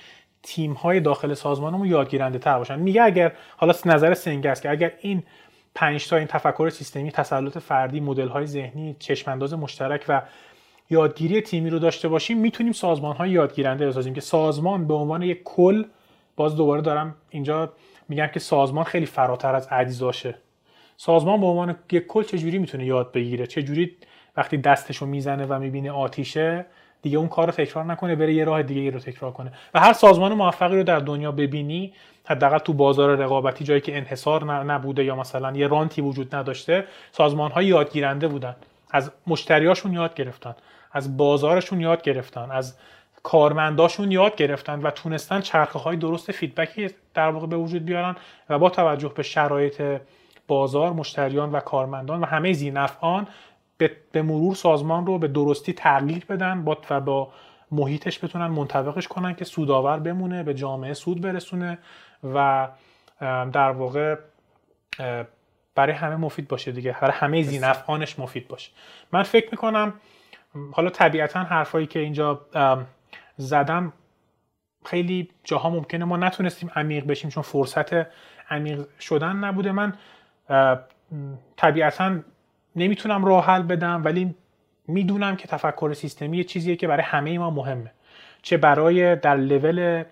تیم 0.42 0.72
های 0.72 1.00
داخل 1.00 1.34
سازمانمون 1.34 1.88
یادگیرنده 1.88 2.38
تر 2.38 2.58
باشن. 2.58 2.78
میگه 2.78 3.02
اگر 3.02 3.32
حالا 3.56 3.74
نظر 3.86 4.14
سنگه 4.14 4.50
است 4.50 4.62
که 4.62 4.70
اگر 4.70 4.92
این 5.00 5.22
پنج 5.74 6.08
تا 6.08 6.16
این 6.16 6.26
تفکر 6.26 6.68
سیستمی 6.68 7.10
تسلط 7.10 7.58
فردی 7.58 8.00
مدل 8.00 8.28
های 8.28 8.46
ذهنی 8.46 8.96
چشمانداز 8.98 9.54
مشترک 9.54 10.04
و 10.08 10.22
یادگیری 10.90 11.40
تیمی 11.40 11.70
رو 11.70 11.78
داشته 11.78 12.08
باشیم 12.08 12.38
می‌تونیم 12.38 12.72
سازمان 12.72 13.16
های 13.16 13.30
یادگیرنده 13.30 13.86
بسازیم 13.86 14.14
که 14.14 14.20
سازمان 14.20 14.86
به 14.86 14.94
عنوان 14.94 15.22
یک 15.22 15.42
کل 15.44 15.84
باز 16.36 16.56
دوباره 16.56 16.82
دارم 16.82 17.14
اینجا 17.30 17.72
میگم 18.08 18.26
که 18.26 18.40
سازمان 18.40 18.84
خیلی 18.84 19.06
فراتر 19.06 19.54
از 19.54 19.68
اجزاشه 19.70 20.34
سازمان 20.96 21.40
به 21.40 21.46
عنوان 21.46 21.76
یک 21.92 22.06
کل 22.06 22.22
چجوری 22.22 22.58
می‌تونه 22.58 22.86
یاد 22.86 23.12
بگیره؟ 23.12 23.46
چجوری 23.46 23.96
وقتی 24.36 24.56
دستشو 24.56 25.06
می‌زنه 25.06 25.46
و 25.46 25.58
می‌بینه 25.58 25.90
آتیشه 25.90 26.66
دیگه 27.02 27.18
اون 27.18 27.28
کار 27.28 27.46
رو 27.46 27.52
تکرار 27.52 27.84
نکنه 27.84 28.16
بره 28.16 28.34
یه 28.34 28.44
راه 28.44 28.62
دیگه 28.62 28.90
رو 28.90 28.98
تکرار 28.98 29.32
کنه. 29.32 29.52
و 29.74 29.80
هر 29.80 29.92
سازمان 29.92 30.34
موفقی 30.34 30.76
رو 30.76 30.82
در 30.82 30.98
دنیا 30.98 31.32
ببینی 31.32 31.92
حداقل 32.24 32.58
تو 32.58 32.72
بازار 32.72 33.16
رقابتی 33.16 33.64
جایی 33.64 33.80
که 33.80 33.96
انحصار 33.96 34.64
نبوده 34.64 35.04
یا 35.04 35.16
مثلا 35.16 35.56
یه 35.56 35.66
رانتی 35.66 36.00
وجود 36.00 36.34
نداشته 36.34 36.84
سازمان 37.12 37.50
های 37.50 37.66
یادگیرنده 37.66 38.28
بودن. 38.28 38.56
از 38.90 39.12
مشتریاشون 39.26 39.92
یاد 39.92 40.14
گرفتن 40.14 40.54
از 40.92 41.16
بازارشون 41.16 41.80
یاد 41.80 42.02
گرفتن 42.02 42.50
از 42.50 42.76
کارمنداشون 43.22 44.12
یاد 44.12 44.36
گرفتن 44.36 44.80
و 44.82 44.90
تونستن 44.90 45.40
چرخه 45.40 45.78
های 45.78 45.96
درست 45.96 46.32
فیدبکی 46.32 46.90
در 47.14 47.28
واقع 47.28 47.46
به 47.46 47.56
وجود 47.56 47.84
بیارن 47.84 48.16
و 48.50 48.58
با 48.58 48.70
توجه 48.70 49.08
به 49.08 49.22
شرایط 49.22 49.82
بازار 50.46 50.92
مشتریان 50.92 51.52
و 51.52 51.60
کارمندان 51.60 52.20
و 52.20 52.26
همه 52.26 52.52
زینفعان 52.52 53.26
به 54.12 54.22
مرور 54.22 54.54
سازمان 54.54 55.06
رو 55.06 55.18
به 55.18 55.28
درستی 55.28 55.72
تغییر 55.72 56.24
بدن 56.24 56.64
با 56.64 56.78
و 56.90 57.00
با 57.00 57.32
محیطش 57.70 58.24
بتونن 58.24 58.46
منطبقش 58.46 59.08
کنن 59.08 59.34
که 59.34 59.44
سودآور 59.44 59.98
بمونه 59.98 60.42
به 60.42 60.54
جامعه 60.54 60.94
سود 60.94 61.20
برسونه 61.20 61.78
و 62.34 62.68
در 63.52 63.70
واقع 63.70 64.16
برای 65.74 65.92
همه 65.92 66.16
مفید 66.16 66.48
باشه 66.48 66.72
دیگه 66.72 66.96
برای 67.00 67.14
همه 67.16 67.42
زینفعانش 67.42 68.18
مفید 68.18 68.48
باشه. 68.48 68.70
من 69.12 69.22
فکر 69.22 69.48
می‌کنم 69.50 69.94
حالا 70.72 70.90
طبیعتا 70.90 71.40
حرفایی 71.40 71.86
که 71.86 71.98
اینجا 71.98 72.40
زدم 73.36 73.92
خیلی 74.84 75.30
جاها 75.44 75.70
ممکنه 75.70 76.04
ما 76.04 76.16
نتونستیم 76.16 76.70
عمیق 76.76 77.06
بشیم 77.06 77.30
چون 77.30 77.42
فرصت 77.42 78.06
عمیق 78.50 78.86
شدن 79.00 79.36
نبوده. 79.36 79.72
من 79.72 79.94
طبیعتا 81.56 82.18
نمی‌تونم 82.76 83.24
راه 83.24 83.46
حل 83.46 83.62
بدم 83.62 84.02
ولی 84.04 84.34
می‌دونم 84.88 85.36
که 85.36 85.48
تفکر 85.48 85.92
سیستمی 85.92 86.36
یه 86.36 86.44
چیزیه 86.44 86.76
که 86.76 86.88
برای 86.88 87.02
همه 87.02 87.38
ما 87.38 87.50
مهمه. 87.50 87.92
چه 88.42 88.56
برای 88.56 89.16
در 89.16 89.36
لول 89.36 90.04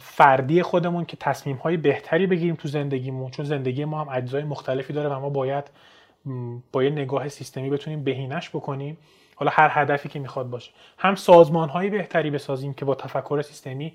فردی 0.00 0.62
خودمون 0.62 1.04
که 1.04 1.16
تصمیم 1.16 1.56
های 1.56 1.76
بهتری 1.76 2.26
بگیریم 2.26 2.54
تو 2.54 2.68
زندگیمون 2.68 3.30
چون 3.30 3.44
زندگی 3.44 3.84
ما 3.84 4.04
هم 4.04 4.08
اجزای 4.08 4.44
مختلفی 4.44 4.92
داره 4.92 5.08
و 5.08 5.20
ما 5.20 5.30
باید 5.30 5.70
با 6.72 6.84
یه 6.84 6.90
نگاه 6.90 7.28
سیستمی 7.28 7.70
بتونیم 7.70 8.04
بهینش 8.04 8.48
بکنیم. 8.48 8.98
حالا 9.36 9.52
هر 9.54 9.70
هدفی 9.72 10.08
که 10.08 10.18
می‌خواد 10.18 10.50
باشه. 10.50 10.70
هم 10.98 11.14
سازمان 11.14 11.68
های 11.68 11.90
بهتری 11.90 12.30
بسازیم 12.30 12.74
که 12.74 12.84
با 12.84 12.94
تفکر 12.94 13.42
سیستمی 13.42 13.92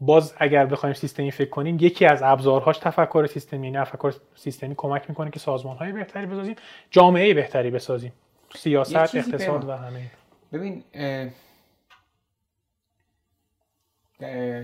باز 0.00 0.34
اگر 0.38 0.66
بخوایم 0.66 0.94
سیستمی 0.94 1.30
فکر 1.30 1.50
کنیم 1.50 1.76
یکی 1.80 2.06
از 2.06 2.22
ابزارهاش 2.22 2.78
تفکر 2.78 3.26
سیستمی 3.26 3.66
یعنی 3.66 3.78
تفکر 3.78 4.14
سیستمی 4.34 4.74
کمک 4.76 5.04
می‌کنه 5.08 5.30
که 5.30 5.38
سازمان 5.38 5.76
های 5.76 5.92
بهتری 5.92 6.26
بسازیم 6.26 6.56
جامعه 6.90 7.34
بهتری 7.34 7.70
بسازیم 7.70 8.12
سیاست 8.54 8.96
اقتصاد 8.96 9.68
و 9.68 9.72
همه 9.72 10.10
ببین 10.52 10.84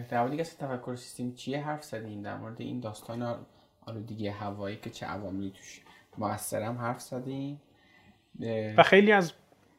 در 0.09 0.27
مورد 0.27 0.43
تفکر 0.43 0.95
سیستمی 0.97 1.33
چیه 1.33 1.65
حرف 1.65 1.85
زدیم 1.85 2.23
در 2.23 2.37
مورد 2.37 2.61
این 2.61 2.81
داستان 2.81 3.37
آلودگی 3.87 4.29
هوایی 4.29 4.77
که 4.77 4.91
چه 4.91 5.07
عواملی 5.07 5.51
توش 5.51 5.81
موثرم 6.19 6.79
حرف 6.79 7.01
زدیم 7.01 7.61
و 8.77 8.83
خیلی 8.83 9.13
از 9.13 9.33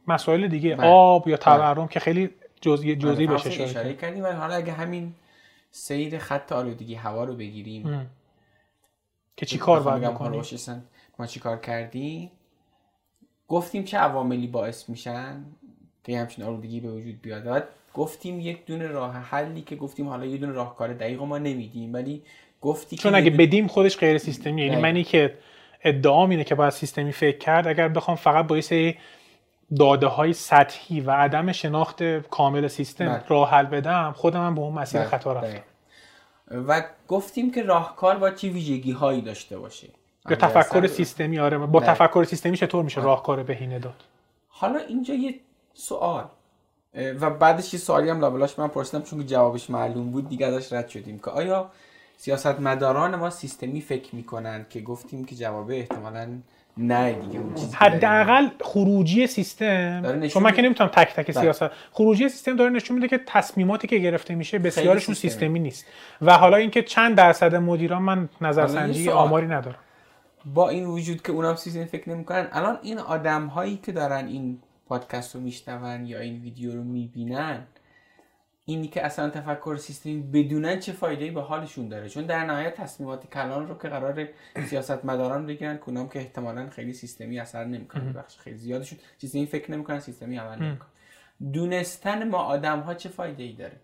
مسائل 0.07 0.47
دیگه 0.47 0.75
بله. 0.75 0.87
آب 0.87 1.27
یا 1.27 1.37
تورم 1.37 1.73
بله. 1.73 1.87
که 1.87 1.99
خیلی 1.99 2.29
جزئی 2.61 2.95
جزئی 2.95 3.27
بشه 3.27 3.63
اشاره 3.63 3.93
کردیم 3.93 4.23
ولی 4.23 4.33
حالا 4.33 4.55
اگه 4.55 4.71
همین 4.71 5.13
سیر 5.71 6.17
خط 6.17 6.51
آلودگی 6.51 6.95
هوا 6.95 7.23
رو 7.23 7.35
بگیریم. 7.35 8.09
که 9.37 9.45
چی 9.45 9.57
کار 9.57 9.79
باید 9.79 10.03
بکنیم؟ 10.03 10.41
ما 11.19 11.25
چی 11.25 11.39
کار 11.39 11.57
کردیم؟ 11.57 12.31
گفتیم 13.47 13.83
چه 13.83 13.97
عواملی 13.97 14.47
باعث 14.47 14.89
میشن 14.89 15.45
که 16.03 16.19
همچین 16.19 16.45
آلودگی 16.45 16.79
به 16.79 16.91
وجود 16.91 17.21
بیاد. 17.21 17.43
بعد 17.43 17.67
گفتیم 17.93 18.39
یک 18.39 18.65
دونه 18.65 18.87
راه 18.87 19.13
حلی 19.13 19.61
که 19.61 19.75
گفتیم 19.75 20.07
حالا 20.07 20.25
یه 20.25 20.37
دونه 20.37 20.51
راهکار 20.51 20.93
دقیق 20.93 21.21
ما 21.21 21.37
نمیدیم 21.37 21.93
ولی 21.93 22.23
گفتی 22.61 22.95
چون 22.95 23.15
اگه 23.15 23.29
بدیم 23.29 23.67
خودش 23.67 23.97
غیر 23.97 24.17
سیستمی. 24.17 24.61
یعنی 24.61 24.81
منی 24.81 25.03
که 25.03 25.37
ادعام 25.83 26.29
اینه 26.29 26.43
که 26.43 26.55
باید 26.55 26.73
سیستمی 26.73 27.11
فکر 27.11 27.37
کرد 27.37 27.67
اگر 27.67 27.87
بخوام 27.87 28.17
فقط 28.17 28.47
با 28.47 28.55
داده 29.75 30.07
های 30.07 30.33
سطحی 30.33 31.01
و 31.01 31.11
عدم 31.11 31.51
شناخت 31.51 32.03
کامل 32.03 32.67
سیستم 32.67 33.05
بله. 33.05 33.23
راه 33.27 33.49
حل 33.49 33.65
بدم 33.65 34.13
خودم 34.15 34.45
هم 34.45 34.55
به 34.55 34.61
اون 34.61 34.73
مسیر 34.73 35.01
بله، 35.01 35.09
خطا 35.09 35.33
رفتم. 35.33 35.63
و 36.51 36.83
گفتیم 37.07 37.51
که 37.51 37.63
راهکار 37.63 38.17
با 38.17 38.31
چی 38.31 38.49
ویژگی 38.49 38.91
هایی 38.91 39.21
داشته 39.21 39.59
باشه 39.59 39.87
یا 39.87 39.93
اگر 40.25 40.35
تفکر 40.35 40.77
اصلا- 40.77 40.87
سیستمی 40.87 41.39
آره 41.39 41.57
با 41.57 41.79
بله. 41.79 41.87
تفکر 41.89 42.23
سیستمی 42.23 42.57
چطور 42.57 42.83
میشه 42.83 43.01
راهکار 43.01 43.43
بهینه 43.43 43.79
داد 43.79 44.03
حالا 44.47 44.79
اینجا 44.79 45.13
یه 45.13 45.35
سوال 45.73 46.25
و 46.93 47.29
بعدش 47.29 47.73
یه 47.73 47.79
سوالی 47.79 48.09
هم 48.09 48.19
لابلاش 48.19 48.59
من 48.59 48.67
پرسیدم 48.67 49.03
چون 49.03 49.19
که 49.19 49.25
جوابش 49.25 49.69
معلوم 49.69 50.11
بود 50.11 50.29
دیگه 50.29 50.45
ازش 50.45 50.73
رد 50.73 50.87
شدیم 50.87 51.19
که 51.19 51.31
آیا 51.31 51.69
سیاستمداران 52.17 53.15
ما 53.15 53.29
سیستمی 53.29 53.81
فکر 53.81 54.15
می‌کنن 54.15 54.65
که 54.69 54.81
گفتیم 54.81 55.25
که 55.25 55.35
جواب 55.35 55.69
احتمالا 55.69 56.39
نه 56.77 57.13
دیگه 57.13 57.39
اون 57.39 57.55
چیزی. 57.55 57.75
حداقل 57.75 58.47
خروجی 58.61 59.27
سیستم 59.27 60.27
چون 60.27 60.43
من 60.43 60.51
که 60.51 60.61
نمی‌تونم 60.61 60.89
تک 60.89 61.13
تک 61.13 61.33
بله. 61.33 61.41
سیاست 61.41 61.69
خروجی 61.91 62.29
سیستم 62.29 62.55
داره 62.55 62.69
نشون 62.69 62.95
میده 62.95 63.07
که 63.07 63.19
تصمیماتی 63.25 63.87
که 63.87 63.97
گرفته 63.97 64.35
میشه 64.35 64.59
بسیارشون 64.59 65.15
سیستمی. 65.15 65.29
سیستمی 65.29 65.59
نیست 65.59 65.85
و 66.21 66.37
حالا 66.37 66.57
اینکه 66.57 66.83
چند 66.83 67.15
درصد 67.15 67.55
مدیران 67.55 68.01
من 68.01 68.29
نظرسنجی. 68.41 69.09
آماری 69.09 69.47
ندارم 69.47 69.77
با 70.53 70.69
این 70.69 70.85
وجود 70.85 71.21
که 71.21 71.31
اونم 71.31 71.55
سیستمی 71.55 71.85
فکر 71.85 72.09
نمی‌کنن 72.09 72.47
الان 72.51 72.79
این 72.81 72.99
آدم 72.99 73.45
هایی 73.45 73.79
که 73.83 73.91
دارن 73.91 74.27
این 74.27 74.59
پادکست 74.87 75.35
رو 75.35 75.41
میشنون 75.41 76.05
یا 76.05 76.19
این 76.19 76.41
ویدیو 76.41 76.71
رو 76.71 76.83
می‌بینن 76.83 77.59
اینی 78.69 78.87
که 78.87 79.05
اصلا 79.05 79.29
تفکر 79.29 79.75
سیستمی 79.75 80.21
بدونن 80.33 80.79
چه 80.79 80.91
فایده 80.91 81.31
به 81.31 81.41
حالشون 81.41 81.87
داره. 81.87 82.09
چون 82.09 82.25
در 82.25 82.45
نهایت 82.45 82.75
تصمیمات 82.75 83.29
کلان 83.33 83.67
رو 83.67 83.77
که 83.77 83.87
قرار 83.87 84.27
سیاستمداران 84.65 85.45
بگیرن 85.45 85.79
اونام 85.85 86.09
که 86.09 86.19
احتمالا 86.19 86.69
خیلی 86.69 86.93
سیستمی 86.93 87.39
اثر 87.39 87.65
نمی‌کنه. 87.65 88.13
بخش 88.13 88.37
خیلی 88.37 88.57
زیادشون 88.57 88.99
سیستمی 89.17 89.45
فکر 89.45 89.71
نمی‌کنن 89.71 89.99
سیستمی 89.99 90.37
عمل 90.37 90.59
نمی‌کنن 90.59 90.87
دونستن 91.53 92.29
ما 92.29 92.37
آدم 92.37 92.79
ها 92.79 92.93
چه 92.93 93.09
فایده 93.09 93.43
ای 93.43 93.53
داره؟ 93.53 93.75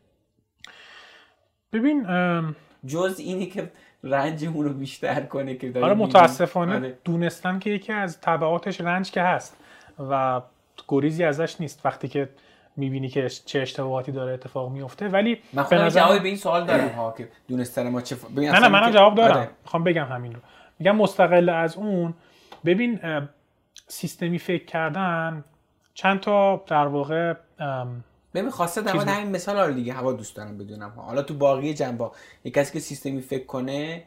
ببین 1.73 2.09
ام، 2.09 2.55
جز 2.85 3.15
اینی 3.19 3.45
که 3.45 3.71
رنجمون 4.03 4.65
رو 4.65 4.73
بیشتر 4.73 5.21
کنه 5.21 5.55
که 5.55 5.71
داریم 5.71 5.89
آره. 5.89 5.99
متاسفانه 5.99 6.75
آره. 6.75 6.97
دونستن 7.03 7.59
که 7.59 7.69
یکی 7.69 7.93
از 7.93 8.21
تبعاتش 8.21 8.81
رنج 8.81 9.11
که 9.11 9.21
هست 9.21 9.57
و 10.09 10.41
گریزی 10.87 11.23
ازش 11.23 11.61
نیست. 11.61 11.85
وقتی 11.85 12.07
که 12.07 12.29
می‌بینی 12.77 13.09
که 13.09 13.29
چه 13.29 13.59
اشتباهاتی 13.59 14.11
داره 14.11 14.33
اتفاق 14.33 14.71
میفته 14.71 15.07
ولی 15.07 15.37
من 15.53 15.63
به 15.63 15.69
خودم 15.69 15.81
نظر 15.81 15.99
جواب 15.99 16.21
به 16.21 16.27
این 16.27 16.37
سوال 16.37 16.65
دارم 16.65 16.87
ها 16.87 17.13
که 17.17 17.29
دونستن 17.47 17.89
ما 17.89 18.01
چه 18.01 18.15
ف... 18.15 18.25
نه 18.35 18.59
نه 18.59 18.67
منم 18.67 18.91
جواب 18.91 19.15
دارم. 19.15 19.37
آره. 19.37 19.49
می‌خوام 19.63 19.83
بگم 19.83 20.05
همین 20.05 20.33
رو. 20.33 20.39
میگم 20.79 20.95
مستقل 20.95 21.49
از 21.49 21.75
اون 21.75 22.13
ببین 22.65 22.99
سیستمی 23.87 24.39
فکر 24.39 24.65
کردن 24.65 25.43
چند 25.93 26.19
تا 26.19 26.63
در 26.67 26.87
واقع 26.87 27.33
ببین 28.33 28.49
خواسته 28.49 28.81
در 28.81 28.93
مورد 28.93 29.07
همین 29.07 29.31
مثال 29.31 29.59
رو 29.59 29.73
دیگه 29.73 29.93
هوا 29.93 30.13
دوست 30.13 30.35
دارم 30.35 30.57
بدونم 30.57 30.93
حالا 30.95 31.21
تو 31.21 31.33
باقی 31.33 31.73
جنبا 31.73 32.11
یک 32.43 32.53
کسی 32.53 32.73
که 32.73 32.79
سیستمی 32.79 33.21
فکر 33.21 33.45
کنه 33.45 34.03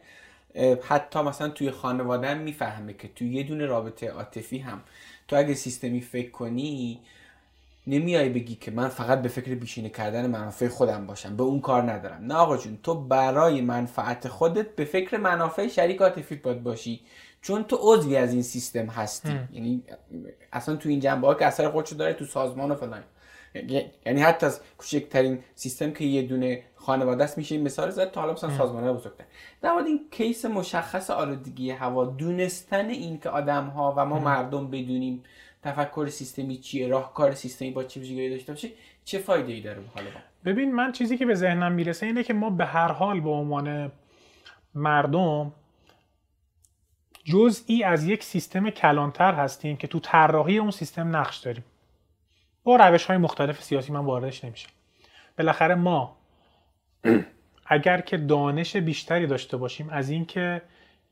حتی 0.87 1.21
مثلا 1.21 1.49
توی 1.49 1.71
خانواده 1.71 2.27
هم 2.27 2.37
می‌فهمه 2.37 2.93
که 2.93 3.07
توی 3.07 3.29
یه 3.33 3.43
دونه 3.43 3.65
رابطه 3.65 4.09
عاطفی 4.09 4.57
هم 4.57 4.81
تو 5.27 5.35
اگه 5.35 5.53
سیستمی 5.53 6.01
فکر 6.01 6.31
کنی 6.31 6.99
نمیای 7.87 8.29
بگی 8.29 8.55
که 8.55 8.71
من 8.71 8.87
فقط 8.87 9.21
به 9.21 9.29
فکر 9.29 9.55
بیشینه 9.55 9.89
کردن 9.89 10.27
منافع 10.27 10.67
خودم 10.67 11.07
باشم. 11.07 11.37
به 11.37 11.43
اون 11.43 11.59
کار 11.61 11.91
ندارم. 11.91 12.23
نه 12.23 12.33
آقا 12.33 12.57
جون 12.57 12.79
تو 12.83 12.93
برای 12.93 13.61
منفعت 13.61 14.27
خودت 14.27 14.75
به 14.75 14.85
فکر 14.85 15.17
منافع 15.17 15.67
شریک 15.67 16.01
عاطفیت 16.01 16.41
باید 16.41 16.63
باشی. 16.63 17.01
چون 17.41 17.63
تو 17.63 17.77
عضوی 17.81 18.15
از 18.15 18.33
این 18.33 18.41
سیستم 18.41 18.85
هستی. 18.85 19.39
یعنی 19.53 19.83
اصلا 20.53 20.75
تو 20.75 20.89
این 20.89 20.99
جنبه 20.99 21.27
ها 21.27 21.33
که 21.33 21.45
اثر 21.45 21.69
خودشو 21.69 21.95
داره 21.95 22.13
تو 22.13 22.25
سازمان 22.25 22.71
و 22.71 22.75
فلان. 22.75 23.03
یعنی 24.05 24.21
حتی 24.21 24.45
از 24.45 24.61
کوچکترین 24.77 25.39
سیستم 25.55 25.91
که 25.91 26.03
یه 26.05 26.21
دونه 26.21 26.63
خانواده 26.75 27.23
است 27.23 27.37
میشه 27.37 27.55
این 27.55 27.63
مثال 27.63 27.89
زد 27.89 28.11
تا 28.11 28.21
حالا 28.21 28.33
مثلا 28.33 28.57
سازمان 28.57 28.93
بزرگتر. 28.93 29.23
در 29.61 29.71
مورد 29.71 29.85
این 29.85 29.99
کیس 30.11 30.45
مشخص 30.45 31.09
آلودگی 31.09 31.71
هوا 31.71 32.05
دونستن 32.05 32.89
این 32.89 33.19
که 33.19 33.29
آدم 33.29 33.67
ها 33.67 33.93
و 33.97 34.05
ما 34.05 34.19
مردم 34.19 34.67
بدونیم 34.67 35.23
تفکر 35.67 36.07
سیستمی 36.09 36.57
چیه 36.57 36.87
راهکار 36.87 37.33
سیستمی 37.33 37.71
با 37.71 37.83
چه 37.83 37.99
ویژگی 37.99 38.29
داشته 38.29 38.51
باشه 38.51 38.69
چه 39.05 39.19
فایده 39.19 39.53
ای 39.53 39.61
داره 39.61 39.81
حالا؟ 39.95 40.07
ببین 40.45 40.75
من 40.75 40.91
چیزی 40.91 41.17
که 41.17 41.25
به 41.25 41.35
ذهنم 41.35 41.71
می‌رسه 41.71 42.05
اینه 42.05 42.23
که 42.23 42.33
ما 42.33 42.49
به 42.49 42.65
هر 42.65 42.91
حال 42.91 43.19
به 43.19 43.29
عنوان 43.29 43.91
مردم 44.75 45.53
جزئی 47.25 47.83
از 47.83 48.03
یک 48.03 48.23
سیستم 48.23 48.69
کلانتر 48.69 49.33
هستیم 49.33 49.77
که 49.77 49.87
تو 49.87 49.99
طراحی 49.99 50.57
اون 50.57 50.71
سیستم 50.71 51.15
نقش 51.15 51.37
داریم. 51.37 51.63
با 52.63 52.75
روش 52.75 53.05
های 53.05 53.17
مختلف 53.17 53.63
سیاسی 53.63 53.91
من 53.91 53.99
واردش 53.99 54.43
نمیشم. 54.43 54.69
بالاخره 55.37 55.75
ما 55.75 56.17
اگر 57.65 58.01
که 58.01 58.17
دانش 58.17 58.75
بیشتری 58.75 59.27
داشته 59.27 59.57
باشیم 59.57 59.89
از 59.89 60.09
اینکه 60.09 60.61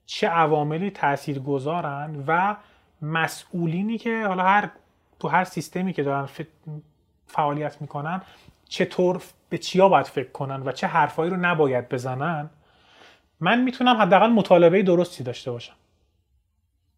چه 0.05 0.27
عواملی 0.27 0.91
تأثیر 0.91 1.39
گذارن 1.39 2.23
و 2.27 2.55
مسئولینی 3.01 3.97
که 3.97 4.25
حالا 4.27 4.43
هر 4.43 4.69
تو 5.19 5.27
هر 5.27 5.43
سیستمی 5.43 5.93
که 5.93 6.03
دارن 6.03 6.29
فعالیت 7.27 7.81
می‌کنن 7.81 8.21
چطور 8.69 9.21
به 9.49 9.57
چیا 9.57 9.89
باید 9.89 10.05
فکر 10.05 10.31
کنن 10.31 10.61
و 10.65 10.71
چه 10.71 10.87
حرفایی 10.87 11.31
رو 11.31 11.37
نباید 11.37 11.89
بزنن 11.89 12.49
من 13.39 13.61
می‌تونم 13.61 13.95
حداقل 13.95 14.29
مطالبه 14.29 14.83
درستی 14.83 15.23
داشته 15.23 15.51
باشم. 15.51 15.73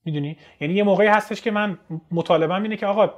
می‌دونی؟ 0.05 0.37
یعنی 0.59 0.73
یه 0.73 0.83
موقعی 0.83 1.07
هستش 1.07 1.41
که 1.41 1.51
من 1.51 1.77
مطالبم 2.11 2.63
اینه 2.63 2.77
که 2.77 2.85
آقا 2.85 3.09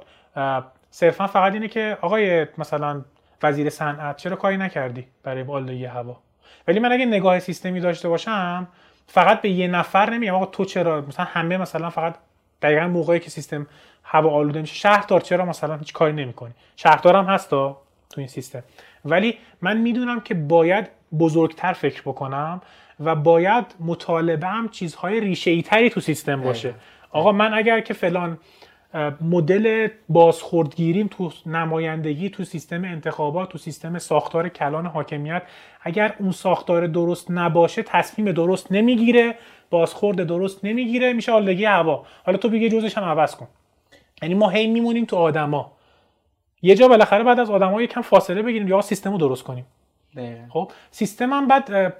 صرفا 0.90 1.26
فقط 1.26 1.52
اینه 1.52 1.68
که 1.68 1.98
آقای 2.00 2.46
مثلا 2.58 3.04
وزیر 3.42 3.70
صنعت 3.70 4.16
چرا 4.16 4.36
کاری 4.36 4.56
نکردی 4.56 5.06
برای 5.22 5.42
آلودگی 5.42 5.84
هوا؟ 5.84 6.20
ولی 6.68 6.78
من 6.78 6.92
اگه 6.92 7.06
نگاه 7.06 7.38
سیستمی 7.38 7.80
داشته 7.80 8.08
باشم 8.08 8.68
فقط 9.06 9.40
به 9.40 9.50
یه 9.50 9.68
نفر 9.68 10.10
نمیگم 10.10 10.34
آقا 10.34 10.46
تو 10.46 10.64
چرا 10.64 11.00
مثلا 11.00 11.24
همه 11.24 11.56
مثلا 11.56 11.90
فقط 11.90 12.14
دقیقا 12.62 12.88
موقعی 12.88 13.20
که 13.20 13.30
سیستم 13.30 13.66
هوا 14.04 14.30
آلوده 14.30 14.60
میشه. 14.60 14.74
شهردار 14.74 15.20
چرا 15.20 15.44
مثلا 15.44 15.76
هیچ 15.76 15.92
کاری 15.92 16.12
نمی‌کنی؟ 16.12 16.52
شهردار 16.76 17.16
هم 17.16 17.24
هستا 17.24 17.80
تو 18.10 18.20
این 18.20 18.28
سیستم. 18.28 18.62
ولی 19.04 19.38
من 19.62 19.76
می‌دونم 19.76 20.20
که 20.20 20.34
باید 20.34 20.88
بزرگتر 21.18 21.72
فکر 21.72 22.02
بکنم 22.02 22.60
و 23.00 23.14
باید 23.14 23.64
مطالبه 23.80 24.46
هم 24.46 24.68
چیزهای 24.68 25.20
ریشه 25.20 25.62
تری 25.62 25.90
تو 25.90 26.00
سیستم 26.00 26.42
باشه. 26.42 26.74
آقا 27.10 27.32
من 27.32 27.54
اگر 27.54 27.80
که 27.80 27.94
فلان 27.94 28.38
مدل 29.20 29.88
بازخوردگیریم 30.08 31.06
تو 31.06 31.32
نمایندگی 31.46 32.30
تو 32.30 32.44
سیستم 32.44 32.84
انتخابات 32.84 33.48
تو 33.48 33.58
سیستم 33.58 33.98
ساختار 33.98 34.48
کلان 34.48 34.86
حاکمیت 34.86 35.42
اگر 35.82 36.14
اون 36.18 36.32
ساختار 36.32 36.86
درست 36.86 37.30
نباشه 37.30 37.82
تصمیم 37.82 38.32
درست 38.32 38.72
نمی‌گیره 38.72 39.34
بازخورد 39.70 40.26
درست 40.26 40.64
نمی‌گیره 40.64 41.12
میشه 41.12 41.32
آلودگی 41.32 41.64
هوا. 41.64 42.06
حالا 42.26 42.38
تو 42.38 42.48
بگی 42.48 42.68
جزش 42.68 42.98
هم 42.98 43.04
عوض 43.04 43.36
کن. 43.36 43.48
یعنی 44.22 44.34
ما 44.34 44.48
هی 44.48 44.66
میمونیم 44.66 45.04
تو 45.04 45.16
آدما. 45.16 45.72
یه 46.62 46.74
جا 46.74 46.88
بالاخره 46.88 47.24
بعد 47.24 47.40
از 47.40 47.50
آدما 47.50 47.82
یکم 47.82 48.00
فاصله 48.00 48.42
بگیریم 48.42 48.68
یا 48.68 48.80
سیستم 48.80 49.12
رو 49.12 49.18
درست 49.18 49.44
کنیم. 49.44 49.66
دقیقاً. 50.16 50.46
خب 50.48 50.72
سیستم 50.90 51.32
هم 51.32 51.48
بعد 51.48 51.94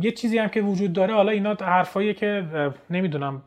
یه 0.00 0.10
چیزی 0.10 0.38
هم 0.38 0.48
که 0.48 0.60
وجود 0.60 0.92
داره 0.92 1.14
حالا 1.14 1.32
اینا 1.32 1.54
حرفایی 1.60 2.14
که 2.14 2.44
نمی‌دونم 2.90 3.42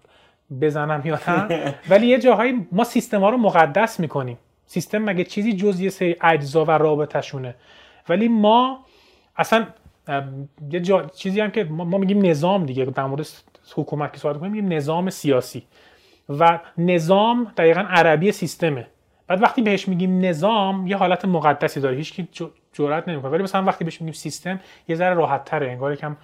بزنم 0.62 1.02
یا 1.06 1.20
نه. 1.28 1.76
ولی 1.90 2.08
یه 2.08 2.20
جاهایی 2.20 2.68
ما 2.72 2.84
سیستم 2.84 3.22
ها 3.22 3.30
رو 3.30 3.38
مقدس 3.38 4.00
می‌کنیم. 4.00 4.38
سیستم 4.66 4.98
مگه 4.98 5.24
چیزی 5.24 5.54
جز 5.54 5.80
یه 5.80 5.90
سری 5.90 6.16
اجزا 6.22 6.66
و 6.66 6.72
رابطشونه 6.72 7.56
ولی 8.10 8.28
ما 8.28 8.86
اصلا 9.38 9.68
یه 10.72 10.80
جا... 10.80 11.04
چیزی 11.04 11.42
هم 11.42 11.52
که 11.52 11.64
ما, 11.64 11.98
میگیم 11.98 12.26
نظام 12.26 12.66
دیگه 12.66 12.86
در 12.86 13.06
مورد 13.06 13.28
حکومت 13.76 14.14
که 14.14 14.20
صحبت 14.20 14.38
کنیم 14.38 14.52
میگیم 14.52 14.74
نظام 14.74 15.10
سیاسی. 15.10 15.64
و 16.30 16.60
نظام 16.78 17.52
دقیقا 17.58 17.82
عربی 17.82 18.32
سیستمه. 18.32 18.88
بعد 19.28 19.42
وقتی 19.42 19.62
بهش 19.62 19.88
میگیم 19.88 20.26
نظام 20.26 20.88
یه 20.88 20.98
حالت 20.98 21.26
مقدسی 21.26 21.80
داره. 21.80 21.98
هیچ 21.98 22.14
کی 22.14 22.28
جرئت 22.74 23.08
نمی‌کنه. 23.08 23.32
ولی 23.32 23.44
مثلا 23.44 23.64
وقتی 23.64 23.84
بهش 23.84 24.02
میگیم 24.02 24.14
سیستم 24.14 24.60
یه 24.88 24.96
ذره 24.96 25.14
راحت 25.14 25.46
تره 25.46 25.72
انگار 25.72 25.94
یکم 25.94 26.18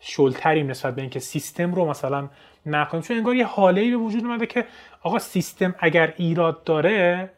شلتریم 0.00 0.70
نسبت 0.70 0.94
به 0.94 1.00
اینکه 1.00 1.20
سیستم 1.20 1.74
رو 1.74 1.84
مثلا 1.84 2.28
نکنیم. 2.66 3.02
چون 3.02 3.16
انگار 3.16 3.36
یه 3.36 3.46
حاله 3.46 3.80
ای 3.80 3.90
به 3.90 3.96
وجود 3.96 4.24
اومده 4.24 4.46
که 4.46 4.64
آقا 5.02 5.18
سیستم 5.18 5.74
اگر 5.78 6.14
ایراد 6.16 6.64
داره 6.64 7.30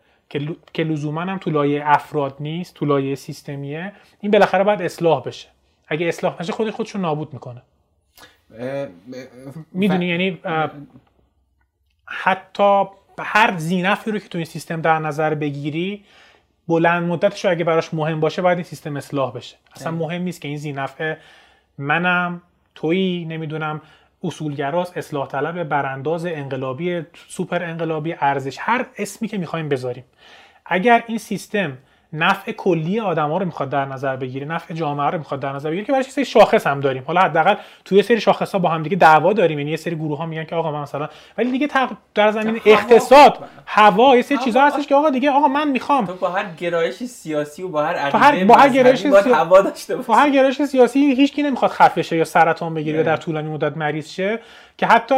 که 0.72 0.84
لزوما 0.84 1.20
هم 1.20 1.38
تو 1.38 1.50
لایه 1.50 1.82
افراد 1.84 2.36
نیست 2.40 2.74
تو 2.74 2.86
لایه 2.86 3.14
سیستمیه 3.14 3.92
این 4.20 4.30
بالاخره 4.30 4.64
باید 4.64 4.82
اصلاح 4.82 5.22
بشه. 5.22 5.48
اگه 5.88 6.06
اصلاح 6.06 6.36
نشه 6.40 6.52
خودش 6.52 6.90
رو 6.90 7.00
نابود 7.00 7.32
می‌کنه. 7.32 7.62
می‌دونی؟ 9.72 10.06
یعنی 10.06 10.40
حتی 12.06 12.84
هر 13.18 13.56
زینفی 13.56 14.10
رو 14.10 14.18
که 14.18 14.28
تو 14.28 14.38
این 14.38 14.44
سیستم 14.44 14.80
در 14.80 14.98
نظر 14.98 15.34
بگیری 15.34 16.04
بلند 16.68 17.08
مدتش 17.08 17.44
رو 17.44 17.50
اگه 17.50 17.64
براش 17.64 17.94
مهم 17.94 18.20
باشه 18.20 18.42
باید 18.42 18.58
این 18.58 18.64
سیستم 18.64 18.96
اصلاح 18.96 19.32
بشه. 19.32 19.56
اصلا 19.74 19.92
مهم 19.92 20.22
نیست 20.22 20.40
که 20.40 20.48
این 20.48 20.56
زینفه 20.56 21.18
منم 21.78 22.42
تویی 22.74 23.24
نمی‌دونم 23.24 23.80
اصولگراست 24.22 24.96
اصلاح 24.96 25.26
طلب 25.28 25.64
برانداز 25.64 26.26
انقلابی 26.26 27.02
سوپر 27.28 27.62
انقلابی 27.62 28.14
ارزش 28.20 28.56
هر 28.60 28.86
اسمی 28.98 29.28
که 29.28 29.38
می‌خوایم 29.38 29.68
بذاریم. 29.68 30.04
اگر 30.66 31.04
این 31.06 31.18
سیستم 31.18 31.78
نفع 32.12 32.52
کلی 32.52 33.00
آدما 33.00 33.38
رو 33.38 33.44
می‌خواد 33.44 33.70
در 33.70 33.84
نظر 33.84 34.16
بگیره 34.16 34.46
نفع 34.46 34.74
جامعه 34.74 35.06
رو 35.06 35.18
می‌خواد 35.18 35.40
در 35.40 35.52
نظر 35.52 35.70
بگیره 35.70 35.84
که 35.84 35.92
براش 35.92 36.10
سری 36.10 36.24
شاخص 36.24 36.66
هم 36.66 36.80
داریم. 36.80 37.02
حالا 37.06 37.20
حداقل 37.20 37.54
توی 37.84 38.02
سری 38.02 38.20
شاخص 38.20 38.52
ها 38.52 38.58
با 38.58 38.68
هم 38.68 38.82
دیگه 38.82 38.96
دعوا 38.96 39.32
داریم 39.32 39.58
یعنی 39.58 39.70
یه 39.70 39.76
سری 39.76 39.96
گروه 39.96 40.18
ها 40.18 40.26
میگن 40.26 40.44
که 40.44 40.56
آقا 40.56 40.72
من 40.72 40.82
مثلا 40.82 41.08
ولی 41.38 41.50
دیگه 41.50 41.68
در 42.14 42.30
زمین 42.30 42.60
اقتصاد 42.66 43.38
هوا 43.66 44.16
یه 44.16 44.22
سری 44.22 44.38
چیزا 44.38 44.60
هستش 44.60 44.86
که 44.86 44.94
آقا 44.94 45.10
دیگه 45.10 45.30
آقا 45.30 45.48
من 45.48 45.68
می‌خوام. 45.68 46.06
تو 46.06 46.14
با 46.14 46.28
هر 46.28 46.44
گرایش 46.58 46.94
سیاسی 46.94 47.62
و 47.62 47.68
با 47.68 47.82
هر 47.82 47.94
عقیده 47.94 48.18
هر 48.18 48.44
با 48.44 48.54
هر 48.54 48.68
گرایش 48.68 49.00
سیاسی 49.00 49.32
هوا 49.32 49.60
داشته 49.60 49.96
با 49.96 50.14
هر 50.14 50.30
گرایش 50.30 50.62
سیاسی 50.62 51.14
هیچ 51.14 51.32
کی 51.32 51.42
نمی‌خواد 51.42 51.70
خفه 51.70 52.02
شه 52.02 52.16
یا 52.16 52.24
سرطان 52.24 52.74
بگیره 52.74 52.96
یا 52.98 53.04
در 53.04 53.16
طولانی 53.16 53.48
مدت 53.48 53.76
مریض 53.76 54.08
شه. 54.08 54.40
که 54.78 54.86
حتی 54.86 55.14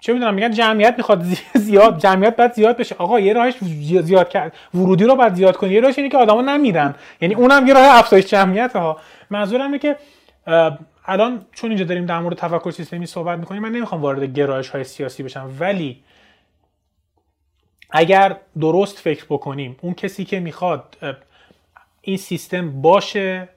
چه 0.00 0.12
می‌دونم 0.12 0.34
میگن 0.34 0.50
جمعیت 0.50 0.94
می‌خواد 0.96 1.22
زیاد 1.66 1.98
جمعیت 1.98 2.36
بعد 2.36 2.52
زیاد 2.52 2.76
بشه. 2.76 2.94
آقا 2.98 3.20
یه 3.20 3.32
راهش 3.32 3.54
زیاد 4.02 4.28
کرد. 4.28 4.52
ورودی 4.74 5.04
رو 5.04 5.16
بعد 5.16 5.34
زیاد 5.34 5.56
کنی. 5.56 5.70
یه 5.70 5.80
راهش 5.80 5.98
اینه 5.98 6.10
که 6.10 6.18
آدما 6.18 6.42
نمیرن 6.42 6.94
یعنی 7.20 7.34
اونم 7.34 7.66
یه 7.66 7.74
راه 7.74 7.98
افزایش 7.98 8.26
جمعیت 8.26 8.76
ها. 8.76 9.00
منظورم 9.30 9.64
اینه 9.64 9.78
که 9.78 9.96
الان 11.06 11.46
چون 11.52 11.70
اینجا 11.70 11.84
داریم 11.84 12.06
در 12.06 12.18
مورد 12.18 12.36
تفکر 12.36 12.70
سیستمی 12.70 13.06
صحبت 13.06 13.38
می‌کنیم 13.38 13.62
من 13.62 13.72
نمی‌خوام 13.72 14.02
وارد 14.02 14.24
گرایش 14.24 14.68
های 14.68 14.84
سیاسی 14.84 15.22
بشم. 15.22 15.50
ولی 15.60 16.02
اگر 17.90 18.36
درست 18.60 18.98
فکر 18.98 19.24
بکنیم 19.24 19.76
اون 19.80 19.94
کسی 19.94 20.24
که 20.24 20.40
می‌خواد 20.40 20.96
این 22.00 22.16
سیستم 22.16 22.82
باشه 22.82 23.48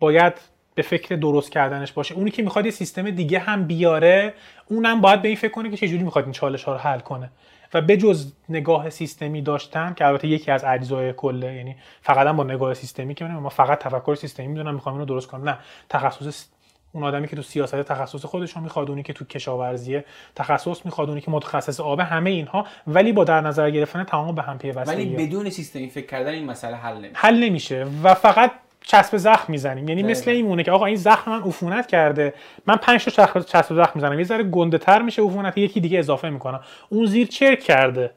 باید 0.00 0.32
به 0.78 0.82
فکر 0.82 1.16
درست 1.16 1.52
کردنش 1.52 1.92
باشه. 1.92 2.14
اونی 2.14 2.30
که 2.30 2.42
می‌خواد 2.42 2.64
یه 2.64 2.70
سیستم 2.70 3.10
دیگه 3.10 3.38
هم 3.38 3.66
بیاره 3.66 4.34
اونم 4.66 5.00
باید 5.00 5.22
به 5.22 5.28
این 5.28 5.36
فکر 5.36 5.52
کنه 5.52 5.70
که 5.70 5.76
چجوری 5.76 6.02
می‌خواد 6.02 6.24
این 6.24 6.32
چالش 6.32 6.64
ها 6.64 6.72
رو 6.72 6.78
حل 6.78 6.98
کنه. 6.98 7.30
و 7.74 7.80
به 7.80 7.96
جز 7.96 8.32
نگاه 8.48 8.90
سیستمی 8.90 9.42
داشتن 9.42 9.94
که 9.94 10.06
البته 10.06 10.28
یکی 10.28 10.50
از 10.50 10.64
اجزای 10.64 11.12
کله 11.12 11.54
یعنی 11.54 11.76
فقط 12.02 12.36
با 12.36 12.44
نگاه 12.44 12.74
سیستمی 12.74 13.14
که 13.14 13.24
ما 13.24 13.48
فقط 13.48 13.78
تفکر 13.78 14.14
سیستمی 14.14 14.46
می‌دونم 14.46 14.74
می‌خوام 14.74 14.94
اینو 14.94 15.06
درست 15.06 15.26
کنم. 15.26 15.48
نه 15.48 15.58
تخصص 15.88 16.46
اون 16.92 17.04
آدمی 17.04 17.28
که 17.28 17.36
تو 17.36 17.42
سیاست 17.42 17.82
تخصص 17.82 18.24
خودش 18.24 18.52
رو 18.52 18.60
می‌خواد 18.62 18.90
اونی 18.90 19.02
که 19.02 19.12
تو 19.12 19.24
کشاورزی 19.24 20.00
تخصص 20.34 20.84
می‌خواد 20.84 21.08
اونی 21.08 21.20
که 21.20 21.30
متخصص 21.30 21.80
آب 21.80 22.00
همه 22.00 22.30
اینها 22.30 22.66
ولی 22.86 23.12
با 23.12 23.24
در 23.24 23.40
نظر 23.40 23.70
گرفتن 23.70 24.04
تمام 24.04 24.34
به 24.34 24.42
هم 24.42 24.58
پیوستگی 24.58 24.96
ولی 24.96 25.26
بدون 25.26 25.50
سیستمی 25.50 25.88
فکر 25.88 26.06
کردن 26.06 26.30
این 26.30 26.44
مسئله 26.44 26.76
حل 26.76 26.96
نمیشه. 26.96 27.12
حل 27.14 27.44
نمیشه 27.44 27.86
و 28.02 28.14
فقط 28.14 28.52
چسب 28.88 29.16
زخم 29.16 29.44
می‌زنیم. 29.48 29.88
یعنی 29.88 30.02
مثل 30.02 30.30
این 30.30 30.46
مونه 30.46 30.62
که 30.62 30.72
آقا 30.72 30.86
این 30.86 30.96
زخم 30.96 31.30
من 31.30 31.42
عفونت 31.42 31.86
کرده. 31.86 32.34
من 32.66 32.76
پنج 32.76 33.04
تا 33.04 33.40
چسب 33.40 33.74
زخم 33.74 33.92
می‌زنم. 33.94 34.18
یه 34.18 34.24
ذره 34.24 34.42
گنده 34.42 34.78
تر 34.78 35.02
میشه 35.02 35.22
عفونت 35.22 35.58
یکی 35.58 35.80
دیگه 35.80 35.98
اضافه 35.98 36.30
می‌کنم. 36.30 36.60
اون 36.88 37.06
زیر 37.06 37.26
چرک 37.26 37.60
کرده. 37.60 38.10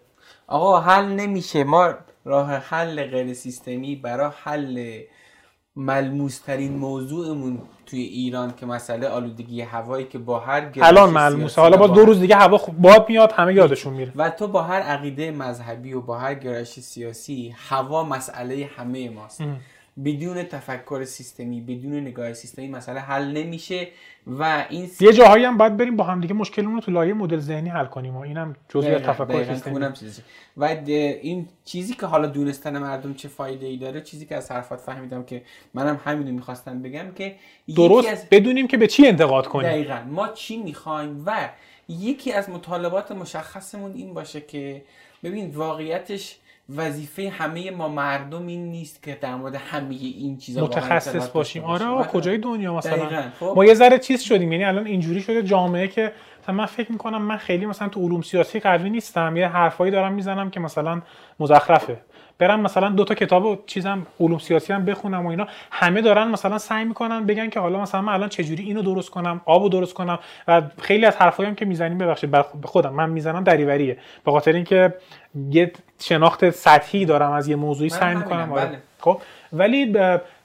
آقا 0.47 0.79
حل 0.79 1.05
نمیشه. 1.05 1.63
ما 1.63 1.93
راه 2.25 2.51
حل 2.51 3.03
غیر 3.03 3.33
سیستمی 3.33 3.95
برای 3.95 4.29
حل 4.43 4.99
ملموس 5.75 6.39
ترین 6.39 6.77
موضوعمون 6.77 7.59
توی 7.85 8.01
ایران 8.01 8.53
که 8.59 8.65
مسئله 8.65 9.07
آلودگی 9.07 9.61
هوایی 9.61 10.05
که 10.05 10.17
با 10.17 10.39
هر 10.39 10.71
الان 10.81 11.09
ملموسه 11.09 11.61
حالا 11.61 11.77
با 11.77 11.87
دو 11.87 12.05
روز 12.05 12.19
دیگه 12.19 12.35
هوا 12.35 12.61
باد 12.79 13.09
میاد 13.09 13.31
همه 13.31 13.53
یادشون 13.53 13.93
میره. 13.93 14.11
و 14.15 14.29
تو 14.29 14.47
با 14.47 14.61
هر 14.61 14.79
عقیده 14.79 15.31
مذهبی 15.31 15.93
و 15.93 16.01
با 16.01 16.17
هر 16.17 16.33
گرایش 16.35 16.69
سیاسی 16.69 17.55
هوا 17.69 18.03
مسئله 18.03 18.69
همه 18.77 19.09
ماست. 19.09 19.43
بدون 20.05 20.43
تفکر 20.43 21.05
سیستمی 21.05 21.61
بدون 21.61 21.99
نگاه 21.99 22.33
سیستمی 22.33 22.67
مسئله 22.67 22.99
حل 22.99 23.31
نمیشه 23.31 23.87
و 24.27 24.65
این 24.69 24.87
سی... 24.87 25.05
یه 25.05 25.13
جاهایی 25.13 25.45
هم 25.45 25.57
باید 25.57 25.77
بریم 25.77 25.95
با 25.95 26.03
هم 26.03 26.21
دیگه 26.21 26.33
مشکلمون 26.33 26.75
رو 26.75 26.81
تو 26.81 26.91
لایه 26.91 27.13
مدل 27.13 27.39
ذهنی 27.39 27.69
حل 27.69 27.85
کنیم 27.85 28.15
و 28.17 28.19
اینم 28.19 28.55
جزء 28.69 28.99
تفکر 28.99 29.53
سیستمی. 29.53 29.85
و 30.57 30.63
این 30.63 31.47
چیزی 31.65 31.93
که 31.93 32.05
حالا 32.05 32.27
دونستن 32.27 32.77
مردم 32.77 33.13
چه 33.13 33.27
فایده 33.27 33.65
ای 33.65 33.77
داره 33.77 34.01
چیزی 34.01 34.25
که 34.25 34.35
از 34.35 34.51
حرفات 34.51 34.79
فهمیدم 34.79 35.23
که 35.23 35.41
منم 35.73 35.99
همینو 36.05 36.31
می‌خواستم 36.31 36.81
بگم 36.81 37.11
که 37.15 37.35
درست 37.75 38.07
از... 38.07 38.29
بدونیم 38.29 38.67
که 38.67 38.77
به 38.77 38.87
چی 38.87 39.07
انتقاد 39.07 39.47
کنیم. 39.47 39.69
دقیقا. 39.69 40.03
ما 40.09 40.27
چی 40.27 40.57
می‌خوایم 40.57 41.23
و 41.25 41.49
یکی 41.89 42.31
از 42.31 42.49
مطالبات 42.49 43.11
مشخصمون 43.11 43.93
این 43.93 44.13
باشه 44.13 44.41
که 44.41 44.81
ببین 45.23 45.49
واقعیتش 45.49 46.37
وظیفه 46.75 47.29
همه 47.29 47.71
ما 47.71 47.87
مردم 47.87 48.47
این 48.47 48.71
نیست 48.71 49.03
که 49.03 49.17
در 49.21 49.35
مورد 49.35 49.55
همه 49.55 49.95
این 49.95 50.37
چیزا 50.37 50.63
متخصص 50.63 51.29
باشیم. 51.29 51.63
آره 51.63 52.03
کجای 52.03 52.37
دنیا 52.37 52.77
مثلا؟ 52.77 53.23
خب. 53.39 53.53
ما 53.55 53.65
یه 53.65 53.73
ذره 53.73 53.99
چیز 53.99 54.21
شدیم 54.21 54.51
یعنی 54.51 54.63
الان 54.63 54.85
اینجوری 54.85 55.21
شده 55.21 55.43
جامعه 55.43 55.87
که 55.87 56.11
من 56.47 56.65
فکر 56.65 56.91
می‌کنم 56.91 57.21
من 57.21 57.37
خیلی 57.37 57.65
مثلا 57.65 57.89
تو 57.89 58.01
علوم 58.01 58.21
سیاسی 58.21 58.59
قوی 58.59 58.89
نیستم. 58.89 59.37
یه 59.37 59.47
حرفایی 59.47 59.91
دارم 59.91 60.13
می‌زنم 60.13 60.49
که 60.49 60.59
مثلا 60.59 61.01
مزخرفه. 61.39 61.97
برم 62.39 62.59
مثلا 62.59 62.89
دو 62.89 63.03
تا 63.03 63.15
کتاب 63.15 63.45
و 63.45 63.57
چیزم 63.65 64.07
علوم 64.19 64.39
سیاسی 64.39 64.73
هم 64.73 64.85
بخونم 64.85 65.25
و 65.25 65.29
اینا. 65.29 65.47
همه 65.71 66.01
دارن 66.01 66.27
مثلا 66.27 66.57
سعی 66.57 66.85
می‌کنن 66.85 67.25
بگن 67.25 67.49
که 67.49 67.59
حالا 67.59 67.81
مثلا 67.81 68.01
من 68.01 68.13
الان 68.13 68.29
چجوری 68.29 68.63
اینو 68.63 68.81
درست 68.81 69.09
کنم 69.09 69.41
آبو 69.45 69.69
درست 69.69 69.93
کنم. 69.93 70.19
و 70.47 70.61
خیلی 70.81 71.05
از 71.05 71.17
حرفایی 71.17 71.49
هم 71.49 71.55
که 71.55 71.65
می‌زنیم 71.65 71.97
ببخشید 71.97 72.31
به 72.31 72.45
خودم 72.63 72.93
من 72.93 73.09
می‌زنم 73.09 73.43
دریوریه. 73.43 73.97
به 74.25 74.31
خاطر 74.31 74.53
اینکه 74.53 74.93
یه 75.51 75.71
شناخت 75.99 76.49
سطحی 76.49 77.05
دارم 77.05 77.31
از 77.31 77.47
یه 77.47 77.55
موضوعی 77.55 77.89
سعی 77.89 78.15
می‌کنم 78.15 78.51
آره. 78.51 78.65
بله. 78.65 78.77
خب؟ 78.99 79.21
ولی 79.53 79.95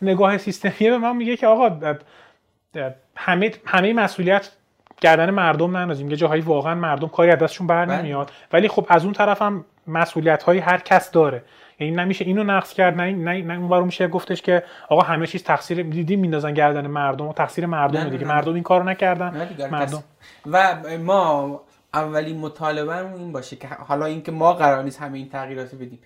نگاه 0.03 0.39
سیستمی 0.39 0.91
به 0.91 0.99
من 0.99 1.17
میگه 1.17 1.37
که 1.37 1.47
آقا 1.47 1.97
همه 3.17 3.53
همه 3.67 3.93
مسئولیت 3.93 4.51
گردن 5.01 5.31
مردم 5.31 5.77
نندازیم. 5.77 6.11
یه 6.11 6.17
جاهایی 6.17 6.43
واقعا 6.43 6.75
مردم 6.75 7.09
کاری 7.09 7.31
از 7.31 7.39
دستشون 7.39 7.67
بر 7.67 7.87
بله. 7.87 7.99
نمیاد. 7.99 8.31
ولی 8.53 8.69
خب 8.69 8.87
از 8.89 9.05
اون 9.05 9.13
طرف 9.13 9.43
هم 9.43 9.65
مسئولیت 9.87 10.43
های 10.43 10.59
هر 10.59 10.79
کس 10.79 11.11
داره. 11.11 11.43
یعنی 11.81 11.97
نمیشه 11.97 12.25
اینو 12.25 12.45
نقص 12.45 12.73
کرد 12.73 12.97
نه 12.97 13.13
نه, 13.13 13.43
نه 13.43 13.75
اون 13.75 13.85
میشه 13.85 14.09
گفتش 14.09 14.43
که 14.43 14.63
آقا 14.89 15.03
همه 15.03 15.27
چیز 15.27 15.43
تقصیر 15.43 15.83
دیدی 15.83 16.17
میندازن 16.17 16.55
گردن 16.55 16.87
مردم 16.87 17.29
و 17.29 17.33
تقصیر 17.33 17.67
مردم 17.67 18.09
دیگه. 18.09 18.25
مردم 18.25 18.55
این 18.55 18.63
کارو 18.63 18.85
نکردن. 18.85 19.49
مردم. 19.71 20.05
و 20.47 20.77
ما 20.99 21.61
اولین 21.95 22.39
مطالبه 22.39 23.15
این 23.15 23.33
باشه 23.33 23.57
که 23.57 23.69
حالا 23.69 24.07
اینکه 24.07 24.33
ما 24.33 24.53
قرار 24.53 24.85
نیست 24.85 25.01
همه 25.01 25.19
این 25.19 25.29
تغییرات 25.29 25.75
بدیم. 25.75 25.99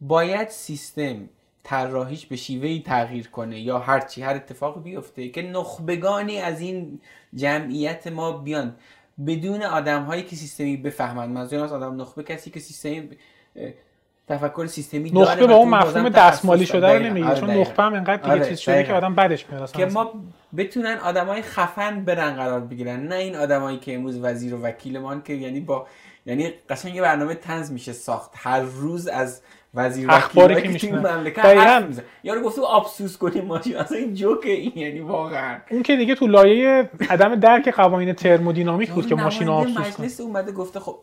باید 0.00 0.48
سیستم 0.48 1.16
طراحیش 1.64 2.26
به 2.26 2.36
شیوهی 2.36 2.82
تغییر 2.86 3.28
کنه 3.28 3.60
یا 3.60 3.78
هر 3.78 4.00
چی 4.00 4.22
هر 4.22 4.34
اتفاقی 4.34 4.80
بیفته 4.80 5.28
که 5.28 5.42
نخبگانی 5.42 6.38
از 6.38 6.60
این 6.60 7.00
جمعیت 7.34 8.06
ما 8.06 8.32
بیان. 8.32 8.76
بدون 9.26 9.62
آدم 9.62 10.02
هایی 10.02 10.22
که 10.22 10.36
سیستمی 10.36 10.76
بفهمند. 10.76 11.30
منظور 11.30 11.64
از 11.64 11.72
آدم 11.72 12.00
نخبه 12.00 12.22
کسی 12.22 12.50
که 12.50 12.60
سیستمی 12.60 13.08
تفکر 14.32 14.66
سیستمی 14.66 15.10
داره 15.10 15.30
نخبه 15.30 15.46
با 15.46 15.54
اون 15.54 15.68
مفهوم 15.68 16.08
دستمالی 16.08 16.66
شده 16.66 16.92
رو 16.92 17.02
نمیگه 17.02 17.34
چون 17.34 17.50
نخبه 17.50 17.82
هم 17.82 17.94
انقدر 17.94 18.16
دیگه 18.16 18.32
آره، 18.32 18.48
چیز 18.48 18.58
شده 18.58 18.84
که 18.84 18.92
آدم 18.92 19.14
بعدش 19.14 19.46
میاد 19.50 19.72
که 19.72 19.86
ما 19.86 20.12
بتونن 20.56 20.98
آدمای 21.04 21.42
خفن 21.42 22.04
برن 22.04 22.34
قرار 22.34 22.60
بگیرن 22.60 23.06
نه 23.06 23.14
این 23.14 23.36
آدمایی 23.36 23.78
که 23.78 23.94
امروز 23.94 24.18
وزیر 24.22 24.54
و 24.54 24.62
وکیلمان 24.62 25.22
که 25.22 25.32
یعنی 25.32 25.60
با 25.60 25.86
یعنی 26.26 26.52
قشنگ 26.70 26.94
یه 26.94 27.02
برنامه 27.02 27.34
تنز 27.34 27.72
میشه 27.72 27.92
ساخت. 27.92 28.30
هر 28.34 28.60
روز 28.60 29.08
از 29.08 29.42
وزیر 29.74 30.10
اخباری 30.10 30.62
که 30.62 30.68
میشه 30.68 30.92
مملکت 30.92 32.02
یارو 32.24 32.42
گفت 32.42 32.58
افسوس 32.58 33.16
کنیم 33.16 33.44
ماشین 33.44 33.76
اصلا 33.76 33.98
این 33.98 34.14
جوک 34.14 34.46
این 34.46 34.72
یعنی 34.74 35.00
واقعا. 35.00 35.58
اون 35.70 35.82
که 35.82 35.96
دیگه 35.96 36.14
تو 36.14 36.26
لایه 36.26 36.90
عدم 37.10 37.34
درک 37.34 37.68
قوانین 37.68 38.12
ترمودینامیک 38.12 38.90
بود 38.90 39.06
که 39.06 39.14
ماشین 39.14 39.48
افسوس 39.48 39.78
مجلس 39.78 40.20
اومده 40.20 40.52
گفته 40.52 40.80
خب 40.80 40.98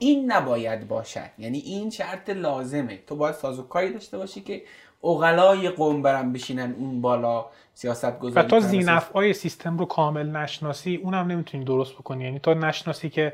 این 0.00 0.32
نباید 0.32 0.88
باشد. 0.88 1.30
یعنی 1.38 1.58
این 1.58 1.90
شرط 1.90 2.30
لازمه. 2.30 2.98
تو 3.06 3.16
باید 3.16 3.34
سازوکاری 3.34 3.92
داشته 3.92 4.18
باشی 4.18 4.40
که 4.40 4.62
اغلای 5.04 5.68
قوم 5.68 6.02
برن 6.02 6.32
بشینن 6.32 6.74
اون 6.78 7.00
بالا 7.00 7.46
سیاست 7.74 8.18
گذاری 8.18 8.46
و 8.46 8.48
تا 8.48 8.60
زینفعای 8.60 9.32
سیستم 9.32 9.78
رو 9.78 9.84
کامل 9.84 10.36
نشناسی 10.36 10.96
اونم 10.96 11.26
نمی‌تونی 11.26 11.64
درست 11.64 11.94
بکنی. 11.94 12.24
یعنی 12.24 12.38
تا 12.38 12.54
نشناسی 12.54 13.10
که 13.10 13.32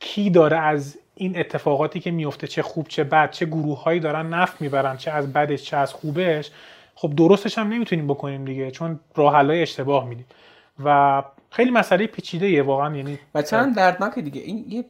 کی 0.00 0.30
داره 0.30 0.58
از 0.58 0.98
این 1.14 1.38
اتفاقاتی 1.38 2.00
که 2.00 2.10
میفته 2.10 2.46
چه 2.46 2.62
خوب 2.62 2.88
چه 2.88 3.04
بد 3.04 3.30
چه 3.30 3.46
گروه 3.46 3.82
هایی 3.82 4.00
دارن 4.00 4.26
نفت 4.26 4.60
می‌برن 4.60 4.96
چه 4.96 5.10
از 5.10 5.32
بدش 5.32 5.62
چه 5.62 5.76
از 5.76 5.92
خوبش 5.92 6.50
خب 6.94 7.14
درستش 7.16 7.58
هم 7.58 7.68
نمی‌تونیم 7.68 8.06
بکنیم 8.06 8.44
دیگه 8.44 8.70
چون 8.70 9.00
راه 9.14 9.50
اشتباه 9.50 10.08
میدیم. 10.08 10.26
و 10.84 11.22
خیلی 11.50 11.70
مسئله 11.70 12.06
پیچیده 12.06 12.62
واقعا. 12.62 12.96
یعنی 12.96 13.18
و 13.34 13.42
چند 13.42 13.76
دردناکه 13.76 14.22
دیگه. 14.22 14.40
این 14.40 14.64
یه 14.68 14.84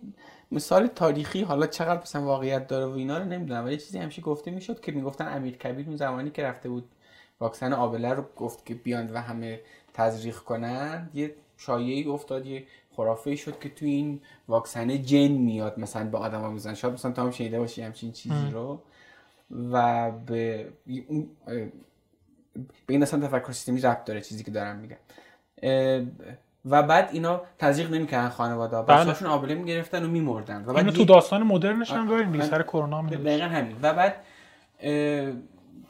مثال 0.54 0.86
تاریخی 0.86 1.42
حالا 1.42 1.66
چقدر 1.66 2.00
مثلا 2.02 2.22
واقعیت 2.22 2.66
داره 2.66 2.86
و 2.86 2.90
اینا 2.90 3.18
رو 3.18 3.24
نمی‌دونم 3.24 3.64
ولی 3.64 3.76
چیزی 3.76 3.98
همیشه 3.98 4.22
گفته 4.22 4.50
می‌شد 4.50 4.80
که 4.80 4.92
می‌گفتن 4.92 5.36
امیر 5.36 5.56
کبیر 5.56 5.86
اون 5.86 5.96
زمانی 5.96 6.30
که 6.30 6.42
رفته 6.42 6.68
بود 6.68 6.88
واکسن 7.40 7.72
آبله 7.72 8.12
رو 8.12 8.24
گفت 8.36 8.66
که 8.66 8.74
بیان 8.74 9.10
و 9.12 9.18
همه 9.18 9.60
تزریق 9.94 10.38
کنن 10.38 11.10
یه 11.14 11.34
شایعی 11.56 12.04
افتاد 12.04 12.46
یه 12.46 12.64
خرافه 12.96 13.36
شد 13.36 13.58
که 13.58 13.68
تو 13.68 13.84
این 13.84 14.20
واکسن 14.48 15.02
جن 15.02 15.28
میاد 15.28 15.78
مثلا 15.78 16.10
به 16.10 16.18
آدما 16.18 16.50
می‌زنن. 16.50 16.74
شاید 16.74 16.94
مثلا 16.94 17.12
تو 17.12 17.22
هم 17.22 17.30
شنیده 17.30 17.58
باشی 17.58 17.82
همچین 17.82 18.12
چیزی 18.12 18.50
رو. 18.52 18.80
و 19.72 20.10
به 20.10 20.68
به 22.86 22.92
این 22.92 23.02
اصلا 23.02 23.28
تفکر 23.28 23.52
سیستمی 23.52 23.80
ربط 23.80 24.04
داره 24.04 24.20
چیزی 24.20 24.44
که 24.44 24.50
دارم 24.50 24.76
میگم. 24.76 24.96
و 26.66 26.82
بعد 26.82 27.08
اینا 27.12 27.42
تزریق 27.58 27.90
نمی‌کردن 27.90 28.28
خانواده 28.28 28.82
بله. 28.82 29.00
بچه‌هاشون 29.00 29.28
آبله 29.28 29.54
می‌گرفتن 29.54 30.04
و 30.04 30.08
میمردن. 30.08 30.62
و 30.62 30.66
بعد 30.66 30.76
اینو 30.76 30.90
تو 30.90 31.04
داستان 31.04 31.42
مدرنش 31.42 31.90
هم. 31.92 32.08
داریم 32.08 32.32
دیگه 32.32 32.44
سر 32.44 32.62
کرونا 32.62 32.98
هم. 32.98 33.06
دقیقا 33.06 33.44
همین. 33.44 33.76
و 33.82 33.94
بعد 33.94 34.14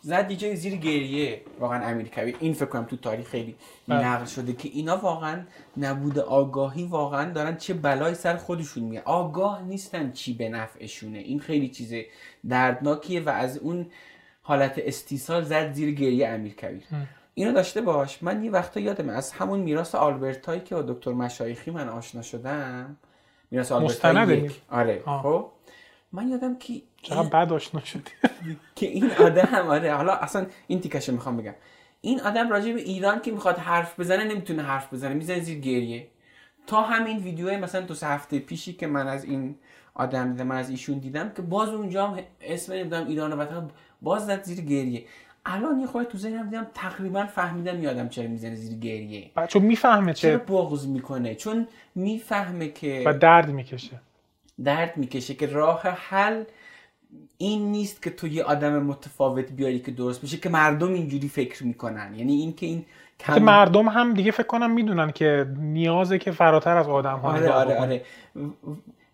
زد 0.00 0.32
جای 0.32 0.56
زیر 0.56 0.76
گریه 0.76 1.40
واقعا 1.60 1.84
امیر 1.84 2.08
کبیر 2.08 2.36
این 2.40 2.52
فکر 2.52 2.64
کنم 2.64 2.84
تو 2.84 2.96
تاریخ 2.96 3.26
خیلی 3.28 3.54
بله. 3.88 4.06
نقل 4.06 4.24
شده 4.24 4.52
که 4.52 4.68
اینا 4.72 4.96
واقعا 4.96 5.40
نبود 5.76 6.18
آگاهی 6.18 6.84
واقعا 6.84 7.32
دارن 7.32 7.56
چه 7.56 7.74
بلایی 7.74 8.14
سر 8.14 8.36
خودشون 8.36 8.84
میه 8.84 9.02
آگاه 9.04 9.62
نیستن 9.62 10.12
چی 10.12 10.34
به 10.34 10.48
نفعشونه. 10.48 11.18
این 11.18 11.40
خیلی 11.40 11.68
چیز 11.68 11.94
دردناکیه 12.48 13.20
و 13.20 13.28
از 13.28 13.58
اون 13.58 13.86
حالت 14.42 14.74
استیصال 14.76 15.42
زد 15.42 15.72
زیر 15.72 15.94
گریه 15.94 16.28
امیر 16.28 16.54
کبیر 16.54 16.82
اینو 17.34 17.52
داشته 17.52 17.80
باش. 17.80 18.22
من 18.22 18.44
یه 18.44 18.50
وقتا 18.50 18.80
یادمه 18.80 19.12
از 19.12 19.32
همون 19.32 19.60
میراث 19.60 19.94
آلبرتایی 19.94 20.60
که 20.60 20.74
با 20.74 20.82
دکتر 20.82 21.12
مشایخی 21.12 21.70
من 21.70 21.88
آشنا 21.88 22.22
شدم. 22.22 22.96
میراث 23.50 23.72
آلبرتای 23.72 24.38
یک. 24.38 24.62
آره. 24.70 25.02
خب؟ 25.06 25.50
من 26.12 26.28
یادم 26.28 26.58
که 26.58 26.82
چقدر 27.02 27.28
بد 27.28 27.52
آشنا 27.52 27.84
شدی. 27.84 28.10
که 28.76 28.86
این 28.86 29.10
آدم 29.10 29.66
آره. 29.68 29.94
حالا 29.94 30.12
اصلا 30.12 30.46
این 30.66 30.80
تیکشو 30.80 31.12
می‌خوام 31.12 31.36
بگم. 31.36 31.54
این 32.00 32.20
آدم 32.20 32.50
راجع 32.50 32.72
به 32.72 32.80
ایران 32.80 33.20
که 33.20 33.32
می‌خواد 33.32 33.58
حرف 33.58 34.00
بزنه 34.00 34.24
نمی‌تونه 34.24 34.62
حرف 34.62 34.92
بزنه. 34.92 35.14
می‌زنه 35.14 35.40
زیر 35.40 35.58
گریه. 35.58 36.06
تا 36.66 36.82
همین 36.82 37.18
ویدیو 37.18 37.58
مثلا 37.58 37.80
دو 37.80 37.94
سه 37.94 38.06
هفته 38.06 38.38
پیشی 38.38 38.72
که 38.72 38.86
من 38.86 39.08
از 39.08 39.24
این 39.24 39.54
آدم 39.94 40.30
دیدم 40.32 40.46
من 40.46 40.56
از 40.56 40.70
ایشون 40.70 40.98
دیدم 40.98 41.32
که 41.36 41.42
باز 41.42 41.68
اونجا 41.68 42.06
هم 42.06 42.18
اسم 42.40 42.72
نمی‌دونم 42.72 43.06
ایران 43.06 43.32
و 43.32 43.36
وطن 43.36 43.70
باز 44.02 44.26
زد 44.26 44.42
زیر 44.42 44.60
گریه. 44.60 45.04
الان 45.46 45.80
یه 45.80 45.86
خورده 45.86 46.08
تو 46.08 46.18
ذهنم 46.18 46.44
دیدم 46.44 46.66
تقریبا 46.74 47.26
فهمیدم 47.26 47.82
یادم 47.82 48.08
چرا 48.08 48.28
می‌زنه 48.28 48.54
زیر 48.54 48.78
گریه. 48.78 49.30
بچه 49.36 49.58
می‌فهمه 49.58 50.12
چرا 50.12 50.38
بغض 50.38 50.86
می‌کنه؟ 50.86 51.34
چون 51.34 51.68
می‌فهمه 51.94 52.68
که 52.68 53.02
و 53.06 53.12
درد 53.12 53.50
می‌کشه. 53.50 54.00
درد 54.64 54.96
می‌کشه 54.96 55.34
که 55.34 55.46
راه 55.46 55.82
حل 55.82 56.44
این 57.38 57.72
نیست 57.72 58.02
که 58.02 58.10
تو 58.10 58.26
یه 58.26 58.42
آدم 58.42 58.82
متفاوت 58.82 59.52
بیاری 59.52 59.78
که 59.78 59.90
درست 59.90 60.22
بشه 60.22 60.36
که 60.36 60.48
مردم 60.48 60.92
اینجوری 60.92 61.28
فکر 61.28 61.64
می‌کنن. 61.64 62.14
یعنی 62.14 62.32
این 62.32 62.52
که 62.52 62.66
این 62.66 62.84
که 63.18 63.40
مردم 63.40 63.88
هم 63.88 64.14
دیگه 64.14 64.30
فکر 64.30 64.46
کنم 64.46 64.70
می‌دونن 64.70 65.10
که 65.10 65.46
نیازه 65.58 66.18
که 66.18 66.30
فراتر 66.30 66.76
از 66.76 66.88
آدم 66.88 67.18
ها 67.18 67.32
آره 67.32 67.50
آره 67.50 67.76
آره. 67.76 68.02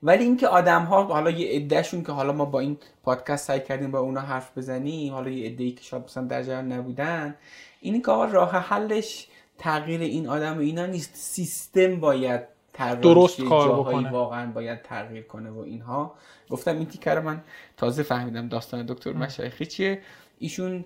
ولی 0.02 0.24
اینکه 0.24 0.48
آدم 0.48 0.82
ها 0.82 1.04
حالا 1.04 1.30
یه 1.30 1.56
عدهشون 1.56 2.04
که 2.04 2.12
حالا 2.12 2.32
ما 2.32 2.44
با 2.44 2.60
این 2.60 2.78
پادکست 3.02 3.46
سعی 3.46 3.60
کردیم 3.60 3.90
با 3.90 3.98
اونا 3.98 4.20
حرف 4.20 4.58
بزنیم 4.58 5.12
حالا 5.12 5.30
یه 5.30 5.46
عده‌ای 5.46 5.70
که 5.70 5.82
شاید 5.82 6.04
مثلا 6.04 6.24
در 6.24 6.42
جریان 6.42 6.72
نبودن 6.72 7.34
این 7.80 8.02
که 8.02 8.10
آقا 8.10 8.24
راه 8.24 8.50
حلش 8.50 9.26
تغییر 9.58 10.00
این 10.00 10.28
آدم 10.28 10.56
و 10.56 10.60
اینا 10.60 10.86
نیست. 10.86 11.10
سیستم 11.14 12.00
باید 12.00 12.40
طراحیش 12.72 13.02
درست 13.02 13.40
کار 13.40 13.80
بکنه. 13.80 14.10
واقعا 14.10 14.50
باید 14.50 14.82
تغییر 14.82 15.22
کنه 15.22 15.50
و 15.50 15.58
اینها. 15.58 16.14
گفتم 16.50 16.76
این 16.76 16.86
تیکه 16.86 17.10
رو 17.10 17.22
من 17.22 17.40
تازه 17.76 18.02
فهمیدم 18.02 18.48
داستان 18.48 18.86
دکتر 18.86 19.12
مشایخی 19.12 19.66
چیه. 19.66 20.02
ایشون 20.38 20.84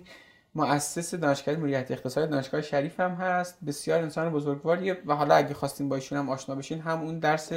مؤسس 0.55 1.15
دانشکده 1.15 1.57
مدیریت 1.57 1.91
اقتصادی 1.91 2.31
دانشگاه 2.31 2.61
شریف 2.61 2.99
هم 2.99 3.11
هست. 3.11 3.57
بسیار 3.67 4.01
انسان 4.01 4.29
بزرگواریه 4.29 4.97
و 5.05 5.15
حالا 5.15 5.35
اگه 5.35 5.53
خواستین 5.53 5.89
با 5.89 5.95
ایشون 5.95 6.17
هم 6.17 6.29
آشنا 6.29 6.55
بشین 6.55 6.79
هم 6.79 7.01
اون 7.01 7.19
درس 7.19 7.51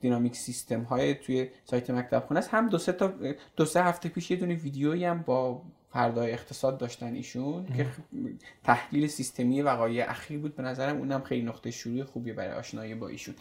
دینامیک 0.00 0.36
سیستم 0.36 0.82
های 0.82 1.14
توی 1.14 1.48
سایت 1.64 1.90
مکتب 1.90 2.24
خونه 2.28 2.40
است. 2.40 2.54
هم 2.54 2.68
دو 2.68 2.78
سه 2.78 2.92
تا 2.92 3.12
دو 3.56 3.64
سه 3.64 3.84
هفته 3.84 4.08
پیش 4.08 4.30
یه 4.30 4.36
دونه 4.36 4.54
ویدیویی 4.54 5.04
هم 5.04 5.22
با 5.22 5.62
فردای 5.92 6.32
اقتصاد 6.32 6.78
داشتن 6.78 7.14
ایشون 7.14 7.66
که 7.76 7.84
خ- 7.84 8.28
تحلیل 8.64 9.06
سیستمی 9.06 9.62
وقایع 9.62 10.10
اخیر 10.10 10.38
بود 10.38 10.56
به 10.56 10.62
نظرم. 10.62 10.96
اونم 10.96 11.22
خیلی 11.22 11.46
نقطه 11.46 11.70
شروع 11.70 12.04
خوبی 12.04 12.32
برای 12.32 12.52
آشنایی 12.54 12.94
با 12.94 13.08
ایشون. 13.08 13.34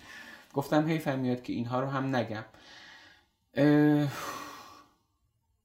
گفتم 0.53 0.87
حیفم 0.87 1.19
میاد 1.19 1.41
که 1.41 1.53
اینها 1.53 1.79
رو 1.79 1.87
هم 1.87 2.15
نگم. 2.15 2.43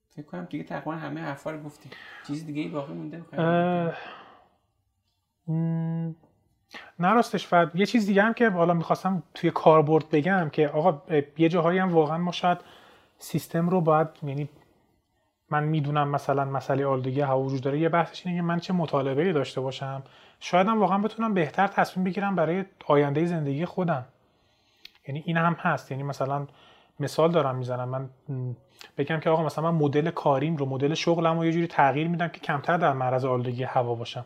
فکر 0.08 0.26
کنم 0.26 0.44
دیگه 0.44 0.64
تقریبا 0.64 0.92
همه 0.92 1.20
حرفا 1.20 1.50
رو 1.50 1.62
گفتیم. 1.62 1.92
چیز 2.26 2.46
دیگه 2.46 2.62
ای 2.62 2.68
باقی 2.68 2.92
مونده؟ 2.94 3.22
نه 6.98 7.12
راستش 7.12 7.46
فقط 7.46 7.70
یه 7.74 7.86
چیز 7.86 8.06
دیگه 8.06 8.22
هم 8.22 8.34
که 8.34 8.50
حالا 8.50 8.74
می‌خواستم 8.74 9.22
توی 9.34 9.50
کاربرد 9.50 10.10
بگم 10.10 10.50
که 10.52 10.68
آقا 10.68 11.02
یه 11.38 11.48
جاهایی 11.48 11.78
هم 11.78 11.92
واقعا 11.92 12.18
ما 12.18 12.32
شاید 12.32 12.58
سیستم 13.18 13.68
رو 13.68 13.80
باید 13.80 14.08
یعنی 14.22 14.48
من 15.50 15.64
می‌دونم 15.64 16.08
مثلا 16.08 16.44
مسئله 16.44 16.86
آلودگی 16.86 17.20
هوا 17.20 17.40
وجود 17.40 17.60
داره 17.60 17.78
یه 17.78 17.88
بحثش 17.88 18.26
اینه 18.26 18.38
که 18.38 18.42
من 18.42 18.58
چه 18.60 18.72
مطالبه 18.72 19.32
داشته 19.32 19.60
باشم. 19.60 20.02
شاید 20.40 20.66
هم 20.66 20.80
واقعا 20.80 20.98
بتونم 20.98 21.34
بهتر 21.34 21.66
تصمیم 21.66 22.04
بگیرم 22.04 22.36
برای 22.36 22.64
آینده 22.86 23.26
زندگی 23.26 23.64
خودم. 23.64 24.04
یعنی 25.08 25.22
این 25.26 25.36
هم 25.36 25.56
هست. 25.58 25.90
یعنی 25.90 26.02
مثلا 26.02 26.46
مثال 27.00 27.30
دارم 27.32 27.56
می‌زنم. 27.56 27.88
من 27.88 28.08
بگم 28.98 29.20
که 29.20 29.30
آقا 29.30 29.42
مثلا 29.42 29.72
من 29.72 29.78
مدل 29.78 30.10
کاریم 30.10 30.56
رو 30.56 30.66
مدل 30.66 30.94
شغلم 30.94 31.38
رو 31.38 31.44
یه 31.44 31.52
جوری 31.52 31.66
تغییر 31.66 32.08
میدم 32.08 32.28
که 32.28 32.40
کمتر 32.40 32.76
در 32.76 32.92
معرض 32.92 33.24
آلودگی 33.24 33.62
هوا 33.62 33.94
باشم. 33.94 34.24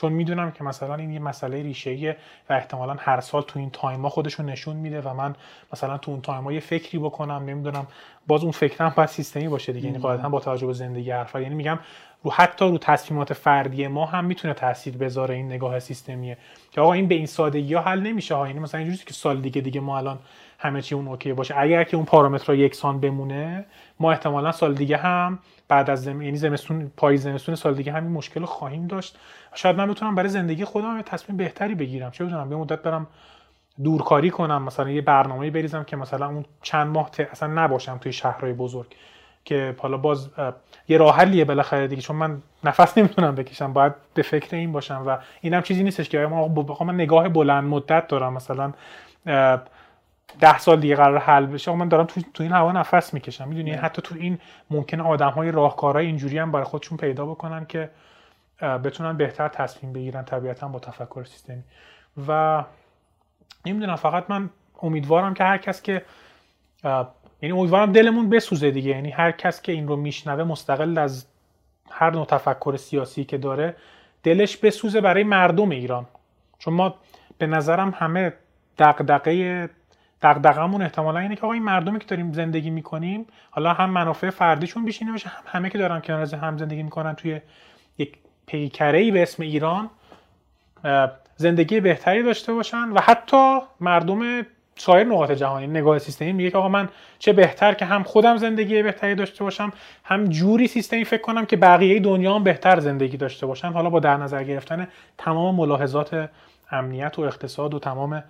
چون 0.00 0.12
می‌دونم 0.12 0.50
که 0.50 0.64
مثلا 0.64 0.94
این 0.94 1.12
یه 1.12 1.18
مسئله 1.18 1.62
ریشه 1.62 2.16
و 2.50 2.52
احتمالا 2.52 2.96
هر 2.98 3.20
سال 3.20 3.42
تو 3.42 3.58
این 3.58 3.70
تایما 3.70 4.08
خودشون 4.08 4.46
نشون 4.46 4.76
میده 4.76 5.00
و 5.00 5.14
من 5.14 5.36
مثلا 5.72 5.98
تو 5.98 6.10
اون 6.10 6.20
تایما 6.20 6.52
یه 6.52 6.60
فکری 6.60 6.98
بکنم 6.98 7.42
نمی‌دونم 7.46 7.86
باز 8.26 8.42
اون 8.42 8.52
فکرم 8.52 8.92
باید 8.96 9.08
سیستمی 9.08 9.48
باشه 9.48 9.72
دیگه. 9.72 9.86
یعنی 9.86 9.98
قاعدتا 9.98 10.28
با 10.28 10.40
توجه 10.40 10.66
به 10.66 10.72
زندگی 10.72 11.12
فرد 11.24 11.42
یعنی 11.42 11.54
میگم 11.54 11.78
رو 12.22 12.30
حتی 12.30 12.64
رو 12.64 12.78
تصمیمات 12.78 13.32
فردی 13.32 13.86
ما 13.86 14.06
هم 14.06 14.24
می‌تونه 14.24 14.54
تاثیر 14.54 14.96
بذاره 14.96 15.34
این 15.34 15.46
نگاه 15.46 15.78
سیستمیه. 15.80 16.38
که 16.70 16.80
آقا 16.80 16.92
این 16.92 17.08
به 17.08 17.14
این 17.14 17.26
سادگی 17.26 17.74
ها 17.74 17.82
حل 17.82 18.00
نمیشه 18.00 18.34
ها. 18.34 18.46
یعنی 18.46 18.58
مثلا 18.58 18.78
اینجوریه 18.78 19.04
که 19.04 19.14
سال 19.14 19.40
دیگه 19.40 19.60
دیگه 19.60 19.80
ما 19.80 19.98
الان 19.98 20.18
همه 20.58 20.82
چی 20.82 20.94
اون 20.94 21.08
OK 21.08 21.32
باشه. 21.32 21.54
اگر 21.58 21.84
که 21.84 21.96
اون 21.96 22.06
پارامترها 22.06 22.54
یکسان 22.54 23.00
بمونه 23.00 23.64
ما 24.00 24.10
احتمالا 24.12 24.52
سال 24.52 24.74
دیگه 24.74 24.96
هم 24.96 25.38
بعد 25.68 25.90
از 25.90 26.02
زم... 26.04 26.22
یعنی 26.22 26.36
زمستون 26.36 26.92
پاییز 26.96 27.22
زمستون 27.22 27.54
سال 27.54 27.74
دیگه 27.74 27.92
همین 27.92 28.12
مشکل 28.12 28.40
رو 28.40 28.46
خواهیم 28.46 28.86
داشت. 28.86 29.18
شاید 29.54 29.76
من 29.76 29.90
بتونم 29.90 30.14
برای 30.14 30.28
زندگی 30.28 30.64
خودم 30.64 30.96
یه 30.96 31.02
تصمیم 31.02 31.36
بهتری 31.36 31.74
بگیرم. 31.74 32.10
چه 32.10 32.24
بدونم 32.24 32.52
یه 32.52 32.58
مدت 32.58 32.82
برم 32.82 33.06
دورکاری 33.84 34.30
کنم 34.30 34.62
مثلا 34.62 34.90
یه 34.90 35.00
برنامه 35.00 35.50
بریزم 35.50 35.84
که 35.84 35.96
مثلا 35.96 36.28
اون 36.28 36.44
چند 36.62 36.86
ماه 36.86 37.10
ت- 37.10 37.20
اصلا 37.20 37.48
نباشم 37.64 37.98
توی 37.98 38.12
شهرهای 38.12 38.52
بزرگ. 38.52 38.94
که 39.44 39.76
حالا 39.78 39.96
باز 39.96 40.28
یه 40.88 40.98
راه 40.98 41.16
حلیه 41.16 41.44
بالاخره 41.44 41.86
دیگه 41.86 42.02
چون 42.02 42.16
من 42.16 42.42
نفس 42.64 42.98
نمی‌تونم 42.98 43.34
بکشم 43.34 43.72
باید 43.72 43.92
به 44.14 44.22
فکر 44.22 44.56
این 44.56 44.72
باشم 44.72 45.02
و 45.06 45.18
اینم 45.40 45.62
چیزی 45.62 45.82
نیستش 45.82 46.08
که 46.08 46.18
ما 46.18 46.48
بخوام 46.48 46.86
من 46.86 46.94
نگاه 46.94 47.28
بلند 47.28 47.64
مدت 47.64 48.08
دارم 48.08 48.32
مثلا 48.32 48.72
ده 50.40 50.58
سال 50.58 50.80
دیگه 50.80 50.96
قرار 50.96 51.18
حل 51.18 51.46
بشه 51.46 51.70
آقا 51.70 51.78
من 51.78 51.88
دارم 51.88 52.04
تو, 52.04 52.20
تو 52.34 52.42
این 52.42 52.52
هوا 52.52 52.72
نفس 52.72 53.14
می‌کشم 53.14 53.48
می‌دونی؟ 53.48 53.70
حتی 53.70 54.02
تو 54.02 54.14
این 54.18 54.38
ممکنه 54.70 55.02
آدم 55.02 55.30
های 55.30 55.50
راهکارهای 55.50 56.06
اینجوری 56.06 56.38
هم 56.38 56.52
برای 56.52 56.64
خودشون 56.64 56.98
پیدا 56.98 57.26
بکنن 57.26 57.66
که 57.66 57.90
بتونن 58.60 59.16
بهتر 59.16 59.48
تصمیم 59.48 59.92
بگیرن 59.92 60.24
طبیعتا 60.24 60.68
با 60.68 60.78
تفکر 60.78 61.24
سیستمی. 61.24 61.62
و 62.28 62.64
نمی‌دونم 63.66 63.96
فقط 63.96 64.24
من 64.28 64.50
امیدوارم 64.82 65.34
که 65.34 65.44
هر 65.44 65.58
کس 65.58 65.82
که 65.82 66.02
یعنی 67.42 67.58
امیدوارم 67.58 67.92
دلمون 67.92 68.30
بسوزه 68.30 68.70
دیگه. 68.70 68.90
یعنی 68.90 69.10
هر 69.10 69.30
کس 69.30 69.62
که 69.62 69.72
این 69.72 69.88
رو 69.88 69.96
میشنوه 69.96 70.44
مستقل 70.44 70.98
از 70.98 71.26
هر 71.90 72.10
نوع 72.10 72.26
تفکر 72.26 72.76
سیاسی 72.76 73.24
که 73.24 73.38
داره 73.38 73.76
دلش 74.22 74.56
بسوزه 74.56 75.00
برای 75.00 75.24
مردم 75.24 75.70
ایران. 75.70 76.06
چون 76.58 76.74
ما 76.74 76.94
به 77.38 77.46
نظرم 77.46 77.94
همه 77.96 78.32
دغدغه 78.78 79.70
دغدغمون 80.22 80.82
احتمالا 80.82 81.20
اینه 81.20 81.36
که 81.36 81.42
آقا 81.42 81.52
این 81.52 81.62
مردمی 81.62 81.98
که 81.98 82.06
داریم 82.06 82.32
زندگی 82.32 82.70
می‌کنیم 82.70 83.26
حالا 83.50 83.72
هم 83.72 83.90
منافع 83.90 84.30
فردیشون 84.30 84.84
بیشینه 84.84 85.12
بشه 85.12 85.28
هم 85.28 85.42
همه 85.46 85.70
که 85.70 85.78
دارن 85.78 86.00
کنار 86.00 86.34
هم 86.34 86.58
زندگی 86.58 86.82
می‌کنن 86.82 87.14
توی 87.14 87.40
یک 87.98 88.18
پیکره 88.46 89.10
به 89.10 89.22
اسم 89.22 89.42
ایران 89.42 89.90
زندگی 91.36 91.80
بهتری 91.80 92.22
داشته 92.22 92.52
باشن 92.52 92.88
و 92.88 93.00
حتی 93.00 93.58
مردم 93.80 94.46
سایر 94.78 95.06
نقاط 95.06 95.30
جهانی 95.30 95.66
نگاه 95.66 95.98
سیستمی 95.98 96.32
میگه 96.32 96.50
که 96.50 96.58
آقا 96.58 96.68
من 96.68 96.88
چه 97.18 97.32
بهتر 97.32 97.74
که 97.74 97.84
هم 97.84 98.02
خودم 98.02 98.36
زندگی 98.36 98.82
بهتری 98.82 99.14
داشته 99.14 99.44
باشم 99.44 99.72
هم 100.04 100.24
جوری 100.24 100.66
سیستمی 100.66 101.04
فکر 101.04 101.22
کنم 101.22 101.46
که 101.46 101.56
بقیه 101.56 102.00
دنیا 102.00 102.34
هم 102.34 102.44
بهتر 102.44 102.80
زندگی 102.80 103.16
داشته 103.16 103.46
باشن. 103.46 103.68
حالا 103.68 103.90
با 103.90 104.00
در 104.00 104.16
نظر 104.16 104.44
گرفتن 104.44 104.88
تمام 105.18 105.54
ملاحظات 105.54 106.30
امنیت 106.70 107.18
و 107.18 107.22
اقتصاد 107.22 107.74
و 107.74 107.78
تمام 107.78 108.24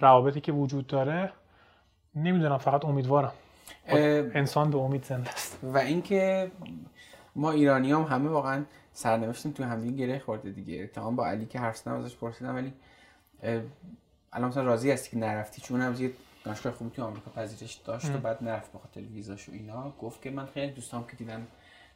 روابطی 0.00 0.40
که 0.40 0.52
وجود 0.52 0.86
داره 0.86 1.32
نمی‌دونم 2.16 2.58
فقط 2.58 2.84
امیدوارم. 2.84 3.32
انسان 3.88 4.70
به 4.70 4.78
امید 4.78 5.04
زنده 5.04 5.30
است. 5.30 5.58
و 5.62 5.78
اینکه 5.78 6.50
ما 7.36 7.50
ایرانی 7.50 7.92
هم 7.92 8.02
همه 8.02 8.28
واقعا 8.28 8.64
سرنوشتیم 8.92 9.52
تو 9.52 9.64
همدیگه 9.64 10.06
گره 10.06 10.18
خورده 10.18 10.50
دیگه. 10.50 10.86
تمام 10.86 11.16
با 11.16 11.26
علی 11.26 11.46
که 11.46 11.58
حرف 11.58 11.88
ازش 11.88 12.16
پرسیدم 12.16 12.54
ولی 12.54 12.72
الان 14.34 14.48
مثلا 14.48 14.62
راضی 14.64 14.90
هستی 14.90 15.10
که 15.10 15.16
نرفتی؟ 15.16 15.62
چون 15.62 15.80
هم 15.80 16.02
یه 16.02 16.12
دانشگاه 16.44 16.72
خوبی 16.72 16.90
تو 16.90 17.04
آمریکا 17.04 17.30
پذیرش 17.30 17.74
داشت 17.74 18.14
و 18.14 18.18
بعد 18.18 18.44
نرفت 18.44 18.72
به 18.72 18.78
خاطر 18.78 19.00
ویزاش 19.00 19.48
و 19.48 19.52
اینا. 19.52 19.94
گفت 20.00 20.22
که 20.22 20.30
من 20.30 20.46
خیلی 20.46 20.72
دوستام 20.72 21.06
که 21.06 21.16
دیدم 21.16 21.46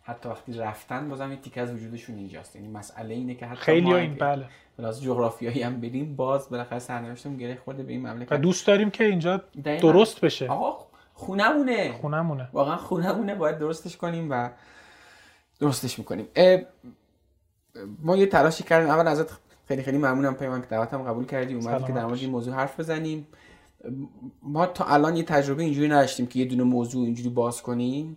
حتی 0.03 0.29
وقتی 0.29 0.53
رفتن 0.53 1.09
بازم 1.09 1.31
یه 1.31 1.37
تیکه 1.37 1.61
از 1.61 1.73
وجودشون 1.73 2.17
اینجاست. 2.17 2.57
یعنی 2.57 2.69
مسئله 2.69 3.15
اینه 3.15 3.35
که 3.35 3.47
حتی 3.47 3.61
خیلی 3.61 3.87
ما 3.87 3.97
این 3.97 4.15
بله. 4.15 4.49
کلاس 4.77 5.03
جغرافیایی 5.03 5.63
هم 5.63 5.81
بریم 5.81 6.17
باز 6.17 6.51
بالاخره 6.51 6.79
سرنوشتمون 6.79 7.37
گره 7.37 7.57
خورده 7.65 7.83
به 7.83 7.93
این 7.93 8.07
مملکت. 8.07 8.33
و 8.33 8.37
دوست 8.37 8.67
داریم 8.67 8.91
که 8.91 9.05
اینجا. 9.05 9.43
درست 9.65 10.21
بشه. 10.21 10.49
آقا 10.49 10.87
خونمونه. 11.15 11.93
خونمونه. 11.93 12.49
واقعا 12.53 12.77
خونمونه. 12.77 13.35
باید 13.35 13.59
درستش 13.59 13.97
کنیم 13.97 14.31
و 14.31 14.51
درستش 15.61 15.99
می‌کنیم. 15.99 16.29
ما 17.99 18.17
یه 18.17 18.27
تلاشی 18.27 18.65
کردیم. 18.65 18.91
اول 18.91 19.09
ازت 19.09 19.48
خیلی 19.69 19.83
خیلی 19.83 19.99
ممنونم 19.99 20.35
پیمان 20.35 20.61
که 20.61 20.67
دعوتم 20.67 21.03
قبول 21.03 21.27
کردی. 21.27 21.61
سلامت 21.61 21.87
که 21.87 21.93
در 21.93 22.05
مورد. 22.07 22.19
این 22.19 22.31
موضوع 22.31 22.55
حرف 22.55 22.81
بزنیم. 22.81 23.27
ما 24.43 24.67
تا 24.67 24.85
الان 24.85 25.17
یه 25.17 25.23
تجربه 25.23 25.63
اینجوری 25.63 25.89
نداشتیم 25.89 26.27
که 26.27 26.39
یه 26.39 26.45
دونه 26.45 26.63
موضوع 26.63 27.05
اینجوری 27.05 27.29
باز 27.29 27.63
کنیم. 27.63 28.17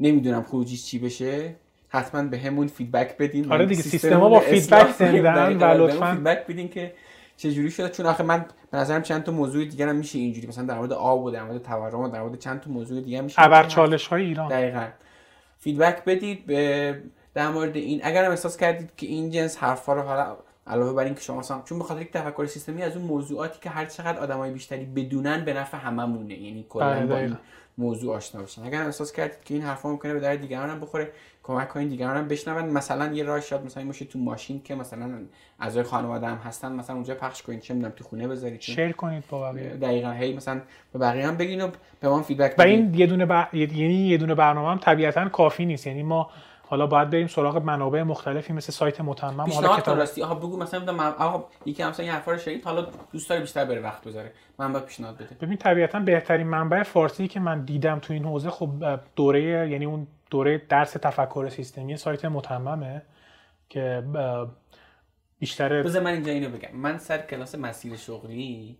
نمی‌دونم 0.00 0.42
خروجیش 0.42 0.86
چی 0.86 0.98
بشه. 0.98 1.56
حتما 1.88 2.22
به 2.22 2.38
همون 2.38 2.66
feedback 2.66 3.16
بدین. 3.16 3.52
آره 3.52 3.66
دیگه 3.66 3.82
سیستما 3.82 4.28
با 4.28 4.40
feedback 4.40 4.98
دقیقاً. 4.98 5.30
و 5.60 5.88
لطفاً- 5.88 6.14
feedback 6.14 6.46
بدین 6.46 6.68
که 6.68 6.94
چه 7.36 7.52
جوری 7.52 7.70
شده 7.70 7.88
چون 7.88 8.06
آخه 8.06 8.22
من 8.22 8.44
به 8.70 8.78
نظرم 8.78 9.02
چند 9.02 9.22
تا 9.22 9.32
موضوع 9.32 9.64
دیگه 9.64 9.86
هم 9.86 9.96
میشه 9.96 10.18
اینجوری. 10.18 10.46
مثلا 10.46 10.64
در 10.64 10.78
مورد 10.78 10.92
آب 10.92 11.24
و 11.24 11.30
در 11.30 11.42
مورد 11.42 11.62
تورم 11.62 12.00
و 12.00 12.08
در 12.08 12.22
مورد 12.22 12.38
چند 12.38 12.60
تا 12.60 12.70
موضوع 12.70 13.00
دیگه 13.00 13.18
هم 13.18 13.24
میشه 13.24 13.42
ابر 13.42 13.64
چالش 13.64 14.06
های 14.06 14.24
ایران. 14.24 14.48
دقیقا. 14.48 14.86
feedback 15.58 16.04
بدید. 16.04 16.46
به 16.46 17.02
در 17.34 17.48
مورد 17.48 17.76
این 17.76 18.00
اگر 18.02 18.24
هم 18.24 18.30
احساس 18.30 18.56
کردید 18.56 18.90
که 18.96 19.06
این 19.06 19.30
جنس 19.30 19.56
حرفا 19.58 19.92
رو 19.92 20.02
حالا 20.02 20.36
علاوه 20.66 20.92
بر 20.92 21.04
اینکه 21.04 21.20
شما 21.20 21.38
مثلا 21.38 21.62
چون 21.64 21.78
به 21.78 21.84
خاطر 21.84 22.02
یک 22.02 22.12
تفکر 22.12 22.46
سیستمی 22.46 22.82
از 22.82 22.96
اون 22.96 23.06
موضوعاتی 23.06 23.58
که 23.60 23.70
هر 23.70 23.86
چقدر 23.86 24.18
آدمای 24.18 24.50
بیشتری 24.50 24.84
بدونن 24.84 25.44
به 25.44 25.54
نفع 25.54 25.78
هممونه 25.78 26.34
یعنی 26.34 26.66
کلا 26.68 26.90
بله، 26.90 27.06
با 27.06 27.16
این. 27.16 27.36
موضوع 27.78 28.16
آشنا 28.16 28.40
باشن. 28.40 28.64
اگر 28.64 28.82
احساس 28.82 29.12
کردید 29.12 29.44
که 29.44 29.54
این 29.54 29.62
حرفا 29.62 29.88
ممکنه 29.88 30.14
به 30.14 30.20
درد 30.20 30.40
دیگران 30.40 30.70
هم 30.70 30.80
بخوره 30.80 31.12
کمک 31.42 31.68
کنین 31.68 31.88
دیگران 31.88 32.16
هم 32.16 32.28
بشنون. 32.28 32.64
مثلا 32.64 33.12
یه 33.12 33.24
راه 33.24 33.40
شاید 33.40 33.64
مثلا 33.64 33.84
باشه 33.84 34.04
تو 34.04 34.18
ماشین 34.18 34.62
که 34.62 34.74
مثلا 34.74 35.10
اعضای 35.60 35.82
خانواده 35.82 36.26
هم 36.26 36.36
هستن 36.36 36.72
مثلا 36.72 36.96
اونجا 36.96 37.14
پخش 37.14 37.42
کنین 37.42 37.60
چه 37.60 37.74
می‌دونم 37.74 37.92
تو 37.96 38.04
خونه 38.04 38.28
بذارید. 38.28 38.60
شیر 38.60 38.92
کنید 38.92 39.24
با 39.30 39.52
بقیه. 39.52 39.68
دقیقا. 39.68 40.10
هی 40.10 40.36
مثلا 40.36 40.60
به 40.92 40.98
بقیه 40.98 41.26
هم 41.26 41.36
بگین 41.36 41.60
و 41.60 41.68
به 42.00 42.08
ما 42.08 42.22
فیدبک 42.22 42.54
و 42.58 42.62
بدین. 42.62 42.74
این 42.74 42.94
یه 42.94 43.06
دونه 43.06 43.26
بر... 43.26 43.48
یعنی 43.52 44.08
یه 44.08 44.16
دونه 44.16 44.34
برنامه 44.34 44.70
هم 44.70 44.78
طبیعتا 44.78 45.28
کافی 45.28 45.66
نیست. 45.66 45.86
یعنی 45.86 46.02
ما 46.02 46.30
حالا 46.70 46.86
باید 46.86 47.10
بریم 47.10 47.26
سراغ 47.26 47.56
منابع 47.56 48.02
مختلفی 48.02 48.52
مثل 48.52 48.72
سایت 48.72 49.00
متمم. 49.00 49.40
حالا 49.40 49.76
کتاب 49.76 49.98
راستی. 49.98 50.22
آها 50.22 50.34
بگو 50.34 50.56
مثلا 50.56 50.80
میگم 50.80 51.00
آقا 51.00 51.48
یکی 51.66 51.84
مثلا 51.84 52.04
این 52.04 52.14
حرفا 52.14 52.32
رو 52.32 52.38
شنید. 52.38 52.64
حالا 52.64 52.86
دوست 53.12 53.28
داره 53.28 53.40
بیشتر 53.40 53.64
بره 53.64 53.80
وقت 53.80 54.04
بذاره. 54.04 54.32
من 54.58 54.72
باید 54.72 54.84
پیشنهاد 54.84 55.16
بده. 55.16 55.36
ببین 55.40 55.56
طبیعتا 55.56 56.00
بهترین 56.00 56.46
منبع 56.46 56.82
فارسی 56.82 57.28
که 57.28 57.40
من 57.40 57.64
دیدم 57.64 57.98
تو 57.98 58.12
این 58.12 58.24
حوزه 58.24 58.50
خب 58.50 59.00
دوره 59.16 59.70
یعنی 59.70 59.84
اون 59.84 60.06
دوره 60.30 60.62
درس 60.68 60.92
تفکر 60.92 61.48
سیستمی 61.48 61.96
سایت 61.96 62.24
متممه 62.24 63.02
که 63.68 64.02
بیشتر 65.38 65.82
بذار 65.82 66.02
من 66.02 66.12
اینجا 66.12 66.32
اینو 66.32 66.48
بگم. 66.48 66.76
من 66.76 66.98
سر 66.98 67.18
کلاس 67.18 67.54
مسیر 67.54 67.96
شغلی 67.96 68.78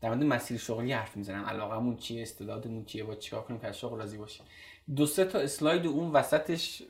در 0.00 0.08
مورد 0.08 0.24
مسیر 0.24 0.58
شغلی 0.58 0.92
حرف 0.92 1.16
می‌زنم. 1.16 1.44
علاقمون 1.44 1.96
چیه 1.96 2.22
استعدادمون 2.22 2.84
چیه 2.84 3.04
با 3.04 3.14
چیکار 3.14 3.42
کنیم 3.42 3.60
که 3.60 3.72
شغل 3.72 3.98
راضی 3.98 4.18
باشیم 4.18 4.46
دو 4.96 5.06
سه 5.06 5.24
تا 5.24 5.38
اسلاید 5.38 5.86
اون 5.86 6.10
وسطش 6.10 6.82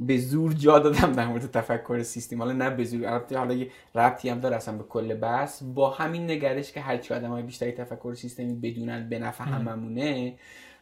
به 0.00 0.16
زور 0.18 0.52
جا 0.52 0.78
دادم 0.78 1.12
در 1.12 1.26
مورد 1.26 1.50
تفکر 1.50 2.02
سیستم. 2.02 2.38
حالا 2.38 2.52
نه 2.52 2.70
به 2.70 2.84
زور 2.84 3.06
البته 3.06 3.38
حالا 3.38 3.54
یه 3.54 3.70
ربطی 3.94 4.28
هم 4.28 4.40
داره 4.40 4.56
اصلا 4.56 4.78
به 4.78 4.84
کل 4.84 5.14
بحث. 5.14 5.62
با 5.62 5.90
همین 5.90 6.30
نگرش 6.30 6.72
که 6.72 6.80
هرچی 6.80 7.14
آدم 7.14 7.30
های 7.30 7.42
بیشتری 7.42 7.72
تفکر 7.72 8.14
سیستمی 8.14 8.54
بدونن 8.54 9.08
به 9.08 9.18
نفع 9.18 9.44
هممونه. 9.44 10.34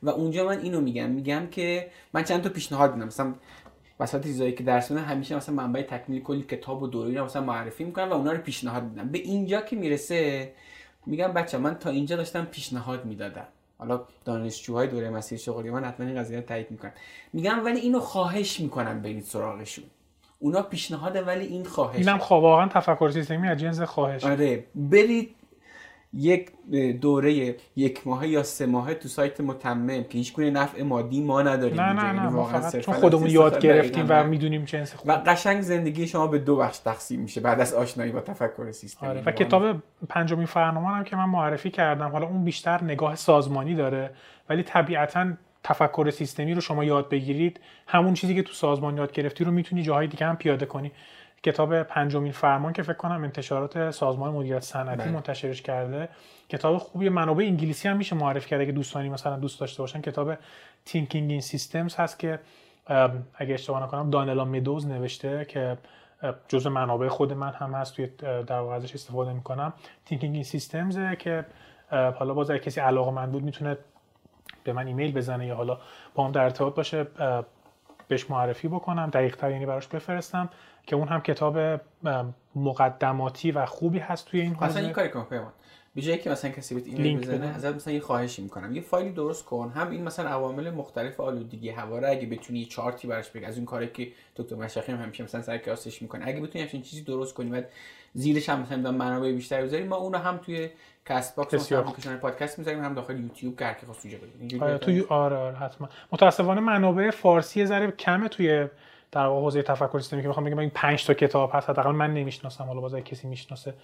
و 0.02 0.10
اونجا 0.10 0.46
من 0.46 0.58
اینو 0.58 0.80
میگم 0.80 1.10
میگم 1.10 1.46
که 1.50 1.90
من 2.12 2.24
چند 2.24 2.42
تا 2.42 2.48
پیشنهاد 2.48 2.94
میدم. 2.94 3.06
مثلا 3.06 3.34
وسط 4.00 4.22
چیزایی 4.22 4.52
که 4.52 4.64
درس 4.64 4.90
میدن 4.90 5.04
همیشه 5.04 5.36
مثلا 5.36 5.54
منبع 5.54 5.82
تکمیل 5.82 6.22
کلی 6.22 6.42
کتاب 6.42 6.82
و 6.82 6.86
دوره 6.86 7.18
رو 7.18 7.24
مثلا 7.24 7.42
معرفی 7.42 7.84
می‌کنم 7.84 8.10
و 8.10 8.12
اونا 8.12 8.32
رو 8.32 8.38
پیشنهاد 8.38 8.84
میدم 8.84 9.08
به 9.08 9.18
اینجا 9.18 9.60
که 9.60 9.76
می‌رسه 9.76 10.52
میگم 11.06 11.32
بچه 11.32 11.58
من 11.58 11.74
تا 11.74 11.90
اینجا 11.90 12.16
داشتم 12.16 12.44
پیشنهاد 12.44 13.04
می‌دادم. 13.04 13.46
حالا 13.78 14.00
دانشجوهای 14.24 14.88
دوره 14.88 15.10
مسیر 15.10 15.38
شغلی 15.38 15.70
من 15.70 15.84
حتما 15.84 16.06
این 16.06 16.18
قضیه 16.18 16.36
رو 16.36 16.42
تایید 16.42 16.70
می‌کنن. 16.70 16.92
میگم 17.32 17.64
ولی 17.64 17.80
اینو 17.80 18.00
خواهش 18.00 18.60
می‌کنم 18.60 19.02
برید 19.02 19.24
سراغشون. 19.24 19.84
اونا 20.38 20.62
پیشنهاده 20.62 21.22
ولی 21.22 21.46
این 21.46 21.64
خواهش. 21.64 21.96
اینم 21.96 22.18
خب 22.18 22.32
واقعا 22.32 22.68
تفکر 22.68 23.10
سیستمی 23.10 23.48
از 23.48 23.58
جنس 23.58 23.80
خواهش. 23.80 24.24
آره 24.24 24.64
برید 24.74 25.35
یک 26.12 26.50
دوره 27.00 27.56
یک 27.76 28.06
ماهه 28.06 28.28
یا 28.28 28.42
سه 28.42 28.66
ماهه 28.66 28.94
تو 28.94 29.08
سایت 29.08 29.40
متمم. 29.40 30.04
که 30.04 30.18
هیچ 30.18 30.32
گونه 30.32 30.50
نفع 30.50 30.82
مادی 30.82 31.20
ما 31.20 31.42
نداریم 31.42 31.80
نه. 31.80 31.92
نه 31.92 32.04
یعنی 32.04 32.18
نه 32.18 32.26
واقعا 32.26 32.70
چون 32.70 32.94
خودمون 32.94 33.30
یاد 33.30 33.58
گرفتیم. 33.58 34.06
و 34.08 34.24
می‌دونیم 34.24 34.64
جنس 34.64 34.94
خوب 34.94 35.08
و 35.08 35.12
قشنگ 35.12 35.60
زندگی 35.60 36.06
شما 36.06 36.26
به 36.26 36.38
دو 36.38 36.56
بخش 36.56 36.78
تقسیم 36.78 37.20
میشه. 37.20 37.40
بعد 37.40 37.60
از 37.60 37.74
آشنایی 37.74 38.12
با 38.12 38.20
تفکر 38.20 38.72
سیستمی 38.72 39.08
آره. 39.08 39.22
و. 39.26 39.30
کتاب 39.30 39.76
پنجمین 40.08 40.46
فرمان 40.46 40.94
هم 40.94 41.04
که 41.04 41.16
من 41.16 41.24
معرفی 41.24 41.70
کردم. 41.70 42.08
حالا 42.08 42.26
اون 42.26 42.44
بیشتر 42.44 42.84
نگاه 42.84 43.14
سازمانی 43.14 43.74
داره. 43.74 44.10
ولی 44.48 44.62
طبیعتا 44.62 45.26
تفکر 45.62 46.10
سیستمی 46.10 46.54
رو 46.54 46.60
شما 46.60 46.84
یاد 46.84 47.08
بگیرید. 47.08 47.60
همون 47.86 48.14
چیزی 48.14 48.34
که 48.34 48.42
تو 48.42 48.52
سازمان 48.52 48.96
یاد 48.96 49.12
گرفتی 49.12 49.44
رو 49.44 49.52
می‌تونی 49.52 49.82
جاهای 49.82 50.06
دیگه 50.06 50.26
هم 50.26 50.36
پیاده 50.36 50.66
کنی. 50.66 50.92
کتاب 51.46 51.82
پنجمین 51.82 52.32
فرمان 52.32 52.72
که 52.72 52.82
فکر 52.82 52.96
کنم 52.96 53.24
انتشارات 53.24 53.90
سازمان 53.90 54.32
مدیریت 54.32 54.62
صنعتی 54.62 55.02
بله. 55.02 55.10
منتشرش 55.10 55.62
کرده 55.62 56.08
کتاب 56.48 56.78
خوبی 56.78 57.08
منابع 57.08 57.44
انگلیسی 57.44 57.88
هم 57.88 57.96
میشه 57.96 58.16
معرفی 58.16 58.48
کرده 58.48 58.66
که 58.66 58.72
دوستانی 58.72 59.08
مثلا 59.08 59.36
دوست 59.36 59.60
داشته 59.60 59.82
باشن. 59.82 60.00
کتاب 60.00 60.34
Thinking 60.88 61.40
in 61.40 61.44
Systems 61.44 61.94
هست 61.98 62.18
که 62.18 62.38
اگه 63.34 63.54
اشتباه 63.54 63.82
نکنم 63.82 64.10
دانلا 64.10 64.44
مدوز 64.44 64.86
نوشته 64.86 65.44
که 65.44 65.78
جزء 66.48 66.70
منابع 66.70 67.08
خود 67.08 67.32
من 67.32 67.52
هم 67.52 67.74
هست 67.74 67.96
توی 67.96 68.06
در 68.46 68.60
واقع 68.60 68.74
ازش 68.74 68.94
استفاده 68.94 69.32
می‌کنم. 69.32 69.72
Thinking 70.10 70.44
in 70.44 70.48
Systems 70.48 71.16
که 71.18 71.44
حالا 71.90 72.34
باز 72.34 72.50
اگه 72.50 72.60
کسی 72.60 72.80
علاقه 72.80 73.10
من 73.10 73.30
بود 73.30 73.42
می‌تونه 73.42 73.76
به 74.64 74.72
من 74.72 74.86
ایمیل 74.86 75.12
بزنه 75.12 75.46
یا 75.46 75.54
حالا 75.54 75.78
با 76.14 76.24
هم 76.26 76.32
در 76.32 76.42
ارتباط 76.42 76.74
باشه 76.74 77.06
بهش 78.08 78.30
معرفی 78.30 78.68
بکنم 78.68 79.10
دقیق 79.10 79.36
تر 79.36 79.50
یعنی 79.50 79.66
براش 79.66 79.86
بفرستم. 79.86 80.48
که 80.86 80.96
اون 80.96 81.08
هم 81.08 81.20
کتاب 81.20 81.80
مقدماتی 82.54 83.50
و 83.52 83.66
خوبی 83.66 83.98
هست 83.98 84.26
توی 84.26 84.40
این 84.40 84.52
مثلا 84.52 84.66
حوزه. 84.66 84.80
این 84.80 84.92
کاری 84.92 85.08
کن 85.08 85.22
پیمان 85.30 85.52
به 85.94 86.02
جایی 86.02 86.18
که 86.18 86.30
مثلا 86.30 86.50
کسی 86.50 86.74
بهت 86.74 86.86
ایمیل 86.86 87.20
بزنه. 87.20 87.46
ازت 87.46 87.74
مثلا 87.74 87.94
یه 87.94 88.00
خواهشی 88.00 88.42
می‌کنم. 88.42 88.74
یه 88.74 88.80
فایلی 88.80 89.10
درست 89.10 89.44
کن. 89.44 89.72
هم 89.74 89.90
این 89.90 90.02
مثلا 90.02 90.28
عوامل 90.28 90.70
مختلف 90.70 91.20
آلودگی 91.20 91.70
هوا 91.70 91.98
رو 91.98 92.10
اگه 92.10 92.26
بتونی 92.26 92.64
چارتی 92.64 93.08
براش 93.08 93.30
بگی. 93.30 93.44
از 93.44 93.56
اون 93.56 93.66
کاری 93.66 93.88
که 93.88 94.08
دکتر 94.36 94.56
مشرقی 94.56 94.92
هم 94.92 95.02
همیشه 95.02 95.24
مثلا 95.24 95.42
سر 95.42 95.58
کلاسش 95.58 96.02
می‌کنه. 96.02 96.28
اگه 96.28 96.40
بتونی 96.40 96.62
همچین 96.62 96.82
چیزی 96.82 97.02
درست 97.02 97.34
کنی 97.34 97.50
بعد 97.50 97.68
زیرش 98.14 98.48
هم 98.48 98.60
مثلا 98.60 98.92
منابع 98.92 99.32
بیشتری 99.32 99.62
بذاری 99.62 99.84
ما 99.84 99.96
اونو 99.96 100.18
هم 100.18 100.36
توی 100.36 100.70
کست 101.06 101.36
باکس 101.36 101.54
مثلا 101.54 101.78
اپلیکیشن 101.78 102.16
پادکست 102.16 102.58
می‌ذاریم. 102.58 102.84
هم 102.84 102.94
داخل 102.94 103.20
یوتیوب 103.20 103.58
که 103.58 103.64
هر 103.64 103.74
کی 103.74 103.86
خواست 103.86 104.06
اونجا 104.06 104.18
ببینه 104.18 104.62
آره 104.62 104.72
بهتره؟ 104.72 104.86
توی 104.86 105.04
آره 105.08 105.36
آره 105.36 105.56
حتما. 105.56 105.88
متاسفانه 106.12 106.60
منابع 106.60 107.10
فارسی 107.10 107.66
ذره 107.66 107.90
کمه 107.90 108.28
توی 108.28 108.66
در 109.16 109.26
واقع 109.26 109.40
حوزه 109.40 109.62
تفکر 109.62 109.98
سیستمی 109.98 110.22
که 110.22 110.28
بخوام 110.28 110.46
بگم 110.46 110.58
این 110.58 110.70
5 110.70 111.06
تا 111.06 111.14
کتاب 111.14 111.50
هست. 111.54 111.70
حداقل 111.70 111.90
من 111.90 112.14
نمی‌شناسم. 112.14 112.64
حالا 112.64 112.80
باز 112.80 112.94
کسی 112.94 113.28
می‌شناسه 113.28 113.74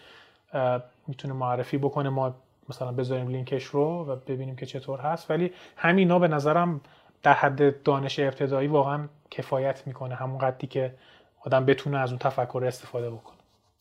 می‌تونه 1.06 1.34
معرفی 1.34 1.78
بکنه. 1.78 2.08
ما 2.08 2.34
مثلا 2.68 2.92
بذاریم 2.92 3.28
لینکش 3.28 3.64
رو 3.64 4.04
و 4.08 4.16
ببینیم 4.16 4.56
که 4.56 4.66
چطور 4.66 5.00
هست. 5.00 5.30
ولی 5.30 5.52
همینا 5.76 6.18
به 6.18 6.28
نظرم 6.28 6.80
در 7.22 7.32
حد 7.32 7.82
دانش 7.82 8.18
ابتدایی 8.18 8.68
واقعا 8.68 9.08
کفایت 9.30 9.86
می‌کنه. 9.86 10.14
همون 10.14 10.38
قدری 10.38 10.66
که 10.66 10.94
آدم 11.40 11.64
بتونه 11.64 11.98
از 11.98 12.10
اون 12.10 12.18
تفکر 12.18 12.64
استفاده 12.66 13.10
بکنه. 13.10 13.36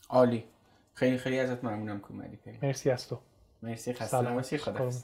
عالی. 0.09 0.43
خیلی 0.93 1.17
خیلی 1.17 1.39
ازت 1.39 1.63
ممنونم 1.63 1.99
که 1.99 2.05
اومدی. 2.09 2.39
مرسی 2.61 2.89
از 2.89 3.07
تو. 3.07 3.17
مرسی 3.63 3.93
خسته 3.93 4.21
نباشی. 4.21 4.57
قربونت. 4.57 5.03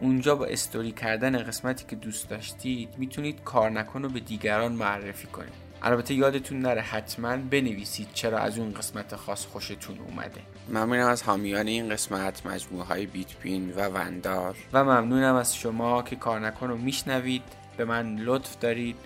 اونجا 0.00 0.34
با 0.34 0.46
استوری 0.46 0.92
کردن 0.92 1.38
قسمتی 1.38 1.84
که 1.88 1.96
دوست 1.96 2.28
داشتید 2.28 2.88
می‌تونید 2.98 3.44
کار 3.44 3.70
نکن 3.70 4.02
رو 4.02 4.08
به 4.08 4.20
دیگران 4.20 4.72
معرفی 4.72 5.26
کنید. 5.26 5.52
البته 5.82 6.14
یادتون 6.14 6.60
نره 6.60 6.80
حتما 6.80 7.36
بنویسید 7.36 8.08
چرا 8.14 8.38
از 8.38 8.58
اون 8.58 8.74
قسمت 8.74 9.16
خاص 9.16 9.46
خوشتون 9.46 9.98
اومده. 9.98 10.40
ممنونم 10.68 11.08
از 11.08 11.22
حامیان 11.22 11.66
این 11.66 11.88
قسمت 11.88 12.46
مجموعه 12.46 12.84
های 12.84 13.06
بیت 13.06 13.36
پین 13.36 13.70
و 13.70 13.80
وندار 13.80 14.56
و 14.72 14.84
ممنونم 14.84 15.34
از 15.34 15.56
شما 15.56 16.02
که 16.02 16.16
کار 16.16 16.40
نکن 16.40 16.68
رو 16.68 16.76
میشنوید. 16.76 17.42
به 17.76 17.84
من 17.84 18.16
لطف 18.16 18.58
دارید. 18.58 18.96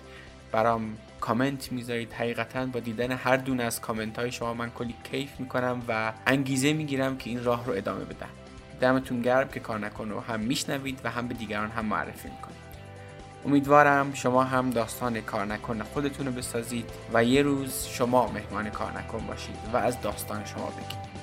برام 0.51 0.97
کامنت 1.21 1.71
می‌ذارید. 1.71 2.13
حقیقتا 2.13 2.65
با 2.65 2.79
دیدن 2.79 3.11
هر 3.11 3.37
دونه 3.37 3.63
از 3.63 3.81
کامنت 3.81 4.19
های 4.19 4.31
شما 4.31 4.53
من 4.53 4.69
کلی 4.69 4.95
کیف 5.11 5.39
می‌کنم 5.39 5.81
و 5.87 6.13
انگیزه 6.27 6.73
می‌گیرم 6.73 7.17
که 7.17 7.29
این 7.29 7.43
راه 7.43 7.65
رو 7.65 7.73
ادامه 7.73 8.05
بدم. 8.05 8.29
دمتون 8.81 9.21
گرم 9.21 9.47
که 9.47 9.59
کار 9.59 9.79
نکنه 9.79 10.13
و 10.15 10.19
هم 10.19 10.39
میشنوید 10.39 10.99
و 11.03 11.09
هم 11.09 11.27
به 11.27 11.33
دیگران 11.33 11.69
هم 11.69 11.85
معرفی 11.85 12.29
می‌کنید. 12.29 12.55
امیدوارم 13.45 14.13
شما 14.13 14.43
هم 14.43 14.69
داستان 14.69 15.21
کار 15.21 15.45
نکن 15.45 15.83
خودتون 15.83 16.25
رو 16.25 16.31
بسازید 16.31 16.89
و 17.13 17.23
یه 17.23 17.41
روز 17.41 17.85
شما 17.85 18.31
مهمان 18.31 18.69
کار 18.69 18.91
نکن 18.91 19.27
باشید 19.27 19.55
و 19.73 19.77
از 19.77 20.01
داستان 20.01 20.45
شما 20.45 20.65
بگید. 20.65 21.14